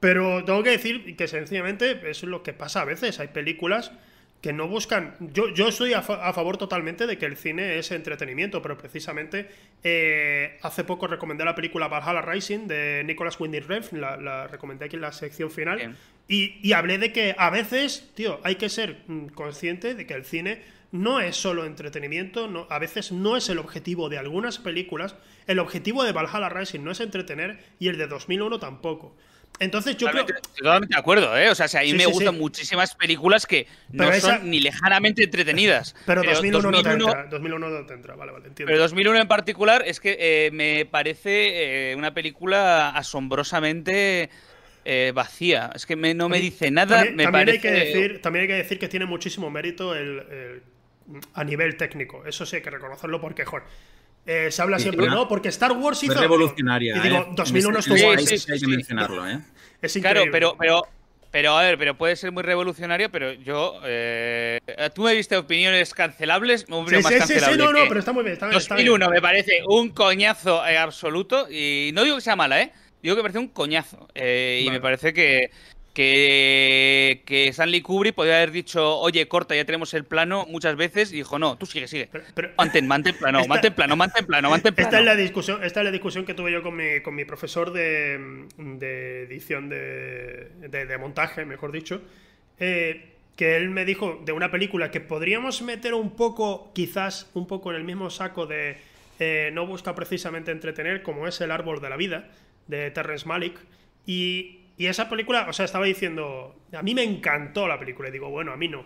Pero 0.00 0.44
tengo 0.44 0.62
que 0.62 0.70
decir 0.70 1.16
que 1.16 1.26
sencillamente 1.26 1.92
eso 1.92 2.26
es 2.26 2.30
lo 2.30 2.42
que 2.42 2.52
pasa 2.52 2.82
a 2.82 2.84
veces. 2.84 3.18
Hay 3.18 3.28
películas 3.28 3.92
que 4.40 4.52
no 4.52 4.68
buscan. 4.68 5.16
Yo, 5.20 5.48
yo 5.48 5.68
estoy 5.68 5.92
a, 5.94 6.02
favor 6.02 6.56
totalmente 6.56 7.06
de 7.06 7.18
que 7.18 7.26
el 7.26 7.36
cine 7.36 7.78
es 7.78 7.90
entretenimiento, 7.90 8.62
pero 8.62 8.76
precisamente 8.76 9.48
eh, 9.82 10.58
hace 10.62 10.84
poco 10.84 11.06
recomendé 11.06 11.44
la 11.44 11.54
película 11.54 11.88
Valhalla 11.88 12.22
Rising 12.22 12.66
de 12.66 13.02
Nicolas 13.04 13.40
Winding 13.40 13.66
Refn, 13.66 14.00
la, 14.00 14.46
recomendé 14.46 14.86
aquí 14.86 14.96
en 14.96 15.02
la 15.02 15.12
sección 15.12 15.50
final, 15.50 15.96
y, 16.28 16.58
y, 16.62 16.72
hablé 16.72 16.98
de 16.98 17.12
que 17.12 17.34
a 17.38 17.50
veces, 17.50 18.10
tío, 18.14 18.40
hay 18.42 18.56
que 18.56 18.68
ser 18.68 18.98
mm, 19.06 19.26
consciente 19.28 19.94
de 19.94 20.06
que 20.06 20.14
el 20.14 20.24
cine 20.24 20.60
no 20.92 21.20
es 21.20 21.36
solo 21.36 21.64
entretenimiento, 21.64 22.48
no, 22.48 22.66
a 22.70 22.78
veces 22.78 23.12
no 23.12 23.36
es 23.36 23.48
el 23.48 23.58
objetivo 23.58 24.08
de 24.08 24.18
algunas 24.18 24.58
películas. 24.58 25.16
El 25.46 25.58
objetivo 25.58 26.04
de 26.04 26.12
Valhalla 26.12 26.48
Rising 26.48 26.80
no 26.80 26.90
es 26.90 27.00
entretener 27.00 27.58
y 27.78 27.88
el 27.88 27.98
de 27.98 28.06
2001 28.06 28.58
tampoco. 28.58 29.16
Entonces 29.58 29.96
yo 29.96 30.08
creo... 30.08 30.26
Totalmente 30.26 30.94
de 30.94 31.00
acuerdo, 31.00 31.36
¿eh? 31.36 31.50
O 31.50 31.54
sea, 31.54 31.66
a 31.80 31.82
mí 31.82 31.94
me 31.94 32.06
gustan 32.06 32.38
muchísimas 32.38 32.94
películas 32.94 33.46
que 33.46 33.66
no 33.90 34.12
son 34.20 34.50
ni 34.50 34.60
lejanamente 34.60 35.24
entretenidas. 35.24 35.94
Pero, 36.06 36.22
2001, 36.22 36.70
no 36.70 36.82
te 36.82 36.90
entra, 36.90 37.26
2001 37.30 37.68
no 37.70 37.86
te 37.86 37.94
entra, 37.94 38.16
vale, 38.16 38.32
vale, 38.32 38.48
entiendo. 38.48 38.70
Pero 38.70 38.82
2001 38.82 39.18
en 39.20 39.28
particular 39.28 39.82
es 39.86 40.00
que 40.00 40.16
eh, 40.18 40.50
me 40.52 40.86
parece 40.86 41.90
eh, 41.92 41.96
una 41.96 42.12
película 42.12 42.90
asombrosamente 42.90 44.30
eh, 44.84 45.12
vacía. 45.14 45.70
Es 45.74 45.86
que 45.86 45.96
no 45.96 46.28
me 46.28 46.38
dice 46.38 46.70
nada, 46.70 46.96
también, 46.96 47.16
me 47.16 47.24
también 47.24 47.48
Hay 47.48 47.60
que 47.60 47.70
decir, 47.70 48.22
también 48.22 48.42
hay 48.42 48.48
que 48.48 48.54
decir 48.54 48.78
que 48.78 48.88
tiene 48.88 49.06
muchísimo 49.06 49.50
mérito 49.50 49.94
el, 49.94 50.62
a 51.34 51.44
nivel 51.44 51.76
técnico. 51.76 52.24
Eso 52.26 52.44
sí 52.44 52.56
hay 52.56 52.62
que 52.62 52.70
reconocerlo 52.70 53.20
porque, 53.20 53.44
joder, 53.44 53.64
eh, 54.26 54.50
se 54.50 54.62
habla 54.62 54.78
siempre, 54.78 55.06
¿no? 55.06 55.28
Porque 55.28 55.48
Star 55.48 55.72
Wars 55.72 56.02
hizo. 56.02 56.14
Es 56.14 56.20
revolucionaria. 56.20 56.96
Y 56.96 57.00
digo, 57.00 57.28
2001 57.32 57.78
este 57.78 57.94
estuvo. 57.94 58.18
Sí, 58.18 58.38
sí, 58.38 58.52
hay 58.52 58.60
que 58.60 58.66
mencionarlo, 58.66 59.28
¿eh? 59.28 59.40
Es 59.80 59.94
increíble. 59.96 60.30
Claro, 60.30 60.32
pero, 60.32 60.56
pero, 60.58 60.82
pero 61.30 61.56
a 61.56 61.62
ver, 61.62 61.78
pero 61.78 61.96
puede 61.96 62.16
ser 62.16 62.32
muy 62.32 62.42
revolucionario, 62.42 63.10
pero 63.10 63.32
yo. 63.32 63.80
Eh, 63.84 64.58
Tú 64.94 65.02
me 65.02 65.12
diste 65.12 65.36
opiniones 65.36 65.92
cancelables. 65.94 66.62
Sí, 66.62 66.72
más 66.72 66.88
sí, 66.88 67.20
sí, 67.26 67.40
sí, 67.40 67.50
no, 67.56 67.72
no, 67.72 67.80
pero 67.88 68.00
está 68.00 68.12
muy 68.12 68.24
bien. 68.24 68.34
Está, 68.34 68.48
2001 68.50 69.10
me 69.10 69.20
parece 69.20 69.62
un 69.66 69.90
coñazo 69.90 70.66
eh, 70.66 70.78
absoluto. 70.78 71.46
Y 71.50 71.90
no 71.94 72.02
digo 72.02 72.16
que 72.16 72.22
sea 72.22 72.36
mala, 72.36 72.60
¿eh? 72.60 72.72
Digo 73.02 73.14
que 73.14 73.20
me 73.20 73.24
parece 73.24 73.38
un 73.38 73.48
coñazo. 73.48 74.08
Eh, 74.14 74.62
y 74.64 74.70
me 74.70 74.80
parece 74.80 75.12
que, 75.12 75.50
que, 75.96 77.22
que 77.24 77.48
Stanley 77.48 77.80
Kubrick 77.80 78.14
podría 78.14 78.36
haber 78.36 78.50
dicho, 78.50 78.98
oye, 78.98 79.26
corta, 79.28 79.56
ya 79.56 79.64
tenemos 79.64 79.94
el 79.94 80.04
plano 80.04 80.44
muchas 80.46 80.76
veces, 80.76 81.10
y 81.10 81.16
dijo, 81.16 81.38
no, 81.38 81.56
tú 81.56 81.64
sigue, 81.64 81.88
sigue. 81.88 82.10
mantén, 82.58 82.86
mantén 82.86 83.16
plano, 83.16 83.46
mantén 83.46 83.72
plano, 83.72 83.96
mantén 83.96 84.26
plano, 84.26 84.50
mantén 84.50 84.74
plano. 84.74 84.88
Esta 84.90 84.98
es 84.98 85.06
la 85.06 85.16
discusión, 85.16 85.64
esta 85.64 85.80
es 85.80 85.84
la 85.84 85.90
discusión 85.90 86.26
que 86.26 86.34
tuve 86.34 86.52
yo 86.52 86.62
con 86.62 86.76
mi, 86.76 87.00
con 87.00 87.14
mi 87.14 87.24
profesor 87.24 87.72
de, 87.72 88.46
edición 89.26 89.70
de, 89.70 90.50
de, 90.68 90.98
montaje, 90.98 91.46
mejor 91.46 91.72
dicho. 91.72 92.02
Eh, 92.60 93.14
que 93.34 93.56
él 93.56 93.70
me 93.70 93.86
dijo 93.86 94.20
de 94.22 94.32
una 94.32 94.50
película 94.50 94.90
que 94.90 95.00
podríamos 95.00 95.62
meter 95.62 95.94
un 95.94 96.14
poco, 96.14 96.72
quizás 96.74 97.30
un 97.32 97.46
poco 97.46 97.70
en 97.70 97.76
el 97.76 97.84
mismo 97.84 98.10
saco 98.10 98.46
de 98.46 98.76
eh, 99.18 99.48
no 99.54 99.66
busca 99.66 99.94
precisamente 99.94 100.50
entretener, 100.50 101.02
como 101.02 101.26
es 101.26 101.40
El 101.40 101.52
Árbol 101.52 101.80
de 101.80 101.88
la 101.88 101.96
Vida, 101.96 102.28
de 102.66 102.90
Terrence 102.90 103.26
Malick. 103.26 103.58
Y 104.04 104.65
y 104.78 104.86
esa 104.86 105.08
película, 105.08 105.46
o 105.48 105.52
sea, 105.52 105.64
estaba 105.64 105.86
diciendo, 105.86 106.54
a 106.72 106.82
mí 106.82 106.94
me 106.94 107.02
encantó 107.02 107.66
la 107.66 107.78
película. 107.78 108.08
Y 108.08 108.12
digo, 108.12 108.28
bueno, 108.28 108.52
a 108.52 108.56
mí 108.56 108.68
no. 108.68 108.84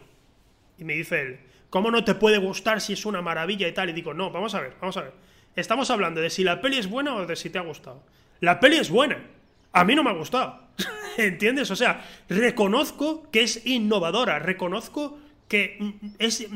Y 0.78 0.84
me 0.84 0.94
dice 0.94 1.20
él, 1.20 1.40
¿cómo 1.68 1.90
no 1.90 2.04
te 2.04 2.14
puede 2.14 2.38
gustar 2.38 2.80
si 2.80 2.92
es 2.92 3.04
una 3.06 3.22
maravilla 3.22 3.66
y 3.66 3.72
tal? 3.72 3.90
Y 3.90 3.92
digo, 3.92 4.14
no, 4.14 4.30
vamos 4.30 4.54
a 4.54 4.60
ver, 4.60 4.74
vamos 4.80 4.96
a 4.96 5.02
ver. 5.02 5.12
Estamos 5.56 5.90
hablando 5.90 6.20
de 6.20 6.30
si 6.30 6.44
la 6.44 6.60
peli 6.60 6.78
es 6.78 6.88
buena 6.88 7.14
o 7.16 7.26
de 7.26 7.34
si 7.34 7.50
te 7.50 7.58
ha 7.58 7.62
gustado. 7.62 8.04
La 8.38 8.60
peli 8.60 8.76
es 8.76 8.88
buena. 8.88 9.20
A 9.72 9.84
mí 9.84 9.94
no 9.94 10.04
me 10.04 10.10
ha 10.10 10.14
gustado. 10.14 10.60
¿Entiendes? 11.16 11.70
O 11.72 11.76
sea, 11.76 12.06
reconozco 12.28 13.28
que 13.30 13.42
es 13.42 13.66
innovadora, 13.66 14.38
reconozco 14.38 15.18
que, 15.48 15.94
es 16.20 16.46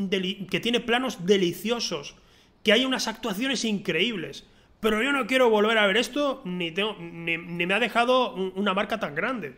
que 0.51 0.61
tiene 0.61 0.79
planos 0.79 1.27
deliciosos, 1.27 2.15
que 2.63 2.73
hay 2.73 2.85
unas 2.85 3.09
actuaciones 3.09 3.65
increíbles. 3.65 4.47
Pero 4.85 5.03
yo 5.03 5.13
no 5.13 5.27
quiero 5.27 5.49
volver 5.49 5.79
a 5.79 5.87
ver 5.87 5.97
esto, 5.97 6.43
ni, 6.45 6.71
tengo, 6.71 6.95
ni, 7.01 7.39
me 7.39 7.73
ha 7.73 7.81
dejado 7.81 8.35
una 8.35 8.75
marca 8.75 9.01
tan 9.01 9.15
grande. 9.15 9.57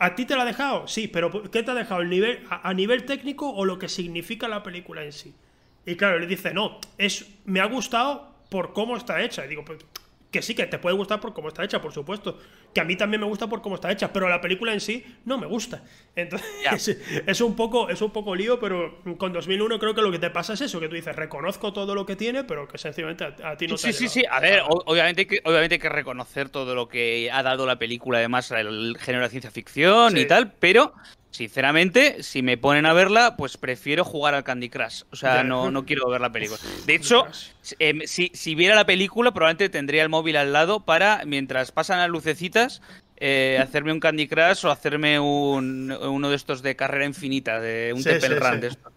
¿A 0.00 0.16
ti 0.16 0.26
te 0.26 0.34
la 0.34 0.42
ha 0.42 0.44
dejado? 0.44 0.88
Sí, 0.88 1.06
pero 1.06 1.48
¿qué 1.50 1.62
te 1.62 1.70
ha 1.70 1.74
dejado? 1.74 2.02
¿El 2.02 2.10
nivel, 2.10 2.44
a, 2.50 2.74
nivel 2.74 3.04
técnico 3.04 3.48
o 3.48 3.64
lo 3.64 3.78
que 3.78 3.88
significa 3.88 4.48
la 4.48 4.64
película 4.64 5.04
en 5.04 5.12
sí? 5.12 5.32
Y 5.86 5.94
claro, 5.94 6.18
le 6.18 6.26
dice, 6.26 6.52
no, 6.52 6.80
es, 6.98 7.24
me 7.44 7.60
ha 7.60 7.66
gustado 7.66 8.34
por 8.50 8.72
cómo 8.72 8.96
está 8.96 9.22
hecha. 9.22 9.46
Y 9.46 9.48
digo, 9.48 9.64
pues, 9.64 9.78
que 10.34 10.42
sí, 10.42 10.52
que 10.56 10.66
te 10.66 10.80
puede 10.80 10.96
gustar 10.96 11.20
por 11.20 11.32
cómo 11.32 11.46
está 11.46 11.62
hecha, 11.62 11.80
por 11.80 11.92
supuesto. 11.92 12.40
Que 12.74 12.80
a 12.80 12.84
mí 12.84 12.96
también 12.96 13.20
me 13.20 13.26
gusta 13.28 13.46
por 13.46 13.62
cómo 13.62 13.76
está 13.76 13.92
hecha, 13.92 14.12
pero 14.12 14.28
la 14.28 14.40
película 14.40 14.72
en 14.72 14.80
sí 14.80 15.04
no 15.24 15.38
me 15.38 15.46
gusta. 15.46 15.84
Entonces, 16.16 16.98
es, 17.26 17.40
un 17.40 17.54
poco, 17.54 17.88
es 17.88 18.02
un 18.02 18.10
poco 18.10 18.34
lío, 18.34 18.58
pero 18.58 19.00
con 19.16 19.32
2001 19.32 19.78
creo 19.78 19.94
que 19.94 20.02
lo 20.02 20.10
que 20.10 20.18
te 20.18 20.30
pasa 20.30 20.54
es 20.54 20.60
eso, 20.62 20.80
que 20.80 20.88
tú 20.88 20.96
dices, 20.96 21.14
reconozco 21.14 21.72
todo 21.72 21.94
lo 21.94 22.04
que 22.04 22.16
tiene, 22.16 22.42
pero 22.42 22.66
que 22.66 22.78
sencillamente 22.78 23.22
a, 23.24 23.56
ti 23.56 23.68
no 23.68 23.76
sí, 23.76 23.86
te 23.86 23.92
Sí, 23.92 24.08
sí, 24.08 24.20
sí. 24.20 24.26
A 24.28 24.40
ver, 24.40 24.62
obviamente 24.66 25.20
hay, 25.20 25.26
que, 25.26 25.40
obviamente 25.44 25.76
hay 25.76 25.80
que 25.80 25.88
reconocer 25.88 26.48
todo 26.48 26.74
lo 26.74 26.88
que 26.88 27.30
ha 27.30 27.44
dado 27.44 27.64
la 27.64 27.78
película, 27.78 28.18
además, 28.18 28.50
el 28.50 28.96
género 28.98 29.22
de 29.22 29.30
ciencia 29.30 29.52
ficción 29.52 30.16
y 30.16 30.24
tal, 30.24 30.52
pero 30.54 30.94
Sinceramente, 31.34 32.22
si 32.22 32.42
me 32.42 32.56
ponen 32.56 32.86
a 32.86 32.92
verla, 32.92 33.36
pues 33.36 33.56
prefiero 33.56 34.04
jugar 34.04 34.36
al 34.36 34.44
Candy 34.44 34.68
Crush. 34.68 35.02
O 35.10 35.16
sea, 35.16 35.42
no, 35.42 35.68
no 35.72 35.84
quiero 35.84 36.08
ver 36.08 36.20
la 36.20 36.30
película. 36.30 36.60
De 36.86 36.94
hecho, 36.94 37.26
em, 37.80 38.02
si, 38.06 38.54
viera 38.54 38.76
la 38.76 38.86
película, 38.86 39.34
probablemente 39.34 39.68
tendría 39.68 40.04
el 40.04 40.08
móvil 40.08 40.36
al 40.36 40.52
lado 40.52 40.84
para, 40.84 41.24
mientras 41.26 41.72
pasan 41.72 41.98
las 41.98 42.08
lucecitas, 42.08 42.82
eh, 43.16 43.58
hacerme 43.60 43.92
un 43.92 43.98
Candy 43.98 44.28
Crush 44.28 44.64
o 44.64 44.70
hacerme 44.70 45.18
un, 45.18 45.90
uno 45.90 46.30
de 46.30 46.36
estos 46.36 46.62
de 46.62 46.76
carrera 46.76 47.04
infinita, 47.04 47.58
de 47.58 47.92
un 47.92 48.04
Temple 48.04 48.36
Run 48.36 48.60
de 48.60 48.68
esto. 48.68 48.92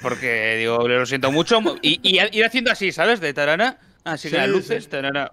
Porque, 0.00 0.56
digo, 0.56 0.88
lo 0.88 1.04
siento 1.04 1.30
mucho. 1.30 1.60
Y, 1.82 2.00
ir 2.10 2.42
haciendo 2.46 2.70
así, 2.70 2.90
¿sabes? 2.90 3.20
De 3.20 3.34
tarana. 3.34 3.78
Así 4.02 4.30
que 4.30 4.38
las 4.38 4.48
luces, 4.48 4.88
tarana. 4.88 5.30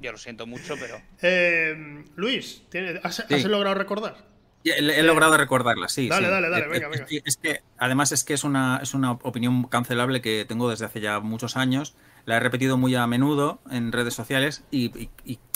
Yo 0.00 0.12
lo 0.12 0.18
siento 0.18 0.46
mucho, 0.46 0.76
pero. 0.78 1.02
Eh, 1.22 2.04
Luis, 2.14 2.62
¿has 3.02 3.44
logrado 3.46 3.74
recordar? 3.74 4.29
He, 4.62 5.02
logrado 5.02 5.36
recordarla, 5.38 5.88
sí. 5.88 6.08
Dale, 6.08 6.26
sí. 6.26 6.32
dale, 6.32 6.50
dale, 6.50 6.68
venga, 6.68 6.88
venga. 6.88 7.06
Es 7.24 7.36
que, 7.38 7.62
además 7.78 8.12
es 8.12 8.24
que 8.24 8.34
es 8.34 8.44
una, 8.44 8.78
es 8.82 8.92
una 8.92 9.12
opinión 9.12 9.64
cancelable 9.64 10.20
que 10.20 10.44
tengo 10.46 10.68
desde 10.68 10.84
hace 10.84 11.00
ya 11.00 11.20
muchos 11.20 11.56
años. 11.56 11.94
La 12.26 12.36
he 12.36 12.40
repetido 12.40 12.76
muy 12.76 12.94
a 12.94 13.06
menudo 13.06 13.60
en 13.70 13.90
redes 13.90 14.12
sociales 14.12 14.62
y, 14.70 15.08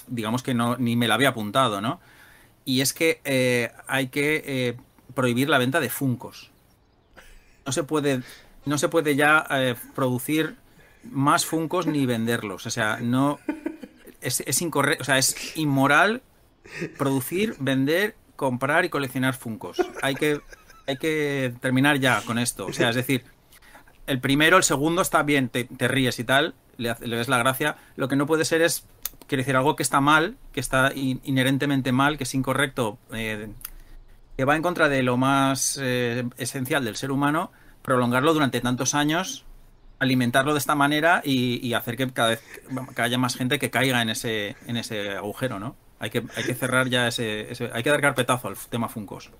digamos 0.06 0.42
que 0.42 0.54
no 0.54 0.76
ni 0.76 0.96
me 0.96 1.08
la 1.08 1.14
había 1.14 1.30
apuntado, 1.30 1.82
¿no? 1.82 2.00
Y 2.64 2.80
es 2.80 2.94
que 2.94 3.20
eh, 3.24 3.72
hay 3.86 4.08
que 4.08 4.42
eh, 4.46 4.76
prohibir 5.12 5.50
la 5.50 5.58
venta 5.58 5.80
de 5.80 5.90
funcos. 5.90 6.50
No 7.66 7.72
se 7.72 7.84
puede, 7.84 8.22
no 8.64 8.78
se 8.78 8.88
puede 8.88 9.16
ya 9.16 9.46
eh, 9.50 9.74
producir 9.94 10.56
más 11.02 11.44
funcos 11.44 11.86
ni 11.86 12.06
venderlos. 12.06 12.64
O 12.64 12.70
sea, 12.70 12.98
no 13.02 13.38
es, 14.22 14.40
es 14.40 14.62
incorrecto, 14.62 15.02
o 15.02 15.04
sea, 15.04 15.18
es 15.18 15.56
inmoral 15.58 16.22
producir, 16.96 17.54
vender 17.58 18.16
comprar 18.36 18.84
y 18.84 18.88
coleccionar 18.88 19.34
Funcos. 19.34 19.78
Hay 20.02 20.14
que, 20.14 20.40
hay 20.86 20.96
que 20.96 21.54
terminar 21.60 21.98
ya 21.98 22.22
con 22.22 22.38
esto. 22.38 22.66
O 22.66 22.72
sea, 22.72 22.90
es 22.90 22.96
decir, 22.96 23.24
el 24.06 24.20
primero, 24.20 24.56
el 24.56 24.64
segundo 24.64 25.02
está 25.02 25.22
bien, 25.22 25.48
te, 25.48 25.66
ríes 25.88 26.18
y 26.18 26.24
tal, 26.24 26.54
le, 26.76 26.94
le, 27.00 27.16
ves 27.16 27.28
la 27.28 27.38
gracia. 27.38 27.76
Lo 27.96 28.08
que 28.08 28.16
no 28.16 28.26
puede 28.26 28.44
ser 28.44 28.62
es, 28.62 28.86
quiere 29.26 29.42
decir, 29.42 29.56
algo 29.56 29.76
que 29.76 29.82
está 29.82 30.00
mal, 30.00 30.36
que 30.52 30.60
está 30.60 30.92
inherentemente 30.94 31.92
mal, 31.92 32.18
que 32.18 32.24
es 32.24 32.34
incorrecto, 32.34 32.98
eh, 33.12 33.48
que 34.36 34.44
va 34.44 34.56
en 34.56 34.62
contra 34.62 34.88
de 34.88 35.02
lo 35.02 35.16
más 35.16 35.78
eh, 35.80 36.24
esencial 36.36 36.84
del 36.84 36.96
ser 36.96 37.10
humano, 37.10 37.52
prolongarlo 37.82 38.34
durante 38.34 38.60
tantos 38.60 38.94
años, 38.94 39.44
alimentarlo 39.98 40.52
de 40.52 40.58
esta 40.58 40.74
manera 40.74 41.22
y, 41.24 41.72
hacer 41.74 41.96
que 41.96 42.10
cada 42.10 42.30
vez 42.30 42.42
que 42.94 43.02
haya 43.02 43.18
más 43.18 43.36
gente 43.36 43.58
que 43.58 43.70
caiga 43.70 44.02
en 44.02 44.10
ese, 44.10 44.56
en 44.66 44.76
ese 44.76 45.12
agujero, 45.12 45.58
¿no? 45.58 45.76
Hay 45.98 46.10
que, 46.10 46.24
hay 46.36 46.44
que 46.44 46.54
cerrar 46.54 46.88
ya 46.88 47.08
ese, 47.08 47.48
Hay 47.72 47.82
que 47.82 47.90
dar 47.90 48.00
carpetazo 48.00 48.48
al 48.48 48.56
tema 48.56 48.88
Funcos. 48.88 49.30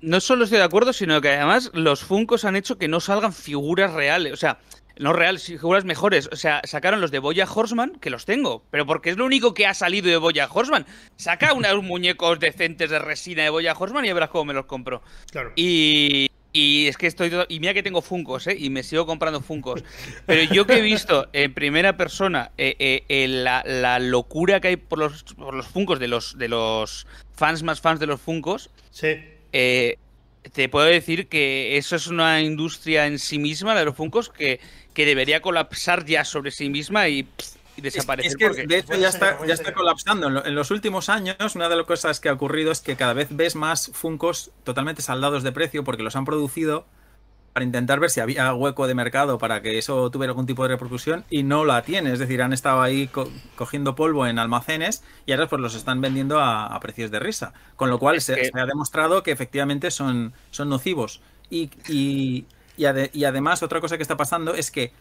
No 0.00 0.20
solo 0.20 0.44
estoy 0.44 0.58
de 0.58 0.64
acuerdo, 0.64 0.92
sino 0.92 1.20
que 1.20 1.30
además 1.30 1.70
los 1.72 2.00
Funcos 2.00 2.44
han 2.44 2.56
hecho 2.56 2.78
que 2.78 2.88
no 2.88 3.00
salgan 3.00 3.32
figuras 3.32 3.92
reales. 3.92 4.32
O 4.32 4.36
sea, 4.36 4.58
no 4.98 5.12
reales, 5.12 5.44
figuras 5.44 5.84
mejores. 5.84 6.28
O 6.32 6.36
sea, 6.36 6.60
sacaron 6.64 7.00
los 7.00 7.10
de 7.10 7.18
Boya 7.18 7.46
Horseman, 7.52 7.98
que 8.00 8.10
los 8.10 8.24
tengo, 8.24 8.64
pero 8.70 8.86
porque 8.86 9.10
es 9.10 9.16
lo 9.16 9.24
único 9.24 9.54
que 9.54 9.66
ha 9.66 9.74
salido 9.74 10.08
de 10.08 10.16
Boya 10.16 10.48
Horseman. 10.50 10.86
Saca 11.16 11.52
unos 11.52 11.82
muñecos 11.82 12.38
decentes 12.38 12.90
de 12.90 12.98
resina 12.98 13.42
de 13.42 13.50
Boya 13.50 13.74
Horseman 13.78 14.04
y 14.04 14.12
verás 14.12 14.30
cómo 14.30 14.46
me 14.46 14.54
los 14.54 14.66
compro. 14.66 15.02
Claro. 15.30 15.52
Y, 15.56 16.30
y 16.56 16.86
es 16.86 16.96
que 16.96 17.06
estoy. 17.06 17.30
Y 17.48 17.60
mira 17.60 17.74
que 17.74 17.82
tengo 17.82 18.00
Funcos, 18.00 18.46
¿eh? 18.46 18.56
Y 18.58 18.70
me 18.70 18.82
sigo 18.82 19.04
comprando 19.04 19.42
Funcos. 19.42 19.84
Pero 20.24 20.54
yo 20.54 20.66
que 20.66 20.78
he 20.78 20.80
visto 20.80 21.28
en 21.34 21.52
primera 21.52 21.98
persona 21.98 22.50
eh, 22.56 23.04
eh, 23.10 23.28
la, 23.28 23.98
locura 23.98 24.58
que 24.60 24.68
hay 24.68 24.76
por 24.76 24.98
los, 24.98 25.22
por 25.34 25.52
los 25.52 25.66
Funcos 25.66 25.98
de 25.98 26.08
los, 26.08 26.38
de 26.38 26.48
los 26.48 27.06
fans 27.34 27.62
más 27.62 27.82
fans 27.82 28.00
de 28.00 28.06
los 28.06 28.22
Funcos. 28.22 28.70
Sí. 28.90 29.18
Eh, 29.52 29.98
te 30.52 30.70
puedo 30.70 30.86
decir 30.86 31.28
que 31.28 31.76
eso 31.76 31.94
es 31.94 32.06
una 32.06 32.40
industria 32.40 33.06
en 33.06 33.18
sí 33.18 33.38
misma, 33.38 33.74
la 33.74 33.80
de 33.80 33.86
los 33.86 33.96
Funcos, 33.96 34.30
que, 34.30 34.58
que 34.94 35.04
debería 35.04 35.42
colapsar 35.42 36.06
ya 36.06 36.24
sobre 36.24 36.52
sí 36.52 36.70
misma 36.70 37.06
y 37.10 37.26
y 37.76 37.82
desaparecer. 37.82 38.30
Es, 38.30 38.56
que 38.56 38.66
de 38.66 38.78
hecho 38.78 38.94
ya 38.94 39.08
está, 39.08 39.44
ya 39.46 39.54
está 39.54 39.72
colapsando. 39.72 40.44
En, 40.44 40.54
los 40.54 40.70
últimos 40.70 41.08
años, 41.08 41.54
una 41.54 41.68
de 41.68 41.76
las 41.76 41.86
cosas 41.86 42.20
que 42.20 42.28
ha 42.28 42.32
ocurrido 42.32 42.72
es 42.72 42.80
que 42.80 42.96
cada 42.96 43.12
vez 43.12 43.28
ves 43.30 43.54
más 43.54 43.90
Funcos 43.92 44.50
totalmente 44.64 45.02
saldados 45.02 45.42
de 45.42 45.52
precio 45.52 45.84
porque 45.84 46.02
los 46.02 46.16
han 46.16 46.24
producido 46.24 46.86
para 47.52 47.64
intentar 47.64 48.00
ver 48.00 48.10
si 48.10 48.20
había 48.20 48.52
hueco 48.52 48.86
de 48.86 48.94
mercado 48.94 49.38
para 49.38 49.62
que 49.62 49.78
eso 49.78 50.10
tuviera 50.10 50.32
algún 50.32 50.44
tipo 50.44 50.62
de 50.62 50.68
repercusión 50.68 51.24
y 51.30 51.42
no 51.42 51.64
la 51.64 51.80
tiene. 51.82 52.12
Es 52.12 52.18
decir, 52.18 52.42
han 52.42 52.52
estado 52.52 52.82
ahí 52.82 53.08
cogiendo 53.54 53.94
polvo 53.94 54.26
en 54.26 54.38
almacenes 54.38 55.02
y 55.24 55.32
ahora 55.32 55.48
pues 55.48 55.62
los 55.62 55.74
están 55.74 56.02
vendiendo 56.02 56.38
a, 56.38 56.78
precios 56.80 57.10
de 57.10 57.18
risa. 57.18 57.54
Con 57.76 57.88
lo 57.88 57.98
cual 57.98 58.20
se, 58.20 58.50
ha 58.52 58.66
demostrado 58.66 59.22
que 59.22 59.30
efectivamente 59.30 59.90
son, 59.90 60.34
son 60.50 60.68
nocivos. 60.68 61.22
Y, 61.48 61.70
y, 61.88 62.44
y 62.76 63.24
además 63.24 63.62
otra 63.62 63.80
cosa 63.80 63.96
que 63.96 64.02
está 64.02 64.18
pasando 64.18 64.52
es 64.54 64.70
que 64.70 64.92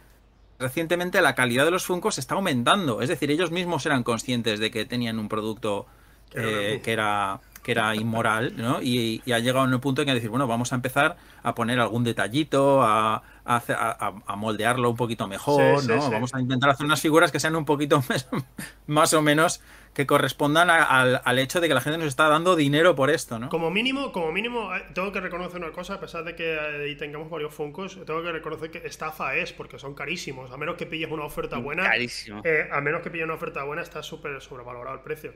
recientemente 0.59 1.21
la 1.21 1.35
calidad 1.35 1.65
de 1.65 1.71
los 1.71 1.85
Funcos 1.85 2.17
está 2.17 2.35
aumentando. 2.35 3.01
Es 3.01 3.09
decir, 3.09 3.31
ellos 3.31 3.51
mismos 3.51 3.85
eran 3.85 4.03
conscientes 4.03 4.59
de 4.59 4.71
que 4.71 4.85
tenían 4.85 5.19
un 5.19 5.27
producto 5.27 5.85
que 6.31 6.81
era, 6.85 7.35
eh, 7.35 7.59
que 7.63 7.71
era 7.71 7.95
inmoral, 7.95 8.53
¿no? 8.57 8.81
Y, 8.81 9.21
ha 9.31 9.39
llegado 9.39 9.65
en 9.65 9.73
un 9.73 9.81
punto 9.81 10.01
en 10.01 10.07
que 10.07 10.13
decir, 10.13 10.29
bueno, 10.29 10.47
vamos 10.47 10.71
a 10.71 10.75
empezar 10.75 11.17
a 11.43 11.55
poner 11.55 11.79
algún 11.79 12.03
detallito, 12.03 12.83
a, 12.83 13.23
a, 13.45 14.35
moldearlo 14.35 14.89
un 14.89 14.95
poquito 14.95 15.27
mejor, 15.27 15.85
¿no? 15.87 16.09
Vamos 16.09 16.33
a 16.33 16.41
intentar 16.41 16.69
hacer 16.69 16.85
unas 16.85 17.01
figuras 17.01 17.31
que 17.31 17.39
sean 17.39 17.55
un 17.55 17.65
poquito 17.65 18.03
más 18.87 19.13
o 19.13 19.21
menos 19.21 19.61
que 19.93 20.05
correspondan 20.05 20.69
al, 20.69 21.39
hecho 21.39 21.61
de 21.61 21.69
que 21.69 21.73
la 21.73 21.79
gente 21.79 21.97
nos 21.97 22.07
está 22.07 22.27
dando 22.27 22.57
dinero 22.57 22.95
por 22.95 23.09
esto, 23.09 23.39
¿no? 23.39 23.47
Como 23.47 23.71
mínimo, 23.71 24.11
como 24.11 24.31
mínimo, 24.31 24.75
eh, 24.75 24.83
tengo 24.93 25.11
que 25.13 25.21
reconocer 25.21 25.61
una 25.61 25.71
cosa, 25.71 25.93
a 25.93 25.99
pesar 26.01 26.25
de 26.25 26.35
que 26.35 26.59
ahí 26.59 26.95
tengamos 26.97 27.29
varios 27.29 27.53
Funcos, 27.53 27.97
tengo 28.05 28.21
que 28.21 28.31
reconocer 28.31 28.71
que 28.71 28.85
estafa 28.85 29.35
es, 29.37 29.53
porque 29.53 29.79
son 29.79 29.93
carísimos. 29.93 30.51
A 30.51 30.57
menos 30.57 30.75
que 30.75 30.85
pilles 30.85 31.09
una 31.09 31.23
oferta 31.23 31.59
buena. 31.59 31.83
Carísimo. 31.83 32.41
Eh, 32.43 32.67
a 32.69 32.81
menos 32.81 33.01
que 33.01 33.09
pilles 33.09 33.23
una 33.23 33.35
oferta 33.35 33.63
buena, 33.63 33.81
está 33.81 34.03
súper 34.03 34.41
sobrevalorado 34.41 34.97
el 34.97 35.01
precio. 35.01 35.33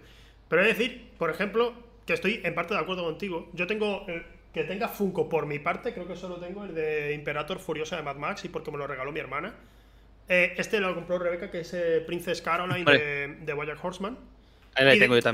Pero 0.50 0.64
es 0.64 0.78
decir, 0.78 1.12
por 1.18 1.30
ejemplo, 1.30 1.74
que 2.06 2.14
estoy 2.14 2.42
en 2.44 2.54
parte 2.54 2.74
de 2.74 2.82
acuerdo 2.82 3.06
contigo. 3.06 3.48
Yo 3.54 3.66
tengo. 3.66 4.06
Que 4.54 4.64
tenga 4.64 4.88
Funko 4.88 5.30
por 5.30 5.46
mi 5.46 5.60
parte, 5.60 5.94
creo 5.94 6.08
que 6.08 6.16
solo 6.16 6.38
tengo 6.38 6.64
el 6.64 6.74
de 6.74 7.14
Imperator 7.14 7.60
Furiosa 7.60 7.96
de 7.96 8.04
Mad 8.04 8.16
Max 8.16 8.46
y 8.46 8.50
porque 8.50 8.72
me 8.72 8.78
lo 8.78 8.88
regaló 8.88 9.12
mi 9.12 9.20
hermana. 9.20 9.54
Eh, 10.28 10.54
este 10.58 10.80
lo 10.80 10.94
compró 10.94 11.20
Rebeca, 11.20 11.50
que 11.50 11.62
es 11.62 11.76
Princess 12.06 12.42
Caroline 12.42 12.86
de, 12.92 13.38
de 13.46 13.78
Horseman 13.82 14.18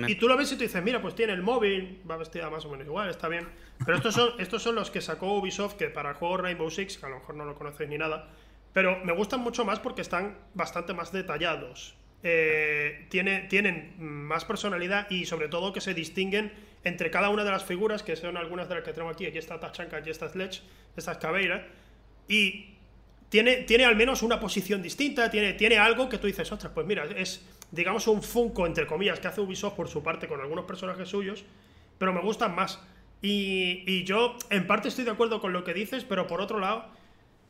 y, 0.07 0.15
tú 0.15 0.27
lo 0.27 0.37
ves 0.37 0.51
y 0.51 0.55
tú 0.55 0.63
dices, 0.63 0.81
mira, 0.83 1.01
pues 1.01 1.13
tiene 1.13 1.33
el 1.33 1.41
móvil, 1.41 2.01
va 2.09 2.17
vestida 2.17 2.49
más 2.49 2.65
o 2.65 2.69
menos 2.69 2.87
igual, 2.87 3.09
está 3.09 3.27
bien. 3.27 3.47
Pero 3.85 3.97
estos 3.97 4.15
son, 4.15 4.29
estos 4.39 4.63
son 4.63 4.75
los 4.75 4.89
que 4.89 5.01
sacó 5.01 5.33
Ubisoft 5.33 5.75
que 5.75 5.89
para 5.89 6.09
el 6.09 6.15
juego 6.15 6.37
Rainbow 6.37 6.69
Six, 6.69 6.97
que 6.97 7.05
a 7.05 7.09
lo 7.09 7.15
mejor 7.19 7.35
no 7.35 7.45
lo 7.45 7.55
conocéis 7.55 7.89
ni 7.89 7.97
nada, 7.97 8.29
pero 8.73 9.03
me 9.03 9.13
gustan 9.13 9.41
mucho 9.41 9.65
más 9.65 9.79
porque 9.79 10.01
están 10.01 10.37
bastante 10.53 10.93
más 10.93 11.11
detallados. 11.11 11.95
Eh, 12.23 13.05
tiene, 13.09 13.41
tienen 13.41 13.93
más 13.97 14.45
personalidad 14.45 15.09
y 15.09 15.25
sobre 15.25 15.47
todo 15.47 15.73
que 15.73 15.81
se 15.81 15.93
distinguen 15.93 16.51
entre 16.83 17.11
cada 17.11 17.29
una 17.29 17.43
de 17.43 17.51
las 17.51 17.63
figuras, 17.65 18.03
que 18.03 18.15
son 18.15 18.37
algunas 18.37 18.67
de 18.69 18.75
las 18.75 18.83
que 18.83 18.93
tenemos 18.93 19.15
aquí. 19.15 19.25
Aquí 19.25 19.37
está 19.37 19.59
Tachanka, 19.59 19.97
aquí 19.97 20.09
está 20.09 20.29
Sledge, 20.29 20.61
esta 20.95 21.19
es. 21.39 21.61
Y 22.27 22.75
tiene, 23.29 23.57
tiene 23.57 23.85
al 23.85 23.95
menos 23.95 24.23
una 24.23 24.39
posición 24.39 24.81
distinta, 24.81 25.29
tiene, 25.29 25.53
tiene 25.53 25.77
algo 25.77 26.09
que 26.09 26.17
tú 26.17 26.27
dices, 26.27 26.51
ostras, 26.51 26.71
pues 26.73 26.85
mira, 26.87 27.05
es 27.15 27.43
digamos, 27.71 28.07
un 28.07 28.23
Funko, 28.23 28.65
entre 28.65 28.87
comillas, 28.87 29.19
que 29.19 29.27
hace 29.27 29.41
Ubisoft 29.41 29.75
por 29.75 29.87
su 29.87 30.01
parte 30.01 30.27
con 30.27 30.39
algunos 30.39 30.65
personajes 30.65 31.09
suyos, 31.09 31.43
pero 31.97 32.13
me 32.13 32.21
gustan 32.21 32.55
más. 32.55 32.79
Y, 33.21 34.03
yo, 34.03 34.37
en 34.49 34.67
parte, 34.67 34.87
estoy 34.87 35.03
de 35.03 35.11
acuerdo 35.11 35.41
con 35.41 35.51
lo 35.51 35.63
que 35.63 35.73
dices, 35.73 36.03
pero 36.03 36.27
por 36.27 36.41
otro 36.41 36.59
lado, 36.59 36.85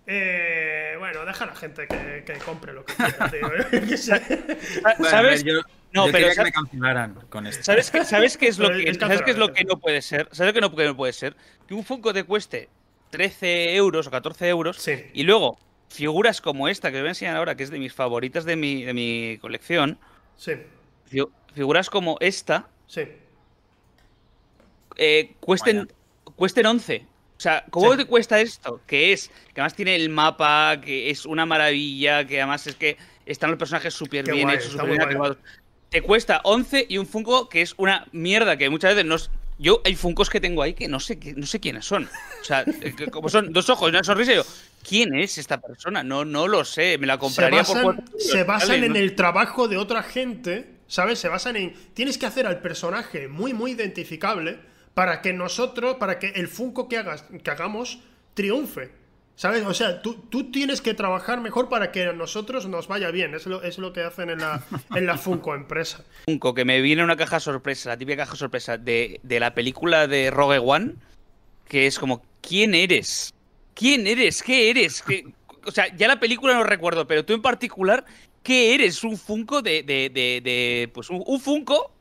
eh, 0.07 0.95
bueno, 0.99 1.25
deja 1.25 1.45
a 1.45 1.47
la 1.47 1.55
gente 1.55 1.87
que, 1.87 2.33
compre 2.45 2.73
lo 2.73 2.85
que 2.85 2.93
quiera, 2.93 3.31
tío. 3.31 3.51
¿eh? 3.55 3.97
¿Sabes? 5.09 5.43
no, 5.91 6.05
pero 6.11 6.29
que 6.31 6.43
me 6.43 6.51
cancelaran 6.51 7.15
con 7.29 7.47
esto. 7.47 7.63
¿Sabes 7.63 7.89
qué, 7.89 8.05
¿Sabes 8.05 8.37
qué 8.37 8.47
es 8.47 8.59
lo 8.59 8.69
que, 8.69 8.93
¿sabes 8.93 9.21
qué 9.23 9.31
es 9.31 9.37
lo 9.37 9.51
que 9.51 9.63
no 9.63 9.79
puede 9.79 10.01
ser? 10.01 10.29
¿Sabes 10.31 10.53
qué 10.53 10.61
no, 10.61 10.71
puede 10.71 11.13
ser? 11.13 11.35
Que 11.67 11.73
un 11.73 11.83
Funko 11.83 12.13
te 12.13 12.23
cueste 12.23 12.69
13 13.09 13.75
euros 13.75 14.07
o 14.07 14.11
14 14.11 14.47
euros 14.47 14.87
y 15.13 15.23
luego 15.23 15.57
figuras 15.89 16.41
como 16.41 16.67
esta 16.67 16.91
que 16.91 16.97
os 16.97 17.01
voy 17.01 17.07
a 17.07 17.11
enseñar 17.11 17.37
ahora, 17.37 17.55
que 17.55 17.63
es 17.63 17.71
de 17.71 17.79
mis 17.79 17.93
favoritas 17.93 18.45
de 18.45 18.55
mi, 18.55 18.83
de 18.83 18.93
mi 18.93 19.37
colección. 19.39 19.97
Sí. 20.37 20.53
Figuras 21.53 21.89
como 21.89 22.17
esta. 22.19 22.67
Sí. 22.85 23.07
Eh, 24.97 25.33
cuesten, 25.39 25.91
cuesten 26.35 26.65
11. 26.65 27.05
O 27.37 27.39
sea, 27.39 27.65
¿cómo 27.69 27.97
te 27.97 28.05
cuesta 28.05 28.39
esto? 28.39 28.81
Que 28.87 29.11
es, 29.11 29.27
que 29.53 29.61
además 29.61 29.75
tiene 29.75 29.95
el 29.95 30.09
mapa, 30.09 30.79
que 30.81 31.09
es 31.09 31.25
una 31.25 31.45
maravilla, 31.45 32.25
que 32.25 32.41
además 32.41 32.65
es 32.67 32.75
que 32.75 32.97
están 33.25 33.49
los 33.49 33.59
personajes 33.59 33.93
súper 33.93 34.31
bien 34.31 34.49
hechos, 34.49 34.71
súper 34.71 34.89
bien 34.89 35.01
activados. 35.01 35.37
Te 35.89 36.01
cuesta 36.01 36.41
11 36.43 36.87
y 36.89 36.97
un 36.97 37.05
Funko 37.05 37.49
que 37.49 37.61
es 37.61 37.73
una 37.77 38.07
mierda, 38.11 38.57
que 38.57 38.69
muchas 38.69 38.95
veces 38.95 39.05
no 39.05 39.17
Yo 39.59 39.81
hay 39.83 39.95
Funkos 39.95 40.29
que 40.29 40.39
tengo 40.39 40.61
ahí 40.61 40.73
que 40.73 40.87
no 40.87 40.99
sé, 40.99 41.19
no 41.35 41.45
sé 41.45 41.59
quiénes 41.59 41.85
son. 41.85 42.09
O 42.41 42.43
sea, 42.43 42.61
eh, 42.81 42.93
como 43.11 43.27
son 43.27 43.51
dos 43.51 43.69
ojos 43.69 43.87
y 43.87 43.89
una 43.89 44.03
sonrisa, 44.03 44.33
yo, 44.33 44.43
¿quién 44.87 45.13
es 45.15 45.37
esta 45.37 45.59
persona? 45.59 46.03
No, 46.03 46.23
no 46.23 46.47
lo 46.47 46.63
sé, 46.63 46.97
me 46.97 47.07
la 47.07 47.17
compraría 47.17 47.65
se 47.65 47.73
basan, 47.73 47.83
por 47.83 48.21
Se 48.21 48.43
basan 48.43 48.83
en 48.83 48.95
el 48.95 49.15
trabajo 49.15 49.67
de 49.67 49.75
otra 49.75 50.03
gente, 50.03 50.69
¿sabes? 50.87 51.19
Se 51.19 51.27
basan 51.27 51.57
en... 51.57 51.73
Tienes 51.93 52.17
que 52.17 52.25
hacer 52.25 52.47
al 52.47 52.61
personaje 52.61 53.27
muy, 53.27 53.53
muy 53.53 53.71
identificable 53.71 54.59
para 54.95 55.21
que 55.21 55.33
nosotros, 55.33 55.97
para 55.97 56.17
que 56.17 56.29
el 56.29 56.47
Funko 56.47 56.87
que, 56.87 56.97
hagas, 56.97 57.25
que 57.43 57.51
hagamos 57.51 57.99
triunfe. 58.33 58.91
¿Sabes? 59.35 59.65
O 59.65 59.73
sea, 59.73 60.01
tú, 60.01 60.15
tú, 60.29 60.49
tienes 60.49 60.79
que 60.79 60.93
trabajar 60.93 61.41
mejor 61.41 61.67
para 61.67 61.91
que 61.91 62.05
a 62.05 62.13
nosotros 62.13 62.67
nos 62.67 62.87
vaya 62.87 63.11
bien. 63.11 63.35
Es 63.35 63.45
lo, 63.45 63.61
es 63.63 63.77
lo 63.77 63.91
que 63.91 64.01
hacen 64.01 64.29
en 64.29 64.39
la, 64.39 64.63
en 64.95 65.05
la 65.05 65.17
Funko 65.17 65.53
empresa. 65.53 66.05
Funko, 66.25 66.53
que 66.53 66.63
me 66.63 66.79
viene 66.79 67.03
una 67.03 67.17
caja 67.17 67.41
sorpresa, 67.41 67.89
la 67.89 67.97
típica 67.97 68.23
caja 68.23 68.37
sorpresa 68.37 68.77
de, 68.77 69.19
de 69.23 69.39
la 69.41 69.53
película 69.53 70.07
de 70.07 70.31
Rogue 70.31 70.59
One, 70.59 70.93
que 71.67 71.85
es 71.85 71.99
como, 71.99 72.23
¿quién 72.39 72.73
eres? 72.73 73.33
¿Quién 73.73 74.07
eres? 74.07 74.41
¿Qué 74.41 74.69
eres? 74.69 75.03
O 75.65 75.71
sea, 75.71 75.93
ya 75.93 76.07
la 76.07 76.21
película 76.21 76.53
no 76.53 76.63
recuerdo, 76.63 77.05
pero 77.05 77.25
tú 77.25 77.33
en 77.33 77.41
particular, 77.41 78.05
¿qué 78.41 78.73
eres? 78.73 79.03
Un 79.03 79.17
Funko 79.17 79.61
de. 79.61 79.83
de, 79.83 80.09
de, 80.09 80.89
pues 80.93 81.09
un, 81.09 81.41
Funko, 81.41 81.91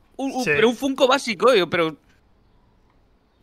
pero 0.45 0.69
un 0.69 0.75
Funko 0.77 1.05
básico, 1.05 1.47
pero 1.69 1.97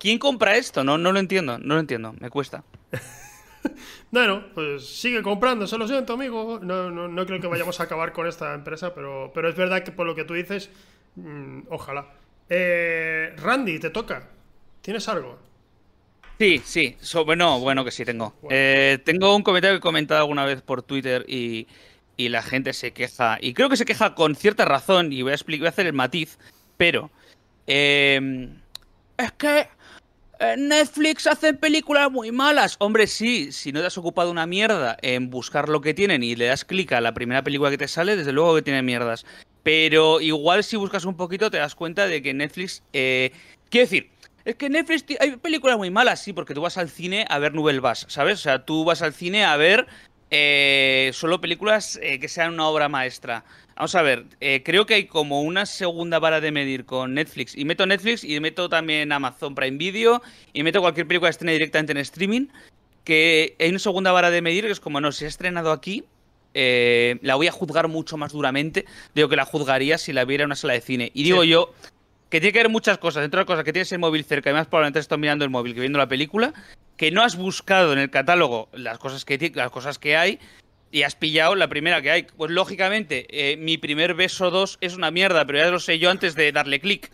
¿Quién 0.03 0.19
compra 0.19 0.57
esto? 0.57 0.83
No, 0.83 0.99
no 0.99 1.13
lo 1.13 1.21
entiendo, 1.21 1.59
no 1.61 1.75
lo 1.75 1.81
entiendo, 1.81 2.13
me 2.19 2.29
cuesta. 2.29 2.65
bueno, 4.11 4.47
pues 4.53 4.85
sigue 4.85 5.23
comprando, 5.23 5.69
se 5.69 5.79
lo 5.79 5.87
siento, 5.87 6.15
amigo. 6.15 6.59
No, 6.61 6.91
no, 6.91 7.25
creo 7.25 7.41
que 7.41 7.47
vayamos 7.47 7.79
a 7.79 7.85
acabar 7.85 8.13
con 8.13 8.27
esta 8.27 8.53
empresa, 8.53 8.97
pero, 8.97 9.31
pero 9.33 9.49
es 9.49 9.55
verdad 9.55 9.85
que 9.85 9.93
por 9.93 10.05
lo 10.05 10.17
que 10.17 10.25
tú 10.25 10.35
dices, 10.35 10.71
mm, 11.15 11.69
ojalá. 11.71 12.15
Eh, 12.49 13.33
Randy, 13.37 13.79
te 13.79 13.91
toca. 13.91 14.29
¿Tienes 14.81 15.07
algo? 15.09 15.39
Sí, 16.41 16.61
sí. 16.65 16.97
bueno, 17.25 17.61
bueno 17.61 17.85
que 17.85 17.93
sí 17.93 18.05
tengo. 18.05 18.35
Eh, 18.51 18.99
tengo 19.05 19.37
un 19.37 19.45
comentario 19.45 19.77
que 19.77 19.79
he 19.79 19.89
comentado 19.89 20.23
alguna 20.23 20.45
vez 20.45 20.63
por 20.63 20.83
Twitter 20.83 21.25
y, 21.29 21.69
la 22.17 22.43
gente 22.43 22.73
se 22.73 22.93
queja. 22.93 23.39
Y 23.41 23.55
creo 23.55 23.69
que 23.69 23.77
se 23.77 23.85
queja 23.85 24.17
con 24.17 24.35
cierta 24.35 24.65
razón 24.65 25.13
y 25.13 25.23
voy 25.23 25.31
a, 25.31 25.37
explicar, 25.37 25.61
voy 25.61 25.67
a 25.67 25.71
hacer 25.71 25.87
el 25.87 25.93
matiz. 25.93 26.41
Pero... 26.77 27.13
Eh, 27.69 28.49
es 29.17 29.31
que 29.33 29.69
eh, 30.43 30.57
Netflix 30.59 31.29
hace 31.29 31.55
películas 31.55 32.11
muy 32.11 32.33
malas. 32.33 32.75
Hombre, 32.81 33.07
sí, 33.07 33.53
si 33.53 33.71
no 33.71 33.81
te 33.81 33.87
has 33.87 33.97
ocupado 33.97 34.31
una 34.31 34.45
mierda 34.45 34.97
en 35.01 35.31
buscar 35.31 35.69
lo 35.69 35.81
que 35.81 35.95
tienen 35.95 36.25
y 36.25 36.35
le 36.35 36.47
das 36.47 36.65
clic 36.65 36.91
a 36.93 37.01
la 37.01 37.15
primera 37.15 37.45
película 37.45 37.71
que 37.71 37.79
te 37.79 37.87
sale, 37.87 38.17
desde 38.17 38.33
luego 38.33 38.57
que 38.57 38.63
tiene 38.63 38.83
mierdas. 38.83 39.25
Pero 39.63 40.21
igual 40.21 40.65
si 40.65 40.77
buscas 40.77 41.05
un 41.05 41.17
poquito 41.17 41.49
te 41.49 41.59
das 41.59 41.77
cuenta 41.77 42.09
de 42.09 42.23
que 42.23 42.35
Netflix... 42.35 42.83
Eh, 42.93 43.31
quiero 43.71 43.85
decir, 43.85 44.11
es 44.45 44.57
que 44.57 44.69
Netflix 44.69 45.05
hay 45.21 45.37
películas 45.37 45.79
muy 45.79 45.91
malas, 45.91 46.21
sí, 46.21 46.33
porque 46.33 46.55
tú 46.55 46.61
vas 46.61 46.77
al 46.77 46.91
cine 46.91 47.25
a 47.29 47.39
ver 47.39 47.55
Nouvelle 47.55 47.81
¿sabes? 48.09 48.41
O 48.41 48.43
sea, 48.43 48.65
tú 48.65 48.85
vas 48.85 49.01
al 49.01 49.15
cine 49.15 49.45
a 49.45 49.57
ver 49.57 49.87
eh, 50.31 51.13
solo 51.15 51.41
películas 51.41 52.01
que 52.03 52.29
sean 52.29 52.55
una 52.55 52.67
obra 52.67 52.89
maestra. 52.89 53.45
Vamos 53.77 53.95
a 53.95 54.03
ver, 54.03 54.27
eh, 54.41 54.63
creo 54.65 54.87
que 54.87 54.95
hay 54.95 55.07
como 55.07 55.43
una 55.43 55.67
segunda 55.67 56.19
vara 56.19 56.41
de 56.41 56.53
medir 56.53 56.85
con 56.85 57.15
Netflix. 57.15 57.57
Y 57.57 57.65
meto 57.65 57.87
Netflix 57.87 58.25
y 58.25 58.39
meto 58.41 58.69
también 58.69 59.13
Amazon 59.13 59.55
Prime 59.55 59.79
Video 59.79 60.23
y 60.53 60.63
meto 60.63 60.81
cualquier 60.81 61.07
película 61.07 61.29
que 61.29 61.33
estrene 61.33 61.53
directamente 61.53 61.93
en 61.93 61.99
streaming. 61.99 62.47
Que 63.05 63.57
hay 63.59 63.71
una 63.71 63.79
segunda 63.79 64.13
vara 64.13 64.31
de 64.31 64.43
medir 64.43 64.65
que 64.65 64.73
es 64.73 64.81
como, 64.81 65.01
no, 65.01 65.11
si 65.11 65.25
ha 65.25 65.29
estrenado 65.29 65.73
aquí, 65.73 66.05
eh, 66.55 67.19
la 67.23 67.35
voy 67.35 67.49
a 67.49 67.53
juzgar 67.53 67.89
mucho 67.89 68.17
más 68.17 68.33
duramente 68.33 68.85
de 69.15 69.23
lo 69.23 69.29
que 69.29 69.37
la 69.37 69.45
juzgaría 69.45 69.97
si 69.99 70.13
la 70.13 70.25
viera 70.25 70.45
en 70.45 70.49
una 70.49 70.57
sala 70.57 70.75
de 70.75 70.81
cine. 70.81 71.11
Y 71.15 71.23
digo 71.23 71.45
yo 71.45 71.73
que 72.29 72.41
tiene 72.41 72.53
que 72.53 72.61
haber 72.61 72.73
muchas 72.73 72.99
cosas. 72.99 73.25
Entre 73.25 73.39
otras 73.39 73.47
cosas, 73.47 73.65
que 73.65 73.73
tienes 73.73 73.93
el 73.93 73.99
móvil 73.99 74.25
cerca 74.25 74.51
y 74.51 74.53
más 74.55 74.67
probablemente 74.67 74.99
estás 74.99 75.19
mirando 75.19 75.45
el 75.45 75.51
móvil 75.51 75.75
que 75.75 75.81
viendo 75.81 75.99
la 75.99 76.09
película. 76.09 76.55
Que 76.97 77.11
no 77.11 77.23
has 77.23 77.37
buscado 77.37 77.93
en 77.93 77.99
el 77.99 78.11
catálogo 78.11 78.69
las 78.73 78.99
cosas 78.99 79.25
que, 79.25 79.53
las 79.55 79.71
cosas 79.71 79.99
que 79.99 80.17
hay 80.17 80.39
y 80.93 81.03
has 81.03 81.17
pillado 81.17 81.57
la 81.57 81.69
primera 81.69 82.03
que 82.03 82.11
hay. 82.11 82.23
Pues 82.25 82.51
lógicamente, 82.53 83.27
eh, 83.31 83.57
mi 83.57 83.79
primer 83.79 84.15
beso 84.15 84.51
2 84.51 84.79
es 84.81 84.95
una 84.95 85.11
mierda, 85.11 85.45
pero 85.47 85.59
ya 85.59 85.71
lo 85.71 85.81
sé 85.81 85.99
yo 85.99 86.11
antes 86.11 86.37
de 86.37 86.53
darle 86.53 86.81
clic. 86.81 87.11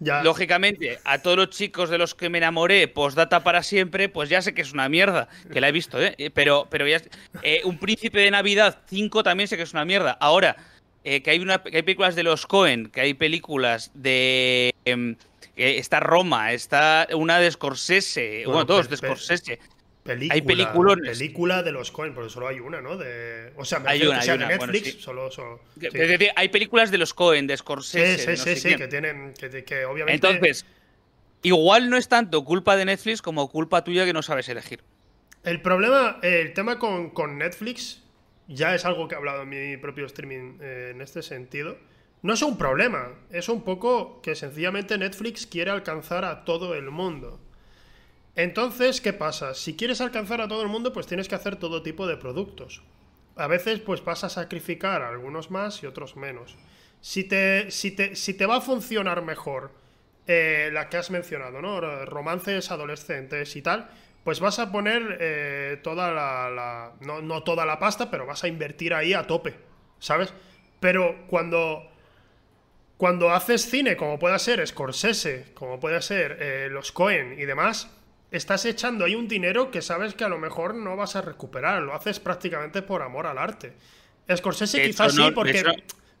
Ya. 0.00 0.22
Lógicamente, 0.22 0.98
a 1.04 1.18
todos 1.22 1.36
los 1.36 1.50
chicos 1.50 1.90
de 1.90 1.98
los 1.98 2.14
que 2.14 2.30
me 2.30 2.38
enamoré, 2.38 2.86
postdata 2.88 3.42
para 3.42 3.62
siempre, 3.62 4.08
pues 4.08 4.28
ya 4.28 4.40
sé 4.40 4.54
que 4.54 4.62
es 4.62 4.72
una 4.72 4.88
mierda, 4.88 5.28
que 5.52 5.60
la 5.60 5.68
he 5.68 5.72
visto, 5.72 6.00
¿eh? 6.00 6.14
eh 6.18 6.30
pero, 6.30 6.68
pero 6.70 6.86
ya. 6.86 7.02
Eh, 7.42 7.62
un 7.64 7.78
príncipe 7.78 8.20
de 8.20 8.30
Navidad 8.30 8.78
5 8.88 9.22
también 9.24 9.48
sé 9.48 9.56
que 9.56 9.64
es 9.64 9.72
una 9.72 9.84
mierda. 9.84 10.16
Ahora, 10.20 10.56
que, 11.02 11.22
hay 11.26 11.40
una, 11.40 11.62
que 11.62 11.76
hay 11.76 11.82
películas 11.82 12.14
de 12.14 12.22
los 12.22 12.46
Cohen, 12.46 12.90
que 12.90 13.00
hay 13.00 13.14
películas 13.14 13.90
de. 13.94 14.72
Em, 14.84 15.16
está 15.56 15.98
Roma, 16.00 16.52
está 16.52 17.08
una 17.14 17.40
de 17.40 17.50
Scorsese, 17.50 18.44
bueno, 18.46 18.64
dos 18.64 18.88
de 18.88 18.96
Scorsese. 18.96 19.58
Película, 20.08 20.34
hay 20.34 20.40
peliculones. 20.40 21.18
Película 21.18 21.62
de 21.62 21.70
los 21.70 21.92
Cohen, 21.92 22.14
porque 22.14 22.30
solo 22.30 22.48
hay 22.48 22.60
una, 22.60 22.80
¿no? 22.80 22.96
De, 22.96 23.52
o 23.56 23.64
sea, 23.66 23.82
hay 23.84 24.06
una, 24.06 24.20
de 24.20 24.38
Netflix, 24.38 25.02
solo, 25.02 25.28
Hay 26.34 26.48
películas 26.48 26.90
de 26.90 26.96
los 26.96 27.12
Cohen, 27.12 27.46
de 27.46 27.54
Scorsese. 27.54 28.36
Sí, 28.38 28.54
sí, 28.54 28.56
sí, 28.56 28.76
que 28.76 28.88
tienen. 28.88 29.34
Que, 29.34 29.84
obviamente. 29.84 30.14
Entonces, 30.14 30.64
igual 31.42 31.90
no 31.90 31.98
es 31.98 32.08
tanto 32.08 32.42
culpa 32.42 32.74
de 32.76 32.86
Netflix 32.86 33.20
como 33.20 33.50
culpa 33.50 33.84
tuya 33.84 34.06
que 34.06 34.14
no 34.14 34.22
sabes 34.22 34.48
elegir. 34.48 34.80
El 35.44 35.60
problema, 35.60 36.20
el 36.22 36.54
tema 36.54 36.78
con, 36.78 37.10
con 37.10 37.36
Netflix, 37.36 38.02
ya 38.46 38.74
es 38.74 38.86
algo 38.86 39.08
que 39.08 39.14
he 39.14 39.18
hablado 39.18 39.42
en 39.42 39.50
mi 39.50 39.76
propio 39.76 40.06
streaming 40.06 40.56
eh, 40.62 40.92
en 40.94 41.02
este 41.02 41.20
sentido. 41.20 41.76
No 42.22 42.32
es 42.32 42.40
un 42.40 42.56
problema, 42.56 43.10
es 43.30 43.50
un 43.50 43.62
poco 43.62 44.22
que 44.22 44.34
sencillamente 44.34 44.96
Netflix 44.96 45.46
quiere 45.46 45.70
alcanzar 45.70 46.24
a 46.24 46.46
todo 46.46 46.74
el 46.74 46.90
mundo. 46.90 47.40
Entonces, 48.38 49.00
¿qué 49.00 49.12
pasa? 49.12 49.52
Si 49.52 49.74
quieres 49.74 50.00
alcanzar 50.00 50.40
a 50.40 50.46
todo 50.46 50.62
el 50.62 50.68
mundo, 50.68 50.92
pues 50.92 51.08
tienes 51.08 51.26
que 51.26 51.34
hacer 51.34 51.56
todo 51.56 51.82
tipo 51.82 52.06
de 52.06 52.16
productos. 52.16 52.82
A 53.34 53.48
veces, 53.48 53.80
pues 53.80 54.04
vas 54.04 54.22
a 54.22 54.28
sacrificar 54.28 55.02
algunos 55.02 55.50
más 55.50 55.82
y 55.82 55.86
otros 55.86 56.14
menos. 56.14 56.56
Si 57.00 57.24
te, 57.24 57.72
si 57.72 57.90
te, 57.90 58.14
si 58.14 58.34
te 58.34 58.46
va 58.46 58.58
a 58.58 58.60
funcionar 58.60 59.22
mejor 59.22 59.72
eh, 60.28 60.70
la 60.72 60.88
que 60.88 60.98
has 60.98 61.10
mencionado, 61.10 61.60
¿no? 61.60 61.80
Romances 62.04 62.70
adolescentes 62.70 63.56
y 63.56 63.62
tal, 63.62 63.90
pues 64.22 64.38
vas 64.38 64.60
a 64.60 64.70
poner 64.70 65.18
eh, 65.20 65.80
toda 65.82 66.12
la, 66.12 66.92
no, 67.00 67.20
no, 67.20 67.42
toda 67.42 67.66
la 67.66 67.80
pasta, 67.80 68.08
pero 68.08 68.24
vas 68.24 68.44
a 68.44 68.48
invertir 68.48 68.94
ahí 68.94 69.14
a 69.14 69.26
tope, 69.26 69.56
¿sabes? 69.98 70.32
Pero 70.78 71.26
cuando, 71.26 71.90
cuando 72.96 73.30
haces 73.30 73.68
cine, 73.68 73.96
como 73.96 74.16
pueda 74.20 74.38
ser 74.38 74.64
Scorsese, 74.64 75.46
como 75.54 75.80
puede 75.80 76.00
ser 76.02 76.38
eh, 76.40 76.68
los 76.70 76.92
Cohen 76.92 77.34
y 77.36 77.44
demás, 77.44 77.97
estás 78.30 78.64
echando 78.64 79.04
ahí 79.04 79.14
un 79.14 79.28
dinero 79.28 79.70
que 79.70 79.82
sabes 79.82 80.14
que 80.14 80.24
a 80.24 80.28
lo 80.28 80.38
mejor 80.38 80.74
no 80.74 80.96
vas 80.96 81.16
a 81.16 81.22
recuperar. 81.22 81.82
Lo 81.82 81.94
haces 81.94 82.20
prácticamente 82.20 82.82
por 82.82 83.02
amor 83.02 83.26
al 83.26 83.38
arte. 83.38 83.74
Scorsese 84.34 84.82
quizás 84.82 85.14
sí, 85.14 85.30
porque, 85.34 85.64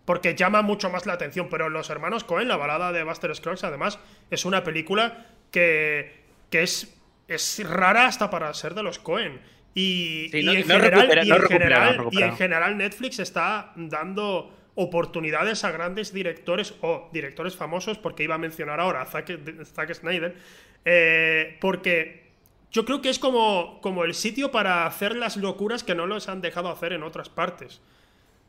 porque 0.04 0.34
llama 0.34 0.62
mucho 0.62 0.88
más 0.88 1.04
la 1.04 1.12
atención, 1.12 1.48
pero 1.50 1.68
Los 1.68 1.90
Hermanos 1.90 2.24
Cohen, 2.24 2.48
la 2.48 2.56
balada 2.56 2.92
de 2.92 3.02
Buster 3.02 3.34
Scruggs, 3.34 3.64
además, 3.64 3.98
es 4.30 4.44
una 4.46 4.64
película 4.64 5.26
que, 5.50 6.24
que 6.50 6.62
es, 6.62 6.94
es 7.28 7.68
rara 7.68 8.06
hasta 8.06 8.30
para 8.30 8.52
ser 8.54 8.74
de 8.74 8.82
los 8.82 8.98
Cohen. 8.98 9.40
Y, 9.74 10.30
en 10.32 10.64
general, 10.64 12.08
y 12.10 12.22
en 12.22 12.36
general 12.36 12.76
Netflix 12.76 13.18
está 13.20 13.72
dando 13.76 14.57
oportunidades 14.80 15.64
a 15.64 15.72
grandes 15.72 16.12
directores 16.12 16.72
o 16.82 17.08
directores 17.12 17.56
famosos, 17.56 17.98
porque 17.98 18.22
iba 18.22 18.36
a 18.36 18.38
mencionar 18.38 18.78
ahora 18.78 19.02
a 19.02 19.06
Zack, 19.06 19.94
Snyder, 19.94 20.36
eh, 20.84 21.58
porque 21.60 22.30
yo 22.70 22.84
creo 22.84 23.02
que 23.02 23.10
es 23.10 23.18
como, 23.18 23.80
como 23.82 24.04
el 24.04 24.14
sitio 24.14 24.52
para 24.52 24.86
hacer 24.86 25.16
las 25.16 25.36
locuras 25.36 25.82
que 25.82 25.96
no 25.96 26.06
los 26.06 26.28
han 26.28 26.40
dejado 26.40 26.70
hacer 26.70 26.92
en 26.92 27.02
otras 27.02 27.28
partes. 27.28 27.80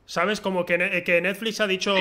¿Sabes? 0.05 0.39
Como 0.39 0.65
que, 0.65 1.03
que 1.03 1.21
Netflix 1.21 1.59
ha 1.59 1.67
dicho... 1.67 1.95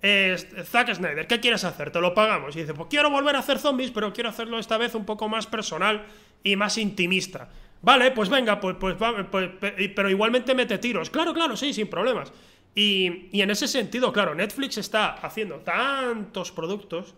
Zack 0.00 0.94
Snyder, 0.94 1.26
¿qué 1.26 1.40
quieres 1.40 1.64
hacer? 1.64 1.90
Te 1.90 2.00
lo 2.00 2.14
pagamos. 2.14 2.54
Y 2.54 2.60
dice, 2.60 2.72
pues 2.72 2.88
quiero 2.88 3.10
volver 3.10 3.34
a 3.34 3.40
hacer 3.40 3.58
zombies, 3.58 3.90
pero 3.90 4.12
quiero 4.12 4.28
hacerlo 4.28 4.60
esta 4.60 4.78
vez 4.78 4.94
un 4.94 5.04
poco 5.04 5.28
más 5.28 5.48
personal 5.48 6.04
y 6.44 6.54
más 6.54 6.78
intimista. 6.78 7.48
Vale, 7.82 8.10
pues 8.10 8.28
venga, 8.28 8.60
pues, 8.60 8.76
pues, 8.78 8.96
pues 9.30 9.50
pero 9.94 10.10
igualmente 10.10 10.54
mete 10.54 10.78
tiros. 10.78 11.10
Claro, 11.10 11.32
claro, 11.32 11.56
sí, 11.56 11.72
sin 11.72 11.88
problemas. 11.88 12.32
Y, 12.74 13.40
en 13.40 13.50
ese 13.50 13.66
sentido, 13.66 14.12
claro, 14.12 14.34
Netflix 14.34 14.78
está 14.78 15.14
haciendo 15.14 15.56
tantos 15.56 16.52
productos 16.52 17.14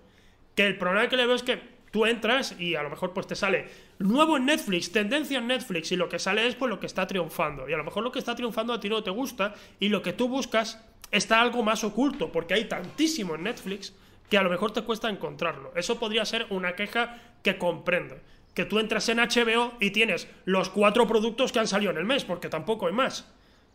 que 0.54 0.66
el 0.66 0.78
problema 0.78 1.08
que 1.08 1.16
le 1.16 1.26
veo 1.26 1.36
es 1.36 1.42
que 1.42 1.60
tú 1.90 2.06
entras 2.06 2.54
y 2.58 2.76
a 2.76 2.82
lo 2.82 2.90
mejor 2.90 3.12
pues 3.12 3.26
te 3.26 3.34
sale 3.34 3.68
nuevo 3.98 4.36
en 4.36 4.46
Netflix, 4.46 4.92
tendencia 4.92 5.38
en 5.38 5.48
Netflix, 5.48 5.92
y 5.92 5.96
lo 5.96 6.08
que 6.08 6.18
sale 6.18 6.46
es 6.46 6.54
pues 6.54 6.70
lo 6.70 6.80
que 6.80 6.86
está 6.86 7.06
triunfando. 7.06 7.68
Y 7.68 7.72
a 7.72 7.76
lo 7.76 7.84
mejor 7.84 8.02
lo 8.02 8.12
que 8.12 8.18
está 8.18 8.34
triunfando 8.34 8.72
a 8.72 8.80
ti 8.80 8.88
no 8.88 9.02
te 9.02 9.10
gusta, 9.10 9.54
y 9.78 9.88
lo 9.88 10.02
que 10.02 10.12
tú 10.12 10.28
buscas 10.28 10.82
está 11.10 11.40
algo 11.40 11.62
más 11.62 11.84
oculto, 11.84 12.32
porque 12.32 12.54
hay 12.54 12.64
tantísimo 12.64 13.34
en 13.34 13.42
Netflix 13.42 13.92
que 14.30 14.38
a 14.38 14.42
lo 14.42 14.50
mejor 14.50 14.72
te 14.72 14.82
cuesta 14.82 15.10
encontrarlo. 15.10 15.72
Eso 15.74 15.98
podría 15.98 16.24
ser 16.24 16.46
una 16.50 16.76
queja 16.76 17.18
que 17.42 17.58
comprende. 17.58 18.20
Que 18.54 18.64
tú 18.64 18.78
entras 18.78 19.08
en 19.08 19.18
HBO 19.18 19.74
y 19.80 19.90
tienes 19.90 20.28
los 20.44 20.70
cuatro 20.70 21.06
productos 21.06 21.52
que 21.52 21.58
han 21.58 21.68
salido 21.68 21.90
en 21.92 21.98
el 21.98 22.04
mes, 22.04 22.24
porque 22.24 22.48
tampoco 22.48 22.86
hay 22.86 22.92
más. 22.92 23.26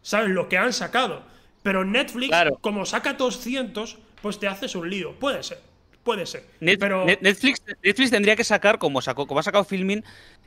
¿Sabes? 0.02 0.30
Lo 0.30 0.48
que 0.48 0.58
han 0.58 0.74
sacado. 0.74 1.24
Pero 1.66 1.84
Netflix, 1.84 2.32
como 2.62 2.86
saca 2.86 3.14
200, 3.14 3.98
pues 4.22 4.38
te 4.38 4.48
haces 4.48 4.76
un 4.76 4.88
lío. 4.88 5.14
Puede 5.14 5.42
ser. 5.42 5.58
Puede 6.04 6.28
ser. 6.28 6.46
pero... 6.80 7.06
Netflix, 7.06 7.64
Netflix 7.82 8.12
tendría 8.12 8.36
que 8.36 8.44
sacar, 8.44 8.78
como, 8.78 9.02
sacó, 9.02 9.26
como 9.26 9.40
ha 9.40 9.44
sacado 9.44 9.64
Filmin, 9.64 10.04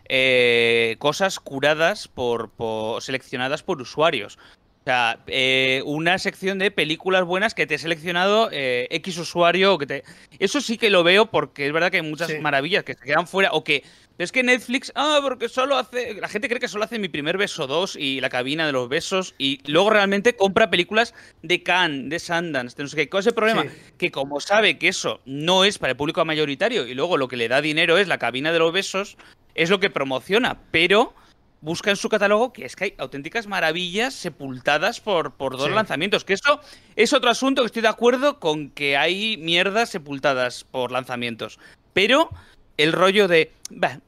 eh, 0.08 0.94
cosas 1.00 1.40
curadas 1.40 2.06
por, 2.06 2.52
seleccionadas 3.00 3.64
por 3.64 3.82
usuarios. 3.82 4.38
O 4.82 4.84
sea, 4.84 5.18
eh, 5.26 5.82
una 5.86 6.18
sección 6.18 6.60
de 6.60 6.70
películas 6.70 7.24
buenas 7.24 7.52
que 7.52 7.66
te 7.66 7.74
he 7.74 7.78
seleccionado 7.78 8.48
eh, 8.52 8.86
X 8.92 9.18
usuario. 9.18 9.76
Que 9.76 9.86
te... 9.86 10.04
Eso 10.38 10.60
sí 10.60 10.78
que 10.78 10.88
lo 10.88 11.02
veo 11.02 11.26
porque 11.26 11.66
es 11.66 11.72
verdad 11.72 11.90
que 11.90 11.96
hay 11.96 12.08
muchas 12.08 12.30
maravillas 12.40 12.84
que 12.84 12.94
se 12.94 13.04
quedan 13.04 13.26
fuera 13.26 13.50
o 13.50 13.64
que 13.64 13.82
es 14.18 14.32
que 14.32 14.42
Netflix, 14.42 14.90
ah, 14.96 15.20
porque 15.22 15.48
solo 15.48 15.76
hace. 15.76 16.14
La 16.14 16.28
gente 16.28 16.48
cree 16.48 16.58
que 16.58 16.66
solo 16.66 16.84
hace 16.84 16.98
mi 16.98 17.08
primer 17.08 17.38
beso 17.38 17.68
2 17.68 17.94
y 17.96 18.20
la 18.20 18.28
cabina 18.28 18.66
de 18.66 18.72
los 18.72 18.88
besos. 18.88 19.36
Y 19.38 19.60
luego 19.70 19.90
realmente 19.90 20.34
compra 20.34 20.70
películas 20.70 21.14
de 21.42 21.62
Cannes, 21.62 22.10
de 22.10 22.18
Sundance, 22.18 22.76
de 22.76 22.82
no 22.82 22.88
sé 22.88 22.96
qué. 22.96 23.08
¿Cuál 23.08 23.20
es 23.20 23.26
el 23.28 23.34
problema? 23.34 23.66
Que 23.96 24.10
como 24.10 24.40
sabe 24.40 24.76
que 24.76 24.88
eso 24.88 25.20
no 25.24 25.62
es 25.62 25.78
para 25.78 25.92
el 25.92 25.96
público 25.96 26.24
mayoritario 26.24 26.86
y 26.86 26.94
luego 26.94 27.16
lo 27.16 27.28
que 27.28 27.36
le 27.36 27.46
da 27.46 27.60
dinero 27.60 27.96
es 27.96 28.08
la 28.08 28.18
cabina 28.18 28.50
de 28.52 28.58
los 28.58 28.72
besos, 28.72 29.16
es 29.54 29.70
lo 29.70 29.78
que 29.78 29.88
promociona. 29.88 30.58
Pero 30.72 31.14
busca 31.60 31.90
en 31.90 31.96
su 31.96 32.08
catálogo 32.08 32.52
que 32.52 32.64
es 32.64 32.74
que 32.74 32.84
hay 32.84 32.94
auténticas 32.98 33.46
maravillas 33.46 34.14
sepultadas 34.14 35.00
por, 35.00 35.34
por 35.34 35.56
dos 35.56 35.70
lanzamientos. 35.70 36.24
Que 36.24 36.32
eso 36.32 36.60
es 36.96 37.12
otro 37.12 37.30
asunto 37.30 37.62
que 37.62 37.66
estoy 37.66 37.82
de 37.82 37.88
acuerdo 37.88 38.40
con 38.40 38.70
que 38.70 38.96
hay 38.96 39.36
mierdas 39.36 39.90
sepultadas 39.90 40.64
por 40.64 40.90
lanzamientos. 40.90 41.60
Pero 41.92 42.30
el 42.78 42.92
rollo 42.92 43.28
de, 43.28 43.52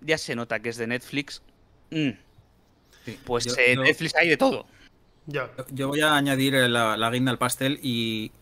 ya 0.00 0.16
se 0.16 0.34
nota 0.34 0.60
que 0.60 0.70
es 0.70 0.78
de 0.78 0.86
Netflix. 0.86 1.42
Mm. 1.90 2.10
pues 3.24 3.58
eh, 3.58 3.76
Netflix 3.76 4.14
hay 4.14 4.28
de 4.28 4.36
todo. 4.36 4.64
Yo 5.26 5.88
voy 5.88 6.00
a 6.00 6.16
añadir 6.16 6.54
la, 6.54 6.96
la 6.96 7.10
guinda 7.10 7.30
al 7.30 7.38
pastel 7.38 7.78
y, 7.82 8.32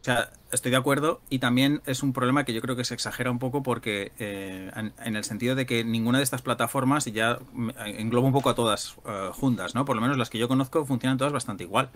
o 0.00 0.04
sea, 0.04 0.30
estoy 0.52 0.70
de 0.70 0.76
acuerdo 0.76 1.20
y 1.28 1.38
también 1.38 1.82
es 1.86 2.02
un 2.02 2.12
problema 2.12 2.44
que 2.44 2.52
yo 2.52 2.60
creo 2.60 2.76
que 2.76 2.84
se 2.84 2.94
exagera 2.94 3.30
un 3.30 3.38
poco 3.38 3.62
porque 3.62 4.12
eh, 4.18 4.70
en, 4.74 5.16
el 5.16 5.24
sentido 5.24 5.54
de 5.54 5.66
que 5.66 5.84
ninguna 5.84 6.18
de 6.18 6.24
estas 6.24 6.42
plataformas, 6.42 7.06
y 7.06 7.12
ya 7.12 7.38
englobo 7.84 8.26
un 8.26 8.32
poco 8.32 8.50
a 8.50 8.54
todas 8.54 8.96
eh, 9.06 9.30
juntas, 9.32 9.74
¿no? 9.74 9.84
Por 9.84 9.96
lo 9.96 10.02
menos 10.02 10.16
las 10.16 10.30
que 10.30 10.38
yo 10.38 10.48
conozco 10.48 10.84
funcionan 10.86 11.18
todas 11.18 11.32
bastante 11.32 11.64
igual. 11.64 11.90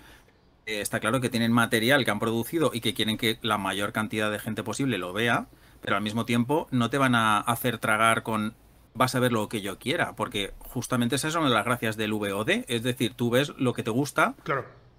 está 0.67 1.01
claro 1.01 1.21
que 1.21 1.29
tienen 1.29 1.53
material 1.53 2.05
que 2.05 2.11
han 2.11 2.19
producido 2.19 2.71
y 2.75 2.81
que 2.81 2.95
quieren 2.95 3.19
que 3.19 3.39
la 3.43 3.59
mayor 3.59 3.93
cantidad 3.93 4.31
de 4.31 4.39
gente 4.39 4.63
posible 4.63 4.99
lo 4.99 5.13
vea, 5.13 5.47
pero 5.85 5.97
al 5.97 6.03
mismo 6.03 6.25
tiempo 6.25 6.67
no 6.71 6.89
te 6.89 6.97
van 6.97 7.15
a 7.15 7.39
hacer 7.39 7.79
tragar 7.79 8.23
con 8.23 8.55
vas 8.95 9.15
a 9.15 9.21
ver 9.21 9.33
lo 9.33 9.49
que 9.49 9.61
yo 9.61 9.79
quiera, 9.79 10.17
porque 10.17 10.55
justamente 10.61 11.17
esas 11.17 11.33
son 11.33 11.53
las 11.53 11.65
gracias 11.65 11.97
del 11.97 12.15
VOD, 12.15 12.65
es 12.69 12.83
decir, 12.83 13.13
tú 13.15 13.29
ves 13.29 13.53
lo 13.59 13.75
que 13.75 13.83
te 13.83 13.91
gusta 13.91 14.35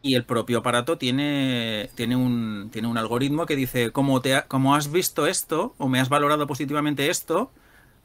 y 0.02 0.14
el 0.14 0.26
propio 0.26 0.60
aparato 0.60 0.98
tiene, 0.98 1.90
tiene, 1.96 2.16
un, 2.16 2.70
tiene 2.72 2.88
un 2.88 2.98
algoritmo 2.98 3.48
que 3.48 3.56
dice, 3.56 3.92
como, 3.92 4.22
te 4.22 4.44
como 4.48 4.76
has 4.76 4.92
visto 4.92 5.26
esto 5.26 5.74
o 5.80 5.88
me 5.88 6.00
has 6.00 6.10
valorado 6.10 6.46
positivamente 6.46 7.10
esto, 7.10 7.52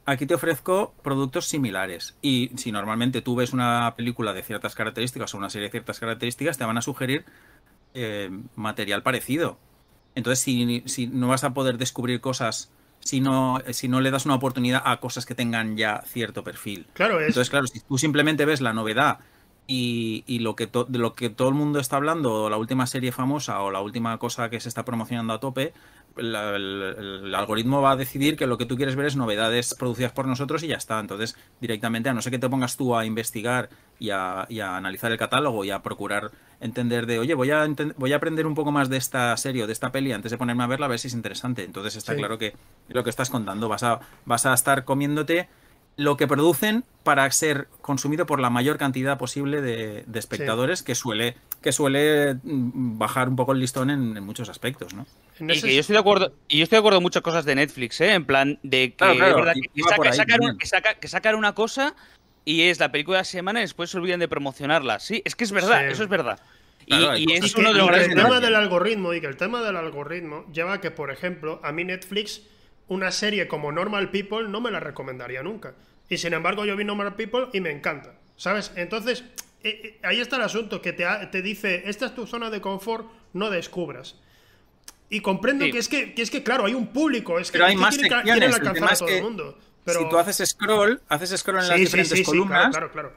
aquí 0.06 0.24
te 0.24 0.34
ofrezco 0.34 0.94
productos 1.02 1.46
similares. 1.46 2.16
Y 2.22 2.52
si 2.56 2.72
normalmente 2.72 3.20
tú 3.20 3.34
ves 3.34 3.52
una 3.52 3.92
película 3.96 4.32
de 4.32 4.42
ciertas 4.42 4.74
características 4.74 5.34
o 5.34 5.38
una 5.38 5.50
serie 5.50 5.68
de 5.68 5.72
ciertas 5.72 6.00
características, 6.00 6.56
te 6.56 6.64
van 6.64 6.78
a 6.78 6.82
sugerir 6.82 7.26
eh, 7.92 8.30
material 8.54 9.02
parecido. 9.02 9.58
Entonces, 10.14 10.40
si, 10.40 11.06
no 11.06 11.28
vas 11.28 11.44
a 11.44 11.54
poder 11.54 11.78
descubrir 11.78 12.20
cosas 12.20 12.70
si 13.00 13.20
no, 13.20 13.62
si 13.70 13.88
no 13.88 14.00
le 14.00 14.10
das 14.10 14.26
una 14.26 14.34
oportunidad 14.34 14.82
a 14.84 15.00
cosas 15.00 15.24
que 15.24 15.34
tengan 15.34 15.76
ya 15.76 16.02
cierto 16.06 16.44
perfil. 16.44 16.86
Claro, 16.92 17.18
es. 17.20 17.28
Entonces, 17.28 17.48
claro, 17.50 17.66
si 17.66 17.80
tú 17.80 17.96
simplemente 17.96 18.44
ves 18.44 18.60
la 18.60 18.74
novedad 18.74 19.20
y, 19.66 20.22
y 20.26 20.40
lo 20.40 20.54
que 20.54 20.66
de 20.66 20.98
lo 20.98 21.14
que 21.14 21.30
todo 21.30 21.48
el 21.48 21.54
mundo 21.54 21.80
está 21.80 21.96
hablando, 21.96 22.44
o 22.44 22.50
la 22.50 22.58
última 22.58 22.86
serie 22.86 23.12
famosa 23.12 23.62
o 23.62 23.70
la 23.70 23.80
última 23.80 24.18
cosa 24.18 24.50
que 24.50 24.60
se 24.60 24.68
está 24.68 24.84
promocionando 24.84 25.32
a 25.32 25.40
tope, 25.40 25.72
el, 26.16 27.34
algoritmo 27.34 27.80
va 27.80 27.92
a 27.92 27.96
decidir 27.96 28.36
que 28.36 28.46
lo 28.46 28.58
que 28.58 28.66
tú 28.66 28.76
quieres 28.76 28.96
ver 28.96 29.06
es 29.06 29.16
novedades 29.16 29.74
producidas 29.74 30.12
por 30.12 30.26
nosotros 30.26 30.62
y 30.62 30.68
ya 30.68 30.76
está. 30.76 30.98
Entonces, 30.98 31.36
directamente, 31.60 32.08
a 32.08 32.14
no 32.14 32.22
ser 32.22 32.32
que 32.32 32.38
te 32.38 32.48
pongas 32.48 32.76
tú 32.76 32.96
a 32.96 33.04
investigar 33.04 33.70
y 33.98 34.10
a, 34.10 34.46
analizar 34.76 35.12
el 35.12 35.18
catálogo 35.18 35.64
y 35.64 35.70
a 35.70 35.82
procurar 35.82 36.30
entender 36.60 37.06
de, 37.06 37.18
oye, 37.18 37.34
voy 37.34 37.50
a, 37.50 37.66
voy 37.96 38.12
a 38.12 38.16
aprender 38.16 38.46
un 38.46 38.54
poco 38.54 38.70
más 38.70 38.88
de 38.88 38.96
esta 38.96 39.36
serie 39.36 39.64
o 39.64 39.66
de 39.66 39.72
esta 39.72 39.90
peli 39.90 40.12
antes 40.12 40.30
de 40.30 40.38
ponerme 40.38 40.64
a 40.64 40.66
verla, 40.66 40.86
a 40.86 40.88
ver 40.88 40.98
si 40.98 41.08
es 41.08 41.14
interesante. 41.14 41.64
Entonces, 41.64 41.96
está 41.96 42.14
claro 42.14 42.38
que 42.38 42.54
lo 42.88 43.02
que 43.02 43.10
estás 43.10 43.30
contando, 43.30 43.68
vas 43.68 43.82
a, 43.82 44.00
vas 44.26 44.46
a 44.46 44.54
estar 44.54 44.84
comiéndote 44.84 45.48
lo 45.96 46.16
que 46.16 46.26
producen 46.26 46.84
para 47.02 47.30
ser 47.30 47.68
consumido 47.82 48.24
por 48.24 48.40
la 48.40 48.48
mayor 48.48 48.78
cantidad 48.78 49.18
posible 49.18 49.60
de, 49.60 50.04
espectadores 50.14 50.82
que 50.82 50.94
suele 50.94 51.36
que 51.60 51.72
suele 51.72 52.34
mm, 52.42 52.98
bajar 52.98 53.28
un 53.28 53.36
poco 53.36 53.52
el 53.52 53.60
listón 53.60 53.90
en, 53.90 54.22
muchos 54.24 54.48
aspectos, 54.48 54.94
¿no? 54.94 55.06
Y 55.40 55.60
que 55.60 55.74
yo 55.74 55.80
estoy 55.80 55.94
de 55.94 56.00
acuerdo, 56.00 56.32
y 56.48 56.58
yo 56.58 56.64
estoy 56.64 56.76
de 56.76 56.80
acuerdo 56.80 56.98
en 56.98 57.02
muchas 57.02 57.22
cosas 57.22 57.44
de 57.44 57.54
Netflix, 57.54 58.00
¿eh? 58.00 58.14
En 58.14 58.24
plan 58.24 58.58
de 58.62 58.94
que, 58.94 59.06
que, 61.00 61.08
sacan, 61.08 61.34
una 61.34 61.54
cosa 61.54 61.94
y 62.50 62.62
es 62.62 62.80
la 62.80 62.90
película 62.90 63.18
de 63.18 63.20
la 63.20 63.24
semana 63.24 63.60
y 63.60 63.62
después 63.62 63.90
se 63.90 63.98
olvidan 63.98 64.18
de 64.18 64.26
promocionarla. 64.26 64.98
Sí, 64.98 65.22
es 65.24 65.36
que 65.36 65.44
es 65.44 65.52
verdad, 65.52 65.86
eso 65.86 66.02
es 66.02 66.08
verdad. 66.08 66.40
y, 66.86 67.32
es 67.32 67.54
uno 67.54 67.72
de 67.72 67.78
los 67.78 67.96
el 67.96 68.14
tema 68.14 68.40
del 68.40 68.56
algoritmo 68.56 69.14
y 69.14 69.20
que 69.20 69.28
el 69.28 69.36
tema 69.36 69.62
del 69.62 69.76
algoritmo 69.76 70.46
lleva 70.52 70.80
que, 70.80 70.90
por 70.90 71.10
ejemplo, 71.10 71.60
a 71.62 71.70
mí 71.70 71.84
Netflix 71.84 72.42
una 72.88 73.12
serie 73.12 73.46
como 73.46 73.70
Normal 73.70 74.10
People 74.10 74.48
no 74.48 74.60
me 74.60 74.72
la 74.72 74.80
recomendaría 74.80 75.44
nunca. 75.44 75.74
Y 76.08 76.18
sin 76.18 76.32
embargo 76.32 76.64
yo 76.64 76.76
vi 76.76 76.84
Normal 76.84 77.14
People 77.14 77.46
y 77.52 77.60
me 77.60 77.70
encanta. 77.70 78.14
¿Sabes? 78.36 78.72
Entonces, 78.74 79.22
eh, 79.62 79.80
eh, 79.84 79.98
ahí 80.02 80.18
está 80.18 80.36
el 80.36 80.42
asunto, 80.42 80.82
que 80.82 80.92
te, 80.92 81.04
te, 81.30 81.42
dice, 81.42 81.82
esta 81.86 82.06
es 82.06 82.14
tu 82.14 82.26
zona 82.26 82.50
de 82.50 82.60
confort, 82.60 83.06
no 83.32 83.48
descubras. 83.48 84.16
Y 85.08 85.20
comprendo 85.20 85.64
que, 85.66 85.78
es 85.78 85.88
que, 85.88 86.14
es 86.16 86.30
que, 86.30 86.42
claro, 86.42 86.64
hay 86.64 86.74
un 86.74 86.88
público, 86.88 87.38
es 87.38 87.50
que, 87.50 87.62
hay 87.62 87.76
más 87.76 87.96
quieren, 87.98 88.52
alcanzar 88.54 88.92
a 88.92 88.96
todo 88.96 89.08
el 89.08 89.22
mundo. 89.22 89.58
Pero... 89.84 90.00
Si 90.00 90.08
tú 90.08 90.18
haces 90.18 90.48
scroll, 90.48 91.00
haces 91.08 91.38
scroll 91.38 91.60
en 91.60 91.68
las 91.68 91.78
diferentes 91.78 92.22
columnas, 92.22 92.70
claro, 92.70 92.92
claro, 92.92 93.12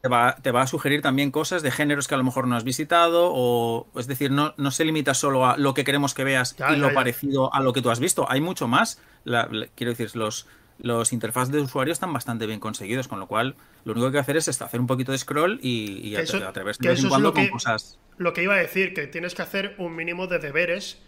Te, 0.00 0.08
va, 0.08 0.36
te, 0.42 0.50
va, 0.50 0.62
a 0.62 0.66
sugerir 0.66 1.02
también 1.02 1.30
cosas 1.30 1.62
de 1.62 1.70
géneros 1.70 2.08
que 2.08 2.14
a 2.14 2.18
lo 2.18 2.24
mejor 2.24 2.46
no 2.46 2.56
has 2.56 2.64
visitado, 2.64 3.30
o 3.32 3.86
es 3.96 4.06
decir, 4.06 4.30
no, 4.30 4.54
no 4.56 4.70
se 4.70 4.84
limita 4.84 5.14
solo 5.14 5.46
a 5.46 5.56
lo 5.56 5.74
que 5.74 5.84
queremos 5.84 6.14
que 6.14 6.24
veas 6.24 6.56
y 6.72 6.76
lo 6.76 6.92
parecido 6.92 7.54
a 7.54 7.60
lo 7.60 7.72
que 7.72 7.82
tú 7.82 7.90
has 7.90 8.00
visto. 8.00 8.30
Hay 8.30 8.40
mucho 8.40 8.68
más. 8.68 9.00
quiero 9.24 9.92
decir, 9.92 10.14
los, 10.16 10.46
los 10.78 11.12
interfaces 11.12 11.52
de 11.52 11.60
usuario 11.60 11.92
están 11.92 12.12
bastante 12.12 12.46
bien 12.46 12.60
conseguidos, 12.60 13.08
con 13.08 13.18
lo 13.18 13.26
cual 13.26 13.56
lo 13.84 13.92
único 13.92 14.10
que 14.10 14.18
hacer 14.18 14.36
es 14.36 14.48
hacer 14.48 14.80
un 14.80 14.86
poquito 14.86 15.12
de 15.12 15.18
scroll 15.18 15.58
y, 15.62 16.14
atreverse 16.16 16.82
de 16.82 16.88
vez 16.90 17.02
en 17.02 17.08
cuando 17.08 17.32
con 17.32 17.48
cosas. 17.48 17.98
Lo 18.16 18.32
que 18.32 18.42
iba 18.42 18.54
a 18.54 18.58
decir, 18.58 18.94
que 18.94 19.06
tienes 19.06 19.34
que 19.34 19.42
hacer 19.42 19.74
un 19.78 19.94
mínimo 19.94 20.26
de 20.26 20.38
deberes 20.38 21.00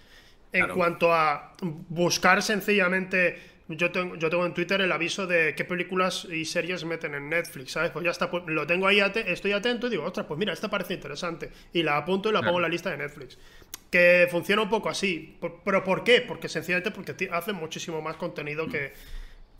en 0.52 0.68
cuanto 0.68 1.12
a 1.12 1.54
buscar 1.88 2.42
sencillamente. 2.42 3.59
Yo 3.70 3.90
tengo, 3.90 4.16
yo 4.16 4.28
tengo 4.28 4.44
en 4.44 4.52
Twitter 4.52 4.80
el 4.80 4.90
aviso 4.90 5.26
de 5.26 5.54
qué 5.54 5.64
películas 5.64 6.26
y 6.30 6.44
series 6.44 6.84
meten 6.84 7.14
en 7.14 7.28
Netflix, 7.28 7.72
¿sabes? 7.72 7.90
Pues 7.90 8.04
ya 8.04 8.10
está, 8.10 8.30
pues 8.30 8.42
lo 8.46 8.66
tengo 8.66 8.86
ahí, 8.86 9.00
estoy 9.26 9.52
atento 9.52 9.86
y 9.86 9.90
digo, 9.90 10.04
ostras, 10.04 10.26
pues 10.26 10.38
mira, 10.38 10.52
esta 10.52 10.68
parece 10.68 10.94
interesante. 10.94 11.50
Y 11.72 11.82
la 11.82 11.96
apunto 11.96 12.30
y 12.30 12.32
la 12.32 12.42
pongo 12.42 12.58
en 12.58 12.62
la 12.62 12.68
lista 12.68 12.90
de 12.90 12.98
Netflix. 12.98 13.38
Que 13.90 14.28
funciona 14.30 14.62
un 14.62 14.68
poco 14.68 14.88
así. 14.88 15.38
¿Pero 15.64 15.84
por 15.84 16.04
qué? 16.04 16.20
Porque 16.20 16.48
sencillamente 16.48 16.90
porque 16.90 17.28
hacen 17.32 17.56
muchísimo 17.56 18.02
más 18.02 18.16
contenido 18.16 18.66
que 18.66 18.92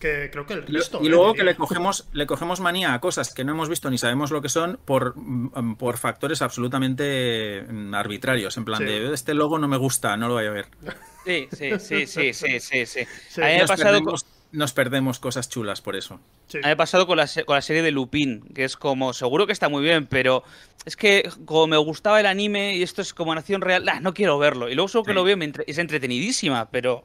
que 0.00 0.30
creo 0.32 0.46
que 0.46 0.54
el 0.54 0.66
resto. 0.66 0.98
Y 1.02 1.08
luego 1.08 1.34
que 1.34 1.44
le 1.44 1.54
cogemos, 1.54 2.08
le 2.12 2.26
cogemos 2.26 2.58
manía 2.58 2.94
a 2.94 3.00
cosas 3.00 3.32
que 3.32 3.44
no 3.44 3.52
hemos 3.52 3.68
visto 3.68 3.90
ni 3.90 3.98
sabemos 3.98 4.30
lo 4.32 4.40
que 4.40 4.48
son 4.48 4.80
por, 4.84 5.14
mm, 5.14 5.74
por 5.74 5.98
factores 5.98 6.42
absolutamente 6.42 7.62
mm, 7.68 7.94
arbitrarios. 7.94 8.56
En 8.56 8.64
plan 8.64 8.84
de 8.84 9.12
este 9.12 9.34
logo 9.34 9.58
no 9.58 9.68
me 9.68 9.76
gusta, 9.76 10.16
no 10.16 10.26
lo 10.26 10.34
voy 10.34 10.46
a 10.46 10.50
ver. 10.50 10.66
Sí, 11.24 11.48
sí, 11.52 11.78
sí, 11.78 12.06
sí, 12.06 12.32
sí, 12.32 12.60
sí. 12.60 12.86
sí. 12.86 13.40
nos, 13.40 13.68
pasado 13.68 13.92
perdemos, 13.92 14.26
nos, 14.52 14.72
perdemos, 14.72 15.18
cosas 15.18 15.48
chulas 15.48 15.80
por 15.80 15.96
eso. 15.96 16.14
A 16.14 16.56
mí 16.56 16.62
me 16.64 16.70
ha 16.70 16.76
pasado 16.76 17.06
con 17.06 17.16
la, 17.16 17.28
con 17.44 17.54
la 17.56 17.62
serie 17.62 17.82
de 17.82 17.90
Lupin, 17.90 18.42
que 18.54 18.64
es 18.64 18.76
como, 18.76 19.12
seguro 19.12 19.46
que 19.46 19.52
está 19.52 19.68
muy 19.68 19.82
bien, 19.82 20.06
pero 20.06 20.42
es 20.84 20.96
que 20.96 21.28
como 21.44 21.66
me 21.66 21.76
gustaba 21.76 22.20
el 22.20 22.26
anime 22.26 22.76
y 22.76 22.82
esto 22.82 23.02
es 23.02 23.14
como 23.14 23.34
nación 23.34 23.60
real, 23.60 23.84
no 24.00 24.14
quiero 24.14 24.38
verlo. 24.38 24.68
Y 24.68 24.74
luego 24.74 24.88
solo 24.88 25.04
que 25.04 25.14
lo 25.14 25.24
veo 25.24 25.36
es 25.66 25.78
entretenidísima, 25.78 26.70
pero 26.70 27.04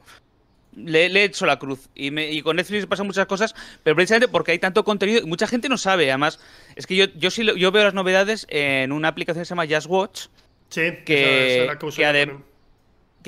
le, 0.76 1.06
he 1.06 1.24
hecho 1.24 1.46
la 1.46 1.58
cruz. 1.58 1.88
Y, 1.94 2.42
con 2.42 2.56
Netflix 2.56 2.86
pasan 2.86 3.06
muchas 3.06 3.26
cosas, 3.26 3.54
pero 3.82 3.96
precisamente 3.96 4.28
porque 4.28 4.52
hay 4.52 4.58
tanto 4.58 4.84
contenido 4.84 5.20
y 5.20 5.26
mucha 5.26 5.46
gente 5.46 5.68
no 5.68 5.78
sabe. 5.78 6.10
Además, 6.10 6.38
es 6.76 6.86
que 6.86 6.96
yo, 6.96 7.06
yo 7.16 7.30
sí 7.30 7.44
yo 7.56 7.72
veo 7.72 7.84
las 7.84 7.94
novedades 7.94 8.46
en 8.50 8.92
una 8.92 9.08
aplicación 9.08 9.42
que 9.42 9.46
se 9.46 9.50
llama 9.50 9.66
Just 9.68 9.88
Watch. 9.88 10.26
que, 10.70 11.02
que, 11.04 11.66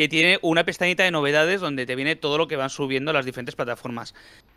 tiene 0.06 0.38
una 0.42 0.64
pestañita 0.64 1.02
de 1.02 1.10
novedades 1.10 1.60
donde 1.60 1.86
te 1.86 1.96
viene 1.96 2.14
todo 2.14 2.38
lo 2.38 2.46
que 2.46 2.56
van 2.56 2.70
subiendo 2.70 3.12
las 3.12 3.24
diferentes 3.24 3.56
plataformas. 3.56 4.14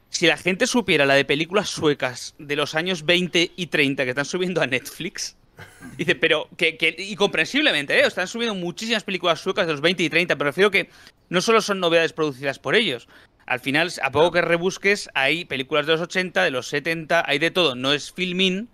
si 0.10 0.28
la 0.28 0.38
gente 0.38 0.68
supiera 0.68 1.06
la 1.06 1.16
de 1.16 1.26
películas 1.26 1.70
suecas 1.70 2.36
de 2.38 2.56
los 2.56 2.76
años 2.76 3.06
20 3.06 3.54
y 3.56 3.68
30 3.68 4.04
que 4.04 4.10
están 4.10 4.26
subiendo 4.26 4.62
a 4.62 4.68
Netflix, 4.68 5.38
dice, 5.98 6.16
pero 6.16 6.48
que, 6.58 6.78
que 6.78 6.96
y 6.98 7.16
comprensiblemente, 7.16 7.98
¿eh? 7.98 8.06
están 8.06 8.28
subiendo 8.28 8.54
muchísimas 8.54 9.04
películas 9.04 9.40
suecas 9.40 9.66
de 9.66 9.74
los 9.74 9.82
20 9.82 10.04
y 10.04 10.10
30, 10.10 10.36
pero 10.36 10.50
refiero 10.50 10.70
que 10.70 10.90
no 11.30 11.42
solo 11.42 11.62
son 11.62 11.80
novedades 11.80 12.14
producidas 12.14 12.60
por 12.60 12.76
ellos. 12.76 13.08
Al 13.46 13.60
final, 13.60 13.92
a 14.02 14.12
poco 14.12 14.32
que 14.32 14.42
rebusques, 14.42 15.10
hay 15.14 15.46
películas 15.46 15.86
de 15.86 15.94
los 15.94 16.02
80, 16.02 16.44
de 16.44 16.52
los 16.52 16.68
70, 16.68 17.24
hay 17.26 17.40
de 17.40 17.52
todo. 17.52 17.76
No 17.76 17.94
es 17.94 18.12
filming, 18.12 18.70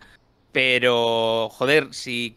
pero 0.52 1.50
joder, 1.50 1.94
si. 1.94 2.36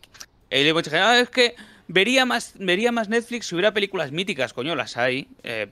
Ah, 0.93 1.19
es 1.21 1.31
que 1.31 1.55
vería 1.91 2.25
más, 2.25 2.55
vería 2.59 2.93
más 2.93 3.09
Netflix 3.09 3.47
si 3.47 3.55
hubiera 3.55 3.75
películas 3.75 4.13
míticas, 4.13 4.53
coño, 4.53 4.75
las 4.75 4.97
hay. 4.97 5.29
Eh, 5.43 5.69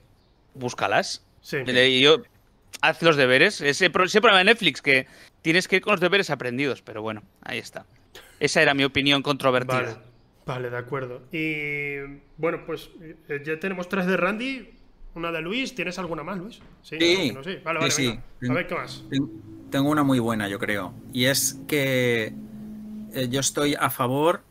búscalas. 0.55 1.24
Sí. 1.40 1.59
Y 1.66 2.01
yo, 2.01 2.23
haz 2.81 3.03
los 3.03 3.16
deberes. 3.16 3.61
Ese, 3.61 3.86
ese 3.86 4.20
problema 4.20 4.39
de 4.39 4.45
Netflix, 4.45 4.82
que 4.82 5.07
tienes 5.43 5.69
que 5.69 5.77
ir 5.77 5.82
con 5.82 5.93
los 5.93 6.01
deberes 6.01 6.31
aprendidos, 6.31 6.82
pero 6.82 7.01
bueno, 7.03 7.23
ahí 7.43 7.59
está. 7.59 7.86
Esa 8.40 8.62
era 8.62 8.74
mi 8.74 8.85
opinión 8.85 9.23
controvertida. 9.23 9.82
Vale, 9.82 9.97
vale, 10.47 10.70
de 10.70 10.77
acuerdo. 10.77 11.23
Y 11.32 12.20
bueno, 12.36 12.65
pues 12.66 12.90
eh, 13.28 13.43
ya 13.45 13.59
tenemos 13.59 13.89
tres 13.89 14.07
de 14.07 14.16
Randy, 14.16 14.70
una 15.15 15.32
de 15.32 15.40
Luis. 15.40 15.74
¿Tienes 15.74 15.99
alguna 15.99 16.23
más, 16.23 16.39
Luis? 16.39 16.61
Sí, 16.82 17.32
no, 17.35 17.43
sí. 17.43 17.59
Vale, 17.65 17.78
vale, 17.78 17.90
sí, 17.90 18.19
A 18.49 18.53
ver 18.53 18.66
qué 18.66 18.74
más. 18.74 19.05
Tengo 19.70 19.90
una 19.90 20.03
muy 20.03 20.19
buena, 20.19 20.49
yo 20.49 20.59
creo. 20.59 20.95
Y 21.12 21.27
es 21.27 21.61
que 21.69 22.32
eh, 23.12 23.28
yo 23.28 23.40
estoy 23.40 23.74
a 23.78 23.90
favor 23.90 24.43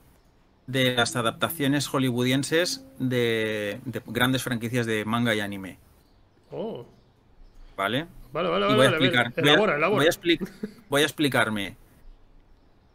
de 0.67 0.93
las 0.93 1.15
adaptaciones 1.15 1.87
hollywoodienses 1.87 2.85
de, 2.99 3.79
de 3.85 4.01
grandes 4.05 4.43
franquicias 4.43 4.85
de 4.85 5.05
manga 5.05 5.33
y 5.33 5.39
anime. 5.39 5.79
Oh. 6.51 6.85
¿Vale? 7.75 8.07
Vale, 8.33 8.49
vale, 8.49 8.65
vale. 8.65 8.75
voy 8.75 8.85
a 8.85 8.89
vale, 8.89 9.05
explicar. 9.05 9.33
Elabora, 9.37 9.75
elabora. 9.77 10.05
Voy 10.05 10.37
a, 10.37 10.37
voy 10.89 11.01
a 11.01 11.05
explicarme. 11.05 11.77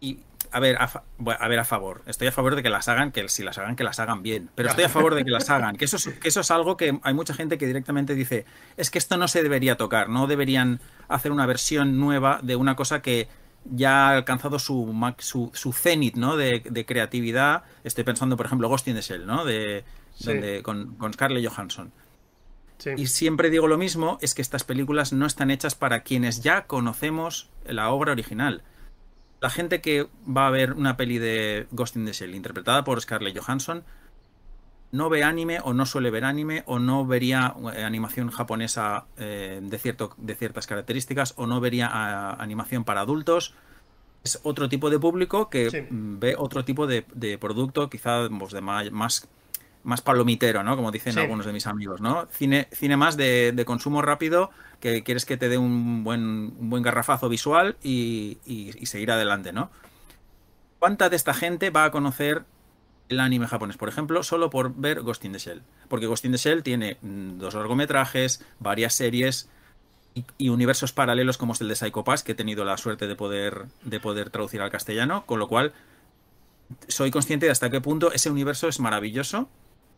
Y 0.00 0.18
a 0.50 0.60
ver, 0.60 0.76
a, 0.76 0.84
a, 0.84 1.48
ver, 1.48 1.58
a 1.58 1.64
favor. 1.64 2.02
Estoy 2.06 2.28
a 2.28 2.32
favor 2.32 2.56
de 2.56 2.62
que 2.62 2.68
las 2.68 2.88
hagan, 2.88 3.10
que 3.10 3.26
si 3.28 3.42
las 3.42 3.56
hagan, 3.56 3.74
que 3.74 3.84
las 3.84 3.98
hagan 4.00 4.22
bien. 4.22 4.50
Pero 4.54 4.68
estoy 4.68 4.84
a 4.84 4.88
favor 4.90 5.14
de 5.14 5.24
que 5.24 5.30
las 5.30 5.48
hagan. 5.48 5.76
Que 5.76 5.86
eso, 5.86 5.96
es, 5.96 6.08
que 6.18 6.28
eso 6.28 6.40
es 6.40 6.50
algo 6.50 6.76
que 6.76 6.98
hay 7.02 7.14
mucha 7.14 7.32
gente 7.32 7.56
que 7.56 7.66
directamente 7.66 8.14
dice, 8.14 8.44
es 8.76 8.90
que 8.90 8.98
esto 8.98 9.16
no 9.16 9.28
se 9.28 9.42
debería 9.42 9.76
tocar, 9.76 10.10
no 10.10 10.26
deberían 10.26 10.80
hacer 11.08 11.32
una 11.32 11.46
versión 11.46 11.98
nueva 11.98 12.40
de 12.42 12.56
una 12.56 12.76
cosa 12.76 13.00
que 13.00 13.28
ya 13.64 14.08
ha 14.08 14.16
alcanzado 14.16 14.58
su, 14.58 14.94
su, 15.18 15.50
su 15.54 15.72
cenit 15.72 16.16
¿no? 16.16 16.36
de, 16.36 16.62
de, 16.68 16.84
creatividad. 16.86 17.64
Estoy 17.84 18.04
pensando, 18.04 18.36
por 18.36 18.46
ejemplo, 18.46 18.68
Ghost 18.68 18.88
in 18.88 18.94
the 18.94 19.02
Shell, 19.02 19.26
¿no? 19.26 19.44
De, 19.44 19.84
Sí. 20.14 20.26
donde, 20.26 20.62
con, 20.62 20.94
con 20.96 21.12
Scarlett 21.12 21.48
Johansson. 21.48 21.90
Sí. 22.78 22.90
Y 22.96 23.06
siempre 23.06 23.48
digo 23.48 23.66
lo 23.68 23.78
mismo, 23.78 24.18
es 24.20 24.34
que 24.34 24.42
estas 24.42 24.64
películas 24.64 25.12
no 25.12 25.24
están 25.26 25.50
hechas 25.50 25.74
para 25.74 26.02
quienes 26.02 26.42
ya 26.42 26.66
conocemos 26.66 27.48
la 27.64 27.90
obra 27.90 28.12
original. 28.12 28.62
La 29.40 29.50
gente 29.50 29.80
que 29.80 30.08
va 30.28 30.46
a 30.46 30.50
ver 30.50 30.74
una 30.74 30.96
peli 30.96 31.18
de 31.18 31.66
Ghost 31.70 31.96
in 31.96 32.04
the 32.04 32.12
Shell 32.12 32.34
interpretada 32.34 32.84
por 32.84 33.00
Scarlett 33.00 33.38
Johansson 33.38 33.84
no 34.92 35.08
ve 35.08 35.24
anime 35.24 35.58
o 35.64 35.72
no 35.72 35.86
suele 35.86 36.10
ver 36.10 36.24
anime 36.24 36.62
o 36.66 36.78
no 36.78 37.06
vería 37.06 37.54
eh, 37.74 37.82
animación 37.82 38.30
japonesa 38.30 39.06
eh, 39.16 39.58
de, 39.62 39.78
cierto, 39.78 40.14
de 40.18 40.34
ciertas 40.34 40.66
características 40.66 41.34
o 41.36 41.46
no 41.46 41.60
vería 41.60 41.88
a, 41.90 42.34
animación 42.42 42.84
para 42.84 43.00
adultos. 43.00 43.54
Es 44.22 44.38
otro 44.44 44.68
tipo 44.68 44.90
de 44.90 44.98
público 45.00 45.48
que 45.50 45.70
Sí. 45.70 45.86
ve 45.90 46.36
otro 46.38 46.64
tipo 46.64 46.86
de, 46.86 47.04
de 47.14 47.38
producto, 47.38 47.88
quizá 47.90 48.28
pues, 48.38 48.52
de 48.52 48.60
más, 48.60 49.26
más 49.82 50.00
palomitero, 50.02 50.62
¿no? 50.62 50.76
Como 50.76 50.92
dicen 50.92 51.14
Sí. 51.14 51.20
algunos 51.20 51.46
de 51.46 51.52
mis 51.54 51.66
amigos, 51.66 52.00
¿no? 52.00 52.26
Cine, 52.30 52.68
cine 52.72 52.96
más 52.96 53.16
de, 53.16 53.52
de 53.52 53.64
consumo 53.64 54.02
rápido, 54.02 54.50
que 54.78 55.02
quieres 55.02 55.24
que 55.24 55.36
te 55.38 55.48
dé 55.48 55.56
un 55.58 56.04
buen, 56.04 56.20
un 56.58 56.70
buen 56.70 56.82
garrafazo 56.82 57.28
visual 57.30 57.76
y, 57.82 58.38
y- 58.44 58.72
y 58.78 58.86
seguir 58.86 59.10
adelante, 59.10 59.52
¿no? 59.52 59.70
¿Cuánta 60.78 61.08
de 61.08 61.16
esta 61.16 61.32
gente 61.34 61.70
va 61.70 61.84
a 61.84 61.90
conocer 61.90 62.44
el 63.08 63.20
anime 63.20 63.46
japonés, 63.46 63.76
por 63.76 63.88
ejemplo, 63.88 64.22
solo 64.22 64.48
por 64.50 64.74
ver 64.74 65.02
Ghost 65.02 65.24
in 65.24 65.32
the 65.32 65.38
Shell? 65.38 65.62
Porque 65.88 66.06
Ghost 66.06 66.24
in 66.24 66.32
the 66.32 66.38
Shell 66.38 66.62
tiene 66.62 66.96
mm, 67.02 67.38
dos 67.38 67.54
largometrajes, 67.54 68.44
varias 68.58 68.94
series 68.94 69.48
y, 70.14 70.24
y 70.38 70.48
universos 70.48 70.92
paralelos 70.92 71.36
como 71.38 71.52
es 71.52 71.60
el 71.60 71.68
de 71.68 71.76
Psycho 71.76 72.04
Pass, 72.04 72.22
que 72.22 72.32
he 72.32 72.34
tenido 72.34 72.64
la 72.64 72.76
suerte 72.76 73.06
de 73.06 73.16
poder, 73.16 73.66
de 73.82 74.00
poder 74.00 74.30
traducir 74.30 74.60
al 74.62 74.70
castellano, 74.70 75.24
con 75.26 75.38
lo 75.38 75.48
cual 75.48 75.72
soy 76.88 77.10
consciente 77.10 77.46
de 77.46 77.52
hasta 77.52 77.70
qué 77.70 77.80
punto 77.80 78.12
ese 78.12 78.30
universo 78.30 78.68
es 78.68 78.80
maravilloso. 78.80 79.48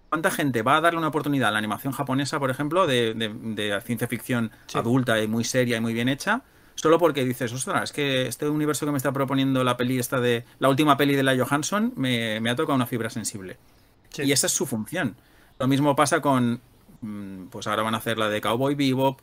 ¿Cuánta 0.09 0.31
gente 0.31 0.63
va 0.63 0.77
a 0.77 0.81
darle 0.81 0.99
una 0.99 1.09
oportunidad 1.09 1.49
a 1.49 1.53
la 1.53 1.59
animación 1.59 1.93
japonesa, 1.93 2.39
por 2.39 2.51
ejemplo, 2.51 2.87
de, 2.87 3.15
de- 3.15 3.29
de 3.33 3.81
ciencia 3.83 4.07
ficción 4.07 4.51
Sí. 4.67 4.79
adulta 4.79 5.21
y 5.23 5.27
muy 5.29 5.45
seria 5.45 5.77
y 5.77 5.81
muy 5.81 5.93
bien 5.93 6.09
hecha? 6.09 6.43
Solo 6.85 6.99
porque 6.99 7.25
dices, 7.25 7.51
ostras, 7.51 7.85
es 7.85 7.93
que 7.93 8.27
este 8.27 8.47
universo 8.47 8.85
que 8.85 8.93
me 8.93 8.99
está 8.99 9.11
proponiendo 9.11 9.65
la 9.65 9.79
peli 9.79 9.99
esta 9.99 10.21
de. 10.21 10.45
La 10.59 10.69
última 10.69 10.99
peli 10.99 11.15
de 11.17 11.23
la 11.23 11.35
Johansson 11.35 11.95
me, 11.97 12.41
me 12.43 12.51
ha 12.51 12.55
tocado 12.57 12.75
una 12.77 12.85
fibra 12.85 13.09
sensible. 13.09 13.57
Sí. 14.11 14.25
Y 14.25 14.33
esa 14.33 14.49
es 14.49 14.53
su 14.53 14.67
función. 14.67 15.17
Lo 15.59 15.67
mismo 15.67 15.97
pasa 15.97 16.21
con. 16.21 16.61
mm, 17.01 17.47
Pues 17.47 17.67
ahora 17.67 17.83
van 17.83 17.95
a 17.95 17.99
hacer 17.99 18.19
la 18.19 18.29
de 18.29 18.43
Cowboy 18.43 18.75
Bebop. 18.75 19.21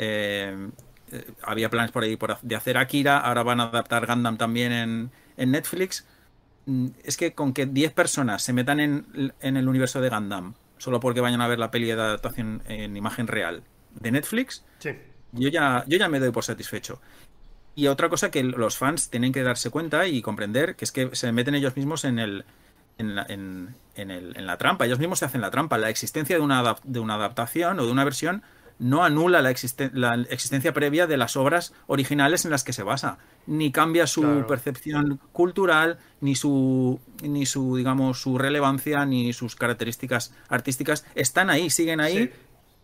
eh, 0.00 0.68
eh, 1.12 1.30
había 1.42 1.70
planes 1.70 1.92
por 1.92 2.02
ahí 2.02 2.16
por 2.16 2.36
de 2.42 2.56
hacer 2.56 2.76
Akira. 2.76 3.18
Ahora 3.20 3.44
van 3.44 3.60
a 3.60 3.64
adaptar 3.68 4.04
Gundam 4.06 4.36
también 4.36 4.72
en, 4.72 5.10
en 5.36 5.50
Netflix. 5.52 6.04
Mm, 6.66 6.88
Es 7.04 7.16
que 7.16 7.34
con 7.34 7.52
que 7.52 7.66
10 7.66 7.92
personas 7.92 8.42
se 8.42 8.52
metan 8.52 8.80
en, 8.80 9.32
en 9.40 9.56
el 9.56 9.68
universo 9.68 10.00
de 10.00 10.08
Gundam 10.10 10.54
solo 10.78 10.98
porque 10.98 11.20
vayan 11.20 11.40
a 11.40 11.46
ver 11.46 11.60
la 11.60 11.70
peli 11.70 11.86
de 11.86 11.92
adaptación 11.92 12.62
en 12.66 12.96
imagen 12.96 13.28
real 13.28 13.62
de 14.00 14.10
Netflix, 14.10 14.64
Sí. 14.80 14.90
Yo 15.32 15.48
ya, 15.48 15.84
yo 15.86 15.98
ya 15.98 16.08
me 16.08 16.20
doy 16.20 16.30
por 16.30 16.44
satisfecho. 16.44 17.00
Y 17.74 17.88
otra 17.88 18.08
cosa 18.08 18.30
que 18.30 18.42
los 18.42 18.78
fans 18.78 19.10
tienen 19.10 19.32
que 19.32 19.42
darse 19.42 19.70
cuenta 19.70 20.06
y 20.06 20.22
comprender, 20.22 20.76
que 20.76 20.84
es 20.86 20.92
que 20.92 21.14
se 21.14 21.30
meten 21.32 21.54
ellos 21.54 21.76
mismos 21.76 22.04
en 22.04 22.18
el, 22.18 22.44
en 22.98 23.14
la, 23.14 23.26
en, 23.28 23.74
en 23.96 24.10
el- 24.10 24.34
en 24.36 24.46
la 24.46 24.56
trampa, 24.56 24.86
ellos 24.86 24.98
mismos 24.98 25.18
se 25.18 25.26
hacen 25.26 25.42
la 25.42 25.50
trampa. 25.50 25.76
La 25.76 25.90
existencia 25.90 26.36
de 26.36 26.42
una, 26.42 26.76
de 26.84 27.00
una 27.00 27.14
adaptación 27.16 27.78
o 27.78 27.84
de 27.84 27.92
una 27.92 28.04
versión 28.04 28.42
no 28.78 29.04
anula 29.04 29.40
la, 29.42 29.50
existen- 29.50 29.90
la 29.92 30.14
existencia 30.30 30.72
previa 30.72 31.06
de 31.06 31.16
las 31.18 31.36
obras 31.36 31.72
originales 31.86 32.44
en 32.46 32.50
las 32.50 32.62
que 32.64 32.72
se 32.74 32.82
basa, 32.82 33.18
ni 33.46 33.72
cambia 33.72 34.06
su 34.06 34.22
Claro. 34.22 34.46
percepción 34.46 35.20
cultural, 35.32 35.98
ni 36.20 36.34
su, 36.34 36.98
ni 37.22 37.44
su, 37.46 37.76
digamos, 37.76 38.20
su 38.20 38.36
relevancia, 38.38 39.04
ni 39.06 39.32
sus 39.34 39.54
características 39.56 40.34
artísticas. 40.48 41.06
Están 41.14 41.48
ahí, 41.50 41.68
siguen 41.70 42.00
ahí 42.00 42.24
Sí. 42.24 42.30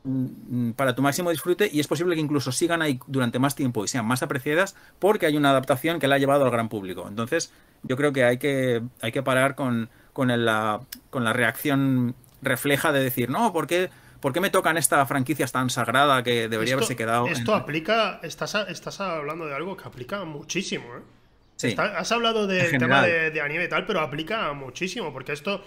Mm, 0.05 0.71
para 0.73 0.95
tu 0.95 1.03
máximo 1.03 1.31
disfrute 1.31 1.69
y 1.73 1.81
es 1.81 1.87
posible 1.89 2.15
que 2.15 2.21
incluso 2.21 2.53
sigan 2.53 2.83
ahí 2.83 2.99
durante 3.07 3.39
más 3.39 3.55
tiempo 3.55 3.85
y 3.85 3.89
sean 3.89 4.07
más 4.07 4.23
apreciadas 4.23 4.75
porque 4.99 5.27
hay 5.27 5.37
una 5.37 5.51
adaptación 5.51 5.99
que 6.01 6.09
la 6.09 6.17
ha 6.17 6.19
llevado 6.19 6.45
al 6.45 6.51
gran 6.51 6.69
público. 6.69 7.07
Entonces, 7.09 7.53
yo 7.83 7.97
creo 7.97 8.13
que 8.13 8.25
hay 8.25 8.39
que, 8.39 8.83
hay 9.01 9.13
que 9.13 9.23
parar 9.23 9.55
con, 9.55 9.91
con, 10.13 10.31
el- 10.31 10.45
la, 10.45 10.81
con 11.11 11.25
la 11.25 11.33
reacción 11.33 12.15
refleja 12.43 12.93
de 12.93 13.03
decir, 13.03 13.31
no, 13.31 13.53
¿por 13.53 13.67
qué, 13.67 13.91
¿por 14.21 14.33
qué 14.33 14.41
me 14.41 14.51
tocan 14.51 14.77
esta 14.77 15.05
franquicia 15.07 15.47
tan 15.47 15.71
sagrada 15.71 16.23
que 16.23 16.49
debería 16.49 16.75
Esto- 16.75 16.79
haberse 16.79 16.97
quedado? 16.97 17.27
en- 17.27 17.33
Esto 17.33 17.55
aplica. 17.55 18.21
Estás, 18.23 18.55
estás 18.69 19.01
hablando 19.01 19.47
de 19.47 19.55
algo 19.55 19.77
que 19.77 19.85
aplica 19.89 20.25
muchísimo, 20.25 20.85
¿eh? 20.97 21.01
Sí. 21.57 21.69
Está- 21.69 21.97
has 21.99 22.11
hablado 22.11 22.47
del 22.49 22.77
tema 22.79 23.03
de, 23.03 23.31
de 23.31 23.41
anime 23.41 23.65
y 23.65 23.69
tal, 23.69 23.87
pero 23.87 24.01
aplica 24.01 24.53
muchísimo, 24.53 25.13
porque 25.13 25.33
esto 25.33 25.63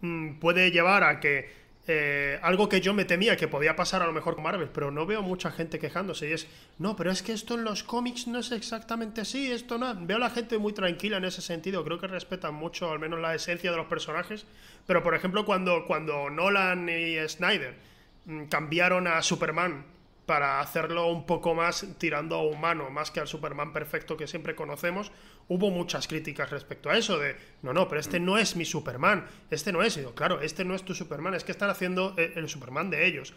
mm, 0.00 0.38
puede 0.40 0.72
llevar 0.72 1.04
a 1.04 1.20
que 1.20 1.65
eh, 1.88 2.40
algo 2.42 2.68
que 2.68 2.80
yo 2.80 2.94
me 2.94 3.04
temía 3.04 3.36
que 3.36 3.46
podía 3.46 3.76
pasar 3.76 4.02
a 4.02 4.06
lo 4.06 4.12
mejor 4.12 4.34
con 4.34 4.42
Marvel, 4.42 4.68
pero 4.68 4.90
no 4.90 5.06
veo 5.06 5.22
mucha 5.22 5.52
gente 5.52 5.78
quejándose 5.78 6.28
y 6.28 6.32
es, 6.32 6.48
no, 6.78 6.96
pero 6.96 7.12
es 7.12 7.22
que 7.22 7.32
esto 7.32 7.54
en 7.54 7.62
los 7.62 7.84
cómics 7.84 8.26
no 8.26 8.40
es 8.40 8.50
exactamente 8.50 9.20
así, 9.20 9.52
esto 9.52 9.78
no. 9.78 9.94
Veo 10.04 10.16
a 10.16 10.20
la 10.20 10.30
gente 10.30 10.58
muy 10.58 10.72
tranquila 10.72 11.18
en 11.18 11.24
ese 11.24 11.42
sentido, 11.42 11.84
creo 11.84 12.00
que 12.00 12.08
respetan 12.08 12.54
mucho 12.54 12.90
al 12.90 12.98
menos 12.98 13.20
la 13.20 13.34
esencia 13.34 13.70
de 13.70 13.76
los 13.76 13.86
personajes, 13.86 14.46
pero 14.86 15.02
por 15.02 15.14
ejemplo 15.14 15.44
cuando, 15.44 15.84
cuando 15.86 16.28
Nolan 16.28 16.88
y 16.88 17.16
Snyder 17.28 17.74
mm, 18.24 18.44
cambiaron 18.46 19.06
a 19.06 19.22
Superman 19.22 19.95
para 20.26 20.60
hacerlo 20.60 21.06
un 21.06 21.24
poco 21.24 21.54
más 21.54 21.86
tirando 21.98 22.34
a 22.36 22.42
humano, 22.42 22.90
más 22.90 23.10
que 23.10 23.20
al 23.20 23.28
Superman 23.28 23.72
perfecto 23.72 24.16
que 24.16 24.26
siempre 24.26 24.54
conocemos, 24.56 25.12
hubo 25.48 25.70
muchas 25.70 26.08
críticas 26.08 26.50
respecto 26.50 26.90
a 26.90 26.98
eso, 26.98 27.18
de, 27.18 27.36
no, 27.62 27.72
no, 27.72 27.88
pero 27.88 28.00
este 28.00 28.18
no 28.18 28.36
es 28.36 28.56
mi 28.56 28.64
Superman, 28.64 29.24
este 29.50 29.72
no 29.72 29.82
es, 29.82 29.96
y 29.96 30.00
digo, 30.00 30.14
claro, 30.14 30.40
este 30.40 30.64
no 30.64 30.74
es 30.74 30.82
tu 30.82 30.94
Superman, 30.94 31.34
es 31.34 31.44
que 31.44 31.52
están 31.52 31.70
haciendo 31.70 32.14
eh, 32.18 32.32
el 32.36 32.48
Superman 32.48 32.90
de 32.90 33.06
ellos. 33.06 33.34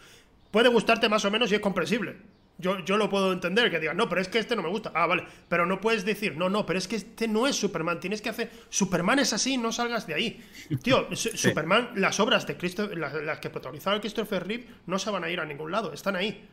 Puede 0.52 0.70
gustarte 0.70 1.07
más 1.10 1.24
o 1.26 1.32
menos 1.32 1.52
y 1.52 1.56
es 1.56 1.61
comprensible. 1.61 2.18
Yo, 2.57 2.80
yo 2.84 2.98
lo 2.98 3.07
puedo 3.10 3.32
entender, 3.32 3.70
que 3.72 3.80
digan, 3.80 3.95
no, 3.95 4.10
pero 4.10 4.20
es 4.20 4.28
que 4.28 4.40
este 4.40 4.53
no 4.56 4.64
me 4.64 4.68
gusta. 4.68 4.91
Ah, 4.94 5.06
vale, 5.06 5.24
pero 5.48 5.66
no 5.66 5.80
puedes 5.80 6.03
decir, 6.03 6.36
no, 6.36 6.49
no, 6.49 6.66
pero 6.66 6.78
es 6.80 6.90
que 6.90 6.98
este 6.98 7.26
no 7.28 7.48
es 7.48 7.56
Superman, 7.56 7.99
tienes 8.02 8.22
que 8.22 8.28
hacer, 8.30 8.49
Superman 8.70 9.20
es 9.20 9.32
así, 9.32 9.57
no 9.57 9.72
salgas 9.72 10.07
de 10.07 10.16
ahí. 10.16 10.44
Tío, 10.82 11.07
Su- 11.16 11.38
Superman, 11.38 11.91
las 11.95 12.20
obras 12.20 12.45
de 12.48 12.57
Christo- 12.57 12.88
las, 12.95 13.14
las 13.14 13.40
que 13.40 13.49
protagonizaba 13.52 14.02
Christopher 14.02 14.45
Reeve 14.45 14.66
no 14.88 14.98
se 14.99 15.10
van 15.11 15.24
a 15.24 15.30
ir 15.30 15.40
a 15.40 15.45
ningún 15.45 15.72
lado, 15.72 15.94
están 15.94 16.16
ahí. 16.18 16.49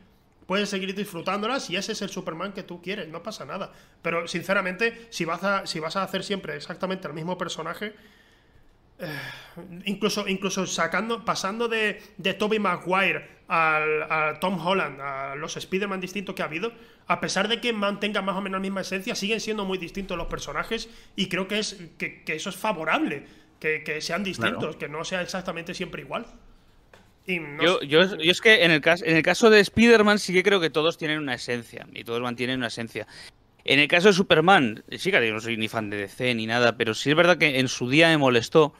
Puedes 0.47 0.69
seguir 0.69 0.95
disfrutándolas 0.95 1.69
y 1.69 1.75
ese 1.75 1.91
es 1.91 2.01
el 2.01 2.09
Superman 2.09 2.53
que 2.53 2.63
tú 2.63 2.81
quieres, 2.81 3.09
no 3.09 3.21
pasa 3.21 3.45
nada. 3.45 3.73
Pero 4.01 4.27
sinceramente, 4.27 5.07
si 5.09 5.25
vas 5.25 5.43
a, 5.43 5.67
si 5.67 5.79
vas 5.79 5.97
a 5.97 6.03
hacer 6.03 6.23
siempre 6.23 6.55
exactamente 6.55 7.07
el 7.07 7.13
mismo 7.13 7.37
personaje, 7.37 7.93
incluso, 9.85 10.27
incluso 10.27 10.65
sacando, 10.65 11.23
pasando 11.23 11.67
de, 11.67 12.01
de 12.17 12.33
Tobey 12.33 12.59
Maguire 12.59 13.37
al, 13.47 14.03
a 14.03 14.39
Tom 14.39 14.65
Holland, 14.65 14.99
a 15.01 15.35
los 15.35 15.57
Spider-Man 15.57 15.99
distintos 15.99 16.33
que 16.33 16.41
ha 16.41 16.45
habido, 16.45 16.71
a 17.07 17.19
pesar 17.19 17.47
de 17.47 17.61
que 17.61 17.73
mantengan 17.73 18.25
más 18.25 18.35
o 18.35 18.41
menos 18.41 18.59
la 18.59 18.61
misma 18.61 18.81
esencia, 18.81 19.15
siguen 19.15 19.39
siendo 19.39 19.65
muy 19.65 19.77
distintos 19.77 20.17
los 20.17 20.27
personajes 20.27 20.89
y 21.15 21.27
creo 21.27 21.47
que, 21.47 21.59
es, 21.59 21.77
que, 21.97 22.23
eso 22.27 22.49
es 22.49 22.55
favorable, 22.55 23.25
que, 23.59 23.99
sean 24.01 24.23
distintos, 24.23 24.75
que 24.75 24.87
no 24.87 25.03
sea 25.03 25.21
exactamente 25.21 25.73
siempre 25.73 26.01
igual. 26.01 26.25
Yo, 27.27 27.79
es 28.19 28.41
que 28.41 28.63
en 28.63 28.71
el, 28.71 28.81
caso, 28.81 29.05
en 29.05 29.17
el 29.17 29.23
caso 29.23 29.49
de 29.49 29.59
Spider-Man 29.59 30.19
sí 30.19 30.33
que 30.33 30.43
creo 30.43 30.59
que 30.59 30.69
todos 30.69 30.97
tienen 30.97 31.19
una 31.19 31.33
esencia 31.33 31.87
y 31.93 32.03
todos 32.03 32.21
mantienen 32.21 32.57
una 32.57 32.67
esencia. 32.67 33.07
En 33.65 33.79
el 33.79 33.87
caso 33.87 34.07
de 34.07 34.13
Superman, 34.13 34.83
sí 34.97 35.11
que 35.11 35.31
no 35.31 35.41
soy 35.41 35.57
ni 35.57 35.67
fan 35.67 35.89
de 35.89 35.97
DC 35.97 36.33
ni 36.35 36.47
nada, 36.47 36.77
pero 36.77 36.93
sí 36.93 37.09
es 37.09 37.15
verdad 37.15 37.37
que 37.37 37.59
en 37.59 37.67
su 37.67 37.89
día 37.89 38.07
me 38.07 38.17
molestó 38.17 38.73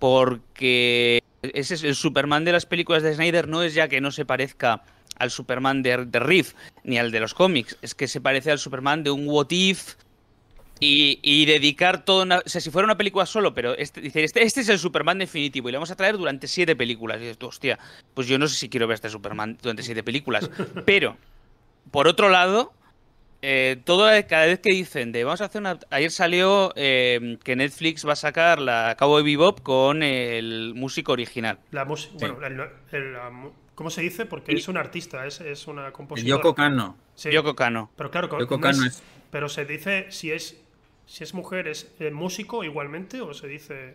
porque 0.00 1.22
ese 1.42 1.74
es 1.74 1.84
el 1.84 1.94
Superman 1.94 2.44
de 2.44 2.52
las 2.52 2.66
películas 2.66 3.02
de 3.02 3.14
Snyder 3.14 3.46
no 3.46 3.62
es 3.62 3.74
ya 3.74 3.88
que 3.88 4.00
no 4.00 4.10
se 4.10 4.24
parezca 4.24 4.82
al 5.18 5.30
Superman 5.30 5.82
de, 5.82 6.04
de 6.06 6.18
Riff 6.18 6.54
ni 6.82 6.98
al 6.98 7.10
de 7.10 7.20
los 7.20 7.34
cómics, 7.34 7.78
es 7.82 7.94
que 7.94 8.08
se 8.08 8.20
parece 8.20 8.50
al 8.50 8.58
Superman 8.58 9.04
de 9.04 9.10
un 9.10 9.28
What 9.28 9.50
If 9.50 9.94
y, 10.78 11.46
dedicar 11.46 12.04
todo 12.04 12.22
una, 12.22 12.38
o 12.38 12.48
sea, 12.48 12.60
si 12.60 12.70
fuera 12.70 12.84
una 12.84 12.96
película 12.96 13.24
solo, 13.24 13.54
pero 13.54 13.74
este, 13.76 14.06
este, 14.06 14.42
este, 14.42 14.60
es 14.60 14.68
el 14.68 14.78
Superman 14.78 15.18
definitivo 15.18 15.68
y 15.68 15.72
lo 15.72 15.78
vamos 15.78 15.90
a 15.90 15.96
traer 15.96 16.16
durante 16.18 16.46
siete 16.46 16.76
películas. 16.76 17.18
Y 17.18 17.20
dices 17.20 17.38
hostia, 17.40 17.78
pues 18.14 18.26
yo 18.26 18.38
no 18.38 18.46
sé 18.46 18.56
si 18.56 18.68
quiero 18.68 18.86
ver 18.86 18.96
este 18.96 19.08
Superman 19.08 19.56
durante 19.62 19.82
siete 19.82 20.02
películas. 20.02 20.50
Pero, 20.84 21.16
por 21.90 22.08
otro 22.08 22.28
lado, 22.28 22.72
eh, 23.40 23.80
todo, 23.84 24.08
cada 24.28 24.46
vez 24.46 24.60
que 24.60 24.70
dicen 24.70 25.12
de 25.12 25.24
vamos 25.24 25.40
a 25.40 25.46
hacer 25.46 25.60
una. 25.60 25.78
Ayer 25.90 26.10
salió 26.10 26.72
eh, 26.76 27.38
que 27.42 27.56
Netflix 27.56 28.06
va 28.06 28.12
a 28.12 28.16
sacar 28.16 28.60
la 28.60 28.94
Cabo 28.98 29.16
de 29.18 29.24
Bebop 29.24 29.60
con 29.60 30.02
el 30.02 30.74
músico 30.74 31.12
original. 31.12 31.58
La 31.70 31.86
música. 31.86 32.32
Bueno, 32.32 32.64
¿cómo 33.74 33.88
se 33.90 34.02
dice? 34.02 34.26
Porque 34.26 34.52
es 34.52 34.68
un 34.68 34.76
artista, 34.76 35.26
es, 35.26 35.40
es 35.40 35.66
una 35.68 35.90
compositora. 35.92 36.36
Yoko 36.36 36.54
Kano. 36.54 36.96
Yoko 37.16 37.56
Kano. 37.56 37.90
Pero 37.96 38.10
claro, 38.10 38.28
Pero 39.30 39.48
se 39.48 39.64
dice 39.64 40.06
si 40.10 40.32
es 40.32 40.60
si 41.06 41.24
es 41.24 41.34
mujer, 41.34 41.68
¿es 41.68 41.92
eh, 41.98 42.10
músico 42.10 42.64
igualmente 42.64 43.20
o 43.20 43.32
se 43.32 43.46
dice 43.46 43.94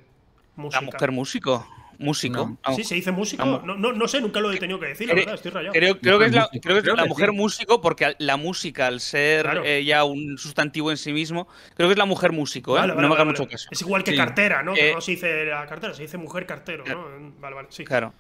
música? 0.56 0.82
La 0.82 0.92
mujer 0.92 1.12
músico 1.12 1.68
músico. 2.02 2.58
Sí, 2.76 2.84
se 2.84 2.96
dice 2.96 3.12
músico. 3.12 3.46
No, 3.46 3.78
no, 3.78 3.94
no, 3.94 4.08
sé, 4.08 4.20
nunca 4.20 4.40
lo 4.40 4.52
he 4.52 4.58
tenido 4.58 4.80
que 4.80 4.88
decir, 4.88 5.08
la 5.08 5.14
verdad, 5.14 5.36
estoy 5.36 5.52
rayado. 5.52 5.74
Creo, 5.74 6.00
creo 6.00 6.20
que 6.20 6.26
es 6.26 6.34
la, 6.34 6.50
creo 6.62 6.82
que 6.82 6.90
es 6.90 6.96
la 6.96 7.06
mujer 7.06 7.32
músico, 7.32 7.82
porque 7.82 8.16
la 8.18 8.38
música, 8.38 8.88
al 8.88 9.00
ser 9.00 9.62
eh, 9.64 9.84
ya 9.86 10.04
un 10.04 10.38
sustantivo 10.38 10.92
en 10.92 10.98
sí 10.98 11.14
mismo, 11.14 11.48
creo 11.76 11.88
que 11.88 11.94
es 11.94 11.98
la 11.98 12.06
mujer 12.06 12.32
músico, 12.32 12.78
¿eh? 12.78 12.88
no 12.88 12.96
me 12.96 13.06
haga 13.06 13.26
mucho 13.26 13.48
caso. 13.48 13.70
Es 13.72 13.82
igual 13.82 14.04
que 14.04 14.16
cartera, 14.16 14.64
¿no? 14.64 14.76
Eh, 14.76 14.92
no 14.94 15.02
se 15.02 15.12
dice 15.12 15.46
la 15.46 15.66
cartera, 15.68 15.94
se 15.94 16.02
dice 16.02 16.18
mujer 16.18 16.46
cartero, 16.46 16.84
¿no? 16.86 17.34
Vale, 17.40 17.56
vale, 17.56 17.68
sí. 17.72 17.86
Claro. 17.86 18.14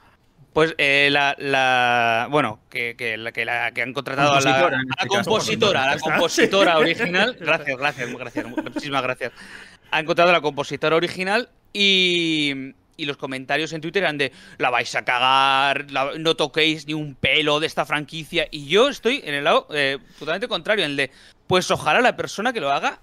Pues 0.53 0.75
eh, 0.77 1.07
la, 1.11 1.35
la, 1.39 2.27
Bueno, 2.29 2.59
que, 2.69 2.95
que, 2.97 3.17
la, 3.17 3.31
que, 3.31 3.45
la, 3.45 3.71
que 3.71 3.81
han 3.81 3.93
contratado 3.93 4.33
a 4.33 4.41
la, 4.41 4.59
a 4.59 4.69
la 4.69 4.77
este 4.99 5.07
compositora, 5.07 5.83
a 5.83 5.95
la 5.95 5.99
compositora 6.01 6.77
original. 6.77 7.37
Gracias, 7.39 7.77
gracias, 7.77 8.13
gracias. 8.13 8.45
Muchísimas 8.47 9.01
gracias. 9.01 9.31
Han 9.91 10.03
encontrado 10.03 10.29
a 10.29 10.33
la 10.33 10.41
compositora 10.41 10.95
original 10.97 11.49
y, 11.71 12.73
y 12.97 13.05
los 13.05 13.17
comentarios 13.17 13.71
en 13.73 13.81
Twitter 13.81 14.03
eran 14.03 14.17
de 14.17 14.31
la 14.57 14.69
vais 14.69 14.93
a 14.95 15.03
cagar, 15.05 15.87
no 16.19 16.35
toquéis 16.35 16.85
ni 16.85 16.93
un 16.93 17.15
pelo 17.15 17.59
de 17.59 17.67
esta 17.67 17.85
franquicia. 17.85 18.47
Y 18.51 18.67
yo 18.67 18.89
estoy 18.89 19.21
en 19.23 19.33
el 19.33 19.45
lado 19.45 19.67
eh, 19.71 19.99
totalmente 20.19 20.47
contrario, 20.47 20.83
en 20.85 20.91
el 20.91 20.97
de, 20.97 21.11
pues 21.47 21.71
ojalá 21.71 22.01
la 22.01 22.15
persona 22.17 22.51
que 22.51 22.59
lo 22.59 22.71
haga, 22.71 22.99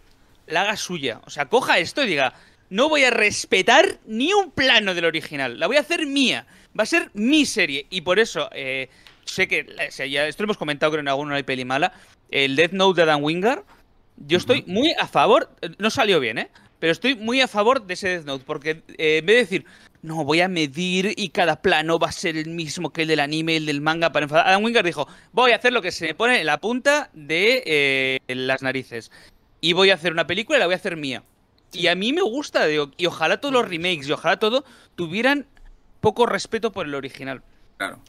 la 0.46 0.62
haga 0.62 0.76
suya. 0.76 1.20
O 1.24 1.30
sea, 1.30 1.46
coja 1.46 1.78
esto 1.78 2.04
y 2.04 2.08
diga, 2.08 2.34
no 2.70 2.88
voy 2.88 3.04
a 3.04 3.10
respetar 3.10 3.98
ni 4.06 4.32
un 4.34 4.50
plano 4.50 4.94
del 4.94 5.06
original, 5.06 5.58
la 5.58 5.66
voy 5.66 5.78
a 5.78 5.80
hacer 5.80 6.06
mía. 6.06 6.46
Va 6.78 6.84
a 6.84 6.86
ser 6.86 7.10
mi 7.14 7.44
serie. 7.46 7.86
Y 7.90 8.02
por 8.02 8.18
eso, 8.18 8.48
eh, 8.52 8.88
sé 9.24 9.48
que, 9.48 9.66
ya 10.08 10.26
esto 10.26 10.42
lo 10.42 10.46
hemos 10.46 10.58
comentado 10.58 10.92
creo 10.92 11.00
en 11.00 11.08
alguna 11.08 11.34
hay 11.34 11.42
peli 11.42 11.64
mala, 11.64 11.92
el 12.30 12.56
Death 12.56 12.72
Note 12.72 13.00
de 13.00 13.06
Dan 13.06 13.22
Wingard, 13.22 13.64
yo 14.26 14.38
estoy 14.38 14.64
muy 14.66 14.92
a 14.98 15.06
favor, 15.06 15.50
no 15.78 15.90
salió 15.90 16.20
bien, 16.20 16.38
¿eh? 16.38 16.48
Pero 16.80 16.92
estoy 16.92 17.14
muy 17.14 17.40
a 17.40 17.48
favor 17.48 17.86
de 17.86 17.94
ese 17.94 18.08
Death 18.08 18.24
Note, 18.24 18.44
porque 18.46 18.82
eh, 18.96 19.18
en 19.18 19.26
vez 19.26 19.36
de 19.36 19.40
decir, 19.40 19.64
no, 20.02 20.24
voy 20.24 20.40
a 20.40 20.48
medir 20.48 21.12
y 21.16 21.30
cada 21.30 21.60
plano 21.60 21.98
va 21.98 22.08
a 22.08 22.12
ser 22.12 22.36
el 22.36 22.50
mismo 22.50 22.92
que 22.92 23.02
el 23.02 23.08
del 23.08 23.20
anime, 23.20 23.56
el 23.56 23.66
del 23.66 23.80
manga 23.80 24.12
para 24.12 24.24
enfadar. 24.24 24.46
Adam 24.46 24.62
Wingard 24.62 24.86
dijo, 24.86 25.08
voy 25.32 25.52
a 25.52 25.56
hacer 25.56 25.72
lo 25.72 25.82
que 25.82 25.90
se 25.90 26.06
me 26.06 26.14
pone 26.14 26.40
en 26.40 26.46
la 26.46 26.58
punta 26.58 27.10
de 27.12 27.62
eh, 27.66 28.18
las 28.28 28.62
narices. 28.62 29.10
Y 29.60 29.72
voy 29.72 29.90
a 29.90 29.94
hacer 29.94 30.12
una 30.12 30.26
película 30.26 30.58
y 30.58 30.60
la 30.60 30.66
voy 30.66 30.74
a 30.74 30.76
hacer 30.76 30.96
mía. 30.96 31.24
Y 31.72 31.88
a 31.88 31.94
mí 31.94 32.12
me 32.12 32.22
gusta, 32.22 32.66
digo, 32.66 32.92
y 32.96 33.06
ojalá 33.06 33.40
todos 33.40 33.52
los 33.52 33.68
remakes 33.68 34.08
y 34.08 34.12
ojalá 34.12 34.38
todo 34.38 34.64
tuvieran 34.94 35.46
poco 36.00 36.26
respeto 36.26 36.72
por 36.72 36.86
el 36.86 36.94
original. 36.94 37.42
Claro. 37.76 38.00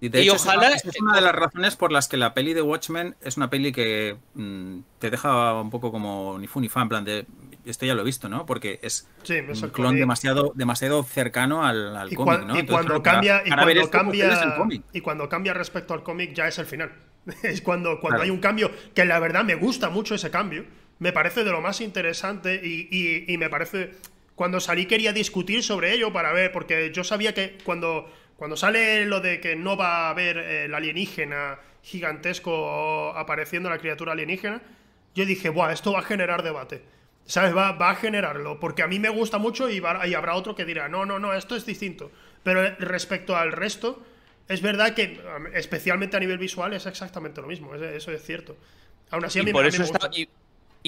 Y, 0.00 0.08
de 0.08 0.22
hecho, 0.22 0.34
ojalá... 0.34 0.68
es, 0.68 0.84
una 1.00 1.14
de 1.14 1.20
las 1.20 1.34
razones 1.34 1.76
por 1.76 1.90
las 1.92 2.08
que 2.08 2.16
la 2.16 2.34
peli 2.34 2.52
de 2.52 2.62
Watchmen 2.62 3.16
es 3.22 3.36
una 3.36 3.48
peli 3.48 3.72
que 3.72 4.16
mm, 4.34 4.80
te 4.98 5.10
deja 5.10 5.60
un 5.60 5.70
poco 5.70 5.90
como 5.90 6.36
ni 6.38 6.46
fu 6.46 6.60
ni 6.60 6.68
fa, 6.68 6.82
en 6.82 6.88
plan 6.88 7.04
de 7.04 7.26
esto 7.64 7.86
ya 7.86 7.94
lo 7.94 8.02
he 8.02 8.04
visto, 8.04 8.28
¿no? 8.28 8.44
Porque 8.46 8.78
es 8.82 9.08
un 9.28 9.70
clon 9.70 9.96
demasiado, 9.96 10.52
demasiado 10.54 11.02
cercano 11.02 11.64
al, 11.64 11.96
al 11.96 12.14
cómic, 12.14 12.44
¿no? 12.44 12.58
Y 12.58 12.66
cuando 12.66 13.02
cambia, 13.02 13.42
y 13.44 13.50
cuando 13.50 13.90
cambia, 13.90 14.56
y 14.92 15.00
cuando 15.00 15.28
cambia 15.28 15.54
respecto 15.54 15.94
al 15.94 16.02
cómic 16.02 16.34
ya 16.34 16.48
es 16.48 16.58
el 16.58 16.66
final. 16.66 16.92
es 17.42 17.62
cuando, 17.62 18.00
cuando 18.00 18.22
hay 18.22 18.30
un 18.30 18.40
cambio, 18.40 18.70
que 18.94 19.04
la 19.04 19.18
verdad 19.18 19.44
me 19.44 19.54
gusta 19.54 19.90
mucho 19.90 20.14
ese 20.14 20.30
cambio. 20.30 20.64
Me 20.98 21.12
parece 21.12 21.42
de 21.44 21.50
lo 21.50 21.60
más 21.60 21.80
interesante 21.80 22.60
y, 22.62 23.24
y, 23.26 23.36
me 23.36 23.50
parece... 23.50 23.94
Cuando 24.34 24.60
salí 24.60 24.86
quería 24.86 25.12
discutir 25.12 25.62
sobre 25.62 25.92
ello 25.92 26.12
para 26.12 26.32
ver, 26.32 26.50
porque 26.52 26.90
yo 26.92 27.04
sabía 27.04 27.34
que 27.34 27.58
cuando, 27.64 28.10
cuando 28.36 28.56
sale 28.56 29.06
lo 29.06 29.20
de 29.20 29.40
que 29.40 29.54
no 29.54 29.76
va 29.76 30.06
a 30.06 30.10
haber 30.10 30.38
el 30.38 30.74
alienígena 30.74 31.60
gigantesco 31.82 33.12
apareciendo 33.16 33.70
la 33.70 33.78
criatura 33.78 34.12
alienígena, 34.12 34.62
yo 35.14 35.24
dije, 35.24 35.50
Buah, 35.50 35.72
esto 35.72 35.92
va 35.92 36.00
a 36.00 36.02
generar 36.02 36.42
debate. 36.42 36.82
¿Sabes? 37.26 37.56
Va, 37.56 37.72
va, 37.72 37.90
a 37.90 37.94
generarlo. 37.94 38.60
Porque 38.60 38.82
a 38.82 38.86
mí 38.86 38.98
me 38.98 39.08
gusta 39.08 39.38
mucho 39.38 39.70
y, 39.70 39.76
y, 39.76 40.14
habrá 40.14 40.34
otro 40.34 40.54
que 40.54 40.64
dirá, 40.64 40.88
no, 40.88 41.06
no, 41.06 41.18
no, 41.18 41.32
esto 41.32 41.56
es 41.56 41.64
distinto. 41.64 42.10
Pero 42.42 42.62
respecto 42.78 43.36
al 43.36 43.52
resto, 43.52 44.04
es 44.48 44.60
verdad 44.60 44.94
que, 44.94 45.22
especialmente 45.54 46.16
a 46.16 46.20
nivel 46.20 46.38
visual, 46.38 46.74
es 46.74 46.84
exactamente 46.86 47.40
lo 47.40 47.46
mismo. 47.46 47.74
Eso 47.74 48.12
es 48.12 48.22
cierto. 48.22 48.56
Aún 49.10 49.24
así, 49.24 49.40
a 49.40 49.42
mí, 49.42 49.52
por 49.52 49.64
eso 49.64 49.82
está, 49.82 50.10
y, 50.12 50.28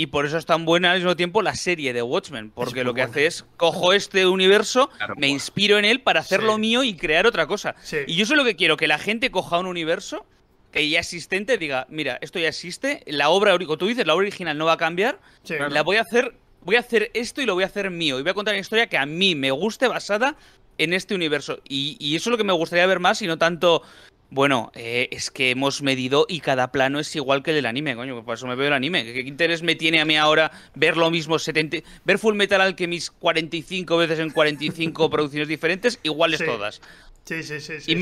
por 0.07 0.27
eso 0.27 0.37
es 0.37 0.45
tan 0.45 0.67
buena 0.67 0.93
al 0.93 0.99
mismo 0.99 1.17
tiempo 1.17 1.41
la 1.41 1.55
serie 1.55 1.95
de 1.95 2.03
Watchmen. 2.03 2.51
Porque 2.51 2.85
lo 2.85 2.93
que 2.93 3.01
hace 3.01 3.25
es, 3.25 3.47
cojo 3.57 3.95
este 3.95 4.27
universo, 4.27 4.91
me 5.17 5.29
inspiro 5.29 5.79
en 5.79 5.87
él 5.87 6.03
para 6.03 6.21
hacer 6.21 6.43
lo 6.43 6.59
mío 6.59 6.85
y 6.85 6.95
crear 6.95 7.27
otra 7.27 7.47
cosa. 7.47 7.75
Y 8.07 8.15
yo 8.15 8.27
sé 8.27 8.37
lo 8.37 8.45
que 8.45 8.57
quiero, 8.57 8.77
que 8.77 8.87
la 8.87 8.99
gente 8.99 9.31
coja 9.31 9.59
un 9.59 9.67
universo 9.67 10.27
que 10.71 10.87
ya 10.91 11.01
existente 11.01 11.57
diga, 11.57 11.87
mira, 11.89 12.19
esto 12.21 12.39
ya 12.39 12.49
existe, 12.49 13.03
la 13.07 13.31
obra, 13.31 13.57
como 13.59 13.79
tú 13.79 13.87
dices, 13.87 14.07
la 14.07 14.15
obra 14.15 14.25
original 14.25 14.59
no 14.59 14.67
va 14.67 14.75
a 14.75 14.77
cambiar, 14.77 15.19
la 15.49 15.83
voy 15.83 15.97
a 15.97 16.03
hacer, 16.03 16.35
voy 16.61 16.77
a 16.77 16.81
hacer 16.81 17.11
esto 17.15 17.41
y 17.41 17.47
lo 17.47 17.55
voy 17.55 17.65
a 17.65 17.69
hacer 17.69 17.91
mío. 17.91 18.19
Y 18.19 18.23
voy 18.23 18.33
a 18.33 18.35
contar 18.35 18.53
una 18.53 18.61
historia 18.61 18.87
que 18.87 18.99
a 18.99 19.07
mí 19.07 19.35
me 19.35 19.51
guste 19.51 19.89
basada 19.89 20.37
en 20.77 20.93
este 20.93 21.15
universo. 21.15 21.61
Y, 21.67 22.15
eso 22.15 22.29
es 22.29 22.33
lo 22.33 22.37
que 22.37 22.45
me 22.45 22.53
gustaría 22.53 22.87
ver 22.87 23.01
más 23.01 23.23
y 23.23 23.27
no 23.27 23.39
tanto... 23.39 23.83
Bueno, 24.29 24.73
eh, 24.75 25.09
es 25.13 25.31
que 25.31 25.51
hemos 25.51 25.83
medido 25.83 26.27
y 26.29 26.41
cada 26.41 26.73
plano 26.73 26.99
es 26.99 27.15
igual 27.15 27.43
que 27.43 27.53
el 27.53 27.57
del 27.57 27.67
anime, 27.67 27.95
coño, 27.95 28.25
por 28.25 28.35
eso 28.35 28.47
me 28.47 28.57
veo 28.57 28.67
el 28.67 28.73
anime. 28.73 29.05
¿Qué, 29.05 29.21
interés 29.21 29.63
me 29.63 29.77
tiene 29.77 30.01
a 30.01 30.05
mí 30.05 30.17
ahora 30.17 30.51
ver 30.75 30.97
lo 30.97 31.11
mismo 31.11 31.39
70, 31.39 31.79
ver 32.05 32.19
Full 32.19 32.35
Metal 32.35 32.61
Alchemist 32.61 33.15
45 33.21 33.97
veces 33.97 34.19
en 34.19 34.31
45 34.31 35.11
producciones 35.11 35.49
diferentes, 35.49 36.01
iguales 36.03 36.45
todas? 36.45 36.81
Sí, 37.25 37.43
sí, 37.43 37.61
sí, 37.61 37.81
sí 37.81 37.97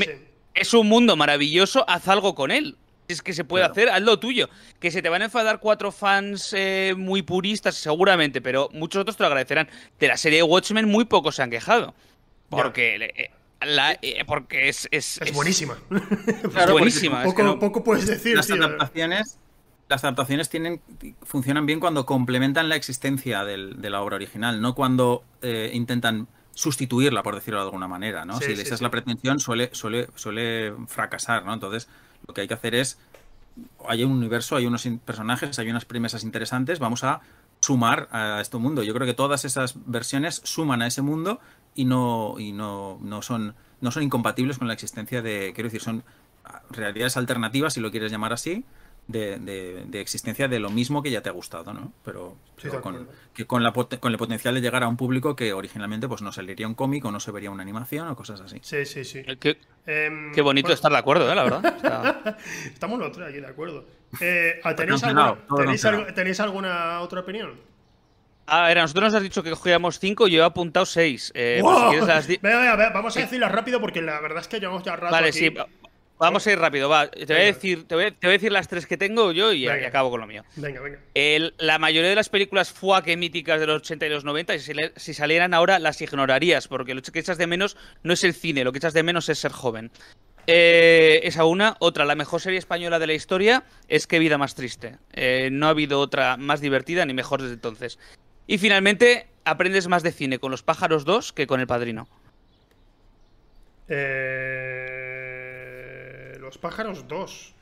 es 0.55 0.73
un 0.73 0.87
mundo 0.87 1.15
maravilloso, 1.15 1.85
haz 1.87 2.07
algo 2.07 2.33
con 2.33 2.49
él. 2.49 2.77
Es 3.07 3.21
que 3.21 3.33
se 3.33 3.43
puede 3.43 3.65
hacer, 3.65 3.89
haz 3.89 4.01
lo 4.01 4.17
tuyo. 4.17 4.49
Que 4.79 4.89
se 4.89 5.03
te 5.03 5.09
van 5.09 5.21
a 5.21 5.25
enfadar 5.25 5.59
cuatro 5.59 5.91
fans 5.91 6.53
eh, 6.57 6.95
muy 6.97 7.21
puristas, 7.21 7.75
seguramente, 7.75 8.41
pero 8.41 8.69
muchos 8.73 9.01
otros 9.01 9.15
te 9.15 9.23
lo 9.23 9.27
agradecerán. 9.27 9.69
De 9.99 10.07
la 10.07 10.17
serie 10.17 10.41
Watchmen, 10.41 10.89
muy 10.89 11.05
pocos 11.05 11.35
se 11.35 11.43
han 11.43 11.51
quejado. 11.51 11.93
Porque, 12.49 13.31
eh, 13.61 13.97
eh, 14.01 14.25
porque 14.25 14.69
es, 14.69 14.87
es, 14.91 15.19
es, 15.21 15.33
buenísima. 15.33 15.77
es 15.89 16.71
buenísima. 16.71 17.23
Poco, 17.25 17.59
poco, 17.59 17.83
puedes 17.83 18.07
decir. 18.07 18.35
Las 18.35 18.49
adaptaciones, 18.51 19.39
las 19.89 20.03
adaptaciones 20.03 20.49
tienen, 20.49 20.81
funcionan 21.23 21.65
bien 21.65 21.79
cuando 21.79 22.05
complementan 22.05 22.69
la 22.69 22.75
existencia 22.75 23.43
de 23.43 23.89
la 23.89 24.01
obra 24.01 24.15
original, 24.15 24.61
no 24.61 24.75
cuando 24.75 25.23
intentan 25.73 26.27
sustituirla, 26.55 27.21
por 27.21 27.35
decirlo 27.35 27.59
de 27.59 27.65
alguna 27.65 27.87
manera, 27.87 28.25
¿no? 28.25 28.39
si 28.39 28.53
esa 28.53 28.75
es 28.75 28.81
la 28.81 28.89
pretensión, 28.89 29.39
suele, 29.39 29.69
suele, 29.73 30.07
suele 30.15 30.73
fracasar, 30.87 31.45
¿no? 31.45 31.53
Entonces, 31.53 31.89
lo 32.25 32.33
que 32.33 32.41
hay 32.41 32.47
que 32.47 32.53
hacer 32.53 32.73
es, 32.75 32.97
hay 33.87 34.03
un 34.03 34.13
universo, 34.13 34.55
hay 34.55 34.65
unos 34.65 34.87
personajes, 35.03 35.59
hay 35.59 35.69
unas 35.69 35.83
premisas 35.85 36.23
interesantes, 36.23 36.79
vamos 36.79 37.03
a 37.03 37.21
sumar 37.59 38.07
a 38.11 38.39
este 38.41 38.57
mundo. 38.57 38.83
Yo 38.83 38.93
creo 38.93 39.05
que 39.05 39.13
todas 39.13 39.43
esas 39.43 39.75
versiones 39.85 40.41
suman 40.43 40.81
a 40.81 40.87
ese 40.87 41.01
mundo 41.01 41.39
y 41.75 41.85
no, 41.85 42.35
y 42.39 42.51
no, 42.51 42.97
no 43.01 43.21
son 43.21 43.55
no 43.81 43.91
son 43.91 44.03
incompatibles 44.03 44.57
con 44.57 44.67
la 44.67 44.73
existencia 44.73 45.21
de, 45.21 45.51
quiero 45.53 45.67
decir, 45.67 45.81
son 45.81 46.03
realidades 46.69 47.17
alternativas, 47.17 47.73
si 47.73 47.79
lo 47.79 47.91
quieres 47.91 48.11
llamar 48.11 48.33
así, 48.33 48.65
de, 49.07 49.87
existencia 49.93 50.47
de 50.47 50.59
lo 50.59 50.69
mismo 50.69 51.03
que 51.03 51.11
ya 51.11 51.21
te 51.21 51.29
ha 51.29 51.31
gustado, 51.31 51.73
¿no? 51.73 51.93
Pero, 52.03 52.37
con, 52.81 53.07
que 53.33 53.45
con, 53.45 53.63
la, 53.63 53.71
con 53.71 54.11
el 54.11 54.17
potencial 54.17 54.55
de 54.55 54.61
llegar 54.61 54.83
a 54.83 54.87
un 54.87 54.97
público 54.97 55.35
que 55.35 55.53
originalmente 55.53 56.07
pues 56.07 56.21
no 56.21 56.31
saliría 56.31 56.67
un 56.67 56.73
cómic 56.73 57.05
o 57.05 57.11
no 57.11 57.19
se 57.19 57.31
vería 57.31 57.51
una 57.51 57.61
animación 57.61 58.07
o 58.07 58.15
cosas 58.15 58.41
así. 58.41 58.59
Sí, 58.61 58.85
sí, 58.85 59.03
sí. 59.05 59.23
Qué, 59.39 59.59
em, 59.85 60.31
qué 60.33 60.41
bonito 60.41 60.73
estar 60.73 60.91
de 60.91 60.97
acuerdo, 60.97 61.31
¿eh? 61.31 61.35
la 61.35 61.43
verdad. 61.43 62.37
Estamos 62.65 62.97
los 62.97 63.11
tres 63.11 63.27
aquí 63.29 63.39
de 63.39 63.47
acuerdo. 63.47 63.85
Eh, 64.19 64.59
¿tenéis, 64.75 65.03
alguna, 65.03 66.13
¿tenéis, 66.13 66.39
alguna 66.39 67.01
otra 67.01 67.21
opinión? 67.21 67.53
Ah, 68.47 68.71
era, 68.71 68.81
nosotros 68.81 69.05
nos 69.05 69.13
has 69.15 69.23
dicho 69.23 69.41
que 69.41 69.49
cogíamos 69.49 69.99
cinco, 69.99 70.27
yo 70.27 70.41
he 70.41 70.45
apuntado 70.45 70.85
seis. 70.85 71.31
Eh, 71.35 71.59
pues 71.61 72.27
venga, 72.41 72.75
venga, 72.75 72.89
vamos 72.91 73.17
a 73.17 73.21
decirlas 73.21 73.51
rápido 73.51 73.81
porque 73.81 74.01
la 74.01 74.19
verdad 74.21 74.39
es 74.41 74.47
que 74.47 74.59
llevamos 74.59 74.83
ya 74.83 74.95
rato. 74.95 75.11
Vale, 75.11 75.31
sí, 75.31 75.53
Vamos 76.17 76.47
a 76.47 76.51
ir 76.53 76.59
rápido, 76.59 76.87
va. 76.87 77.09
Te 77.09 77.25
voy, 77.25 77.35
a 77.35 77.45
decir, 77.45 77.85
te, 77.87 77.95
voy 77.95 78.05
a, 78.05 78.27
decir 78.29 78.49
las 78.49 78.69
tres 78.69 78.87
que 78.87 78.95
tengo 78.95 79.33
yo 79.33 79.51
y, 79.51 79.67
acabo 79.67 80.09
con 80.09 80.21
lo 80.21 80.27
mío. 80.27 80.43
Venga, 80.55 80.79
venga. 80.79 80.99
la 81.57 81.77
mayoría 81.77 82.09
de 82.09 82.15
las 82.15 82.29
películas 82.29 82.71
fuaque 82.71 83.17
míticas 83.17 83.59
de 83.59 83.67
los 83.67 83.77
80 83.77 84.05
y 84.05 84.09
los 84.09 84.23
90, 84.23 84.57
si, 84.59 84.73
si, 84.95 85.13
salieran 85.13 85.53
ahora, 85.53 85.77
las 85.77 86.01
ignorarías, 86.01 86.69
porque 86.69 86.93
lo 86.93 87.01
que 87.01 87.19
echas 87.19 87.37
de 87.37 87.47
menos 87.47 87.75
no 88.03 88.13
es 88.13 88.23
el 88.23 88.33
cine, 88.33 88.63
lo 88.63 88.71
que 88.71 88.77
echas 88.77 88.93
de 88.93 89.03
menos 89.03 89.27
es 89.27 89.39
ser 89.39 89.51
joven. 89.51 89.91
Eh, 90.47 91.21
esa 91.23 91.45
una. 91.45 91.75
Otra, 91.79 92.05
la 92.05 92.15
mejor 92.15 92.39
serie 92.39 92.59
española 92.59 92.99
de 92.99 93.07
la 93.07 93.13
historia 93.13 93.63
es 93.87 94.07
Qué 94.07 94.19
vida 94.19 94.37
más 94.37 94.55
triste. 94.55 94.97
Eh, 95.13 95.49
no 95.51 95.67
ha 95.67 95.71
habido 95.71 95.99
otra 95.99 96.37
más 96.37 96.61
divertida 96.61 97.05
ni 97.05 97.13
mejor 97.13 97.41
desde 97.41 97.55
entonces. 97.55 97.99
Y 98.47 98.57
finalmente, 98.57 99.27
aprendes 99.43 99.87
más 99.87 100.03
de 100.03 100.11
cine 100.11 100.39
con 100.39 100.51
Los 100.51 100.63
pájaros 100.63 101.05
2 101.05 101.33
que 101.33 101.47
con 101.47 101.59
El 101.59 101.67
Padrino. 101.67 102.07
Eh... 103.87 105.05
Los 106.39 106.57
pájaros 106.57 107.07
2. 107.07 107.53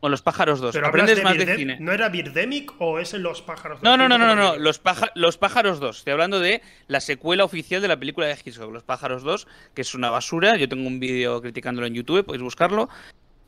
O 0.00 0.08
los 0.10 0.20
pájaros 0.20 0.60
2. 0.60 0.76
Aprendes 0.76 1.22
más 1.24 1.38
de 1.38 1.56
cine. 1.56 1.78
¿No 1.80 1.90
era 1.90 2.10
Birdemic 2.10 2.74
o 2.78 2.98
es 2.98 3.14
Los 3.14 3.40
pájaros 3.40 3.80
2? 3.80 3.84
No, 3.84 3.96
no, 3.96 4.06
no, 4.06 4.18
no, 4.18 4.34
no, 4.34 4.58
Los, 4.58 4.82
los 5.14 5.38
pájaros 5.38 5.80
2. 5.80 5.98
Estoy 5.98 6.12
hablando 6.12 6.40
de 6.40 6.60
la 6.88 7.00
secuela 7.00 7.42
oficial 7.44 7.80
de 7.80 7.88
la 7.88 7.98
película 7.98 8.26
de 8.26 8.34
Hitchcock, 8.34 8.70
Los 8.70 8.82
pájaros 8.82 9.22
2, 9.22 9.46
que 9.72 9.80
es 9.80 9.94
una 9.94 10.10
basura. 10.10 10.56
Yo 10.58 10.68
tengo 10.68 10.86
un 10.86 11.00
vídeo 11.00 11.40
criticándolo 11.40 11.86
en 11.86 11.94
YouTube, 11.94 12.26
podéis 12.26 12.42
buscarlo. 12.42 12.90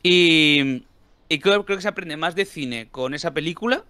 Y, 0.01 0.83
creo, 1.41 1.63
que 1.63 1.79
se 1.79 1.87
aprende 1.87 2.17
más 2.17 2.33
de 2.33 2.45
cine 2.45 2.87
con 2.89 3.13
esa 3.13 3.35
película 3.35 3.83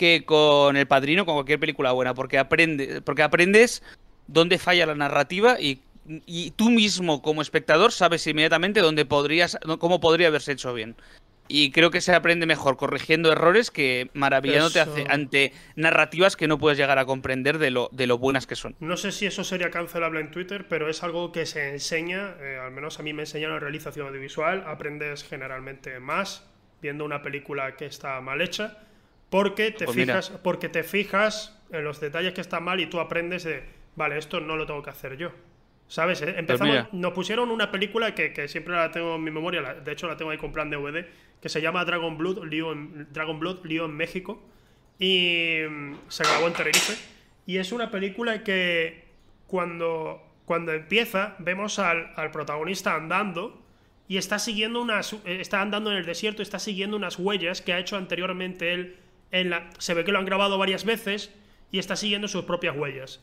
que 0.00 0.24
con 0.24 0.78
El 0.78 0.86
Padrino, 0.86 1.26
con 1.26 1.34
cualquier 1.34 1.60
película 1.60 1.92
buena, 1.92 2.14
porque, 2.14 2.38
aprende, 2.38 3.02
porque 3.02 3.22
aprendes 3.22 3.82
dónde 4.26 4.56
falla 4.56 4.86
la 4.86 4.94
narrativa 4.94 5.60
y 5.60 5.82
y 6.26 6.50
tú 6.52 6.70
mismo 6.70 7.22
como 7.22 7.40
espectador 7.40 7.92
sabes 7.92 8.26
inmediatamente 8.26 8.80
dónde 8.80 9.04
podrías, 9.04 9.58
cómo 9.78 10.00
podría 10.00 10.26
haberse 10.26 10.52
hecho 10.52 10.74
bien. 10.74 10.96
Y 11.46 11.70
creo 11.70 11.90
que 11.90 12.00
se 12.00 12.14
aprende 12.14 12.46
mejor 12.46 12.76
corrigiendo 12.76 13.30
errores 13.30 13.70
que 13.70 14.08
maravillándote 14.14 14.80
ante 15.08 15.52
narrativas 15.76 16.36
que 16.36 16.48
no 16.48 16.58
puedes 16.58 16.78
llegar 16.78 16.98
a 16.98 17.04
comprender 17.04 17.58
de 17.58 17.70
lo, 17.70 17.90
de 17.92 18.08
lo 18.08 18.18
buenas 18.18 18.46
que 18.46 18.56
son. 18.56 18.74
No 18.80 18.96
sé 18.96 19.12
si 19.12 19.26
eso 19.26 19.44
sería 19.44 19.70
cancelable 19.70 20.20
en 20.20 20.32
Twitter, 20.32 20.66
pero 20.68 20.88
es 20.88 21.04
algo 21.04 21.30
que 21.30 21.46
se 21.46 21.68
enseña, 21.68 22.34
eh, 22.40 22.58
al 22.60 22.72
menos 22.72 22.98
a 22.98 23.02
mí 23.02 23.12
me 23.12 23.22
enseñan 23.22 23.50
la 23.50 23.60
realización 23.60 24.08
audiovisual, 24.08 24.64
aprendes 24.66 25.22
generalmente 25.22 26.00
más 26.00 26.44
viendo 26.82 27.04
una 27.04 27.22
película 27.22 27.76
que 27.76 27.86
está 27.86 28.20
mal 28.20 28.40
hecha, 28.40 28.78
porque 29.30 29.70
te, 29.70 29.84
pues 29.86 29.96
fijas, 29.96 30.30
porque 30.42 30.68
te 30.68 30.82
fijas 30.82 31.58
en 31.72 31.84
los 31.84 32.00
detalles 32.00 32.32
que 32.34 32.40
están 32.40 32.64
mal 32.64 32.80
y 32.80 32.86
tú 32.86 33.00
aprendes 33.00 33.44
de, 33.44 33.62
vale, 33.96 34.18
esto 34.18 34.40
no 34.40 34.56
lo 34.56 34.66
tengo 34.66 34.82
que 34.82 34.90
hacer 34.90 35.16
yo. 35.16 35.32
¿Sabes? 35.88 36.20
Eh, 36.22 36.26
pues 36.26 36.38
empezamos, 36.38 36.92
nos 36.92 37.12
pusieron 37.12 37.50
una 37.50 37.70
película 37.72 38.14
que, 38.14 38.46
siempre 38.46 38.76
la 38.76 38.92
tengo 38.92 39.16
en 39.16 39.24
mi 39.24 39.30
memoria, 39.32 39.74
de 39.74 39.92
hecho 39.92 40.06
la 40.06 40.16
tengo 40.16 40.30
ahí 40.30 40.38
con 40.38 40.52
plan 40.52 40.70
DVD, 40.70 41.04
que 41.40 41.48
se 41.48 41.60
llama 41.60 41.84
Dragon 41.84 42.16
Blood, 42.16 42.44
Lío 42.44 42.72
en, 42.72 43.08
Dragon 43.12 43.40
Blood, 43.40 43.64
Lío 43.64 43.86
en 43.86 43.96
México, 43.96 44.40
y 45.00 45.58
mm, 45.68 45.94
se 46.08 46.22
grabó 46.22 46.46
en 46.46 46.52
Tenerife. 46.52 46.94
Y 47.46 47.56
es 47.56 47.72
una 47.72 47.90
película 47.90 48.44
que 48.44 49.08
cuando, 49.48 50.22
cuando 50.44 50.72
empieza 50.72 51.34
vemos 51.40 51.80
al, 51.80 52.12
protagonista 52.30 52.94
andando 52.94 53.60
y 54.06 54.18
está 54.18 54.38
siguiendo 54.38 54.80
unas, 54.80 55.12
eh, 55.12 55.38
está 55.40 55.60
andando 55.60 55.90
en 55.90 55.96
el 55.96 56.06
desierto, 56.06 56.42
está 56.42 56.60
siguiendo 56.60 56.96
unas 56.96 57.18
huellas 57.18 57.62
que 57.62 57.72
ha 57.72 57.80
hecho 57.80 57.96
anteriormente 57.96 58.72
él. 58.72 58.96
En 59.32 59.50
la, 59.50 59.70
se 59.78 59.94
ve 59.94 60.04
que 60.04 60.12
lo 60.12 60.18
han 60.18 60.24
grabado 60.24 60.58
varias 60.58 60.84
veces 60.84 61.32
y 61.70 61.78
está 61.78 61.96
siguiendo 61.96 62.28
sus 62.28 62.44
propias 62.44 62.76
huellas. 62.76 63.20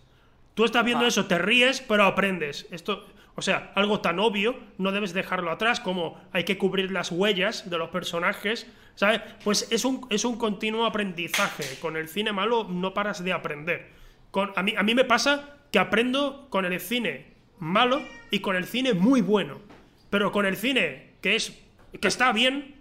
Tú 0.53 0.65
estás 0.65 0.83
viendo 0.83 1.05
ah. 1.05 1.07
eso, 1.09 1.25
te 1.25 1.37
ríes, 1.37 1.81
pero 1.81 2.03
aprendes. 2.03 2.67
Esto, 2.71 3.05
o 3.35 3.41
sea, 3.41 3.71
algo 3.75 4.01
tan 4.01 4.19
obvio, 4.19 4.55
no 4.77 4.91
debes 4.91 5.13
dejarlo 5.13 5.51
atrás 5.51 5.79
como 5.79 6.19
hay 6.31 6.45
que 6.45 6.57
cubrir 6.57 6.91
las 6.91 7.11
huellas 7.11 7.69
de 7.69 7.77
los 7.77 7.89
personajes, 7.89 8.67
¿sabes? 8.95 9.21
Pues 9.43 9.67
es 9.71 9.85
un, 9.85 10.07
es 10.09 10.25
un 10.25 10.37
continuo 10.37 10.85
aprendizaje. 10.85 11.77
Con 11.79 11.97
el 11.97 12.07
cine 12.07 12.31
malo 12.31 12.63
no 12.63 12.93
paras 12.93 13.23
de 13.23 13.33
aprender. 13.33 13.89
Con, 14.31 14.51
a, 14.55 14.63
mí, 14.63 14.73
a 14.75 14.83
mí 14.83 14.95
me 14.95 15.05
pasa 15.05 15.57
que 15.71 15.79
aprendo 15.79 16.47
con 16.49 16.65
el 16.65 16.79
cine 16.79 17.33
malo 17.59 18.01
y 18.31 18.39
con 18.39 18.55
el 18.55 18.65
cine 18.65 18.93
muy 18.93 19.21
bueno. 19.21 19.59
Pero 20.09 20.31
con 20.31 20.45
el 20.45 20.57
cine 20.57 21.11
que 21.21 21.35
es 21.35 21.61
que 21.99 22.07
está 22.07 22.31
bien, 22.31 22.75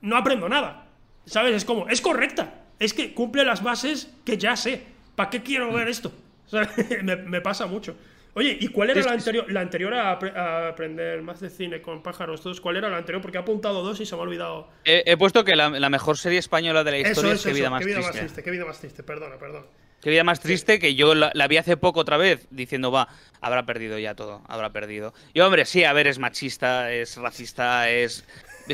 no 0.00 0.16
aprendo 0.16 0.48
nada. 0.48 0.86
¿Sabes? 1.30 1.54
Es 1.54 1.64
como, 1.64 1.88
es 1.88 2.00
correcta. 2.00 2.54
Es 2.80 2.92
que 2.92 3.14
cumple 3.14 3.44
las 3.44 3.62
bases 3.62 4.10
que 4.24 4.36
ya 4.36 4.56
sé. 4.56 4.82
¿Para 5.14 5.30
qué 5.30 5.42
quiero 5.42 5.72
ver 5.72 5.86
esto? 5.86 6.12
me, 7.04 7.40
pasa 7.40 7.66
mucho. 7.66 7.94
Oye, 8.34 8.58
¿y 8.60 8.66
cuál 8.68 8.90
era 8.90 9.00
la 9.02 9.12
anterior, 9.12 9.50
la 9.50 9.60
anterior 9.60 9.94
a, 9.94 10.68
aprender 10.68 11.22
más 11.22 11.38
de 11.38 11.48
cine 11.48 11.80
con 11.80 12.02
pájaros 12.02 12.40
todos? 12.40 12.60
¿Cuál 12.60 12.78
era 12.78 12.88
la 12.88 12.96
anterior? 12.96 13.22
Porque 13.22 13.38
he 13.38 13.40
apuntado 13.40 13.82
dos 13.82 14.00
y 14.00 14.06
se 14.06 14.16
me 14.16 14.22
ha 14.22 14.24
olvidado. 14.24 14.68
He, 14.84 15.16
puesto 15.16 15.44
que 15.44 15.54
la, 15.54 15.70
mejor 15.88 16.18
serie 16.18 16.40
española 16.40 16.82
de 16.82 16.90
la 16.90 16.98
historia 16.98 17.34
es 17.34 17.42
Qué 17.44 17.52
vida, 17.52 17.70
más, 17.70 17.84
triste. 17.84 18.42
Qué 18.42 18.50
vida 18.50 18.64
más 18.64 18.80
triste, 18.80 19.04
perdona, 19.04 19.36
perdón. 19.38 19.66
Qué 20.00 20.10
vida 20.10 20.24
más 20.24 20.40
triste 20.40 20.80
que 20.80 20.96
yo 20.96 21.14
la, 21.14 21.46
vi 21.46 21.58
hace 21.58 21.76
poco 21.76 22.00
otra 22.00 22.16
vez 22.16 22.48
diciendo, 22.50 22.90
va, 22.90 23.06
habrá 23.40 23.66
perdido 23.66 23.98
ya 23.98 24.16
todo, 24.16 24.42
habrá 24.48 24.72
perdido. 24.72 25.14
Y 25.32 25.40
hombre, 25.40 25.64
sí, 25.64 25.84
a 25.84 25.92
ver, 25.92 26.08
es 26.08 26.18
machista, 26.18 26.90
es 26.90 27.16
racista, 27.16 27.88
es... 27.88 28.24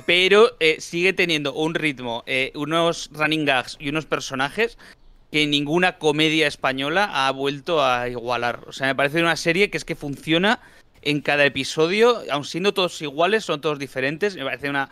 Pero 0.04 0.56
eh, 0.60 0.76
sigue 0.80 1.12
teniendo 1.12 1.52
un 1.54 1.74
ritmo, 1.74 2.22
eh, 2.26 2.52
unos 2.54 3.10
running 3.12 3.44
gags 3.44 3.76
y 3.80 3.88
unos 3.88 4.06
personajes 4.06 4.78
que 5.32 5.46
ninguna 5.46 5.98
comedia 5.98 6.46
española 6.46 7.10
ha 7.12 7.30
vuelto 7.32 7.84
a 7.84 8.08
igualar. 8.08 8.60
O 8.66 8.72
sea, 8.72 8.86
me 8.88 8.94
parece 8.94 9.20
una 9.20 9.36
serie 9.36 9.70
que 9.70 9.76
es 9.76 9.84
que 9.84 9.94
funciona 9.94 10.60
en 11.02 11.20
cada 11.20 11.44
episodio, 11.44 12.22
aun 12.30 12.44
siendo 12.44 12.74
todos 12.74 13.00
iguales, 13.02 13.44
son 13.44 13.60
todos 13.60 13.78
diferentes. 13.78 14.36
Me 14.36 14.44
parece 14.44 14.68
una, 14.70 14.88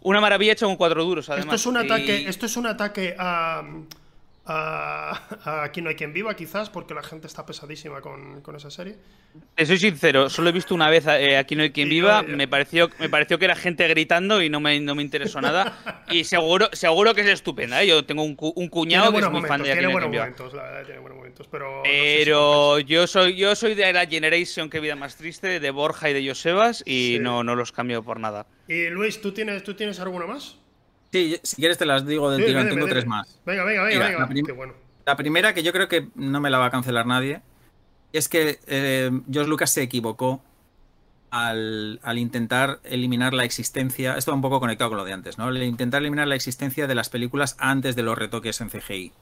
una 0.00 0.20
maravilla 0.20 0.52
hecha 0.52 0.66
con 0.66 0.76
cuatro 0.76 1.04
duros, 1.04 1.28
además. 1.30 1.54
Esto 1.54 1.56
es 1.56 1.66
un 1.66 1.76
ataque, 1.76 2.28
esto 2.28 2.46
es 2.46 2.56
un 2.56 2.66
ataque 2.66 3.14
a 3.18 3.62
a, 4.46 5.62
Aquí 5.62 5.82
no 5.82 5.88
hay 5.88 5.94
quien 5.94 6.12
viva, 6.12 6.34
quizás, 6.34 6.70
porque 6.70 6.94
la 6.94 7.02
gente 7.02 7.26
está 7.26 7.46
pesadísima 7.46 8.00
con, 8.00 8.42
esa 8.56 8.70
serie. 8.70 8.96
Te 9.54 9.64
soy 9.64 9.78
sincero, 9.78 10.28
solo 10.28 10.50
he 10.50 10.52
visto 10.52 10.74
una 10.74 10.90
vez 10.90 11.06
eh, 11.06 11.38
Aquí 11.38 11.56
no 11.56 11.62
hay 11.62 11.70
quien 11.70 11.88
viva, 11.88 12.22
me 12.22 12.46
pareció, 12.48 12.90
me 12.98 13.08
pareció 13.08 13.38
que 13.38 13.46
era 13.46 13.56
gente 13.56 13.86
gritando 13.88 14.42
y 14.42 14.50
no 14.50 14.60
me, 14.60 14.78
no 14.80 14.94
me 14.94 15.02
interesó 15.02 15.40
nada. 15.40 16.04
y 16.10 16.24
seguro, 16.24 16.68
seguro 16.72 17.14
que 17.14 17.22
es 17.22 17.28
estupenda, 17.28 17.82
¿eh? 17.82 17.86
yo 17.86 18.04
tengo 18.04 18.22
un, 18.22 18.34
cuñado 18.34 19.12
que 19.12 19.18
es 19.18 19.30
muy 19.30 19.42
fan 19.42 19.62
de 19.62 19.72
Aquí 19.72 19.82
no 19.82 19.88
hay 19.88 19.94
quien 19.94 20.10
viva. 20.10 20.24
Momentos, 20.24 20.54
la 20.54 20.62
verdad, 20.64 20.84
tiene 20.84 21.00
buenos 21.00 21.18
momentos, 21.18 21.48
pero, 21.50 21.82
pero 21.84 22.78
yo 22.80 23.06
soy 23.06 23.36
yo 23.36 23.54
soy 23.54 23.74
de 23.74 23.92
la 23.92 24.06
Generation 24.06 24.68
que 24.68 24.80
vida 24.80 24.96
más 24.96 25.16
triste, 25.16 25.60
de 25.60 25.70
Borja 25.70 26.10
y 26.10 26.12
de 26.12 26.28
Josebas, 26.28 26.82
y 26.86 27.18
no, 27.20 27.44
no 27.44 27.54
los 27.54 27.72
cambio 27.72 28.02
por 28.02 28.20
nada. 28.20 28.46
Y 28.68 28.88
Luis, 28.88 29.20
¿tú 29.20 29.32
tienes, 29.32 29.62
¿tú 29.62 29.74
tienes 29.74 30.00
alguna 30.00 30.26
más? 30.26 30.61
Sí, 31.12 31.38
si 31.42 31.56
quieres 31.56 31.76
te 31.76 31.84
las 31.84 32.06
digo 32.06 32.30
del 32.30 32.44
tirón, 32.44 32.68
tengo 32.68 32.86
tres 32.86 33.06
más. 33.06 33.38
Venga, 33.44 33.64
venga, 33.64 33.84
venga, 33.84 34.06
venga. 34.06 34.18
La, 34.18 34.54
bueno. 34.54 34.72
la, 35.04 35.16
primera, 35.16 35.52
que 35.52 35.62
yo 35.62 35.72
creo 35.72 35.86
que 35.86 36.08
no 36.14 36.40
me 36.40 36.48
la 36.48 36.58
va 36.58 36.66
a 36.66 36.70
cancelar 36.70 37.06
nadie, 37.06 37.42
es 38.14 38.30
que 38.30 38.58
eh, 38.66 39.10
George 39.30 39.50
Lucas 39.50 39.70
se 39.70 39.82
equivocó 39.82 40.42
al, 41.30 42.00
intentar 42.16 42.80
eliminar 42.84 43.34
la 43.34 43.44
existencia, 43.44 44.16
esto 44.16 44.30
va 44.30 44.36
un 44.36 44.42
poco 44.42 44.58
conectado 44.58 44.90
con 44.90 44.98
lo 44.98 45.04
de 45.04 45.12
antes, 45.12 45.36
¿no? 45.36 45.44
Al 45.44 45.62
intentar 45.62 46.00
eliminar 46.00 46.28
la 46.28 46.34
existencia 46.34 46.86
de 46.86 46.94
las 46.94 47.10
películas 47.10 47.56
antes 47.58 47.94
de 47.94 48.02
los 48.02 48.16
retoques 48.16 48.60
en 48.62 48.70
CGI. 48.70 49.12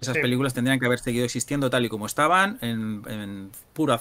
Esas 0.00 0.16
películas 0.16 0.54
tendrían 0.54 0.80
que 0.80 0.86
haber 0.86 0.98
seguido 1.00 1.26
existiendo 1.26 1.68
tal 1.68 1.84
y 1.84 1.90
como 1.90 2.06
estaban, 2.06 2.56
en, 2.62 3.50
puro, 3.74 4.00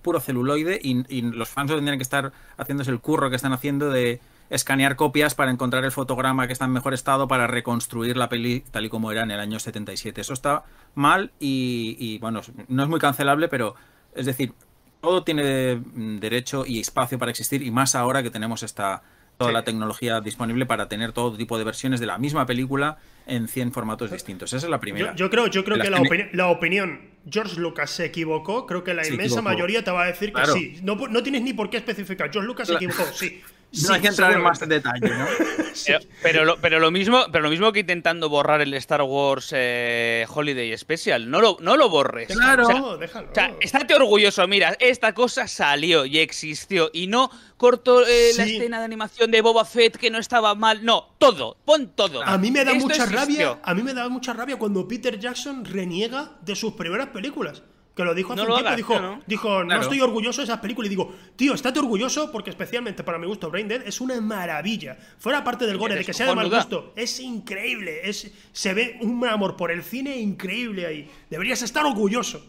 puro 0.00 0.20
celuloide, 0.20 0.80
y, 0.82 1.04
y 1.14 1.20
los 1.20 1.50
fans 1.50 1.70
tendrían 1.70 1.98
que 1.98 2.02
estar 2.02 2.32
haciéndose 2.56 2.90
el 2.90 3.00
curro 3.00 3.28
que 3.28 3.36
están 3.36 3.52
haciendo 3.52 3.90
de 3.90 4.20
escanear 4.54 4.96
copias 4.96 5.34
para 5.34 5.50
encontrar 5.50 5.84
el 5.84 5.90
fotograma 5.90 6.46
que 6.46 6.52
está 6.52 6.64
en 6.64 6.72
mejor 6.72 6.94
estado 6.94 7.26
para 7.26 7.46
reconstruir 7.46 8.16
la 8.16 8.28
peli 8.28 8.64
tal 8.70 8.84
y 8.84 8.88
como 8.88 9.10
era 9.10 9.22
en 9.22 9.30
el 9.30 9.40
año 9.40 9.58
77. 9.58 10.20
Eso 10.20 10.32
está 10.32 10.64
mal 10.94 11.32
y, 11.40 12.18
bueno, 12.18 12.40
no 12.68 12.82
es 12.82 12.88
muy 12.88 13.00
cancelable, 13.00 13.48
pero 13.48 13.74
es 14.14 14.26
decir, 14.26 14.52
todo 15.00 15.24
tiene 15.24 15.82
derecho 16.20 16.64
y 16.66 16.80
espacio 16.80 17.18
para 17.18 17.30
existir 17.30 17.62
y 17.62 17.70
más 17.70 17.94
ahora 17.94 18.22
que 18.22 18.30
tenemos 18.30 18.62
esta 18.62 19.02
toda 19.36 19.50
la 19.50 19.64
tecnología 19.64 20.20
disponible 20.20 20.64
para 20.64 20.88
tener 20.88 21.10
todo 21.10 21.36
tipo 21.36 21.58
de 21.58 21.64
versiones 21.64 21.98
de 21.98 22.06
la 22.06 22.18
misma 22.18 22.46
película 22.46 22.98
en 23.26 23.48
100 23.48 23.72
formatos 23.72 24.12
distintos. 24.12 24.52
Esa 24.52 24.66
es 24.66 24.70
la 24.70 24.78
primera. 24.78 25.12
Yo, 25.16 25.28
creo, 25.28 25.48
yo 25.48 25.64
creo 25.64 25.76
que 25.78 25.90
la, 26.32 26.46
opinión 26.46 27.10
George 27.28 27.58
Lucas 27.58 27.90
se 27.90 28.04
equivocó, 28.04 28.64
creo 28.64 28.84
que 28.84 28.94
la 28.94 29.04
inmensa 29.04 29.42
mayoría 29.42 29.82
te 29.82 29.90
va 29.90 30.04
a 30.04 30.06
decir 30.06 30.32
que 30.32 30.46
sí. 30.46 30.78
No, 30.84 30.94
no, 30.94 31.22
tienes 31.24 31.42
ni 31.42 31.52
por 31.52 31.68
qué 31.68 31.78
especificar. 31.78 32.30
George 32.30 32.46
Lucas 32.46 32.68
se 32.68 32.74
equivocó, 32.74 33.02
sí. 33.12 33.42
No 33.82 33.94
hay 33.94 34.00
que 34.00 34.08
entrar 34.08 34.32
en 34.32 34.40
más 34.40 34.60
detalle, 34.60 35.08
¿no? 35.08 35.26
pero, 36.22 36.44
lo, 36.44 36.56
pero, 36.60 36.78
lo, 36.78 36.90
mismo, 36.90 37.24
pero 37.30 37.42
lo 37.42 37.50
mismo 37.50 37.72
que 37.72 37.80
intentando 37.80 38.28
borrar 38.28 38.60
el 38.60 38.72
Star 38.74 39.02
Wars 39.02 39.50
eh, 39.52 40.26
Holiday 40.32 40.76
Special. 40.76 41.30
No 41.30 41.40
lo, 41.40 41.56
no 41.60 41.76
lo 41.76 41.88
borres. 41.88 42.28
Claro, 42.28 42.96
déjalo. 42.98 43.28
O 43.30 43.34
sea, 43.34 43.54
estate 43.60 43.94
orgulloso. 43.94 44.46
Mira, 44.46 44.76
esta 44.80 45.12
cosa 45.12 45.48
salió 45.48 46.04
y 46.06 46.18
existió. 46.18 46.90
Y 46.92 47.06
no 47.06 47.30
corto 47.56 48.06
eh, 48.06 48.32
la 48.36 48.44
escena 48.44 48.78
de 48.78 48.84
animación 48.84 49.30
de 49.30 49.40
Boba 49.40 49.64
Fett 49.64 49.96
que 49.96 50.10
no 50.10 50.18
estaba 50.18 50.54
mal. 50.54 50.84
No, 50.84 51.14
todo. 51.18 51.56
Pon 51.64 51.92
todo. 51.94 52.22
A 52.22 52.38
mí 52.38 52.50
me 52.50 52.64
da 52.64 52.74
mucha 52.74 53.06
rabia. 53.06 53.58
A 53.62 53.74
mí 53.74 53.82
me 53.82 53.94
da 53.94 54.08
mucha 54.08 54.32
rabia 54.32 54.56
cuando 54.56 54.86
Peter 54.86 55.18
Jackson 55.18 55.64
reniega 55.64 56.38
de 56.42 56.54
sus 56.54 56.74
primeras 56.74 57.08
películas. 57.08 57.62
Que 57.94 58.04
lo 58.04 58.12
dijo 58.12 58.32
hace 58.32 58.42
un 58.42 58.48
tiempo, 58.48 58.76
dijo, 58.76 59.00
¿no? 59.00 59.22
dijo, 59.24 59.64
no 59.64 59.80
estoy 59.80 60.00
orgulloso 60.00 60.40
de 60.40 60.44
esas 60.44 60.58
películas. 60.58 60.86
Y 60.86 60.90
digo, 60.90 61.14
tío, 61.36 61.54
estate 61.54 61.78
orgulloso 61.78 62.32
porque 62.32 62.50
especialmente 62.50 63.04
para 63.04 63.18
mi 63.18 63.26
gusto 63.26 63.50
Brain 63.50 63.68
Dead 63.68 63.86
es 63.86 64.00
una 64.00 64.20
maravilla. 64.20 64.98
Fuera 65.18 65.44
parte 65.44 65.64
del 65.64 65.78
gore, 65.78 65.94
de 65.94 66.04
que 66.04 66.12
sea 66.12 66.26
de 66.26 66.34
mal 66.34 66.50
gusto, 66.50 66.92
es 66.96 67.20
increíble. 67.20 68.00
Es, 68.08 68.32
se 68.52 68.74
ve 68.74 68.98
un 69.00 69.24
amor 69.26 69.56
por 69.56 69.70
el 69.70 69.84
cine 69.84 70.18
increíble 70.18 70.86
ahí. 70.86 71.08
Deberías 71.30 71.62
estar 71.62 71.86
orgulloso. 71.86 72.44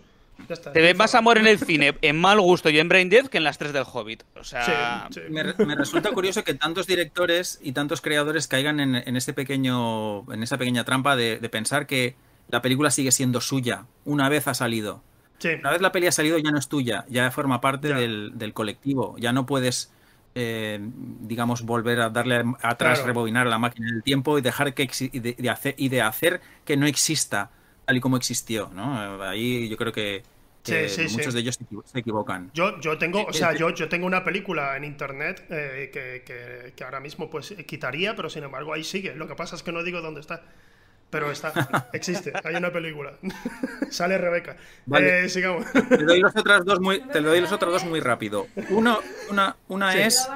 Te 0.73 0.81
ve 0.81 0.93
más 0.95 1.15
amor 1.15 1.37
en 1.37 1.47
el 1.47 1.59
cine, 1.59 1.95
en 2.01 2.19
mal 2.19 2.41
gusto 2.41 2.69
y 2.69 2.79
en 2.79 2.89
Brain 2.89 3.09
Dead 3.09 3.27
que 3.27 3.37
en 3.37 3.43
las 3.43 3.57
tres 3.57 3.71
del 3.71 3.85
Hobbit. 3.89 4.23
O 4.35 4.43
sea, 4.43 5.07
Me, 5.29 5.75
resulta 5.75 6.11
curioso 6.11 6.43
que 6.43 6.55
tantos 6.55 6.87
directores 6.87 7.59
y 7.61 7.71
tantos 7.71 8.01
creadores 8.01 8.47
caigan 8.47 8.79
en, 8.79 8.95
en 8.95 9.15
ese 9.15 9.31
pequeño, 9.33 10.29
en 10.33 10.43
esa 10.43 10.57
pequeña 10.57 10.83
trampa 10.83 11.15
de 11.15 11.49
pensar 11.49 11.85
que 11.85 12.15
la 12.49 12.61
película 12.61 12.91
sigue 12.91 13.11
siendo 13.11 13.41
suya 13.41 13.85
una 14.03 14.27
vez 14.27 14.47
ha 14.47 14.53
salido. 14.53 15.03
Una 15.43 15.71
vez 15.71 15.81
la 15.81 15.91
peli 15.91 16.07
ha 16.07 16.11
salido 16.11 16.37
ya 16.37 16.51
no 16.51 16.57
es 16.57 16.67
tuya, 16.67 17.05
ya 17.09 17.29
forma 17.31 17.61
parte 17.61 17.93
del, 17.93 18.53
colectivo, 18.53 19.15
ya 19.19 19.33
no 19.33 19.45
puedes, 19.45 19.91
eh, 20.33 20.79
digamos, 20.81 21.63
volver 21.63 22.01
a 22.01 22.09
darle 22.09 22.43
atrás, 22.61 23.03
rebobinar 23.03 23.47
la 23.47 23.59
máquina 23.59 23.87
del 23.91 24.03
tiempo 24.03 24.37
y 24.37 24.41
dejar 24.41 24.73
que 24.73 24.89
y 24.99 25.19
de, 25.19 25.49
hacer, 25.49 25.75
y 25.77 25.89
de 25.89 26.01
hacer 26.01 26.41
que 26.63 26.77
no 26.77 26.87
exista 26.87 27.51
tal 27.85 27.97
y 27.97 27.99
como 27.99 28.17
existió, 28.17 28.69
¿no? 28.73 29.21
Ahí 29.23 29.69
yo 29.69 29.77
creo 29.77 29.91
que, 29.91 30.23
muchos 31.11 31.33
de 31.33 31.39
ellos 31.39 31.59
se 31.85 31.99
equivocan. 31.99 32.49
Yo, 32.53 32.79
yo 32.79 32.97
tengo, 32.97 33.25
o 33.25 33.33
sea, 33.33 33.53
yo, 33.53 33.69
yo 33.69 33.87
tengo 33.87 34.07
una 34.07 34.23
película 34.23 34.75
en 34.75 34.83
internet 34.83 35.45
eh, 35.49 35.91
que, 35.93 36.73
que, 36.75 36.83
ahora 36.83 36.99
mismo 36.99 37.29
pues 37.29 37.53
quitaría, 37.67 38.15
pero 38.15 38.29
sin 38.29 38.43
embargo 38.43 38.73
ahí 38.73 38.83
sigue. 38.83 39.15
Lo 39.15 39.27
que 39.27 39.35
pasa 39.35 39.55
es 39.55 39.63
que 39.63 39.71
no 39.71 39.83
digo 39.83 40.01
dónde 40.01 40.21
está. 40.21 40.43
Pero 41.09 41.31
está, 41.31 41.89
existe, 41.93 42.33
hay 42.43 42.55
una 42.55 42.71
película. 42.71 43.13
Sale 43.89 44.17
Rebeca. 44.17 44.57
Eh, 44.99 45.29
sigamos. 45.29 45.65
Te 45.71 46.03
doy 46.03 46.19
los 46.19 46.35
otras 46.35 46.65
dos 46.65 46.79
muy, 46.79 46.99
te 47.07 47.21
doy 47.21 47.41
los 47.41 47.51
otros 47.51 47.73
dos 47.73 47.85
muy 47.85 47.99
rápido. 47.99 48.47
Uno, 48.69 48.99
una, 49.29 49.55
una 49.67 49.95
es. 49.95 50.27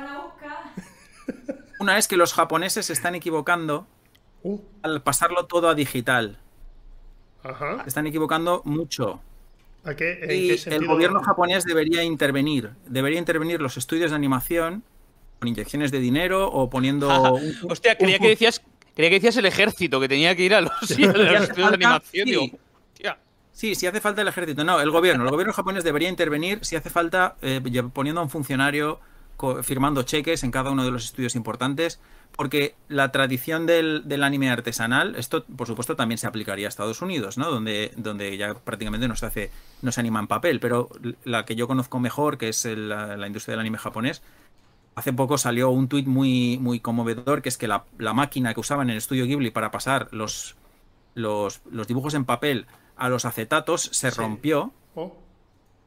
Una 1.79 1.97
es 1.97 2.07
que 2.07 2.17
los 2.17 2.33
japoneses 2.33 2.85
se 2.85 2.93
están 2.93 3.15
equivocando 3.15 3.87
uh. 4.43 4.59
al 4.83 5.01
pasarlo 5.01 5.45
todo 5.45 5.69
a 5.69 5.75
digital. 5.75 6.37
Ajá. 7.43 7.83
Se 7.83 7.89
están 7.89 8.07
equivocando 8.07 8.61
mucho. 8.65 9.21
¿A 9.85 9.95
qué? 9.95 10.19
y 10.29 10.69
el 10.69 10.85
gobierno 10.85 11.21
japonés 11.21 11.63
debería 11.63 12.03
intervenir. 12.03 12.71
Debería 12.85 13.17
intervenir 13.17 13.61
los 13.61 13.77
estudios 13.77 14.11
de 14.11 14.15
animación 14.15 14.83
con 15.39 15.47
inyecciones 15.47 15.91
de 15.91 15.99
dinero 15.99 16.51
o 16.51 16.69
poniendo. 16.69 17.09
Hostia, 17.69 17.97
creía 17.97 18.19
que 18.19 18.29
decías 18.29 18.61
Creía 18.99 19.11
que 19.11 19.15
decías 19.15 19.37
el 19.37 19.45
ejército, 19.45 19.97
que 20.01 20.09
tenía 20.09 20.35
que 20.35 20.43
ir 20.43 20.53
a 20.53 20.59
los, 20.59 20.73
estudios 20.91 21.55
de 21.55 21.63
animación. 21.63 22.59
Sí. 23.53 23.73
si 23.73 23.87
hace 23.87 24.01
falta 24.01 24.21
el 24.21 24.27
ejército. 24.27 24.65
No, 24.65 24.81
el 24.81 24.91
gobierno. 24.91 25.23
El 25.23 25.29
gobierno 25.29 25.53
japonés 25.53 25.85
debería 25.85 26.09
intervenir 26.09 26.59
si 26.65 26.75
hace 26.75 26.89
falta 26.89 27.37
eh, 27.41 27.61
poniendo 27.93 28.19
a 28.19 28.25
un 28.25 28.29
funcionario 28.29 28.99
firmando 29.63 30.03
cheques 30.03 30.43
en 30.43 30.51
cada 30.51 30.71
uno 30.71 30.83
de 30.83 30.91
los 30.91 31.05
estudios 31.05 31.37
importantes, 31.37 32.01
porque 32.35 32.75
la 32.89 33.09
tradición 33.13 33.65
del, 33.65 34.21
anime 34.21 34.49
artesanal, 34.49 35.15
esto 35.15 35.45
por 35.45 35.67
supuesto 35.67 35.95
también 35.95 36.17
se 36.17 36.27
aplicaría 36.27 36.67
a 36.67 36.69
Estados 36.69 37.01
Unidos, 37.01 37.37
¿no? 37.37 37.49
Donde, 37.49 37.93
donde 37.95 38.35
ya 38.35 38.53
prácticamente 38.53 39.07
no 39.07 39.15
se 39.15 39.27
hace, 39.27 39.51
no 39.81 39.93
se 39.93 40.01
anima 40.01 40.19
en 40.19 40.27
papel, 40.27 40.59
pero 40.59 40.89
la 41.23 41.45
que 41.45 41.55
yo 41.55 41.69
conozco 41.69 42.01
mejor, 42.01 42.37
que 42.37 42.49
es 42.49 42.65
la 42.65 43.25
industria 43.27 43.53
del 43.53 43.61
anime 43.61 43.77
japonés, 43.77 44.21
Hace 44.99 45.13
poco 45.13 45.37
salió 45.37 45.69
un 45.69 45.87
tuit 45.87 46.07
muy, 46.07 46.57
muy 46.59 46.81
conmovedor, 46.81 47.41
que 47.41 47.47
es 47.47 47.57
que 47.57 47.69
la, 47.69 47.85
máquina 48.13 48.53
que 48.53 48.59
usaban 48.59 48.87
en 48.87 48.91
el 48.91 48.97
estudio 48.97 49.25
Ghibli 49.25 49.49
para 49.49 49.71
pasar 49.71 50.09
los, 50.11 50.57
los, 51.13 51.61
dibujos 51.87 52.15
en 52.15 52.25
papel 52.25 52.65
a 52.97 53.07
los 53.07 53.23
acetatos 53.23 53.83
se 53.93 54.11
rompió. 54.11 54.73
Oh. 54.95 55.15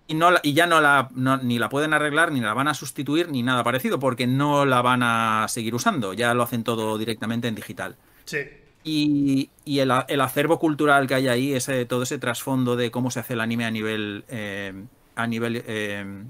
Y, 0.06 0.14
no, 0.14 0.30
y 0.42 0.54
ya 0.54 0.66
no 0.66 0.80
la, 0.80 1.10
ni 1.42 1.58
la 1.58 1.68
pueden 1.68 1.92
arreglar, 1.92 2.32
ni 2.32 2.40
la 2.40 2.54
van 2.54 2.68
a 2.68 2.74
sustituir, 2.74 3.28
ni 3.28 3.42
nada 3.42 3.62
parecido, 3.62 3.98
porque 3.98 4.26
no 4.26 4.64
la 4.64 4.80
van 4.80 5.02
a 5.02 5.44
seguir 5.50 5.74
usando. 5.74 6.14
Ya 6.14 6.32
lo 6.32 6.42
hacen 6.42 6.64
todo 6.64 6.96
directamente 6.96 7.48
en 7.48 7.54
digital. 7.54 7.96
Sí. 8.24 8.38
Y, 8.82 9.50
el, 9.66 9.90
acervo 9.90 10.58
cultural 10.58 11.06
que 11.06 11.16
hay 11.16 11.28
ahí, 11.28 11.52
ese, 11.52 11.84
todo 11.84 12.04
ese 12.04 12.16
trasfondo 12.16 12.76
de 12.76 12.90
cómo 12.90 13.10
se 13.10 13.20
hace 13.20 13.34
el 13.34 13.42
anime 13.42 13.66
a 13.66 13.70
nivel, 13.70 14.24
eh, 14.28 14.72
a 15.16 15.26
nivel 15.26 15.62
eh, 15.66 16.24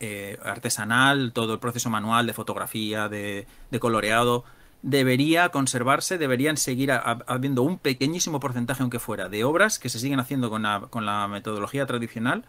eh, 0.00 0.38
artesanal, 0.44 1.32
todo 1.32 1.54
el 1.54 1.58
proceso 1.58 1.90
manual 1.90 2.26
de 2.26 2.32
fotografía, 2.32 3.08
de, 3.08 3.46
coloreado, 3.80 4.44
debería 4.82 5.48
conservarse, 5.48 6.18
deberían 6.18 6.56
seguir 6.56 6.92
habiendo 6.92 7.62
un 7.62 7.78
pequeñísimo 7.78 8.38
porcentaje, 8.40 8.82
aunque 8.82 8.98
fuera, 8.98 9.28
de 9.28 9.44
obras 9.44 9.78
que 9.78 9.88
se 9.88 9.98
siguen 9.98 10.20
haciendo 10.20 10.50
con 10.50 10.62
la, 10.62 11.28
metodología 11.28 11.86
tradicional. 11.86 12.44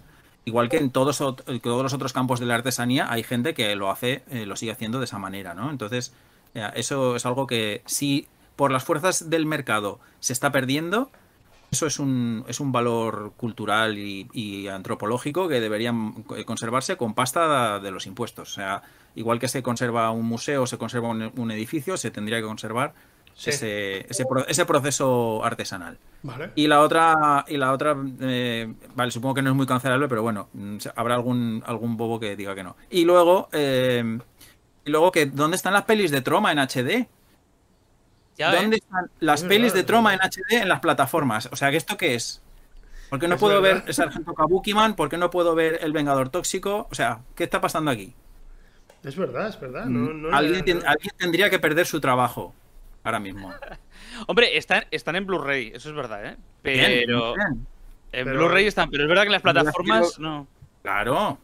Igual 0.46 0.70
que 0.70 0.78
en 0.78 0.92
todos, 0.92 1.18
todos, 1.18 1.84
los 1.84 1.94
otros 1.94 2.14
campos 2.14 2.40
de 2.40 2.46
la 2.46 2.56
artesanía 2.56 3.12
hay 3.12 3.24
gente 3.24 3.54
que 3.54 3.76
lo 3.76 3.92
hace, 3.92 4.24
eh, 4.30 4.46
lo 4.46 4.56
sigue 4.56 4.72
haciendo 4.72 5.00
de 5.00 5.06
esa 5.06 5.20
manera, 5.20 5.54
¿no? 5.54 5.70
Entonces, 5.70 6.14
eh, 6.54 6.70
eso 6.76 7.18
es 7.18 7.26
algo 7.26 7.48
que 7.48 7.82
si 7.86 8.28
por 8.56 8.72
las 8.72 8.84
fuerzas 8.84 9.30
del 9.30 9.46
mercado 9.46 10.00
se 10.20 10.34
está 10.34 10.52
perdiendo, 10.52 11.12
eso 11.72 11.86
es 11.86 12.00
un, 12.00 12.46
es 12.48 12.60
un 12.60 12.72
valor 12.72 13.34
cultural 13.36 13.98
y, 13.98 14.68
antropológico 14.68 15.48
que 15.48 15.60
debería 15.60 15.94
conservarse 16.46 16.96
con 16.96 17.14
pasta 17.14 17.80
de 17.80 17.92
los 17.92 18.08
impuestos. 18.08 18.52
O 18.52 18.54
sea, 18.54 18.84
igual 19.16 19.40
que 19.40 19.48
se 19.48 19.62
conserva 19.62 20.12
un 20.12 20.26
museo, 20.26 20.66
se 20.66 20.78
conserva 20.78 21.10
un, 21.10 21.52
edificio, 21.52 21.98
se 21.98 22.12
tendría 22.12 22.38
que 22.38 22.46
conservar 22.46 22.94
ese, 23.46 24.08
ese, 24.10 24.66
proceso 24.66 25.44
artesanal. 25.44 25.98
Y 26.56 26.68
la 26.68 26.82
otra, 26.82 27.46
y 27.48 27.58
la 27.58 27.74
otra 27.74 27.96
eh, 28.22 28.74
vale, 28.96 29.12
supongo 29.12 29.36
que 29.36 29.42
no 29.42 29.50
es 29.50 29.56
muy 29.56 29.68
cancelable, 29.68 30.08
pero 30.08 30.24
bueno, 30.24 30.50
habrá 30.96 31.16
algún, 31.16 31.64
algún 31.66 31.98
bobo 31.98 32.20
que 32.20 32.36
diga 32.36 32.56
que 32.56 32.64
no. 32.64 32.78
Y 32.90 33.04
luego, 33.04 33.50
eh, 33.52 34.20
y 34.86 34.90
luego 34.90 35.12
que, 35.12 35.26
¿dónde 35.26 35.58
están 35.58 35.74
las 35.74 35.84
pelis 35.84 36.12
de 36.12 36.22
Troma 36.22 36.54
en 36.54 36.60
HD? 36.60 37.08
¿Dónde 38.38 38.78
están 38.78 39.10
las 39.20 39.44
pelis 39.44 39.74
de 39.74 39.84
Troma 39.84 40.14
en 40.14 40.20
HD 40.20 40.62
en 40.62 40.70
las 40.70 40.80
plataformas? 40.80 41.50
O 41.52 41.56
sea, 41.56 41.70
¿esto 41.70 41.98
qué 41.98 42.16
es? 42.16 42.42
¿Por 43.10 43.20
qué 43.20 43.28
no 43.28 43.38
puedo 43.38 43.62
ver 43.62 43.84
el 43.88 43.94
Sargento 43.94 44.34
Kabukiman? 44.34 44.96
¿Por 44.96 45.10
qué 45.10 45.18
no 45.18 45.30
puedo 45.30 45.56
ver 45.56 45.80
El 45.82 45.94
Vengador 45.94 46.30
Tóxico? 46.30 46.88
O 46.92 46.96
sea, 46.96 47.22
¿qué 47.36 47.46
está 47.46 47.62
pasando 47.62 47.90
aquí? 47.90 48.14
Es 49.04 49.16
verdad, 49.16 49.48
es 49.48 49.60
verdad. 49.60 49.86
Mm, 49.86 50.34
alguien, 50.34 50.82
tendría 51.18 51.50
que 51.50 51.60
perder 51.60 51.86
su 51.86 52.02
trabajo 52.02 52.54
ahora 53.04 53.20
mismo. 53.20 53.54
Hombre, 54.28 54.58
están, 54.58 54.86
están 54.92 55.16
en 55.16 55.26
Blu-ray, 55.26 55.72
eso 55.74 55.90
es 55.90 55.96
verdad, 55.96 56.26
¿eh? 56.26 56.38
Pero. 56.62 57.36
En 58.12 58.26
Blu-ray 58.26 58.68
están, 58.68 58.90
pero 58.90 59.04
es 59.04 59.10
verdad 59.10 59.24
que 59.24 59.28
en 59.28 59.34
las 59.34 59.42
plataformas 59.42 60.20
no. 60.20 60.48
Claro. 60.82 61.38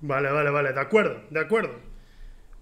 Vale, 0.00 0.30
vale, 0.30 0.50
vale, 0.50 0.72
de 0.72 0.80
acuerdo, 0.80 1.22
de 1.30 1.40
acuerdo. 1.40 1.74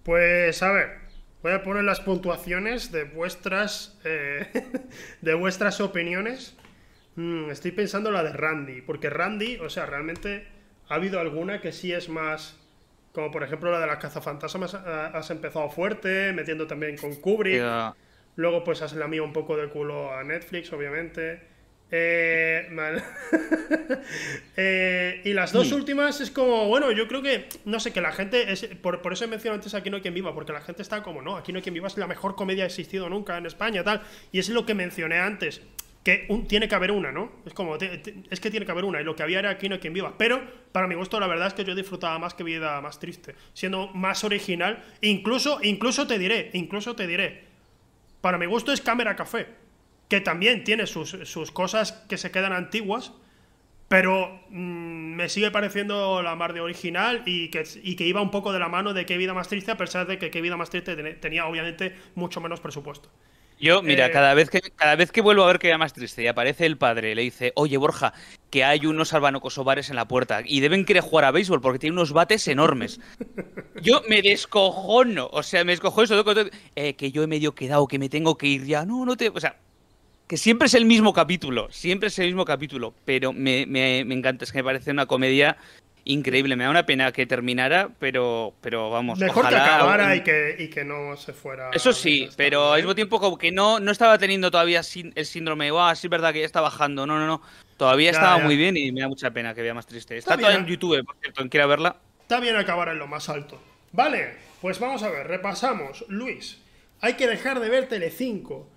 Pues 0.04 0.62
a 0.62 0.70
ver, 0.70 1.00
Voy 1.44 1.52
a 1.52 1.62
poner 1.62 1.84
las 1.84 2.00
puntuaciones 2.00 2.90
de 2.90 3.04
vuestras, 3.04 3.98
eh, 4.02 4.46
de 5.20 5.34
vuestras 5.34 5.78
opiniones. 5.82 6.56
Mm, 7.16 7.50
estoy 7.50 7.70
pensando 7.72 8.10
la 8.10 8.22
de 8.24 8.32
Randy, 8.32 8.80
porque 8.80 9.10
Randy, 9.10 9.58
o 9.58 9.68
sea, 9.68 9.84
realmente 9.84 10.46
ha 10.88 10.94
habido 10.94 11.20
alguna 11.20 11.60
que 11.60 11.70
sí 11.70 11.92
es 11.92 12.08
más, 12.08 12.58
como 13.12 13.30
por 13.30 13.42
ejemplo 13.42 13.70
la 13.70 13.78
de 13.78 13.86
las 13.86 13.98
cazafantasmas, 13.98 14.72
has 14.72 15.30
empezado 15.30 15.68
fuerte, 15.68 16.32
metiendo 16.32 16.66
también 16.66 16.96
con 16.96 17.14
Kubrick. 17.16 17.62
Luego 18.36 18.64
pues 18.64 18.80
has 18.80 18.94
lamido 18.94 19.24
un 19.24 19.34
poco 19.34 19.58
de 19.58 19.68
culo 19.68 20.14
a 20.14 20.24
Netflix, 20.24 20.72
obviamente. 20.72 21.42
Eh, 21.90 22.69
eh, 24.56 25.20
y 25.24 25.32
las 25.32 25.52
dos 25.52 25.70
mm. 25.70 25.74
últimas 25.74 26.20
es 26.20 26.31
como, 26.31 26.66
bueno, 26.66 26.90
yo 26.90 27.06
creo 27.06 27.23
que, 27.23 27.48
no 27.66 27.78
sé, 27.78 27.93
que 27.93 28.01
la 28.01 28.11
gente, 28.11 28.52
es, 28.52 28.65
por, 28.82 29.01
eso 29.12 29.24
he 29.24 29.28
mencionado 29.28 29.56
antes 29.56 29.74
Aquí 29.74 29.90
no 29.90 29.97
hay 29.97 30.02
quien 30.02 30.15
viva, 30.15 30.35
porque 30.35 30.52
la 30.52 30.61
gente 30.61 30.82
está 30.82 31.02
como, 31.02 31.23
no, 31.23 31.36
Aquí 31.36 31.52
no 31.52 31.59
hay 31.59 31.62
quien 31.62 31.74
viva 31.74 31.86
es 31.86 31.97
la 31.97 32.06
mejor 32.06 32.35
comedia 32.35 32.62
que 32.62 32.62
ha 32.62 32.66
existido 32.66 33.09
nunca 33.09 33.36
en 33.36 33.47
España, 33.47 33.85
tal. 33.85 34.02
Y 34.32 34.39
es 34.39 34.48
lo 34.48 34.66
que 34.66 34.74
mencioné 34.74 35.19
antes, 35.19 35.61
que 36.02 36.27
tiene 36.48 36.69
que 36.69 36.74
haber 36.74 36.90
una, 36.90 37.12
¿no? 37.12 37.32
Es 37.47 37.55
como, 37.55 37.77
es 37.77 38.40
que 38.40 38.51
tiene 38.51 38.66
que 38.66 38.73
haber 38.73 38.85
una, 38.85 39.01
y 39.01 39.05
lo 39.05 39.15
que 39.15 39.23
había 39.23 39.39
era 39.39 39.51
Aquí 39.51 39.69
no 39.69 39.77
hay 39.77 39.81
quien 39.81 39.93
viva. 39.93 40.15
Pero, 40.19 40.43
para 40.73 40.86
mi 40.86 40.94
gusto, 40.94 41.20
la 41.20 41.27
verdad 41.27 41.48
es 41.48 41.55
que 41.55 41.65
yo 41.65 41.74
disfrutaba 41.74 42.19
más 42.19 42.35
que 42.35 42.44
Vida 42.44 42.81
Más 42.81 42.98
Triste, 42.98 43.35
siendo 43.52 43.89
más 43.89 44.24
original. 44.24 44.82
Incluso, 45.01 45.61
incluso 45.62 46.06
te 46.06 46.19
diré, 46.19 46.51
incluso 46.55 46.97
te 46.97 47.06
diré, 47.06 47.44
para 48.20 48.39
mi 48.39 48.47
gusto 48.47 48.73
es 48.73 48.81
Cámara 48.81 49.15
Café 49.15 49.64
que 50.15 50.20
también 50.20 50.62
tiene 50.62 50.86
sus, 50.86 51.51
cosas 51.53 51.91
que 52.09 52.19
se 52.19 52.31
quedan 52.31 52.53
antiguas, 52.53 53.11
pero 53.89 54.41
mm, 54.49 55.16
me 55.16 55.28
sigue 55.28 55.51
pareciendo 55.51 56.23
la 56.23 56.36
mar 56.36 56.53
de 56.53 56.61
original 56.61 57.24
y 57.27 57.49
que, 57.49 57.65
y 57.82 57.97
que 57.97 58.07
iba 58.07 58.23
un 58.23 58.31
poco 58.31 58.53
de 58.53 58.61
la 58.61 58.69
mano 58.69 58.95
de 58.95 59.07
Qué 59.07 59.16
vida 59.19 59.35
más 59.35 59.49
triste, 59.49 59.73
a 59.73 59.77
pesar 59.77 60.07
de 60.07 60.19
que 60.19 60.31
Qué 60.31 60.41
vida 60.41 60.57
más 60.57 60.70
triste 60.70 60.95
tenía 61.15 61.47
obviamente 61.47 61.97
mucho 62.15 62.41
menos 62.41 62.61
presupuesto. 62.61 63.11
Yo, 63.59 63.82
mira, 63.82 64.07
eh, 64.07 64.11
cada, 64.12 64.35
vez 64.35 64.51
que, 64.51 64.61
cada 64.61 64.95
vez 64.95 65.11
que 65.11 65.20
vuelvo 65.20 65.43
a 65.43 65.49
ver 65.49 65.59
que 65.59 65.66
era 65.66 65.78
más 65.78 65.93
triste 65.93 66.23
y 66.23 66.28
aparece 66.28 66.65
el 66.65 66.78
padre, 66.78 67.16
le 67.16 67.23
dice, 67.23 67.53
oye 67.57 67.77
Borja, 67.77 68.12
que 68.51 68.62
hay 68.62 68.86
unos 68.86 69.12
albano-kosovares 69.15 69.91
en 69.91 69.97
la 69.97 70.07
puerta 70.07 70.43
y 70.45 70.61
deben 70.61 70.85
querer 70.85 71.03
jugar 71.03 71.24
a 71.24 71.32
béisbol 71.32 71.61
porque 71.61 71.81
tienen 71.81 71.99
unos 71.99 72.12
bates 72.12 72.47
enormes. 72.47 73.01
Yo 73.82 74.03
me 74.09 74.23
descojono, 74.23 75.28
o 75.32 75.43
sea, 75.43 75.65
me 75.65 75.73
descojono 75.73 76.05
eso, 76.05 76.24
eh, 76.77 76.95
que 76.95 77.11
yo 77.11 77.24
he 77.24 77.27
medio 77.27 77.55
quedado, 77.55 77.89
que 77.89 77.99
me 77.99 78.09
tengo 78.09 78.39
que 78.39 78.47
ir 78.47 78.65
ya, 78.65 78.85
no, 78.85 79.05
no 79.05 79.16
te... 79.16 79.28
O 79.28 79.41
sea, 79.41 79.57
que 80.26 80.36
siempre 80.36 80.66
es 80.66 80.74
el 80.74 80.84
mismo 80.84 81.12
capítulo, 81.12 81.68
siempre 81.70 82.09
es 82.09 82.18
el 82.18 82.26
mismo 82.26 82.44
capítulo, 82.44 82.94
pero 83.05 83.32
me, 83.32 83.66
me, 83.66 84.05
me 84.05 84.14
encanta, 84.14 84.44
es 84.44 84.52
que 84.52 84.59
me 84.59 84.64
parece 84.64 84.90
una 84.90 85.06
comedia 85.06 85.59
increíble. 86.05 86.56
Me 86.56 86.64
da 86.64 86.70
una 86.70 86.86
pena 86.86 87.12
que 87.12 87.26
terminara, 87.26 87.90
pero, 87.98 88.55
pero 88.60 88.90
vamos. 88.90 89.18
Mejor 89.18 89.48
que 89.48 89.56
acabara 89.56 90.14
y, 90.16 90.22
que, 90.22 90.56
y 90.59 90.68
que 90.68 90.84
no 90.84 91.16
se 91.16 91.32
fuera. 91.32 91.70
Eso 91.72 91.92
sí, 91.92 92.28
pero 92.36 92.72
al 92.72 92.80
mismo 92.80 92.94
tiempo 92.94 93.20
como 93.20 93.38
que 93.38 93.51
no, 93.51 93.80
no 93.80 93.90
estaba 93.90 94.18
teniendo 94.18 94.51
todavía 94.51 94.80
el 95.14 95.26
síndrome, 95.26 95.70
wow, 95.70 95.94
sí 95.94 96.06
es 96.06 96.10
verdad 96.10 96.32
que 96.32 96.40
ya 96.40 96.46
está 96.46 96.60
bajando. 96.60 97.06
No, 97.06 97.18
no, 97.18 97.26
no. 97.26 97.42
Todavía 97.76 98.10
estaba 98.10 98.38
muy 98.38 98.56
bien 98.56 98.76
y 98.76 98.92
me 98.92 99.01
da 99.01 99.09
mucha 99.09 99.30
pena 99.30 99.55
que 99.55 99.62
vea 99.62 99.74
más 99.74 99.86
triste. 99.86 100.16
Está, 100.16 100.36
todo 100.36 100.51
en 100.51 100.66
YouTube, 100.66 101.05
por 101.05 101.16
cierto, 101.16 101.48
quiera 101.48 101.66
verla. 101.66 101.96
Está 102.22 102.40
bien 102.40 102.56
acabar 102.56 102.88
en 102.88 102.98
lo 102.98 103.06
más 103.06 103.28
alto. 103.28 103.60
Vale, 103.92 104.34
pues 104.60 104.78
vamos 104.78 105.02
a 105.02 105.10
ver, 105.10 105.26
repasamos. 105.26 106.05
Luis, 106.09 106.59
hay 107.01 107.14
que 107.14 107.26
dejar 107.26 107.60
de 107.60 107.68
ver 107.68 107.88
Telecinco. 107.88 108.68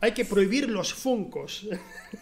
Hay 0.00 0.12
que 0.12 0.24
prohibir 0.24 0.68
los 0.68 0.92
funcos. 0.94 1.66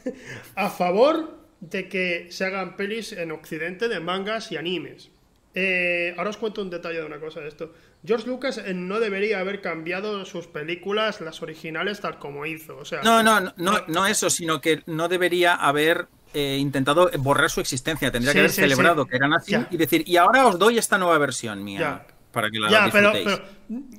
a 0.55 0.71
favor 0.71 1.39
de 1.61 1.89
que 1.89 2.29
se 2.31 2.45
hagan 2.45 2.77
pelis 2.77 3.13
en 3.13 3.33
Occidente 3.33 3.89
de 3.89 4.01
mangas 4.01 4.53
y 4.53 4.57
animes. 4.57 5.11
Eh, 5.55 6.15
ahora 6.19 6.31
os 6.31 6.37
cuento 6.37 6.63
un 6.63 6.71
detalle 6.71 6.99
de 6.99 7.07
una 7.07 7.21
cosa 7.21 7.41
de 7.41 7.49
esto. 7.49 7.73
George 8.05 8.27
Lucas 8.27 8.59
eh, 8.59 8.75
no 8.75 8.99
debería 8.99 9.39
haber 9.39 9.61
cambiado 9.61 10.25
sus 10.25 10.47
películas, 10.47 11.21
las 11.21 11.43
originales, 11.43 12.01
tal 12.01 12.19
como 12.19 12.45
hizo. 12.45 12.77
O 12.77 12.85
sea, 12.85 13.03
no, 13.03 13.23
no, 13.23 13.41
no, 13.57 13.85
no, 13.87 14.07
eso, 14.07 14.29
sino 14.31 14.61
que 14.61 14.83
no 14.87 15.09
debería 15.09 15.55
haber 15.55 16.09
eh, 16.35 16.57
intentado 16.59 17.09
borrar 17.19 17.51
su 17.51 17.61
existencia. 17.61 18.11
Tendría 18.11 18.33
que 18.33 18.41
haber 18.41 18.51
celebrado 18.51 19.07
que 19.07 19.17
eran 19.17 19.33
así 19.33 19.55
y 19.71 19.77
decir, 19.77 20.03
y 20.07 20.17
ahora 20.17 20.47
os 20.47 20.59
doy 20.59 20.77
esta 20.77 20.99
nueva 20.99 21.19
versión 21.19 21.63
mía. 21.63 22.05
Para 22.35 22.51
que 22.51 22.59
la 22.59 22.69
ya, 22.69 22.90
pero, 22.93 23.12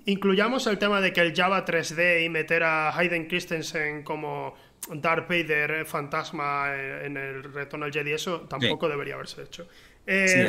incluyamos 0.05 0.67
el 0.67 0.77
tema 0.77 0.99
de 1.01 1.13
que 1.13 1.21
el 1.21 1.33
Java 1.33 1.65
3D 1.65 2.25
y 2.25 2.29
meter 2.29 2.63
a 2.63 2.95
Hayden 2.95 3.27
Christensen 3.27 4.03
como 4.03 4.55
Darth 4.93 5.27
Vader 5.27 5.71
eh, 5.71 5.85
fantasma 5.85 6.67
eh, 6.75 7.05
en 7.05 7.17
el 7.17 7.43
retorno 7.43 7.85
al 7.85 7.91
Jedi, 7.91 8.11
eso 8.13 8.41
tampoco 8.41 8.87
debería 8.87 9.15
haberse 9.15 9.43
hecho. 9.43 9.67
Eh, 10.05 10.27
sí, 10.27 10.39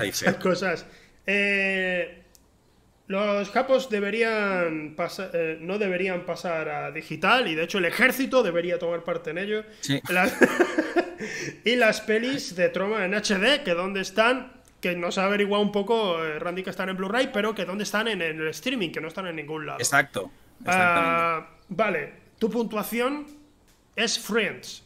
hay 0.00 0.08
esas 0.08 0.36
cosas. 0.36 0.86
los 3.06 3.50
capos 3.50 3.88
deberían 3.88 4.94
pasar, 4.94 5.30
no 5.60 5.78
deberían 5.78 6.26
pasar 6.26 6.68
a 6.68 6.90
digital 6.90 7.48
y 7.48 7.54
de 7.54 7.64
hecho 7.64 7.78
el 7.78 7.86
ejército 7.86 8.42
debería 8.42 8.78
tomar 8.78 9.04
parte 9.04 9.30
en 9.30 9.38
ello. 9.38 9.64
y 11.64 11.76
las 11.76 12.00
pelis 12.02 12.54
de 12.56 12.68
Troma 12.68 13.04
en 13.04 13.14
HD, 13.14 13.62
que 13.64 13.72
dónde 13.74 14.00
están, 14.00 14.59
que 14.80 14.96
nos 14.96 15.18
ha 15.18 15.26
averiguado 15.26 15.62
un 15.62 15.72
poco 15.72 16.18
Randy 16.38 16.62
que 16.62 16.70
están 16.70 16.88
en 16.88 16.96
Blu-ray, 16.96 17.30
pero 17.32 17.54
que 17.54 17.64
dónde 17.64 17.84
están 17.84 18.08
en, 18.08 18.22
el 18.22 18.48
streaming, 18.48 18.90
que 18.90 19.00
no 19.00 19.08
están 19.08 19.26
en 19.26 19.36
ningún 19.36 19.66
lado. 19.66 19.78
Exacto. 19.78 20.30
Ah, 20.66 21.46
vale, 21.68 22.12
tu 22.38 22.50
puntuación 22.50 23.26
es 23.96 24.18
Friends. 24.18 24.84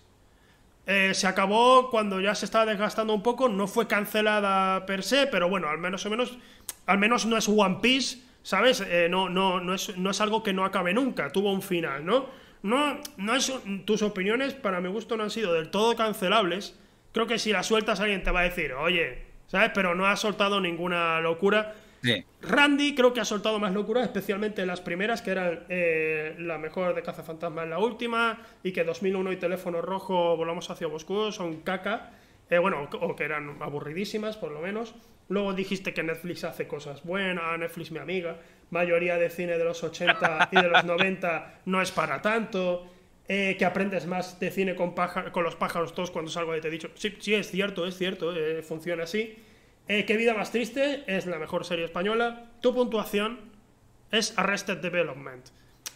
Eh, 0.86 1.14
se 1.14 1.26
acabó 1.26 1.90
cuando 1.90 2.20
ya 2.20 2.34
se 2.34 2.44
estaba 2.44 2.66
desgastando 2.66 3.14
un 3.14 3.22
poco, 3.22 3.48
no 3.48 3.66
fue 3.66 3.86
cancelada 3.86 4.84
per 4.84 5.02
se, 5.02 5.26
pero 5.26 5.48
bueno, 5.48 5.68
al 5.68 5.78
menos, 5.78 6.04
menos, 6.06 6.36
al 6.86 6.98
menos 6.98 7.24
no 7.24 7.38
es 7.38 7.48
One 7.48 7.78
Piece, 7.80 8.18
¿sabes? 8.42 8.82
Eh, 8.86 9.08
no, 9.08 9.30
no, 9.30 9.60
no, 9.60 9.74
es, 9.74 9.96
no 9.96 10.10
es 10.10 10.20
algo 10.20 10.42
que 10.42 10.52
no 10.52 10.64
acabe 10.64 10.92
nunca, 10.92 11.32
tuvo 11.32 11.52
un 11.52 11.62
final, 11.62 12.04
¿no? 12.04 12.26
No, 12.62 12.98
no 13.16 13.34
es, 13.34 13.52
tus 13.86 14.02
opiniones, 14.02 14.54
para 14.54 14.80
mi 14.80 14.88
gusto, 14.88 15.16
no 15.16 15.22
han 15.22 15.30
sido 15.30 15.52
del 15.54 15.70
todo 15.70 15.96
cancelables. 15.96 16.78
Creo 17.12 17.26
que 17.26 17.38
si 17.38 17.52
las 17.52 17.66
sueltas 17.66 18.00
alguien 18.00 18.22
te 18.22 18.30
va 18.30 18.40
a 18.40 18.44
decir, 18.44 18.72
oye, 18.72 19.22
¿sabes? 19.46 19.70
Pero 19.74 19.94
no 19.94 20.06
ha 20.06 20.16
soltado 20.16 20.60
ninguna 20.60 21.20
locura. 21.20 21.74
Randy 22.42 22.94
creo 22.94 23.14
que 23.14 23.20
ha 23.20 23.24
soltado 23.24 23.58
más 23.58 23.72
locura, 23.72 24.02
especialmente 24.02 24.62
en 24.62 24.68
las 24.68 24.80
primeras, 24.80 25.22
que 25.22 25.30
eran 25.30 25.64
eh, 25.68 26.34
la 26.38 26.58
mejor 26.58 26.94
de 26.94 27.02
Cazafantasma 27.02 27.62
en 27.62 27.70
la 27.70 27.78
última, 27.78 28.42
y 28.62 28.72
que 28.72 28.84
2001 28.84 29.32
y 29.32 29.36
Teléfono 29.36 29.80
Rojo, 29.80 30.36
Volamos 30.36 30.68
hacia 30.70 30.88
Moscú, 30.88 31.32
son 31.32 31.62
caca. 31.62 32.12
Eh, 32.50 32.58
bueno, 32.58 32.88
o 33.00 33.16
que 33.16 33.24
eran 33.24 33.56
aburridísimas, 33.62 34.36
por 34.36 34.52
lo 34.52 34.60
menos. 34.60 34.94
Luego 35.28 35.54
dijiste 35.54 35.94
que 35.94 36.02
Netflix 36.02 36.44
hace 36.44 36.68
cosas 36.68 37.02
buenas, 37.02 37.58
Netflix 37.58 37.90
mi 37.90 37.98
amiga. 37.98 38.36
Mayoría 38.70 39.16
de 39.16 39.30
cine 39.30 39.56
de 39.56 39.64
los 39.64 39.82
80 39.82 40.50
y 40.52 40.56
de 40.56 40.68
los 40.68 40.84
90 40.84 41.60
no 41.64 41.80
es 41.80 41.90
para 41.90 42.20
tanto. 42.20 42.86
Eh, 43.26 43.56
que 43.58 43.64
aprendes 43.64 44.06
más 44.06 44.38
de 44.38 44.50
cine 44.50 44.74
con, 44.74 44.94
con 44.94 45.44
los 45.44 45.56
pájaros 45.56 45.94
todos 45.94 46.10
cuando 46.10 46.30
salgo 46.30 46.52
de 46.52 46.60
te 46.60 46.68
he 46.68 46.70
dicho. 46.70 46.90
Sí, 46.94 47.16
sí, 47.20 47.34
es 47.34 47.50
cierto, 47.50 47.86
es 47.86 47.96
cierto, 47.96 48.34
funciona 48.62 49.04
así. 49.04 49.36
Eh, 49.86 50.04
¿Qué 50.06 50.16
vida 50.16 50.34
más 50.34 50.50
triste? 50.50 51.04
Es 51.06 51.26
la 51.26 51.38
mejor 51.38 51.64
serie 51.64 51.84
española. 51.84 52.46
Tu 52.60 52.74
puntuación 52.74 53.38
es 54.10 54.36
Arrested 54.38 54.78
Development. 54.78 55.46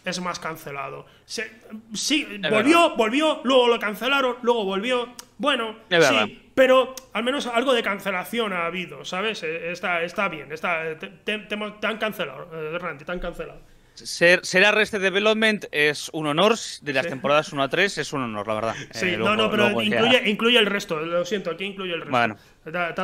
Es 0.05 0.21
más 0.21 0.39
cancelado. 0.39 1.07
sí, 1.27 2.27
volvió, 2.51 2.97
volvió, 2.97 3.41
luego 3.45 3.69
lo 3.69 3.79
cancelaron, 3.79 4.37
luego 4.43 4.65
volvió. 4.65 5.15
Bueno, 5.39 5.77
sí, 5.91 6.51
pero 6.55 6.95
al 7.13 7.25
menos 7.25 7.47
algo 7.47 7.75
de 7.75 7.83
cancelación 7.83 8.53
ha 8.53 8.67
habido, 8.67 9.05
¿sabes? 9.05 9.43
Eh, 9.43 9.71
está, 9.71 10.03
está 10.03 10.29
bien, 10.29 10.51
está, 10.51 10.99
te, 10.99 11.49
han 11.83 11.99
cancelado, 11.99 12.49
eh, 12.55 12.79
Randy, 12.79 13.05
te 13.05 13.13
han 13.13 13.19
cancelado. 13.19 13.61
Ser, 13.99 14.45
ser 14.45 14.65
Arrested 14.65 15.01
Development 15.01 15.67
es 15.73 16.11
un 16.13 16.27
honor, 16.27 16.55
de 16.81 16.93
las 16.93 17.07
temporadas 17.07 17.53
1 17.53 17.63
a 17.63 17.69
3 17.69 17.99
es 17.99 18.13
un 18.13 18.23
honor, 18.23 18.47
la 18.47 18.55
verdad. 18.55 18.75
Sí, 18.93 19.17
no, 19.17 19.37
no, 19.37 19.51
pero 19.51 19.83
incluye, 19.83 20.29
incluye, 20.29 20.59
el 20.59 20.67
resto, 20.67 21.01
lo 21.01 21.25
siento, 21.25 21.51
aquí 21.51 21.65
incluye 21.65 21.95
el 21.95 22.01
resto. 22.01 22.11
Bueno, 22.11 22.37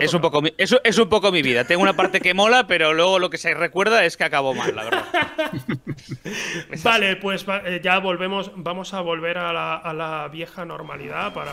es, 0.01 0.15
un 0.15 0.21
poco 0.21 0.43
mi, 0.43 0.53
es, 0.57 0.77
es, 0.85 0.99
un 0.99 1.09
poco 1.09 1.33
mi 1.33 1.43
vida. 1.43 1.65
Tengo 1.65 1.83
una 1.83 1.95
parte 1.95 2.21
que 2.21 2.35
mola, 2.35 2.67
pero 2.67 2.93
luego 2.93 3.19
lo 3.19 3.31
que 3.31 3.39
se 3.39 3.55
recuerda 3.55 4.05
es 4.05 4.17
que 4.17 4.25
acabó 4.25 4.55
mal, 4.55 4.75
la 4.75 4.85
verdad. 4.85 5.05
vale, 6.85 7.17
pues 7.17 7.45
eh, 7.65 7.81
ya 7.83 7.99
volvemos, 7.99 8.53
vamos 8.57 8.95
a 8.95 9.01
volver 9.01 9.39
a 9.39 9.53
la, 9.53 9.77
a 9.77 9.93
la 9.93 10.29
vieja 10.29 10.65
normalidad 10.65 11.33
para 11.33 11.53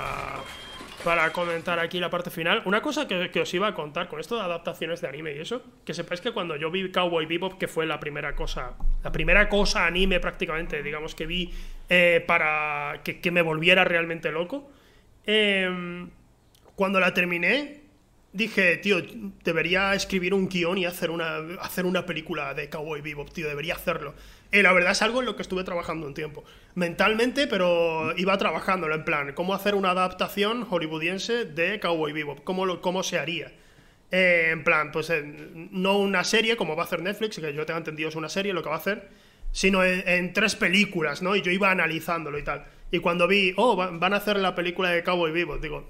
para 1.04 1.32
comentar 1.32 1.80
aquí 1.80 2.00
la 2.00 2.10
parte 2.10 2.30
final. 2.30 2.62
Una 2.66 2.82
cosa 2.82 3.08
que, 3.08 3.40
os 3.40 3.54
iba 3.54 3.68
a 3.68 3.74
contar 3.74 4.08
con 4.08 4.20
esto 4.20 4.36
de 4.36 4.42
adaptaciones 4.42 5.02
de 5.02 5.08
anime 5.08 5.36
y 5.36 5.40
eso, 5.40 5.64
que 5.86 5.94
sepáis 5.94 6.22
que 6.22 6.32
cuando 6.32 6.56
yo 6.56 6.72
vi 6.72 6.92
Cowboy 6.92 7.26
Bebop, 7.26 7.58
que 7.58 7.68
fue 7.68 7.86
la 7.86 8.00
primera 8.00 8.36
cosa, 8.36 8.74
la 9.04 9.12
primera 9.12 9.50
cosa 9.50 9.86
anime 9.86 10.20
prácticamente, 10.20 10.82
digamos, 10.84 11.16
que 11.16 11.26
vi 11.26 11.52
eh, 11.90 12.24
para 12.26 13.02
que, 13.04 13.32
me 13.32 13.42
volviera 13.42 13.84
realmente 13.84 14.32
loco, 14.32 14.72
em, 15.26 16.10
cuando 16.76 17.00
la 17.00 17.14
terminé, 17.14 17.82
dije, 18.34 18.78
tío, 18.78 18.98
debería 19.44 19.94
escribir 19.94 20.34
un 20.34 20.48
guion 20.48 20.78
y 20.78 20.86
hacer 20.86 21.10
una, 21.10 21.38
hacer 21.62 21.86
una 21.86 22.06
película 22.06 22.54
de 22.54 22.70
Cowboy 22.70 23.02
Bebop, 23.02 23.32
tío, 23.32 23.48
debería 23.48 23.76
hacerlo. 23.76 24.14
Y 24.52 24.62
la 24.62 24.74
verdad 24.74 24.92
es 24.92 25.02
algo 25.02 25.22
en 25.22 25.26
lo 25.26 25.36
que 25.36 25.44
estuve 25.44 25.64
trabajando 25.64 26.06
un 26.06 26.14
tiempo. 26.14 26.44
Mentalmente, 26.76 27.48
pero 27.48 28.16
iba 28.18 28.38
trabajándolo 28.38 28.96
en 28.96 29.06
plan, 29.06 29.34
cómo 29.34 29.54
hacer 29.54 29.76
una 29.76 29.92
adaptación 29.92 30.64
hollywoodiense 30.64 31.46
de 31.46 31.80
Cowboy 31.80 32.12
Bebop, 32.12 32.44
cómo, 32.44 32.66
lo, 32.66 32.82
cómo 32.82 33.02
se 33.04 33.18
haría. 33.18 33.52
Eh, 34.12 34.50
en 34.52 34.66
plan, 34.66 34.92
pues 34.92 35.12
no 35.72 35.98
una 35.98 36.26
serie 36.26 36.58
como 36.58 36.76
va 36.76 36.84
a 36.84 36.86
hacer 36.86 37.02
Netflix, 37.02 37.40
que 37.40 37.54
yo 37.54 37.66
tengo 37.66 37.78
entendido 37.78 38.10
es 38.10 38.16
una 38.16 38.28
serie 38.28 38.52
lo 38.52 38.62
que 38.62 38.68
va 38.68 38.76
a 38.76 38.80
hacer, 38.80 39.08
sino 39.54 39.84
en, 39.86 40.34
tres 40.34 40.56
películas, 40.56 41.22
¿no? 41.22 41.36
Y 41.36 41.42
yo 41.42 41.52
iba 41.52 41.72
analizándolo 41.72 42.38
y 42.38 42.44
tal. 42.44 42.66
Y 42.92 43.00
cuando 43.00 43.26
vi, 43.26 43.54
oh, 43.56 43.76
van 43.76 44.14
a 44.14 44.18
hacer 44.18 44.38
la 44.38 44.54
película 44.54 44.90
de 44.90 45.02
Cowboy 45.02 45.32
Bebop, 45.32 45.62
digo, 45.62 45.88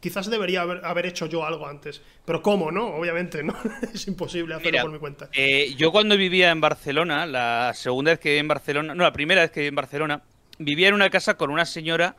quizás 0.00 0.30
debería 0.30 0.62
haber, 0.62 1.06
hecho 1.06 1.26
yo 1.26 1.44
algo 1.44 1.66
antes. 1.66 2.00
Pero 2.24 2.42
¿cómo, 2.42 2.70
no? 2.70 2.86
Obviamente, 2.94 3.42
¿no? 3.42 3.56
es 3.92 4.06
imposible 4.06 4.54
hacerlo 4.54 4.82
por 4.82 4.92
mi 4.92 4.98
cuenta. 5.00 5.28
Eh, 5.32 5.74
yo 5.76 5.90
cuando 5.90 6.16
vivía 6.16 6.52
en 6.52 6.60
Barcelona, 6.60 7.26
la 7.26 7.72
segunda 7.74 8.12
vez 8.12 8.20
que 8.20 8.28
viví 8.28 8.38
en 8.38 8.48
Barcelona, 8.48 8.94
no, 8.94 9.02
la 9.02 9.12
primera 9.12 9.40
vez 9.40 9.50
que 9.50 9.60
viví 9.60 9.68
en 9.68 9.74
Barcelona, 9.74 10.22
vivía 10.58 10.88
en 10.88 10.94
una 10.94 11.10
casa 11.10 11.36
con 11.36 11.50
una 11.50 11.66
señora 11.66 12.14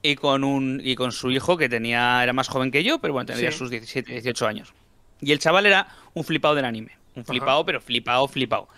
y 0.00 0.14
con 0.16 0.42
un 0.42 0.80
y 0.82 0.94
con 0.94 1.12
su 1.12 1.30
hijo 1.30 1.58
que 1.58 1.68
tenía 1.68 2.22
era 2.22 2.32
más 2.32 2.48
joven 2.48 2.70
que 2.70 2.82
yo, 2.82 3.00
pero 3.00 3.12
bueno, 3.12 3.26
tenía 3.26 3.52
sus 3.52 3.68
17, 3.68 4.12
18 4.12 4.46
años. 4.46 4.72
Y 5.20 5.32
el 5.32 5.38
chaval 5.38 5.66
era 5.66 5.88
un 6.14 6.24
flipado 6.24 6.54
del 6.54 6.64
anime. 6.64 6.92
Un 7.14 7.24
flipado, 7.24 7.64
pero 7.64 7.80
flipado, 7.80 8.28
flipado. 8.28 8.68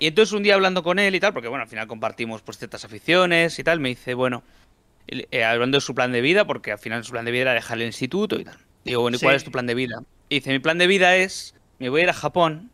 Y 0.00 0.06
entonces 0.06 0.32
un 0.32 0.42
día 0.42 0.54
hablando 0.54 0.82
con 0.82 0.98
él 0.98 1.14
y 1.14 1.20
tal, 1.20 1.34
porque 1.34 1.48
bueno, 1.48 1.62
al 1.62 1.68
final 1.68 1.86
compartimos 1.86 2.40
pues 2.40 2.58
ciertas 2.58 2.84
aficiones 2.84 3.58
y 3.58 3.62
tal, 3.62 3.80
me 3.80 3.90
dice, 3.90 4.14
bueno, 4.14 4.42
eh, 5.06 5.44
hablando 5.44 5.76
de 5.76 5.82
su 5.82 5.94
plan 5.94 6.10
de 6.10 6.22
vida, 6.22 6.46
porque 6.46 6.72
al 6.72 6.78
final 6.78 7.04
su 7.04 7.12
plan 7.12 7.26
de 7.26 7.30
vida 7.30 7.42
era 7.42 7.52
dejar 7.52 7.78
el 7.78 7.86
instituto 7.86 8.40
y 8.40 8.44
tal. 8.44 8.56
Digo, 8.82 9.02
bueno, 9.02 9.18
¿y 9.18 9.20
cuál 9.20 9.36
es 9.36 9.44
tu 9.44 9.50
plan 9.50 9.66
de 9.66 9.74
vida? 9.74 10.02
Y 10.30 10.36
dice, 10.36 10.52
mi 10.52 10.58
plan 10.58 10.78
de 10.78 10.86
vida 10.86 11.16
es, 11.16 11.54
me 11.78 11.90
voy 11.90 12.00
a 12.00 12.04
ir 12.04 12.10
a 12.10 12.14
Japón 12.14 12.70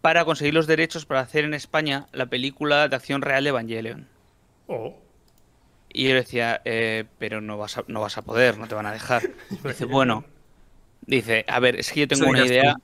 para 0.00 0.24
conseguir 0.24 0.54
los 0.54 0.66
derechos 0.66 1.04
para 1.04 1.20
hacer 1.20 1.44
en 1.44 1.52
España 1.52 2.06
la 2.12 2.26
película 2.26 2.88
de 2.88 2.96
acción 2.96 3.20
real 3.20 3.44
de 3.44 3.50
Evangelion. 3.50 4.08
Oh. 4.68 4.96
Y 5.92 6.04
yo 6.04 6.08
le 6.10 6.16
decía, 6.16 6.62
eh, 6.64 7.04
pero 7.18 7.42
no 7.42 7.58
vas, 7.58 7.76
a, 7.76 7.84
no 7.88 8.00
vas 8.00 8.16
a 8.16 8.22
poder, 8.22 8.56
no 8.56 8.68
te 8.68 8.74
van 8.74 8.86
a 8.86 8.92
dejar. 8.92 9.22
dice, 9.64 9.84
bueno, 9.84 10.24
dice, 11.02 11.44
a 11.46 11.60
ver, 11.60 11.76
es 11.76 11.92
que 11.92 12.00
yo 12.00 12.08
tengo 12.08 12.26
una 12.30 12.46
idea. 12.46 12.76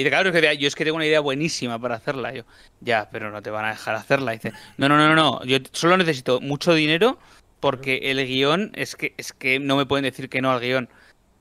Y 0.00 0.08
claro, 0.08 0.30
yo 0.30 0.68
es 0.68 0.74
que 0.74 0.84
tengo 0.84 0.96
una 0.96 1.06
idea 1.06 1.20
buenísima 1.20 1.78
para 1.78 1.96
hacerla. 1.96 2.32
Yo, 2.32 2.44
ya, 2.80 3.08
pero 3.10 3.30
no 3.30 3.42
te 3.42 3.50
van 3.50 3.66
a 3.66 3.70
dejar 3.70 3.94
hacerla. 3.94 4.32
dice, 4.32 4.52
no, 4.78 4.88
no, 4.88 4.96
no, 4.96 5.14
no, 5.14 5.44
yo 5.44 5.58
solo 5.72 5.96
necesito 5.96 6.40
mucho 6.40 6.74
dinero 6.74 7.18
porque 7.60 8.10
el 8.10 8.26
guion 8.26 8.72
es 8.74 8.96
que, 8.96 9.14
es 9.18 9.32
que 9.32 9.60
no 9.60 9.76
me 9.76 9.86
pueden 9.86 10.04
decir 10.04 10.28
que 10.28 10.40
no 10.40 10.50
al 10.50 10.60
guion. 10.60 10.88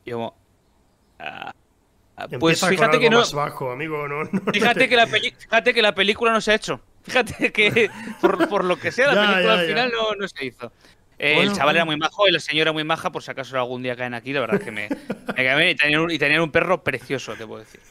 Yo, 0.05 0.33
ah, 1.19 1.53
ah, 2.17 2.27
pues 2.39 2.65
fíjate 2.65 2.99
que 2.99 3.09
no. 3.09 3.23
bajo, 3.33 3.71
amigo, 3.71 4.07
no, 4.07 4.29
fíjate, 4.51 4.89
que 4.89 4.95
la 4.95 5.07
fíjate 5.07 5.73
que 5.73 5.81
la 5.81 5.95
película 5.95 6.31
no 6.31 6.41
se 6.41 6.51
ha 6.51 6.55
hecho. 6.55 6.81
Fíjate 7.03 7.51
que 7.53 7.89
por, 8.21 8.65
lo 8.65 8.77
que 8.77 8.91
sea, 8.91 9.13
la 9.13 9.21
película 9.31 9.53
al 9.53 9.65
final 9.65 9.91
no, 9.91 10.15
no 10.15 10.27
se 10.27 10.45
hizo. 10.45 10.71
Eh, 11.17 11.41
el 11.41 11.53
chaval 11.53 11.75
era 11.75 11.85
muy 11.85 11.97
majo 11.97 12.29
y 12.29 12.31
la 12.31 12.39
señora 12.39 12.71
muy 12.71 12.85
maja, 12.85 13.11
por 13.11 13.21
si 13.21 13.29
acaso 13.29 13.57
algún 13.57 13.83
día 13.83 13.95
caen 13.97 14.13
aquí, 14.13 14.31
la 14.31 14.39
verdad 14.39 14.55
es 14.55 14.63
que 14.63 14.71
me, 14.71 14.87
me 15.35 15.71
y, 15.71 15.75
tenían 15.75 15.99
un, 15.99 16.11
y 16.11 16.17
tenían 16.17 16.39
un 16.39 16.49
perro 16.49 16.81
precioso, 16.81 17.35
te 17.35 17.45
puedo 17.45 17.59
decir. 17.59 17.81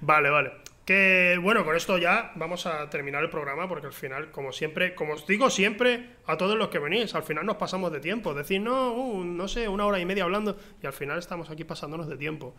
Vale, 0.00 0.30
vale. 0.30 0.52
Que 0.86 1.36
bueno, 1.42 1.64
con 1.64 1.74
esto 1.74 1.98
ya 1.98 2.30
vamos 2.36 2.64
a 2.64 2.88
terminar 2.88 3.22
el 3.24 3.28
programa 3.28 3.68
porque 3.68 3.88
al 3.88 3.92
final, 3.92 4.30
como 4.30 4.52
siempre, 4.52 4.94
como 4.94 5.14
os 5.14 5.26
digo 5.26 5.50
siempre 5.50 6.10
a 6.26 6.36
todos 6.36 6.56
los 6.56 6.68
que 6.68 6.78
venís, 6.78 7.12
al 7.16 7.24
final 7.24 7.44
nos 7.44 7.56
pasamos 7.56 7.90
de 7.90 7.98
tiempo. 7.98 8.34
Decir, 8.34 8.60
no, 8.60 8.92
uh, 8.92 9.24
no 9.24 9.48
sé, 9.48 9.68
una 9.68 9.84
hora 9.84 9.98
y 9.98 10.04
media 10.04 10.22
hablando 10.22 10.56
y 10.80 10.86
al 10.86 10.92
final 10.92 11.18
estamos 11.18 11.50
aquí 11.50 11.64
pasándonos 11.64 12.08
de 12.08 12.16
tiempo. 12.16 12.54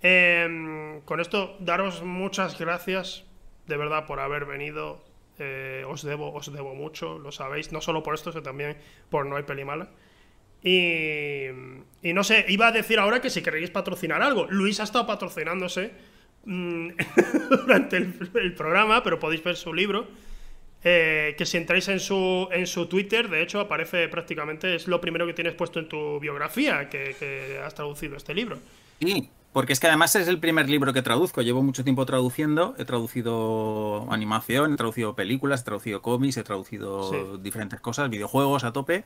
Em, 0.00 1.02
con 1.02 1.20
esto, 1.20 1.56
daros 1.60 2.02
muchas 2.02 2.58
gracias 2.58 3.24
de 3.66 3.76
verdad 3.76 4.06
por 4.06 4.20
haber 4.20 4.46
venido 4.46 5.04
eh, 5.38 5.84
os, 5.86 6.02
debo, 6.02 6.32
os 6.32 6.50
debo 6.50 6.74
mucho, 6.74 7.18
lo 7.18 7.30
sabéis, 7.30 7.72
no 7.72 7.82
solo 7.82 8.02
por 8.02 8.14
esto, 8.14 8.32
sino 8.32 8.42
también 8.42 8.78
por 9.10 9.26
No 9.26 9.36
hay 9.36 9.42
peli 9.42 9.66
mala. 9.66 9.90
Y, 10.62 11.48
y 12.02 12.12
no 12.14 12.24
sé, 12.24 12.46
iba 12.48 12.68
a 12.68 12.72
decir 12.72 12.98
ahora 12.98 13.20
que 13.20 13.28
si 13.28 13.42
queréis 13.42 13.70
patrocinar 13.70 14.22
algo, 14.22 14.46
Luis 14.48 14.80
ha 14.80 14.84
estado 14.84 15.06
patrocinándose 15.06 15.92
durante 17.50 17.96
el, 17.96 18.54
programa, 18.54 19.02
pero 19.02 19.18
podéis 19.18 19.42
ver 19.42 19.56
su 19.56 19.74
libro. 19.74 20.06
Eh, 20.84 21.34
que 21.36 21.44
si 21.44 21.56
entráis 21.56 21.88
en 21.88 21.98
su, 21.98 22.48
en 22.52 22.66
su 22.66 22.86
Twitter, 22.86 23.28
de 23.28 23.42
hecho, 23.42 23.58
aparece 23.58 24.06
prácticamente, 24.08 24.76
es 24.76 24.86
lo 24.86 25.00
primero 25.00 25.26
que 25.26 25.32
tienes 25.32 25.54
puesto 25.54 25.80
en 25.80 25.88
tu 25.88 26.20
biografía, 26.20 26.88
que, 26.88 27.16
que 27.18 27.58
has 27.64 27.74
traducido 27.74 28.16
este 28.16 28.34
libro. 28.34 28.58
Sí, 29.00 29.28
porque 29.52 29.72
es 29.72 29.80
que 29.80 29.88
además 29.88 30.14
es 30.14 30.28
el 30.28 30.38
primer 30.38 30.70
libro 30.70 30.92
que 30.92 31.02
traduzco. 31.02 31.42
Llevo 31.42 31.62
mucho 31.62 31.82
tiempo 31.82 32.06
traduciendo. 32.06 32.74
He 32.78 32.84
traducido 32.84 34.06
animación, 34.12 34.74
he 34.74 34.76
traducido 34.76 35.16
películas, 35.16 35.62
he 35.62 35.64
traducido 35.64 36.02
cómics, 36.02 36.36
he 36.36 36.44
traducido 36.44 37.38
diferentes 37.38 37.80
cosas, 37.80 38.10
videojuegos 38.10 38.64
a 38.64 38.72
tope. 38.72 39.04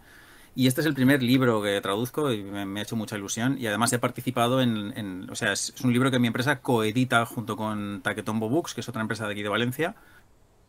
Y 0.54 0.66
este 0.66 0.80
es 0.80 0.86
el 0.86 0.94
primer 0.94 1.22
libro 1.22 1.62
que 1.62 1.80
traduzco 1.80 2.32
y 2.32 2.42
me, 2.42 2.80
ha 2.80 2.82
hecho 2.82 2.96
mucha 2.96 3.16
ilusión. 3.16 3.56
Y 3.58 3.66
además 3.66 3.92
he 3.92 3.98
participado 3.98 4.60
en. 4.60 5.28
o 5.30 5.34
sea, 5.34 5.52
es, 5.52 5.74
un 5.82 5.92
libro 5.92 6.10
que 6.10 6.18
mi 6.18 6.26
empresa 6.26 6.60
coedita 6.60 7.24
junto 7.24 7.56
con 7.56 8.00
Taquetombo 8.02 8.48
Books, 8.48 8.74
que 8.74 8.80
es 8.80 8.88
otra 8.88 9.02
empresa 9.02 9.26
de 9.26 9.32
aquí 9.32 9.42
de 9.42 9.48
Valencia. 9.48 9.94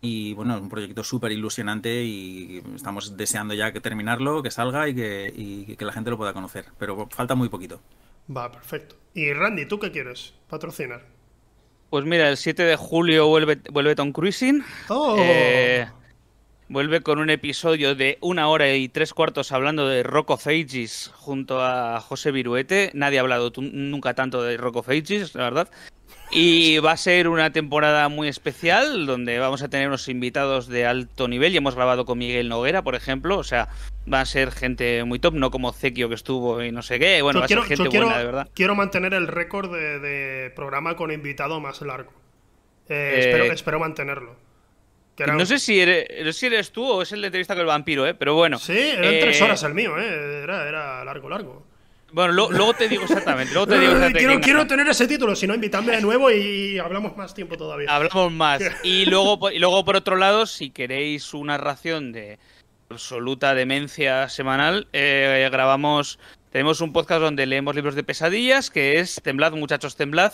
Y 0.03 0.33
bueno, 0.33 0.55
es 0.55 0.61
un 0.61 0.69
proyecto 0.69 1.03
súper 1.03 1.31
ilusionante 1.31 2.03
y 2.03 2.63
estamos 2.75 3.17
deseando 3.17 3.53
ya 3.53 3.71
que 3.71 3.81
terminarlo, 3.81 4.41
que 4.41 4.49
salga 4.49 4.89
y 4.89 4.95
que, 4.95 5.31
y 5.35 5.75
que 5.75 5.85
la 5.85 5.93
gente 5.93 6.09
lo 6.09 6.17
pueda 6.17 6.33
conocer. 6.33 6.65
Pero 6.79 7.07
falta 7.11 7.35
muy 7.35 7.49
poquito. 7.49 7.81
Va, 8.35 8.51
perfecto. 8.51 8.95
Y 9.13 9.33
Randy, 9.33 9.67
¿tú 9.67 9.79
qué 9.79 9.91
quieres 9.91 10.33
patrocinar? 10.49 11.05
Pues 11.89 12.05
mira, 12.05 12.29
el 12.29 12.37
7 12.37 12.63
de 12.63 12.75
julio 12.77 13.27
vuelve, 13.27 13.59
vuelve 13.69 13.95
Tom 13.95 14.11
Cruising. 14.13 14.63
Oh. 14.87 15.17
Eh, 15.19 15.87
vuelve 16.71 17.01
con 17.01 17.19
un 17.19 17.29
episodio 17.29 17.95
de 17.95 18.17
una 18.21 18.47
hora 18.47 18.73
y 18.73 18.87
tres 18.87 19.13
cuartos 19.13 19.51
hablando 19.51 19.89
de 19.89 20.03
Rock 20.03 20.29
of 20.29 20.47
Ages 20.47 21.11
junto 21.15 21.61
a 21.61 21.99
José 21.99 22.31
Viruete. 22.31 22.91
Nadie 22.93 23.17
ha 23.17 23.21
hablado 23.21 23.51
nunca 23.57 24.13
tanto 24.13 24.41
de 24.41 24.55
Rock 24.55 24.77
of 24.77 24.89
Ages, 24.89 25.35
la 25.35 25.43
verdad. 25.43 25.69
Y 26.31 26.79
va 26.79 26.93
a 26.93 26.97
ser 26.97 27.27
una 27.27 27.51
temporada 27.51 28.07
muy 28.07 28.29
especial 28.29 29.05
donde 29.05 29.37
vamos 29.37 29.61
a 29.63 29.69
tener 29.69 29.89
unos 29.89 30.07
invitados 30.07 30.67
de 30.67 30.85
alto 30.85 31.27
nivel. 31.27 31.53
Y 31.53 31.57
hemos 31.57 31.75
grabado 31.75 32.05
con 32.05 32.17
Miguel 32.17 32.47
Noguera, 32.47 32.83
por 32.83 32.95
ejemplo. 32.95 33.37
O 33.37 33.43
sea, 33.43 33.67
va 34.11 34.21
a 34.21 34.25
ser 34.25 34.51
gente 34.51 35.03
muy 35.03 35.19
top, 35.19 35.33
no 35.33 35.51
como 35.51 35.73
Zekio 35.73 36.07
que 36.07 36.15
estuvo 36.15 36.63
y 36.63 36.71
no 36.71 36.83
sé 36.83 36.99
qué. 36.99 37.21
Bueno, 37.21 37.39
va 37.39 37.47
a 37.47 37.49
ser 37.49 37.61
gente 37.63 37.89
buena, 37.89 38.17
de 38.17 38.25
verdad. 38.25 38.49
Quiero 38.55 38.75
mantener 38.75 39.13
el 39.13 39.27
récord 39.27 39.73
de, 39.73 40.53
programa 40.55 40.95
con 40.95 41.11
invitado 41.11 41.59
más 41.59 41.81
largo. 41.81 42.13
Eh, 42.87 43.33
eh, 43.33 43.49
espero, 43.51 43.79
mantenerlo. 43.79 44.35
No 45.27 45.45
sé 45.45 45.59
si 45.59 45.79
eres, 45.79 46.35
si 46.35 46.45
eres 46.47 46.71
tú 46.71 46.85
o 46.85 47.01
es 47.01 47.11
el 47.11 47.21
de 47.21 47.27
entrevista 47.27 47.53
con 47.53 47.61
el 47.61 47.67
vampiro, 47.67 48.07
¿eh? 48.07 48.13
pero 48.13 48.35
bueno. 48.35 48.57
Sí, 48.57 48.77
eran 48.77 49.19
tres 49.19 49.39
eh, 49.39 49.43
horas 49.43 49.63
el 49.63 49.73
mío, 49.73 49.97
¿eh? 49.97 50.43
era, 50.43 50.67
era 50.67 51.05
largo, 51.05 51.29
largo. 51.29 51.71
Bueno, 52.13 52.33
luego 52.33 52.73
te 52.73 52.89
digo 52.89 53.03
exactamente. 53.03 53.53
Luego 53.53 53.67
te 53.67 53.79
digo 53.79 53.93
quiero, 54.13 54.41
quiero, 54.41 54.67
tener 54.67 54.87
ese 54.87 55.07
título, 55.07 55.35
si 55.35 55.47
no, 55.47 55.55
invitadme 55.55 55.95
de 55.95 56.01
nuevo 56.01 56.29
y 56.29 56.77
hablamos 56.77 57.15
más 57.15 57.33
tiempo 57.33 57.57
todavía. 57.57 57.93
Hablamos 57.93 58.31
más. 58.31 58.61
Y 58.83 59.05
luego, 59.05 59.51
y 59.51 59.59
luego, 59.59 59.85
por 59.85 59.95
otro 59.95 60.15
lado, 60.17 60.45
si 60.45 60.69
queréis 60.69 61.33
una 61.33 61.57
ración 61.57 62.11
de 62.11 62.39
absoluta 62.89 63.53
demencia 63.53 64.27
semanal, 64.29 64.87
eh, 64.93 65.47
grabamos. 65.51 66.19
Tenemos 66.51 66.81
un 66.81 66.91
podcast 66.91 67.21
donde 67.21 67.45
leemos 67.45 67.75
libros 67.75 67.95
de 67.95 68.03
pesadillas, 68.03 68.69
que 68.69 68.99
es 68.99 69.21
Temblad, 69.23 69.53
muchachos, 69.53 69.95
temblad, 69.95 70.33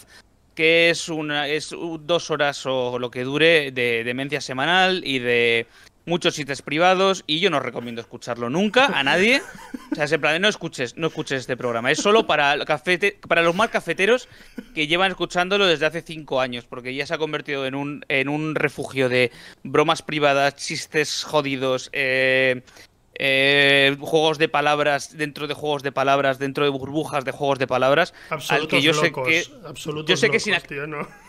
que 0.58 0.90
es 0.90 1.08
una 1.08 1.48
es 1.48 1.70
dos 2.00 2.32
horas 2.32 2.66
o 2.66 2.98
lo 2.98 3.12
que 3.12 3.24
dure 3.24 3.72
de 3.72 4.04
demencia 4.04 4.42
semanal 4.42 5.04
y 5.06 5.20
de 5.20 5.68
muchos 6.08 6.34
sitios 6.34 6.64
privados 6.64 7.24
y 7.28 7.40
yo 7.40 7.52
no 7.52 7.60
recomiendo 7.60 8.02
escucharlo 8.02 8.50
nunca 8.50 8.88
a 8.88 9.04
nadie. 9.04 9.44
O 9.92 9.96
sea, 9.96 10.06
en 10.06 10.22
plan, 10.22 10.42
no 10.42 10.48
escuches, 10.48 10.98
no 10.98 11.08
escuches 11.08 11.42
este 11.42 11.58
programa. 11.58 11.92
Es 11.92 12.00
solo 12.00 12.26
para, 12.26 12.66
cafete, 12.66 13.20
para 13.28 13.44
los 13.44 13.54
más 13.56 13.70
cafeteros 13.70 14.28
que 14.74 14.88
llevan 14.88 15.12
escuchándolo 15.12 15.68
desde 15.68 15.86
hace 15.86 16.02
cinco 16.02 16.42
años, 16.42 16.66
porque 16.66 16.96
ya 16.96 17.06
se 17.06 17.14
ha 17.14 17.18
convertido 17.18 17.68
en 17.68 17.76
un, 17.76 18.06
en 18.08 18.30
un 18.30 18.56
refugio 18.56 19.10
de 19.10 19.32
bromas 19.64 20.02
privadas, 20.02 20.56
chistes 20.56 21.24
jodidos, 21.24 21.90
eh, 21.94 22.64
eh, 23.20 23.96
juegos 24.00 24.38
de 24.38 24.48
palabras 24.48 25.18
dentro 25.18 25.48
de 25.48 25.54
juegos 25.54 25.84
de 25.84 25.92
palabras, 25.92 26.40
dentro 26.40 26.64
de 26.64 26.70
burbujas 26.70 27.26
de 27.26 27.32
juegos 27.32 27.60
de 27.60 27.68
palabras. 27.68 28.14
al 28.50 28.68
que 28.68 28.82
yo 28.82 28.94
sé 28.94 29.12
que. 29.12 29.44
Yo 30.06 30.18
sé 30.18 30.30
que 30.30 30.38
es, 30.38 30.48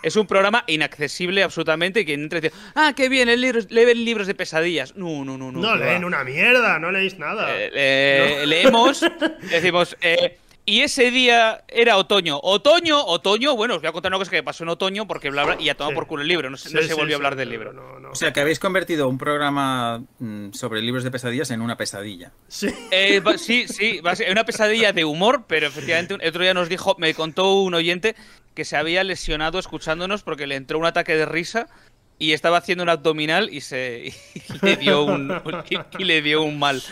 es, 0.02 0.16
un 0.16 0.26
programa 0.26 0.64
inaccesible 0.66 1.42
absolutamente. 1.42 2.04
Que 2.04 2.14
entra 2.14 2.38
y 2.38 2.42
dice, 2.42 2.54
ah, 2.74 2.92
qué 2.94 3.08
bien, 3.08 3.28
leen 3.28 4.04
libros 4.04 4.26
de 4.26 4.34
pesadillas. 4.34 4.96
No, 4.96 5.24
no, 5.24 5.38
no. 5.38 5.50
No, 5.50 5.60
no 5.60 5.76
leen 5.76 6.04
una 6.04 6.24
mierda, 6.24 6.78
no 6.78 6.90
leéis 6.90 7.18
nada. 7.18 7.46
Eh, 7.50 8.44
leemos, 8.46 9.04
decimos, 9.50 9.96
eh, 10.00 10.38
y 10.68 10.82
ese 10.82 11.10
día 11.10 11.64
era 11.66 11.96
otoño. 11.96 12.38
Otoño, 12.42 13.02
otoño. 13.02 13.56
Bueno, 13.56 13.76
os 13.76 13.80
voy 13.80 13.88
a 13.88 13.92
contar 13.92 14.10
una 14.12 14.18
cosa 14.18 14.32
que 14.32 14.42
pasó 14.42 14.64
en 14.64 14.68
otoño 14.68 15.06
porque 15.06 15.30
bla, 15.30 15.46
bla 15.46 15.56
y 15.58 15.64
ya 15.64 15.74
tomado 15.74 15.94
por 15.94 16.06
culo 16.06 16.20
el 16.20 16.28
libro. 16.28 16.50
No, 16.50 16.58
se 16.58 16.92
volvió 16.92 17.14
a 17.14 17.16
hablar 17.16 17.36
del 17.36 17.48
libro. 17.48 17.72
o 18.12 18.14
sea, 18.14 18.34
que 18.34 18.40
habéis 18.40 18.58
convertido 18.58 19.08
un 19.08 19.16
programa 19.16 20.04
mm, 20.18 20.52
sobre 20.52 20.82
libros 20.82 21.04
de 21.04 21.10
pesadillas 21.10 21.50
en 21.52 21.62
una 21.62 21.78
pesadilla. 21.78 22.32
Sí. 22.48 22.68
Eh, 22.90 23.22
sí, 23.38 23.66
sí. 23.66 24.02
A 24.04 24.30
una 24.30 24.44
pesadilla 24.44 24.92
de 24.92 25.06
humor, 25.06 25.44
pero 25.48 25.68
efectivamente 25.68 26.14
otro 26.28 26.42
día 26.42 26.52
nos 26.52 26.68
dijo, 26.68 26.96
me 26.98 27.14
contó 27.14 27.62
un 27.62 27.72
oyente 27.72 28.14
que 28.52 28.66
se 28.66 28.76
había 28.76 29.02
lesionado 29.04 29.58
escuchándonos 29.58 30.22
porque 30.22 30.46
le 30.46 30.56
entró 30.56 30.78
un 30.78 30.84
ataque 30.84 31.14
de 31.14 31.24
risa 31.24 31.68
y 32.18 32.32
estaba 32.32 32.58
haciendo 32.58 32.82
un 32.82 32.88
abdominal 32.88 33.48
y 33.52 33.60
se 33.60 34.12
le 34.62 34.76
dio 34.76 35.04
un 35.04 35.32
y, 35.98 36.04
le 36.04 36.22
dio 36.22 36.42
un 36.42 36.58
mal. 36.58 36.82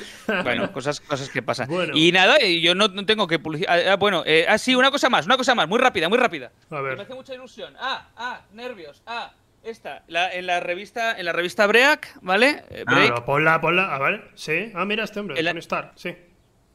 Bueno 0.45 0.73
cosas 0.73 1.01
cosas 1.01 1.29
que 1.31 1.43
pasan. 1.43 1.69
Y 1.95 2.13
nada 2.13 2.39
yo 2.41 2.75
no, 2.75 2.91
tengo 3.05 3.27
que 3.27 3.41
ah, 3.69 3.79
ah, 3.93 3.97
bueno 3.97 4.23
eh, 4.27 4.47
ah 4.49 4.59
sí 4.59 4.75
una 4.75 4.91
cosa 4.91 5.11
más 5.11 5.27
una 5.27 5.37
cosa 5.37 5.55
más 5.55 5.69
muy 5.69 5.79
rápida 5.79 6.09
muy 6.09 6.19
rápida. 6.19 6.53
A 6.71 6.81
ver. 6.81 6.97
me 6.97 7.03
hace 7.03 7.15
mucha 7.15 7.35
ilusión. 7.35 7.75
Ah 7.79 8.09
ah 8.17 8.43
nervios. 8.53 9.03
Ah 9.07 9.33
esta 9.65 10.05
en 10.07 10.47
la 10.47 10.61
revista 10.61 11.19
en 11.19 11.25
la 11.25 11.33
revista 11.33 11.67
Break 11.67 12.19
vale 12.23 12.63
eh, 12.71 12.85
Break. 12.87 13.13
Ah, 13.17 13.25
ponla 13.25 13.61
ponla. 13.61 13.95
Ah, 13.95 13.99
vale 13.99 14.23
sí. 14.35 14.71
Ah 14.75 14.85
mira 14.85 15.05
este 15.05 15.21
hombre 15.21 15.41
en 15.41 15.59
Star 15.59 15.93
sí. 15.97 16.15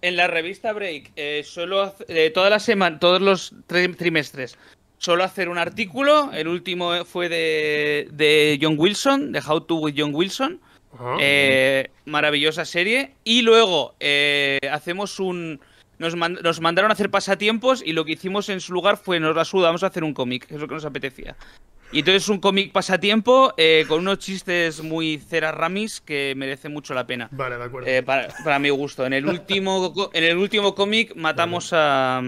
en 0.02 0.18
la 0.18 0.28
revista 0.28 0.74
Break 0.74 1.14
eh, 1.16 1.44
solo 1.46 1.96
eh, 2.10 2.32
toda 2.32 2.50
la 2.50 2.60
semana 2.60 3.00
todos 3.00 3.22
los 3.22 3.56
trimestres 3.68 4.58
solo 5.02 5.24
hacer 5.24 5.50
un 5.50 5.58
artículo. 5.58 6.32
El 6.32 6.48
último 6.48 7.04
fue 7.06 7.28
de, 7.28 8.60
John 8.62 8.76
Wilson, 8.78 9.32
de 9.32 9.42
How 9.46 9.62
to 9.62 9.76
with 9.76 9.96
John 9.98 10.14
Wilson. 10.14 10.62
Eh, 11.20 11.90
maravillosa 12.06 12.66
serie. 12.66 13.16
Y 13.24 13.42
luego 13.42 13.96
eh, 14.00 14.60
hacemos 14.72 15.20
un. 15.20 15.60
Nos, 15.98 16.16
mandaron 16.16 16.92
a 16.92 16.94
hacer 16.94 17.12
pasatiempos 17.12 17.84
y 17.86 17.94
lo 17.94 18.06
que 18.06 18.14
hicimos 18.14 18.50
en 18.50 18.60
su 18.60 18.74
lugar 18.74 18.98
fue 18.98 19.20
nos 19.20 19.36
la 19.36 19.46
suda, 19.46 19.68
vamos 19.68 19.84
a 19.84 19.88
hacer 19.88 20.04
un 20.04 20.16
cómic, 20.16 20.48
es 20.50 20.60
lo 20.60 20.68
que 20.68 20.74
nos 20.74 20.86
apetecía. 20.86 21.36
Y 21.92 22.00
entonces 22.00 22.28
un 22.30 22.40
cómic 22.40 22.72
pasatiempo 22.72 23.54
eh, 23.58 23.86
con 23.88 24.00
unos 24.00 24.18
chistes 24.18 24.82
muy 24.82 25.20
cera 25.20 25.52
ramis 25.52 26.02
que 26.02 26.34
merece 26.36 26.70
mucho 26.70 26.96
la 26.96 27.06
pena. 27.06 27.28
Vale, 27.32 27.58
de 27.58 27.64
acuerdo. 27.64 28.06
para, 28.44 28.60
mi 28.60 28.70
gusto. 28.70 29.06
En 29.06 29.14
el 29.14 29.28
último, 29.28 29.94
en 30.14 30.24
el 30.24 30.38
último 30.38 30.74
cómic 30.74 31.16
matamos 31.16 31.72
a 31.74 32.24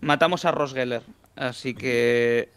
matamos 0.00 0.44
a 0.44 0.50
Ross 0.50 0.74
Geller. 0.74 1.02
Así 1.36 1.74
que 1.74 2.48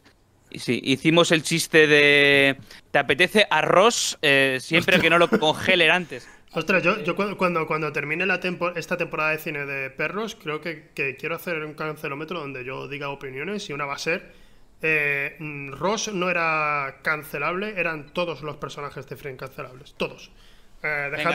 Sí, 0.55 0.81
hicimos 0.83 1.31
el 1.31 1.43
chiste 1.43 1.85
de. 1.85 2.57
¿Te 2.91 2.99
apetece 2.99 3.45
arroz 3.49 4.17
eh, 4.21 4.57
siempre 4.59 4.99
que 4.99 5.09
no 5.09 5.19
lo 5.19 5.29
congelen 5.29 5.91
antes? 5.91 6.27
Ostras, 6.53 6.81
yo, 6.81 7.03
yo 7.03 7.15
cuando, 7.15 7.67
cuando 7.67 7.91
termine 7.91 8.25
la 8.25 8.39
esta 8.75 8.97
temporada 8.97 9.31
de 9.31 9.37
cine 9.37 9.65
de 9.67 9.91
perros, 9.91 10.35
creo 10.35 10.59
que, 10.61 10.89
quiero 11.19 11.35
hacer 11.35 11.63
un 11.63 11.75
cancelómetro 11.75 12.39
donde 12.39 12.65
yo 12.65 12.87
diga 12.87 13.09
opiniones 13.09 13.69
y 13.69 13.73
una 13.73 13.85
va 13.85 13.93
a 13.93 13.99
ser. 13.99 14.31
Eh, 14.81 15.35
Ross 15.71 16.11
no 16.11 16.29
era 16.29 16.99
cancelable, 17.03 17.79
eran 17.79 18.11
todos 18.13 18.41
los 18.41 18.57
personajes 18.57 19.07
de 19.07 19.15
Friend 19.15 19.37
cancelables. 19.37 19.93
Todos. 19.95 20.31
Eh, 20.81 21.09
dejad, 21.11 21.33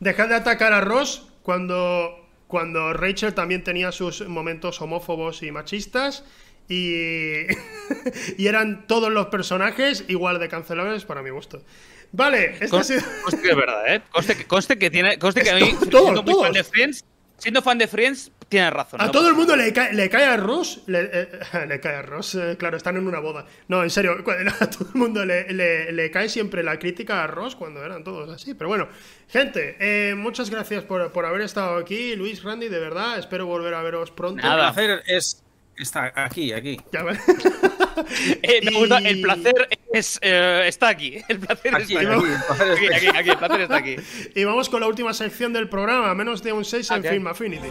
de, 0.00 0.34
atacar 0.34 0.72
a 0.74 0.80
Ross 0.82 1.32
cuando, 1.42 2.19
cuando 2.50 2.92
Rachel 2.92 3.32
también 3.32 3.62
tenía 3.62 3.92
sus 3.92 4.26
momentos 4.28 4.82
homófobos 4.82 5.44
y 5.44 5.52
machistas. 5.52 6.24
Y, 6.68 7.46
y 8.38 8.46
eran 8.46 8.86
todos 8.88 9.10
los 9.10 9.28
personajes 9.28 10.04
igual 10.08 10.40
de 10.40 10.48
cancelables 10.48 11.04
para 11.04 11.22
mi 11.22 11.30
gusto. 11.30 11.62
Vale, 12.12 12.56
esto 12.60 12.78
ha 12.78 12.84
sido... 12.84 13.02
Conste 13.22 13.40
que 13.40 13.50
es 13.50 13.56
verdad, 13.56 13.94
¿eh? 13.94 14.02
Conste, 14.48 14.78
que, 14.78 14.90
tiene, 14.90 15.16
conste 15.18 15.42
que 15.42 15.50
a 15.50 15.54
mí, 15.54 15.76
siendo 15.90 16.22
muy 16.24 16.34
fan 16.34 16.52
de 16.52 16.64
Friends, 16.64 17.04
siendo 17.38 17.62
fan 17.62 17.78
de 17.78 17.86
Friends, 17.86 18.32
tiene 18.50 18.68
razón. 18.68 19.00
A 19.00 19.12
todo 19.12 19.28
el 19.28 19.34
mundo 19.34 19.54
le 19.54 19.72
cae, 19.72 19.94
le 19.94 20.10
cae 20.10 20.24
a 20.24 20.36
Ross, 20.36 20.82
le, 20.86 21.08
eh, 21.12 21.28
le 21.68 21.78
cae 21.78 21.94
a 21.94 22.02
Ross, 22.02 22.34
eh, 22.34 22.56
claro, 22.58 22.76
están 22.76 22.96
en 22.96 23.06
una 23.06 23.20
boda. 23.20 23.46
No, 23.68 23.84
en 23.84 23.90
serio, 23.90 24.12
a 24.60 24.68
todo 24.68 24.88
el 24.92 24.98
mundo 24.98 25.24
le, 25.24 25.52
le, 25.52 26.10
cae 26.10 26.28
siempre 26.28 26.64
la 26.64 26.76
crítica 26.76 27.22
a 27.22 27.28
Ross 27.28 27.54
cuando 27.54 27.82
eran 27.84 28.02
todos 28.02 28.28
así. 28.28 28.54
Pero 28.54 28.66
bueno, 28.66 28.88
gente, 29.28 29.76
eh, 29.78 30.16
muchas 30.16 30.50
gracias 30.50 30.82
por, 30.82 31.12
por, 31.12 31.26
haber 31.26 31.42
estado 31.42 31.76
aquí, 31.76 32.16
Luis, 32.16 32.42
Randy, 32.42 32.68
de 32.68 32.80
verdad, 32.80 33.20
espero 33.20 33.46
volver 33.46 33.72
a 33.72 33.82
veros 33.82 34.10
pronto. 34.10 34.42
Nada, 34.42 34.68
hacer 34.68 35.04
es 35.06 35.44
Está 35.80 36.12
aquí, 36.14 36.52
aquí. 36.52 36.78
Ya 36.92 37.04
eh, 38.42 38.60
el 39.04 39.20
placer 39.20 39.68
es, 39.92 40.18
eh, 40.22 40.64
está 40.66 40.88
aquí. 40.88 41.18
El 41.28 41.38
placer 41.40 41.74
está 41.74 42.00
aquí. 42.00 42.06
Aquí, 42.94 43.08
aquí, 43.08 43.30
El 43.30 43.38
placer 43.38 43.60
está 43.62 43.76
aquí. 43.76 43.96
Y 44.34 44.44
vamos 44.44 44.68
con 44.68 44.80
la 44.80 44.86
última 44.86 45.12
sección 45.14 45.52
del 45.52 45.68
programa, 45.68 46.14
menos 46.14 46.42
de 46.42 46.52
un 46.52 46.64
6 46.64 46.90
en 46.90 47.04
Film 47.04 47.26
Affinity. 47.26 47.68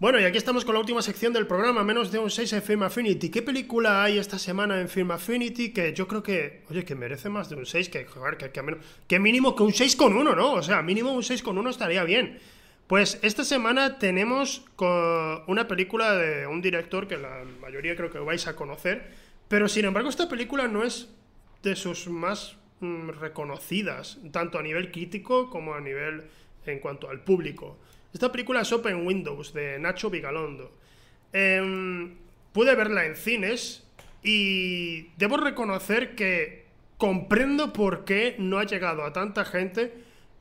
Bueno, 0.00 0.18
y 0.18 0.24
aquí 0.24 0.36
estamos 0.36 0.64
con 0.64 0.74
la 0.74 0.80
última 0.80 1.02
sección 1.02 1.32
del 1.32 1.46
programa, 1.46 1.84
menos 1.84 2.10
de 2.10 2.18
un 2.18 2.28
6 2.28 2.52
en 2.54 2.62
Film 2.62 2.82
Affinity. 2.82 3.30
¿Qué 3.30 3.42
película 3.42 4.02
hay 4.02 4.18
esta 4.18 4.40
semana 4.40 4.80
en 4.80 4.88
Film 4.88 5.12
Affinity 5.12 5.72
que 5.72 5.92
yo 5.92 6.08
creo 6.08 6.20
que, 6.20 6.64
oye, 6.68 6.84
que 6.84 6.96
merece 6.96 7.28
más 7.28 7.48
de 7.48 7.54
un 7.54 7.64
6, 7.64 7.88
que, 7.90 8.04
que, 8.04 8.50
que, 8.50 8.76
que 9.06 9.18
mínimo 9.20 9.54
que 9.54 9.62
un 9.62 9.72
6 9.72 9.94
con 9.94 10.16
1, 10.16 10.34
¿no? 10.34 10.54
O 10.54 10.62
sea, 10.62 10.82
mínimo 10.82 11.12
un 11.12 11.22
6 11.22 11.44
con 11.44 11.58
1 11.58 11.70
estaría 11.70 12.02
bien. 12.02 12.40
Pues 12.88 13.20
esta 13.22 13.44
semana 13.44 14.00
tenemos 14.00 14.64
una 15.46 15.68
película 15.68 16.16
de 16.16 16.48
un 16.48 16.60
director 16.60 17.06
que 17.06 17.16
la 17.16 17.44
mayoría 17.60 17.94
creo 17.94 18.10
que 18.10 18.18
vais 18.18 18.48
a 18.48 18.56
conocer, 18.56 19.12
pero 19.46 19.68
sin 19.68 19.84
embargo 19.84 20.08
esta 20.08 20.28
película 20.28 20.66
no 20.66 20.82
es 20.82 21.08
de 21.62 21.76
sus 21.76 22.08
más 22.08 22.56
mm, 22.80 23.10
reconocidas, 23.20 24.18
tanto 24.32 24.58
a 24.58 24.62
nivel 24.62 24.90
crítico 24.90 25.48
como 25.50 25.72
a 25.72 25.80
nivel 25.80 26.24
en 26.66 26.80
cuanto 26.80 27.08
al 27.08 27.20
público. 27.20 27.78
Esta 28.14 28.30
película 28.30 28.60
es 28.60 28.72
Open 28.72 29.04
Windows 29.04 29.52
de 29.52 29.76
Nacho 29.80 30.08
Vigalondo. 30.08 30.70
Em, 31.32 32.14
pude 32.52 32.76
verla 32.76 33.06
en 33.06 33.16
cines 33.16 33.82
y 34.22 35.08
debo 35.16 35.36
reconocer 35.36 36.14
que 36.14 36.64
comprendo 36.96 37.72
por 37.72 38.04
qué 38.04 38.36
no 38.38 38.60
ha 38.60 38.64
llegado 38.64 39.04
a 39.04 39.12
tanta 39.12 39.44
gente 39.44 39.92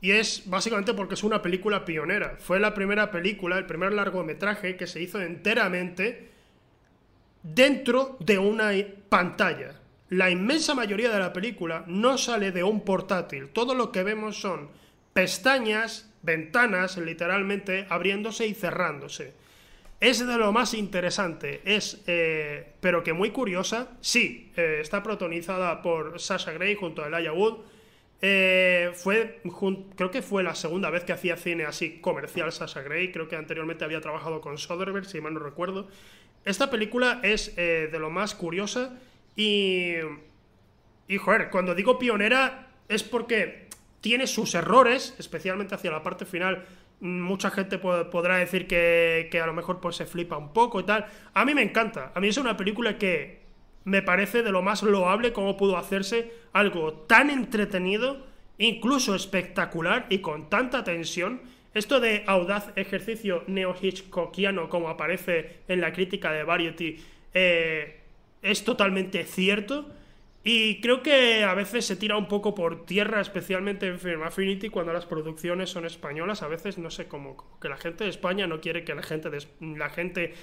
y 0.02 0.12
es 0.12 0.44
básicamente 0.46 0.94
porque 0.94 1.16
es 1.16 1.24
una 1.24 1.42
película 1.42 1.84
pionera. 1.84 2.38
Fue 2.38 2.60
la 2.60 2.76
primera 2.76 3.10
película, 3.10 3.58
el 3.58 3.66
primer 3.66 3.92
largometraje 3.92 4.78
que 4.78 4.86
se 4.86 5.02
hizo 5.02 5.20
enteramente 5.20 6.30
dentro 7.42 8.18
de 8.20 8.38
una 8.38 8.72
pantalla. 9.10 9.80
La 10.10 10.30
inmensa 10.30 10.76
mayoría 10.76 11.10
de 11.10 11.18
la 11.18 11.34
película 11.34 11.86
no 11.88 12.20
sale 12.20 12.52
de 12.52 12.64
un 12.64 12.82
portátil. 12.82 13.50
Todo 13.50 13.74
lo 13.74 13.92
que 13.92 14.04
vemos 14.04 14.40
son 14.40 14.70
pestañas, 15.14 16.13
ventanas 16.24 16.98
literalmente 16.98 17.86
abriéndose 17.90 18.48
y 18.48 18.56
cerrándose. 18.56 19.34
Es 20.00 20.26
de 20.26 20.38
lo 20.38 20.52
más 20.52 20.74
interesante, 20.74 21.62
es, 21.64 22.04
eh, 22.08 22.74
pero 22.82 23.04
que 23.04 23.14
muy 23.14 23.30
curiosa. 23.30 23.90
Sí, 24.02 24.52
eh, 24.58 24.80
está 24.82 25.02
protagonizada 25.02 25.82
por 25.82 26.20
Sasha 26.20 26.52
Gray 26.52 26.76
junto 26.76 27.04
a 27.04 27.08
Elijah 27.08 27.32
Wood. 27.32 27.60
Eh, 28.22 28.92
fue, 28.96 29.42
creo 29.96 30.12
que 30.12 30.22
fue 30.22 30.44
la 30.44 30.56
segunda 30.56 30.90
vez 30.90 31.04
que 31.04 31.14
hacía 31.14 31.38
cine 31.38 31.66
así 31.66 32.00
comercial 32.02 32.52
Sasha 32.52 32.82
Gray. 32.82 33.12
Creo 33.12 33.30
que 33.30 33.36
anteriormente 33.36 33.86
había 33.86 34.02
trabajado 34.02 34.42
con 34.42 34.58
Soderbergh, 34.58 35.06
si 35.06 35.22
mal 35.22 35.36
no 35.36 35.40
recuerdo. 35.40 35.88
Esta 36.44 36.70
película 36.70 37.22
es 37.24 37.56
de 37.56 37.98
lo 37.98 38.10
más 38.10 38.36
curiosa 38.36 39.00
y, 39.38 39.94
y, 41.08 41.18
joder, 41.18 41.50
cuando 41.50 41.76
digo 41.76 41.98
pionera 41.98 42.68
es 42.90 43.04
porque 43.04 43.63
tiene 44.04 44.28
sus 44.28 44.54
errores, 44.54 45.16
especialmente 45.18 45.76
hacia 45.76 45.90
la 45.90 46.04
parte 46.04 46.26
final. 46.26 46.66
Mucha 47.00 47.50
gente 47.50 47.78
podrá 47.78 48.36
decir 48.36 48.68
que, 48.68 49.40
a 49.42 49.46
lo 49.46 49.54
mejor 49.54 49.80
pues, 49.80 49.96
se 49.96 50.06
flipa 50.06 50.38
un 50.38 50.52
poco 50.52 50.82
y 50.82 50.84
tal. 50.84 51.06
A 51.34 51.46
mí 51.46 51.56
me 51.56 51.62
encanta. 51.62 52.12
A 52.14 52.20
mí 52.20 52.28
es 52.28 52.38
una 52.38 52.58
película 52.58 52.98
que 52.98 53.44
me 53.86 54.02
parece 54.02 54.44
de 54.44 54.52
lo 54.52 54.62
más 54.62 54.84
loable 54.84 55.32
cómo 55.32 55.56
pudo 55.56 55.78
hacerse 55.78 56.34
algo 56.52 56.92
tan 56.92 57.30
entretenido, 57.30 58.28
incluso 58.58 59.16
espectacular 59.16 60.06
y 60.10 60.18
con 60.18 60.50
tanta 60.50 60.84
tensión. 60.84 61.40
Esto 61.74 62.02
de 62.02 62.26
audaz 62.28 62.74
ejercicio 62.76 63.46
neo-hitchcockiano, 63.48 64.68
como 64.68 64.90
aparece 64.90 65.62
en 65.70 65.80
la 65.80 65.94
crítica 65.94 66.34
de 66.34 66.44
Variety, 66.44 66.98
eh, 67.34 68.02
es 68.42 68.66
totalmente 68.66 69.24
cierto. 69.24 69.90
Y 70.46 70.82
creo 70.82 71.02
que 71.02 71.46
a 71.46 71.54
veces 71.54 71.86
se 71.86 71.96
tira 71.96 72.18
un 72.18 72.28
poco 72.28 72.54
por 72.54 72.86
tierra, 72.86 73.22
especialmente 73.22 73.88
en 73.88 73.98
Film 73.98 74.24
Affinity, 74.24 74.70
cuando 74.70 74.92
las 74.92 75.06
producciones 75.06 75.70
son 75.70 75.86
españolas. 75.86 76.44
A 76.44 76.50
veces, 76.50 76.78
no 76.78 76.90
sé, 76.90 77.08
como 77.08 77.60
que 77.62 77.70
la 77.70 77.78
gente 77.78 78.04
de 78.04 78.10
España 78.10 78.46
no 78.46 78.60
quiere 78.60 78.84
que 78.84 78.94
la 78.94 79.04
gente, 79.04 79.30
la 79.62 79.90
gente 79.90 80.34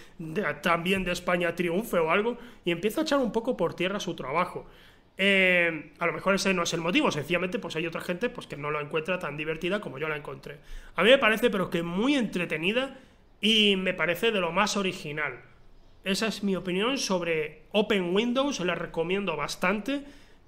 también 0.62 1.04
de 1.04 1.12
España 1.12 1.54
triunfe 1.54 1.98
o 1.98 2.10
algo, 2.10 2.38
y 2.64 2.70
empieza 2.70 3.02
a 3.02 3.04
echar 3.04 3.18
un 3.18 3.30
poco 3.30 3.58
por 3.58 3.74
tierra 3.74 4.00
su 4.00 4.16
trabajo. 4.16 4.66
Eh, 5.18 5.92
a 5.98 6.06
lo 6.06 6.14
mejor 6.14 6.34
ese 6.34 6.54
no 6.54 6.62
es 6.62 6.72
el 6.72 6.80
motivo, 6.80 7.10
sencillamente 7.10 7.58
pues 7.58 7.76
hay 7.76 7.86
otra 7.86 8.00
gente 8.00 8.30
pues, 8.30 8.46
que 8.46 8.56
no 8.56 8.70
la 8.70 8.80
encuentra 8.80 9.18
tan 9.18 9.36
divertida 9.36 9.82
como 9.82 9.98
yo 9.98 10.08
la 10.08 10.16
encontré. 10.16 10.60
A 10.96 11.02
mí 11.02 11.10
me 11.10 11.18
parece, 11.18 11.50
pero 11.50 11.68
que 11.68 11.82
muy 11.82 12.14
entretenida 12.14 12.98
y 13.42 13.76
me 13.76 13.92
parece 13.92 14.32
de 14.32 14.40
lo 14.40 14.50
más 14.50 14.78
original. 14.78 15.49
Esa 16.04 16.26
es 16.26 16.42
mi 16.42 16.56
opinión 16.56 16.98
sobre 16.98 17.64
Open 17.72 18.14
Windows, 18.14 18.60
la 18.60 18.74
recomiendo 18.74 19.36
bastante. 19.36 20.02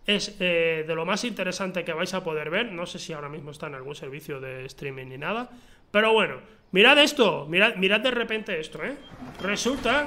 Es 0.07 0.37
eh, 0.41 0.85
de 0.87 0.95
lo 0.95 1.05
más 1.05 1.25
interesante 1.25 1.85
que 1.85 1.93
vais 1.93 2.13
a 2.15 2.25
poder 2.25 2.51
ver. 2.51 2.73
No 2.73 2.87
sé 2.87 2.99
si 2.99 3.13
ahora 3.13 3.29
mismo 3.29 3.51
está 3.51 3.67
en 3.67 3.75
algún 3.75 3.95
servicio 3.95 4.41
de 4.41 4.65
streaming 4.65 5.07
ni 5.07 5.19
nada. 5.19 5.51
Pero 5.91 6.13
bueno, 6.13 6.41
mirad 6.73 6.99
esto, 6.99 7.47
mirad, 7.49 7.77
mirad 7.77 8.01
de 8.01 8.11
repente 8.11 8.59
esto, 8.59 8.83
¿eh? 8.83 8.97
Resulta 9.43 10.07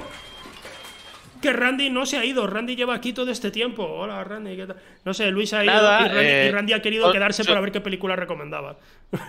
que 1.40 1.52
Randy 1.52 1.90
no 1.90 2.06
se 2.06 2.16
ha 2.16 2.24
ido. 2.24 2.46
Randy 2.46 2.76
lleva 2.76 2.94
aquí 2.94 3.12
todo 3.12 3.30
este 3.30 3.50
tiempo. 3.50 3.84
Hola, 3.84 4.22
Randy, 4.24 4.56
¿qué 4.56 4.66
tal? 4.66 4.76
No 5.04 5.14
sé, 5.14 5.30
Luis 5.30 5.52
ha 5.52 5.64
ido 5.64 5.74
y, 5.74 6.50
Randy, 6.50 6.72
eh, 6.72 6.76
ha 6.76 6.82
querido 6.82 7.12
quedarse 7.12 7.44
para 7.44 7.60
ver 7.60 7.72
qué 7.72 7.80
película 7.80 8.16
recomendaba. 8.16 8.76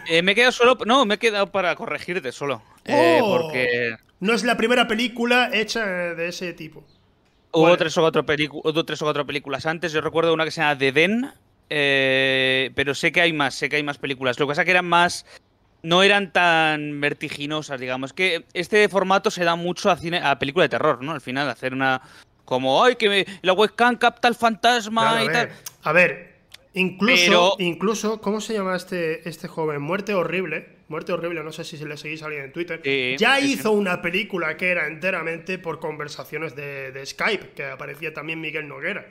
Eh, 0.09 0.21
me 0.21 0.31
he 0.31 0.35
quedado 0.35 0.51
solo. 0.51 0.77
No, 0.85 1.05
me 1.05 1.15
he 1.15 1.17
quedado 1.17 1.51
para 1.51 1.75
corregirte 1.75 2.31
solo. 2.31 2.61
Eh, 2.85 3.19
oh. 3.21 3.38
porque. 3.38 3.95
No 4.19 4.34
es 4.34 4.43
la 4.43 4.57
primera 4.57 4.88
película 4.88 5.49
hecha 5.53 5.85
de 5.85 6.29
ese 6.29 6.53
tipo. 6.53 6.84
Hubo 7.51 7.77
tres, 7.77 7.97
o 7.97 8.01
cuatro 8.01 8.25
tres 8.25 9.01
o 9.01 9.05
cuatro 9.05 9.25
películas 9.25 9.65
antes. 9.65 9.91
Yo 9.91 10.01
recuerdo 10.01 10.34
una 10.34 10.45
que 10.45 10.51
se 10.51 10.61
llama 10.61 10.77
The 10.77 10.91
Den. 10.91 11.31
pero 12.75 12.95
sé 12.95 13.11
que 13.11 13.21
hay 13.21 13.34
más, 13.34 13.55
sé 13.55 13.69
que 13.69 13.75
hay 13.75 13.84
más 13.84 13.97
películas. 13.97 14.39
Lo 14.39 14.45
que 14.45 14.51
pasa 14.51 14.61
es 14.61 14.65
que 14.65 14.71
eran 14.71 14.88
más 14.88 15.25
no 15.88 16.03
eran 16.03 16.34
tan 16.34 16.99
vertiginosas, 16.99 17.80
digamos. 17.80 18.11
Que 18.11 18.43
este 18.53 18.89
formato 18.89 19.31
se 19.31 19.45
da 19.45 19.55
mucho 19.55 19.89
a 19.89 19.95
cine, 19.95 20.19
a 20.22 20.38
película 20.38 20.64
de 20.64 20.69
terror, 20.69 21.01
¿no? 21.01 21.14
Al 21.14 21.22
final, 21.22 21.49
hacer 21.49 21.73
una. 21.73 22.01
Como, 22.43 22.84
ay, 22.84 22.95
que 22.95 23.26
la 23.41 23.53
webcam 23.53 23.95
capta 23.95 24.27
el 24.27 24.35
fantasma 24.35 25.23
y 25.23 25.27
tal. 25.27 25.49
A 25.84 25.91
ver, 25.91 26.35
incluso, 26.73 27.55
incluso, 27.59 28.22
¿cómo 28.22 28.39
se 28.41 28.53
llama 28.53 28.76
este, 28.76 29.27
este 29.27 29.47
joven? 29.47 29.81
Muerte 29.81 30.14
horrible. 30.14 30.77
Muerte 30.89 31.11
horrible, 31.11 31.43
no 31.43 31.51
sé 31.51 31.65
si 31.65 31.77
le 31.77 31.97
seguís 31.97 32.22
a 32.23 32.27
alguien 32.27 32.45
en 32.45 32.53
Twitter. 32.53 32.81
ya 33.18 33.39
hizo 33.41 33.72
una 33.72 34.01
película 34.01 34.55
que 34.55 34.69
era 34.69 34.88
enteramente 34.88 35.57
por 35.57 35.80
conversaciones 35.80 36.55
de, 36.55 36.93
de 36.93 37.05
Skype, 37.05 37.49
que 37.49 37.65
aparecía 37.65 38.14
también 38.14 38.39
Miguel 38.39 38.69
Noguera. 38.69 39.05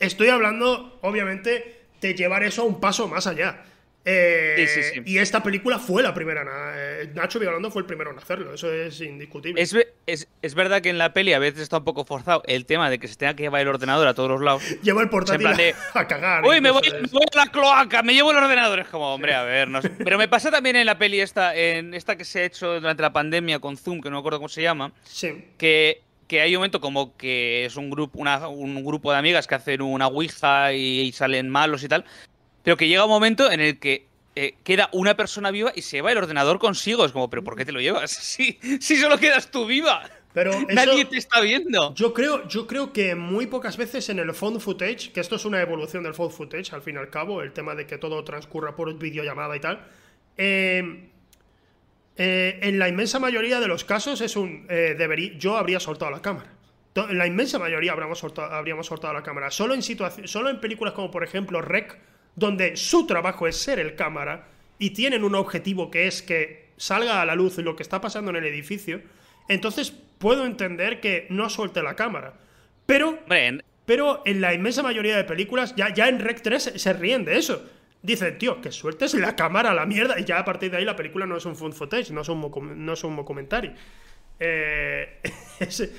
Estoy 0.00 0.28
hablando, 0.28 0.98
obviamente, 1.02 1.82
de 2.00 2.14
llevar 2.14 2.42
eso 2.42 2.62
a 2.62 2.64
un 2.64 2.80
paso 2.80 3.06
más 3.06 3.28
allá. 3.28 3.64
Eh, 4.04 5.02
y 5.04 5.18
esta 5.18 5.42
película 5.42 5.78
fue 5.78 6.02
la 6.02 6.14
primera. 6.14 6.42
Eh, 6.74 7.10
Nacho 7.14 7.38
Vigalondo 7.38 7.70
fue 7.70 7.82
el 7.82 7.86
primero 7.86 8.10
en 8.10 8.18
hacerlo, 8.18 8.54
eso 8.54 8.72
es 8.72 9.00
indiscutible. 9.00 9.60
Es, 9.60 10.54
verdad 10.54 10.80
que 10.80 10.88
en 10.88 10.98
la 10.98 11.12
peli 11.12 11.34
a 11.34 11.38
veces 11.38 11.62
está 11.62 11.78
un 11.78 11.84
poco 11.84 12.04
forzado 12.04 12.42
el 12.46 12.64
tema 12.64 12.88
de 12.88 12.98
que 12.98 13.06
se 13.06 13.16
tenga 13.16 13.34
que 13.34 13.42
llevar 13.42 13.60
el 13.60 13.68
ordenador 13.68 14.08
a 14.08 14.14
todos 14.14 14.30
los 14.30 14.40
lados. 14.40 14.62
Llevo 14.82 15.02
el 15.02 15.10
portátil 15.10 15.46
a 15.94 16.06
cagar. 16.06 16.44
Uy, 16.44 16.60
me 16.60 16.70
voy, 16.70 16.82
a 16.88 17.36
la 17.36 17.46
cloaca, 17.48 18.02
me 18.02 18.14
llevo 18.14 18.30
el 18.30 18.38
ordenador. 18.38 18.78
Es 18.80 18.88
como, 18.88 19.12
hombre, 19.12 19.34
a 19.34 19.42
ver. 19.42 19.68
Pero 20.02 20.16
me 20.16 20.28
pasa 20.28 20.50
también 20.50 20.76
en 20.76 20.86
la 20.86 20.96
peli 20.96 21.20
esta, 21.20 21.54
en 21.54 21.92
esta 21.92 22.16
que 22.16 22.24
se 22.24 22.40
ha 22.40 22.44
hecho 22.44 22.74
durante 22.74 23.02
la 23.02 23.12
pandemia 23.12 23.58
con 23.58 23.76
Zoom, 23.76 24.00
que 24.00 24.08
no 24.08 24.16
me 24.16 24.20
acuerdo 24.20 24.38
cómo 24.38 24.48
se 24.48 24.62
llama. 24.62 24.92
Sí. 25.04 25.44
Que 25.58 26.02
que 26.28 26.42
hay 26.42 26.54
un 26.54 26.60
momento 26.60 26.80
como 26.80 27.16
que 27.16 27.64
es 27.64 27.76
un 27.76 27.90
grupo, 27.90 28.20
un 28.20 28.84
grupo 28.84 29.10
de 29.10 29.18
amigas 29.18 29.46
que 29.46 29.54
hacen 29.54 29.80
una 29.82 30.06
ouija 30.06 30.74
y, 30.74 31.10
salen 31.12 31.48
malos 31.48 31.82
y 31.82 31.88
tal, 31.88 32.04
pero 32.68 32.76
que 32.76 32.86
llega 32.86 33.06
un 33.06 33.10
momento 33.10 33.50
en 33.50 33.60
el 33.60 33.78
que 33.78 34.04
eh, 34.36 34.56
queda 34.62 34.90
una 34.92 35.16
persona 35.16 35.50
viva 35.50 35.72
y 35.74 35.80
se 35.80 35.96
lleva 35.96 36.12
el 36.12 36.18
ordenador 36.18 36.58
consigo. 36.58 37.06
Es 37.06 37.12
como, 37.12 37.30
¿pero 37.30 37.42
por 37.42 37.56
qué 37.56 37.64
te 37.64 37.72
lo 37.72 37.80
llevas? 37.80 38.10
Si, 38.20 38.58
si 38.78 38.96
solo 38.96 39.16
quedas 39.16 39.50
tú 39.50 39.64
viva. 39.64 40.02
Pero 40.34 40.52
Nadie 40.68 41.06
te 41.06 41.16
está 41.16 41.40
viendo. 41.40 41.94
Yo 41.94 42.12
creo, 42.12 42.46
yo 42.46 42.66
creo 42.66 42.92
que 42.92 43.14
muy 43.14 43.46
pocas 43.46 43.78
veces 43.78 44.10
en 44.10 44.18
el 44.18 44.34
phone 44.34 44.60
footage, 44.60 45.12
que 45.12 45.20
esto 45.20 45.36
es 45.36 45.46
una 45.46 45.62
evolución 45.62 46.02
del 46.02 46.12
phone 46.12 46.30
footage, 46.30 46.74
al 46.74 46.82
fin 46.82 46.96
y 46.96 46.98
al 46.98 47.08
cabo, 47.08 47.40
el 47.40 47.54
tema 47.54 47.74
de 47.74 47.86
que 47.86 47.96
todo 47.96 48.22
transcurra 48.22 48.76
por 48.76 48.92
videollamada 48.98 49.56
y 49.56 49.60
tal. 49.60 49.86
Eh, 50.36 51.08
eh, 52.18 52.58
en 52.60 52.78
la 52.78 52.86
inmensa 52.90 53.18
mayoría 53.18 53.60
de 53.60 53.68
los 53.68 53.84
casos 53.84 54.20
es 54.20 54.36
un 54.36 54.68
yo 55.38 55.56
habría 55.56 55.80
soltado 55.80 56.10
la 56.10 56.20
cámara. 56.20 56.52
En 56.94 57.16
la 57.16 57.26
inmensa 57.26 57.58
mayoría 57.58 57.92
habríamos 57.92 58.18
soltado, 58.18 58.52
habríamos 58.52 58.86
soltado 58.86 59.14
la 59.14 59.22
cámara. 59.22 59.50
Solo 59.50 59.72
en, 59.72 59.80
solo 59.82 60.50
en 60.50 60.60
películas 60.60 60.92
como 60.92 61.10
por 61.10 61.24
ejemplo 61.24 61.62
Rec, 61.62 61.98
donde 62.38 62.76
su 62.76 63.06
trabajo 63.06 63.46
es 63.46 63.56
ser 63.56 63.78
el 63.78 63.96
cámara 63.96 64.48
y 64.78 64.90
tienen 64.90 65.24
un 65.24 65.34
objetivo 65.34 65.90
que 65.90 66.06
es 66.06 66.22
que 66.22 66.68
salga 66.76 67.20
a 67.20 67.26
la 67.26 67.34
luz 67.34 67.58
lo 67.58 67.74
que 67.74 67.82
está 67.82 68.00
pasando 68.00 68.30
en 68.30 68.36
el 68.36 68.46
edificio, 68.46 69.00
entonces 69.48 69.92
puedo 70.18 70.46
entender 70.46 71.00
que 71.00 71.26
no 71.30 71.50
suelte 71.50 71.82
la 71.82 71.96
cámara. 71.96 72.34
Pero, 72.86 73.18
pero 73.84 74.22
en 74.24 74.40
la 74.40 74.54
inmensa 74.54 74.82
mayoría 74.82 75.16
de 75.16 75.24
películas, 75.24 75.74
ya, 75.76 75.92
ya 75.92 76.08
en 76.08 76.20
Rec 76.20 76.42
3 76.42 76.74
se 76.76 76.92
ríen 76.92 77.24
de 77.24 77.38
eso. 77.38 77.62
Dicen, 78.00 78.38
tío, 78.38 78.60
que 78.60 78.70
sueltes 78.70 79.14
la 79.14 79.34
cámara 79.34 79.72
a 79.72 79.74
la 79.74 79.84
mierda. 79.84 80.18
Y 80.20 80.24
ya 80.24 80.38
a 80.38 80.44
partir 80.44 80.70
de 80.70 80.76
ahí 80.76 80.84
la 80.84 80.94
película 80.94 81.26
no 81.26 81.36
es 81.36 81.44
un 81.44 81.56
fun 81.56 81.72
footage, 81.72 82.12
no 82.12 82.20
es 82.20 82.28
un, 82.28 82.86
no 82.86 82.92
es 82.92 83.04
un 83.04 83.16
documentary. 83.16 83.72
Eh, 84.38 85.20
Es, 85.60 85.90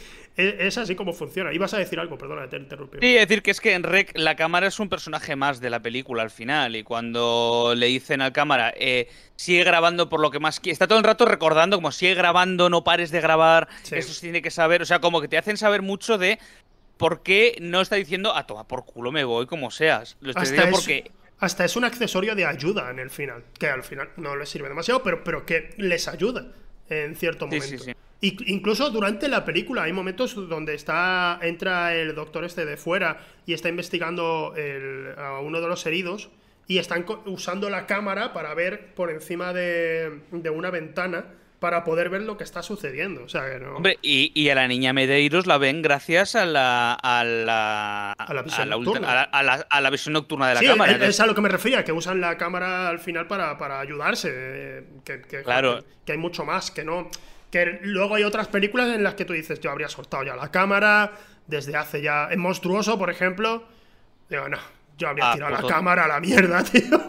así 0.78 0.95
como 0.95 1.14
funciona. 1.14 1.53
Ibas 1.53 1.74
a 1.74 1.78
decir 1.78 1.99
algo, 1.99 2.18
perdona, 2.18 2.48
te 2.48 2.57
interrumpí. 2.57 2.98
Sí, 3.02 3.14
decir 3.14 3.41
que 3.41 3.52
es 3.52 3.61
que 3.61 3.74
en 3.74 3.84
Rec 3.84 4.11
la 4.16 4.36
cámara 4.36 4.68
es 4.68 4.80
un 4.80 4.90
personaje 4.90 5.36
más 5.36 5.60
de 5.60 5.70
la 5.70 5.82
película 5.82 6.24
al 6.24 6.30
final. 6.30 6.76
Y 6.76 6.84
cuando 6.84 7.74
le 7.76 7.88
dicen 7.88 8.22
al 8.22 8.32
cámara, 8.32 8.74
eh, 8.78 9.10
sigue 9.36 9.64
grabando 9.64 10.10
por 10.10 10.20
lo 10.20 10.32
que 10.32 10.40
más 10.40 10.60
quiere. 10.60 10.74
Está 10.74 10.88
todo 10.88 10.98
el 10.98 11.03
rato 11.03 11.26
recordando, 11.26 11.78
como 11.78 11.91
sigue 11.91 12.14
grabando, 12.14 12.70
no 12.70 12.84
pares 12.84 13.11
de 13.11 13.22
grabar. 13.22 13.68
Eso 13.90 14.14
se 14.14 14.22
tiene 14.22 14.41
que 14.41 14.52
saber. 14.52 14.82
O 14.82 14.86
sea, 14.86 14.99
como 14.99 15.22
que 15.22 15.28
te 15.28 15.38
hacen 15.38 15.57
saber 15.57 15.82
mucho 15.82 16.18
de 16.18 16.40
por 16.98 17.24
qué 17.24 17.57
no 17.61 17.82
está 17.82 17.95
diciendo, 17.95 18.36
a 18.36 18.45
toma 18.45 18.68
por 18.68 18.86
culo 18.86 19.11
me 19.11 19.24
voy, 19.24 19.45
como 19.45 19.72
seas. 19.72 20.18
Lo 20.22 20.32
estoy 20.32 20.57
hasta 20.57 20.70
porque. 20.70 21.11
hasta 21.40 21.66
es 21.66 21.76
un 21.76 21.86
accesorio 21.86 22.36
de 22.36 22.45
ayuda 22.45 22.90
en 22.91 22.99
el 22.99 23.10
final. 23.10 23.44
Que 23.57 23.68
al 23.68 23.84
final 23.84 24.10
no 24.18 24.36
les 24.36 24.49
sirve 24.49 24.70
demasiado, 24.70 25.03
pero, 25.03 25.24
pero 25.24 25.45
que 25.45 25.74
les 25.78 26.07
ayuda 26.07 26.48
en 26.90 27.16
cierto 27.16 27.48
momento. 27.48 27.66
Sí, 27.66 27.78
sí, 27.78 28.38
incluso 28.48 28.90
durante 28.90 29.28
la 29.28 29.45
película 29.45 29.84
hay 29.84 29.94
momentos 29.94 30.36
donde 30.49 30.74
está 30.74 31.40
entra 31.41 31.95
el 31.95 32.16
doctor 32.16 32.44
este 32.44 32.66
de 32.66 32.78
fuera 32.78 33.26
y 33.45 33.53
está 33.53 33.70
investigando 33.70 34.53
a 35.18 35.40
uno 35.40 35.61
de 35.61 35.68
los 35.68 35.86
heridos 35.86 36.30
y 36.70 36.78
están 36.78 37.03
usando 37.26 37.70
la 37.70 37.88
cámara 37.88 38.32
para 38.32 38.53
ver 38.53 38.94
por 38.94 39.10
encima 39.10 39.53
de, 39.53 40.22
una 40.53 40.70
ventana 40.70 41.26
para 41.60 41.84
poder 41.84 42.10
ver 42.10 42.22
lo 42.22 42.38
que 42.38 42.44
está 42.44 42.64
sucediendo. 42.64 43.23
O 43.23 43.30
sea, 43.30 43.44
Hombre, 43.76 43.99
y, 44.02 44.49
a 44.49 44.56
la 44.56 44.68
niña 44.68 44.94
Medeiros 44.94 45.45
la 45.45 45.57
ven 45.57 45.81
gracias 45.81 46.36
a 46.36 46.45
la, 46.45 46.94
a 46.94 47.23
la, 47.23 48.14
a 48.14 48.34
la 48.34 48.41
visión, 48.41 48.69
nocturna. 48.69 49.23
A 49.23 49.81
la, 49.81 49.90
visión 49.90 50.14
nocturna 50.14 50.49
de 50.49 50.56
la 50.56 50.61
cámara. 50.61 50.91
Es, 50.94 51.02
es, 51.02 51.19
a 51.19 51.26
lo 51.26 51.36
que 51.36 51.41
me 51.41 51.49
refería, 51.49 51.84
que 51.84 51.91
usan 51.91 52.22
la 52.22 52.38
cámara 52.38 52.88
al 52.90 52.99
final 52.99 53.27
para, 53.27 53.57
para 53.57 53.80
ayudarse. 53.80 54.84
Que, 55.03 55.22
claro. 55.44 55.84
que 56.06 56.14
hay 56.14 56.18
mucho 56.18 56.45
más, 56.45 56.72
que 56.72 56.84
no 56.84 57.10
que 57.52 57.80
luego 57.81 58.15
hay 58.15 58.23
otras 58.23 58.48
películas 58.48 58.95
en 58.95 59.03
las 59.03 59.15
que 59.15 59.26
tú 59.26 59.34
dices, 59.34 59.60
yo 59.60 59.72
habría 59.72 59.90
soltado 59.90 60.23
ya 60.23 60.36
la 60.36 60.52
cámara 60.52 61.14
desde 61.48 61.76
hace 61.76 62.02
ya. 62.02 62.30
En 62.31 62.40
Monstruoso, 62.40 62.98
por 62.98 63.10
ejemplo, 63.10 63.64
digo, 64.30 64.48
no, 64.49 64.60
yo 64.99 65.07
habría 65.07 65.31
ah, 65.31 65.34
tirado 65.34 65.51
la 65.53 65.67
cámara 65.67 66.03
a 66.03 66.07
la 66.09 66.19
mierda, 66.19 66.61
tío. 66.71 66.99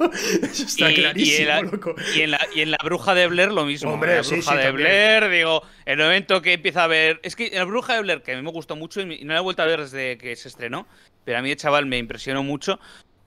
Eso 0.42 0.64
está 0.64 0.94
clarísimo, 0.94 1.42
y 1.42 1.44
la, 1.44 1.60
loco. 1.60 1.94
Y 2.14 2.20
en, 2.22 2.30
la, 2.30 2.40
y 2.54 2.60
en, 2.60 2.70
la, 2.70 2.78
Bruja 2.82 3.14
de 3.14 3.26
Blair 3.26 3.50
lo 3.50 3.64
mismo. 3.64 3.92
Hombre, 3.92 4.16
la 4.16 4.22
Bruja 4.22 4.56
de 4.56 4.70
Blair, 4.70 5.28
digo, 5.28 5.62
el 5.84 5.98
momento 5.98 6.40
que 6.40 6.52
empieza 6.52 6.84
a 6.84 6.86
ver. 6.86 7.20
Es 7.24 7.34
que 7.34 7.48
en 7.48 7.58
la 7.58 7.64
Bruja 7.64 7.94
de 7.94 8.02
Blair, 8.02 8.22
que 8.22 8.32
a 8.32 8.36
mí 8.36 8.42
me 8.42 8.52
gustó 8.52 8.76
mucho 8.76 9.00
y 9.00 9.24
no 9.24 9.34
la 9.34 9.40
he 9.40 9.42
vuelto 9.42 9.62
a 9.62 9.66
ver 9.66 9.80
desde 9.80 10.16
que 10.18 10.36
se 10.36 10.48
estrenó, 10.48 10.86
pero 11.24 11.38
a 11.38 11.42
mí, 11.42 11.54
chaval, 11.56 11.86
me 11.86 11.98
impresionó 11.98 12.44
mucho. 12.44 12.78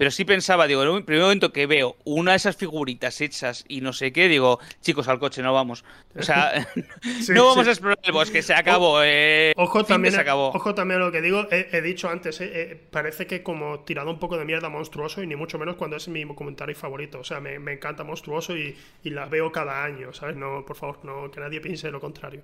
Pero 0.04 0.12
sí 0.12 0.26
pensaba, 0.26 0.68
digo, 0.68 0.84
en 0.84 0.96
el 0.98 1.06
primer 1.06 1.24
momento 1.24 1.54
que 1.54 1.66
veo 1.66 1.96
una 2.04 2.32
de 2.32 2.36
esas 2.36 2.58
figuritas 2.58 3.22
hechas 3.22 3.64
y 3.70 3.80
no 3.80 3.94
sé 3.94 4.12
qué, 4.12 4.28
digo, 4.28 4.60
chicos, 4.82 5.08
al 5.08 5.18
coche, 5.18 5.42
no 5.42 5.54
vamos. 5.54 5.86
O 6.14 6.22
sea, 6.22 6.68
no 7.30 7.46
vamos 7.46 7.66
a 7.68 7.70
explorar 7.70 8.00
el 8.04 8.12
bosque, 8.12 8.42
se 8.42 8.54
acabó. 8.54 9.02
Eh, 9.02 9.54
ojo, 9.56 9.86
también, 9.86 10.14
se 10.14 10.20
acabó. 10.20 10.50
ojo 10.50 10.76
también 10.76 11.00
a 11.00 11.06
lo 11.06 11.12
que 11.14 11.22
digo, 11.22 11.48
he, 11.50 11.82
dicho 11.82 12.10
antes, 12.10 12.42
eh, 12.42 12.52
eh, 12.54 12.88
parece 12.92 13.26
que 13.26 13.44
como 13.44 13.86
tirado 13.86 14.12
un 14.12 14.20
poco 14.20 14.38
de 14.38 14.44
mierda 14.44 14.68
monstruoso 14.68 15.24
y 15.24 15.28
ni 15.28 15.38
mucho 15.38 15.58
menos 15.58 15.78
cuando 15.78 15.96
es 15.96 16.10
mi 16.10 16.26
comentario 16.36 16.76
favorito. 16.76 17.22
O 17.22 17.24
sea, 17.24 17.40
me, 17.40 17.56
encanta 17.72 18.04
monstruoso 18.04 18.58
y, 18.58 18.76
y, 19.06 19.10
la 19.10 19.28
veo 19.28 19.54
cada 19.54 19.86
año, 19.86 20.12
¿sabes? 20.12 20.36
No, 20.36 20.66
por 20.66 20.76
favor, 20.76 21.00
no, 21.04 21.32
que 21.32 21.40
nadie 21.40 21.62
piense 21.62 21.90
lo 21.92 22.02
contrario. 22.02 22.42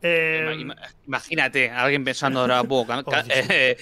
Eh, 0.00 0.64
Imagínate, 1.06 1.70
alguien 1.70 2.04
pensando 2.04 2.40
ahora, 2.40 2.60
oh, 2.68 2.86
eh, 3.28 3.76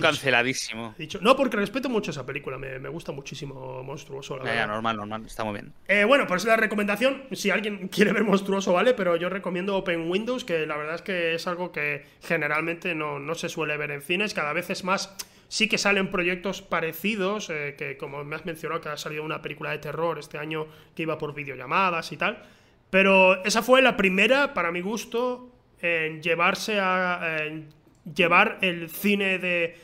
canceladísimo. 0.00 0.94
Dicho, 0.98 1.18
no, 1.22 1.34
porque 1.34 1.56
respeto 1.56 1.88
mucho 1.88 2.10
esa 2.10 2.26
película, 2.26 2.58
me, 2.58 2.88
gusta 2.88 3.12
muchísimo 3.12 3.82
Monstruoso. 3.82 4.36
La 4.38 4.66
normal, 4.66 4.96
normal, 4.96 5.24
está 5.24 5.44
muy 5.44 5.54
bien. 5.54 5.72
Eh, 5.88 6.04
bueno, 6.04 6.26
pues 6.26 6.44
la 6.44 6.56
recomendación, 6.56 7.24
si 7.32 7.50
alguien 7.50 7.88
quiere 7.92 8.12
ver 8.12 8.24
Monstruoso, 8.24 8.72
vale, 8.72 8.94
pero 8.94 9.16
yo 9.16 9.28
recomiendo 9.28 9.76
Open 9.76 10.10
Windows, 10.10 10.44
que 10.44 10.66
la 10.66 10.76
verdad 10.76 10.96
es 10.96 11.02
que 11.02 11.34
es 11.34 11.46
algo 11.46 11.72
que 11.72 12.04
generalmente 12.22 12.94
no, 12.94 13.18
no 13.18 13.34
se 13.34 13.48
suele 13.48 13.76
ver 13.76 13.90
en 13.92 14.02
cines, 14.02 14.34
cada 14.34 14.52
vez 14.52 14.70
es 14.70 14.84
más. 14.84 15.16
Sí 15.48 15.68
que 15.68 15.78
salen 15.78 16.10
proyectos 16.10 16.60
parecidos, 16.60 17.50
eh, 17.50 17.76
que 17.78 17.96
como 17.96 18.24
me 18.24 18.34
has 18.34 18.44
mencionado, 18.44 18.80
que 18.80 18.88
ha 18.88 18.96
salido 18.96 19.22
una 19.22 19.42
película 19.42 19.70
de 19.70 19.78
terror 19.78 20.18
este 20.18 20.38
año 20.38 20.66
que 20.94 21.02
iba 21.02 21.16
por 21.18 21.34
videollamadas 21.34 22.10
y 22.10 22.16
tal. 22.16 22.42
Pero 22.96 23.44
esa 23.44 23.62
fue 23.62 23.82
la 23.82 23.94
primera, 23.94 24.54
para 24.54 24.72
mi 24.72 24.80
gusto, 24.80 25.50
en 25.82 26.22
llevarse 26.22 26.80
a. 26.80 27.42
llevar 28.14 28.56
el 28.62 28.88
cine 28.88 29.38
de 29.38 29.76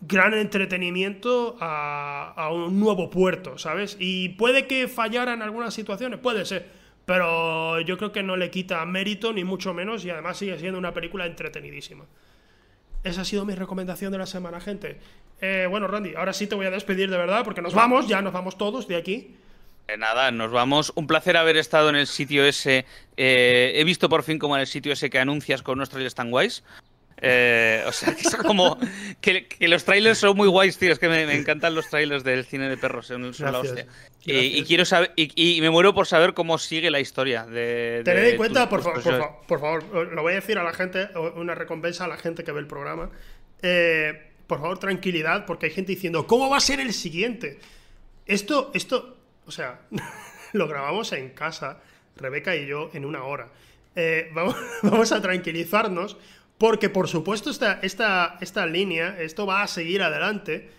gran 0.00 0.32
entretenimiento 0.32 1.58
a, 1.60 2.48
un 2.54 2.80
nuevo 2.80 3.10
puerto, 3.10 3.58
¿sabes? 3.58 3.98
Y 4.00 4.30
puede 4.30 4.66
que 4.66 4.88
fallara 4.88 5.34
en 5.34 5.42
algunas 5.42 5.74
situaciones, 5.74 6.18
puede 6.18 6.46
ser. 6.46 6.70
Pero 7.04 7.82
yo 7.82 7.98
creo 7.98 8.12
que 8.12 8.22
no 8.22 8.38
le 8.38 8.50
quita 8.50 8.82
mérito, 8.86 9.34
ni 9.34 9.44
mucho 9.44 9.74
menos, 9.74 10.02
y 10.06 10.08
además 10.08 10.38
sigue 10.38 10.58
siendo 10.58 10.78
una 10.78 10.94
película 10.94 11.26
entretenidísima. 11.26 12.06
Esa 13.04 13.20
ha 13.20 13.24
sido 13.26 13.44
mi 13.44 13.54
recomendación 13.54 14.10
de 14.10 14.16
la 14.16 14.26
semana, 14.26 14.58
gente. 14.62 15.00
Eh, 15.42 15.66
bueno, 15.68 15.86
Randy, 15.86 16.14
ahora 16.14 16.32
sí 16.32 16.46
te 16.46 16.54
voy 16.54 16.64
a 16.64 16.70
despedir 16.70 17.10
de 17.10 17.18
verdad, 17.18 17.44
porque 17.44 17.60
nos 17.60 17.74
vamos, 17.74 18.08
ya 18.08 18.22
nos 18.22 18.32
vamos 18.32 18.56
todos 18.56 18.88
de 18.88 18.96
aquí. 18.96 19.36
Eh, 19.88 19.96
nada, 19.96 20.30
nos 20.30 20.50
vamos. 20.50 20.92
Un 20.96 21.06
placer 21.06 21.36
haber 21.36 21.56
estado 21.56 21.88
en 21.88 21.96
el 21.96 22.06
sitio 22.06 22.44
ese. 22.44 22.86
Eh, 23.16 23.72
he 23.76 23.84
visto 23.84 24.08
por 24.08 24.22
fin 24.22 24.38
como 24.38 24.56
en 24.56 24.62
el 24.62 24.66
sitio 24.66 24.92
ese 24.92 25.10
que 25.10 25.18
anuncias 25.18 25.62
con 25.62 25.78
nuestros 25.78 25.96
trailers 25.96 26.14
tan 26.14 26.30
guays. 26.30 26.64
Eh, 27.18 27.82
o 27.86 27.92
sea, 27.92 28.14
que 28.14 28.22
es 28.22 28.36
como. 28.36 28.78
Que, 29.20 29.46
los 29.60 29.84
trailers 29.84 30.18
son 30.18 30.36
muy 30.36 30.48
guays, 30.48 30.76
tío. 30.76 30.92
Es 30.92 30.98
que 30.98 31.08
me, 31.08 31.22
encantan 31.34 31.74
los 31.74 31.88
trailers 31.88 32.24
del 32.24 32.44
cine 32.44 32.68
de 32.68 32.76
perros. 32.76 33.06
Son, 33.06 33.32
la 33.38 33.60
hostia. 33.60 33.86
Y, 34.24 34.64
quiero 34.64 34.84
saber. 34.84 35.12
Y, 35.14 35.60
me 35.60 35.70
muero 35.70 35.94
por 35.94 36.06
saber 36.06 36.34
cómo 36.34 36.58
sigue 36.58 36.90
la 36.90 36.98
historia. 36.98 37.46
De, 37.46 38.02
Tened 38.04 38.30
en 38.30 38.36
cuenta, 38.36 38.68
por, 38.68 38.82
por, 38.82 39.02
por, 39.46 39.60
favor, 39.60 39.84
lo 40.12 40.22
voy 40.22 40.32
a 40.32 40.36
decir 40.36 40.58
a 40.58 40.64
la 40.64 40.72
gente, 40.72 41.08
una 41.36 41.54
recompensa 41.54 42.06
a 42.06 42.08
la 42.08 42.16
gente 42.16 42.42
que 42.42 42.50
ve 42.50 42.58
el 42.58 42.66
programa. 42.66 43.10
por 44.48 44.58
favor, 44.58 44.78
tranquilidad, 44.80 45.46
porque 45.46 45.66
hay 45.66 45.72
gente 45.72 45.92
diciendo, 45.92 46.26
¿cómo 46.26 46.50
va 46.50 46.56
a 46.56 46.60
ser 46.60 46.80
el 46.80 46.92
siguiente? 46.92 47.60
Esto, 48.26 48.72
esto, 48.74 49.15
o 49.46 49.50
sea, 49.50 49.80
lo 50.52 50.68
grabamos 50.68 51.12
en 51.12 51.30
casa, 51.30 51.80
Rebeca 52.16 52.56
y 52.56 52.66
yo, 52.66 52.90
en 52.92 53.04
una 53.04 53.24
hora. 53.24 53.48
Eh, 53.94 54.30
vamos, 54.82 55.12
a 55.12 55.22
tranquilizarnos, 55.22 56.16
porque 56.58 56.88
por 56.90 57.08
supuesto 57.08 57.50
esta, 57.50 57.80
esta, 57.82 58.38
esta 58.40 58.66
línea, 58.66 59.20
esto 59.20 59.46
va 59.46 59.62
a 59.62 59.66
seguir 59.66 60.02
adelante, 60.02 60.70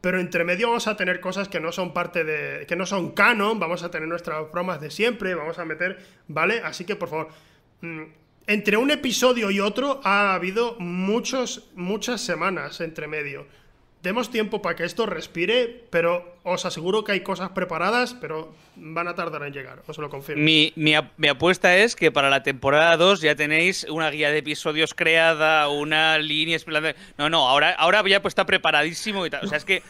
pero 0.00 0.20
entre 0.20 0.44
medio 0.44 0.68
vamos 0.68 0.86
a 0.86 0.96
tener 0.96 1.20
cosas 1.20 1.48
que 1.48 1.60
no 1.60 1.72
son 1.72 1.92
parte 1.92 2.24
de. 2.24 2.66
que 2.66 2.76
no 2.76 2.86
son 2.86 3.12
canon, 3.12 3.58
vamos 3.58 3.82
a 3.82 3.90
tener 3.90 4.08
nuestras 4.08 4.50
bromas 4.52 4.80
de 4.80 4.90
siempre, 4.90 5.34
vamos 5.34 5.58
a 5.58 5.64
meter. 5.64 5.98
¿Vale? 6.28 6.60
Así 6.64 6.84
que 6.84 6.94
por 6.94 7.08
favor. 7.08 7.28
Mm, 7.80 8.02
entre 8.46 8.78
un 8.78 8.90
episodio 8.90 9.50
y 9.50 9.60
otro 9.60 10.00
ha 10.04 10.32
habido 10.32 10.76
muchos, 10.78 11.68
muchas 11.74 12.22
semanas 12.22 12.80
entre 12.80 13.06
medio. 13.06 13.46
Demos 14.02 14.30
tiempo 14.30 14.62
para 14.62 14.76
que 14.76 14.84
esto 14.84 15.06
respire, 15.06 15.84
pero 15.90 16.36
os 16.44 16.64
aseguro 16.64 17.04
que 17.04 17.12
hay 17.12 17.20
cosas 17.20 17.50
preparadas, 17.50 18.14
pero 18.14 18.52
van 18.76 19.08
a 19.08 19.14
tardar 19.14 19.42
en 19.42 19.52
llegar, 19.52 19.82
os 19.86 19.98
lo 19.98 20.08
confirmo. 20.08 20.42
Mi, 20.42 20.72
mi, 20.76 20.94
mi 21.16 21.28
apuesta 21.28 21.76
es 21.76 21.96
que 21.96 22.12
para 22.12 22.30
la 22.30 22.42
temporada 22.42 22.96
2 22.96 23.20
ya 23.20 23.34
tenéis 23.34 23.84
una 23.84 24.10
guía 24.10 24.30
de 24.30 24.38
episodios 24.38 24.94
creada, 24.94 25.68
una 25.68 26.18
línea. 26.18 26.58
No, 27.16 27.28
no, 27.28 27.48
ahora, 27.48 27.72
ahora 27.72 28.02
ya 28.06 28.22
pues 28.22 28.32
está 28.32 28.46
preparadísimo 28.46 29.26
y 29.26 29.30
tal. 29.30 29.44
O 29.44 29.48
sea, 29.48 29.58
es 29.58 29.64
que 29.64 29.82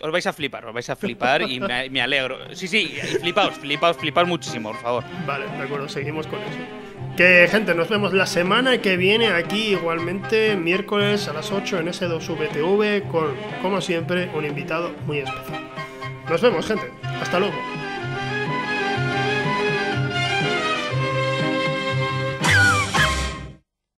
os 0.00 0.12
vais 0.12 0.26
a 0.26 0.32
flipar, 0.32 0.66
os 0.66 0.74
vais 0.74 0.88
a 0.90 0.96
flipar 0.96 1.42
y 1.42 1.60
me, 1.60 1.88
me 1.90 2.02
alegro. 2.02 2.54
Sí, 2.54 2.68
sí, 2.68 2.96
flipaos, 3.20 3.54
flipaos, 3.54 3.96
flipaos 3.96 4.28
muchísimo, 4.28 4.72
por 4.72 4.80
favor. 4.80 5.04
Vale, 5.26 5.46
de 5.46 5.62
acuerdo, 5.62 5.88
seguimos 5.88 6.26
con 6.26 6.40
eso. 6.40 6.83
Que 7.16 7.46
gente, 7.48 7.76
nos 7.76 7.88
vemos 7.88 8.12
la 8.12 8.26
semana 8.26 8.78
que 8.78 8.96
viene 8.96 9.28
aquí 9.28 9.68
igualmente, 9.68 10.56
miércoles 10.56 11.28
a 11.28 11.32
las 11.32 11.52
8 11.52 11.78
en 11.78 11.86
S2VTV 11.86 13.08
con, 13.08 13.36
como 13.62 13.80
siempre, 13.80 14.28
un 14.34 14.44
invitado 14.44 14.90
muy 15.06 15.18
especial. 15.18 15.62
Nos 16.28 16.40
vemos, 16.40 16.66
gente. 16.66 16.90
Hasta 17.20 17.38
luego. 17.38 17.54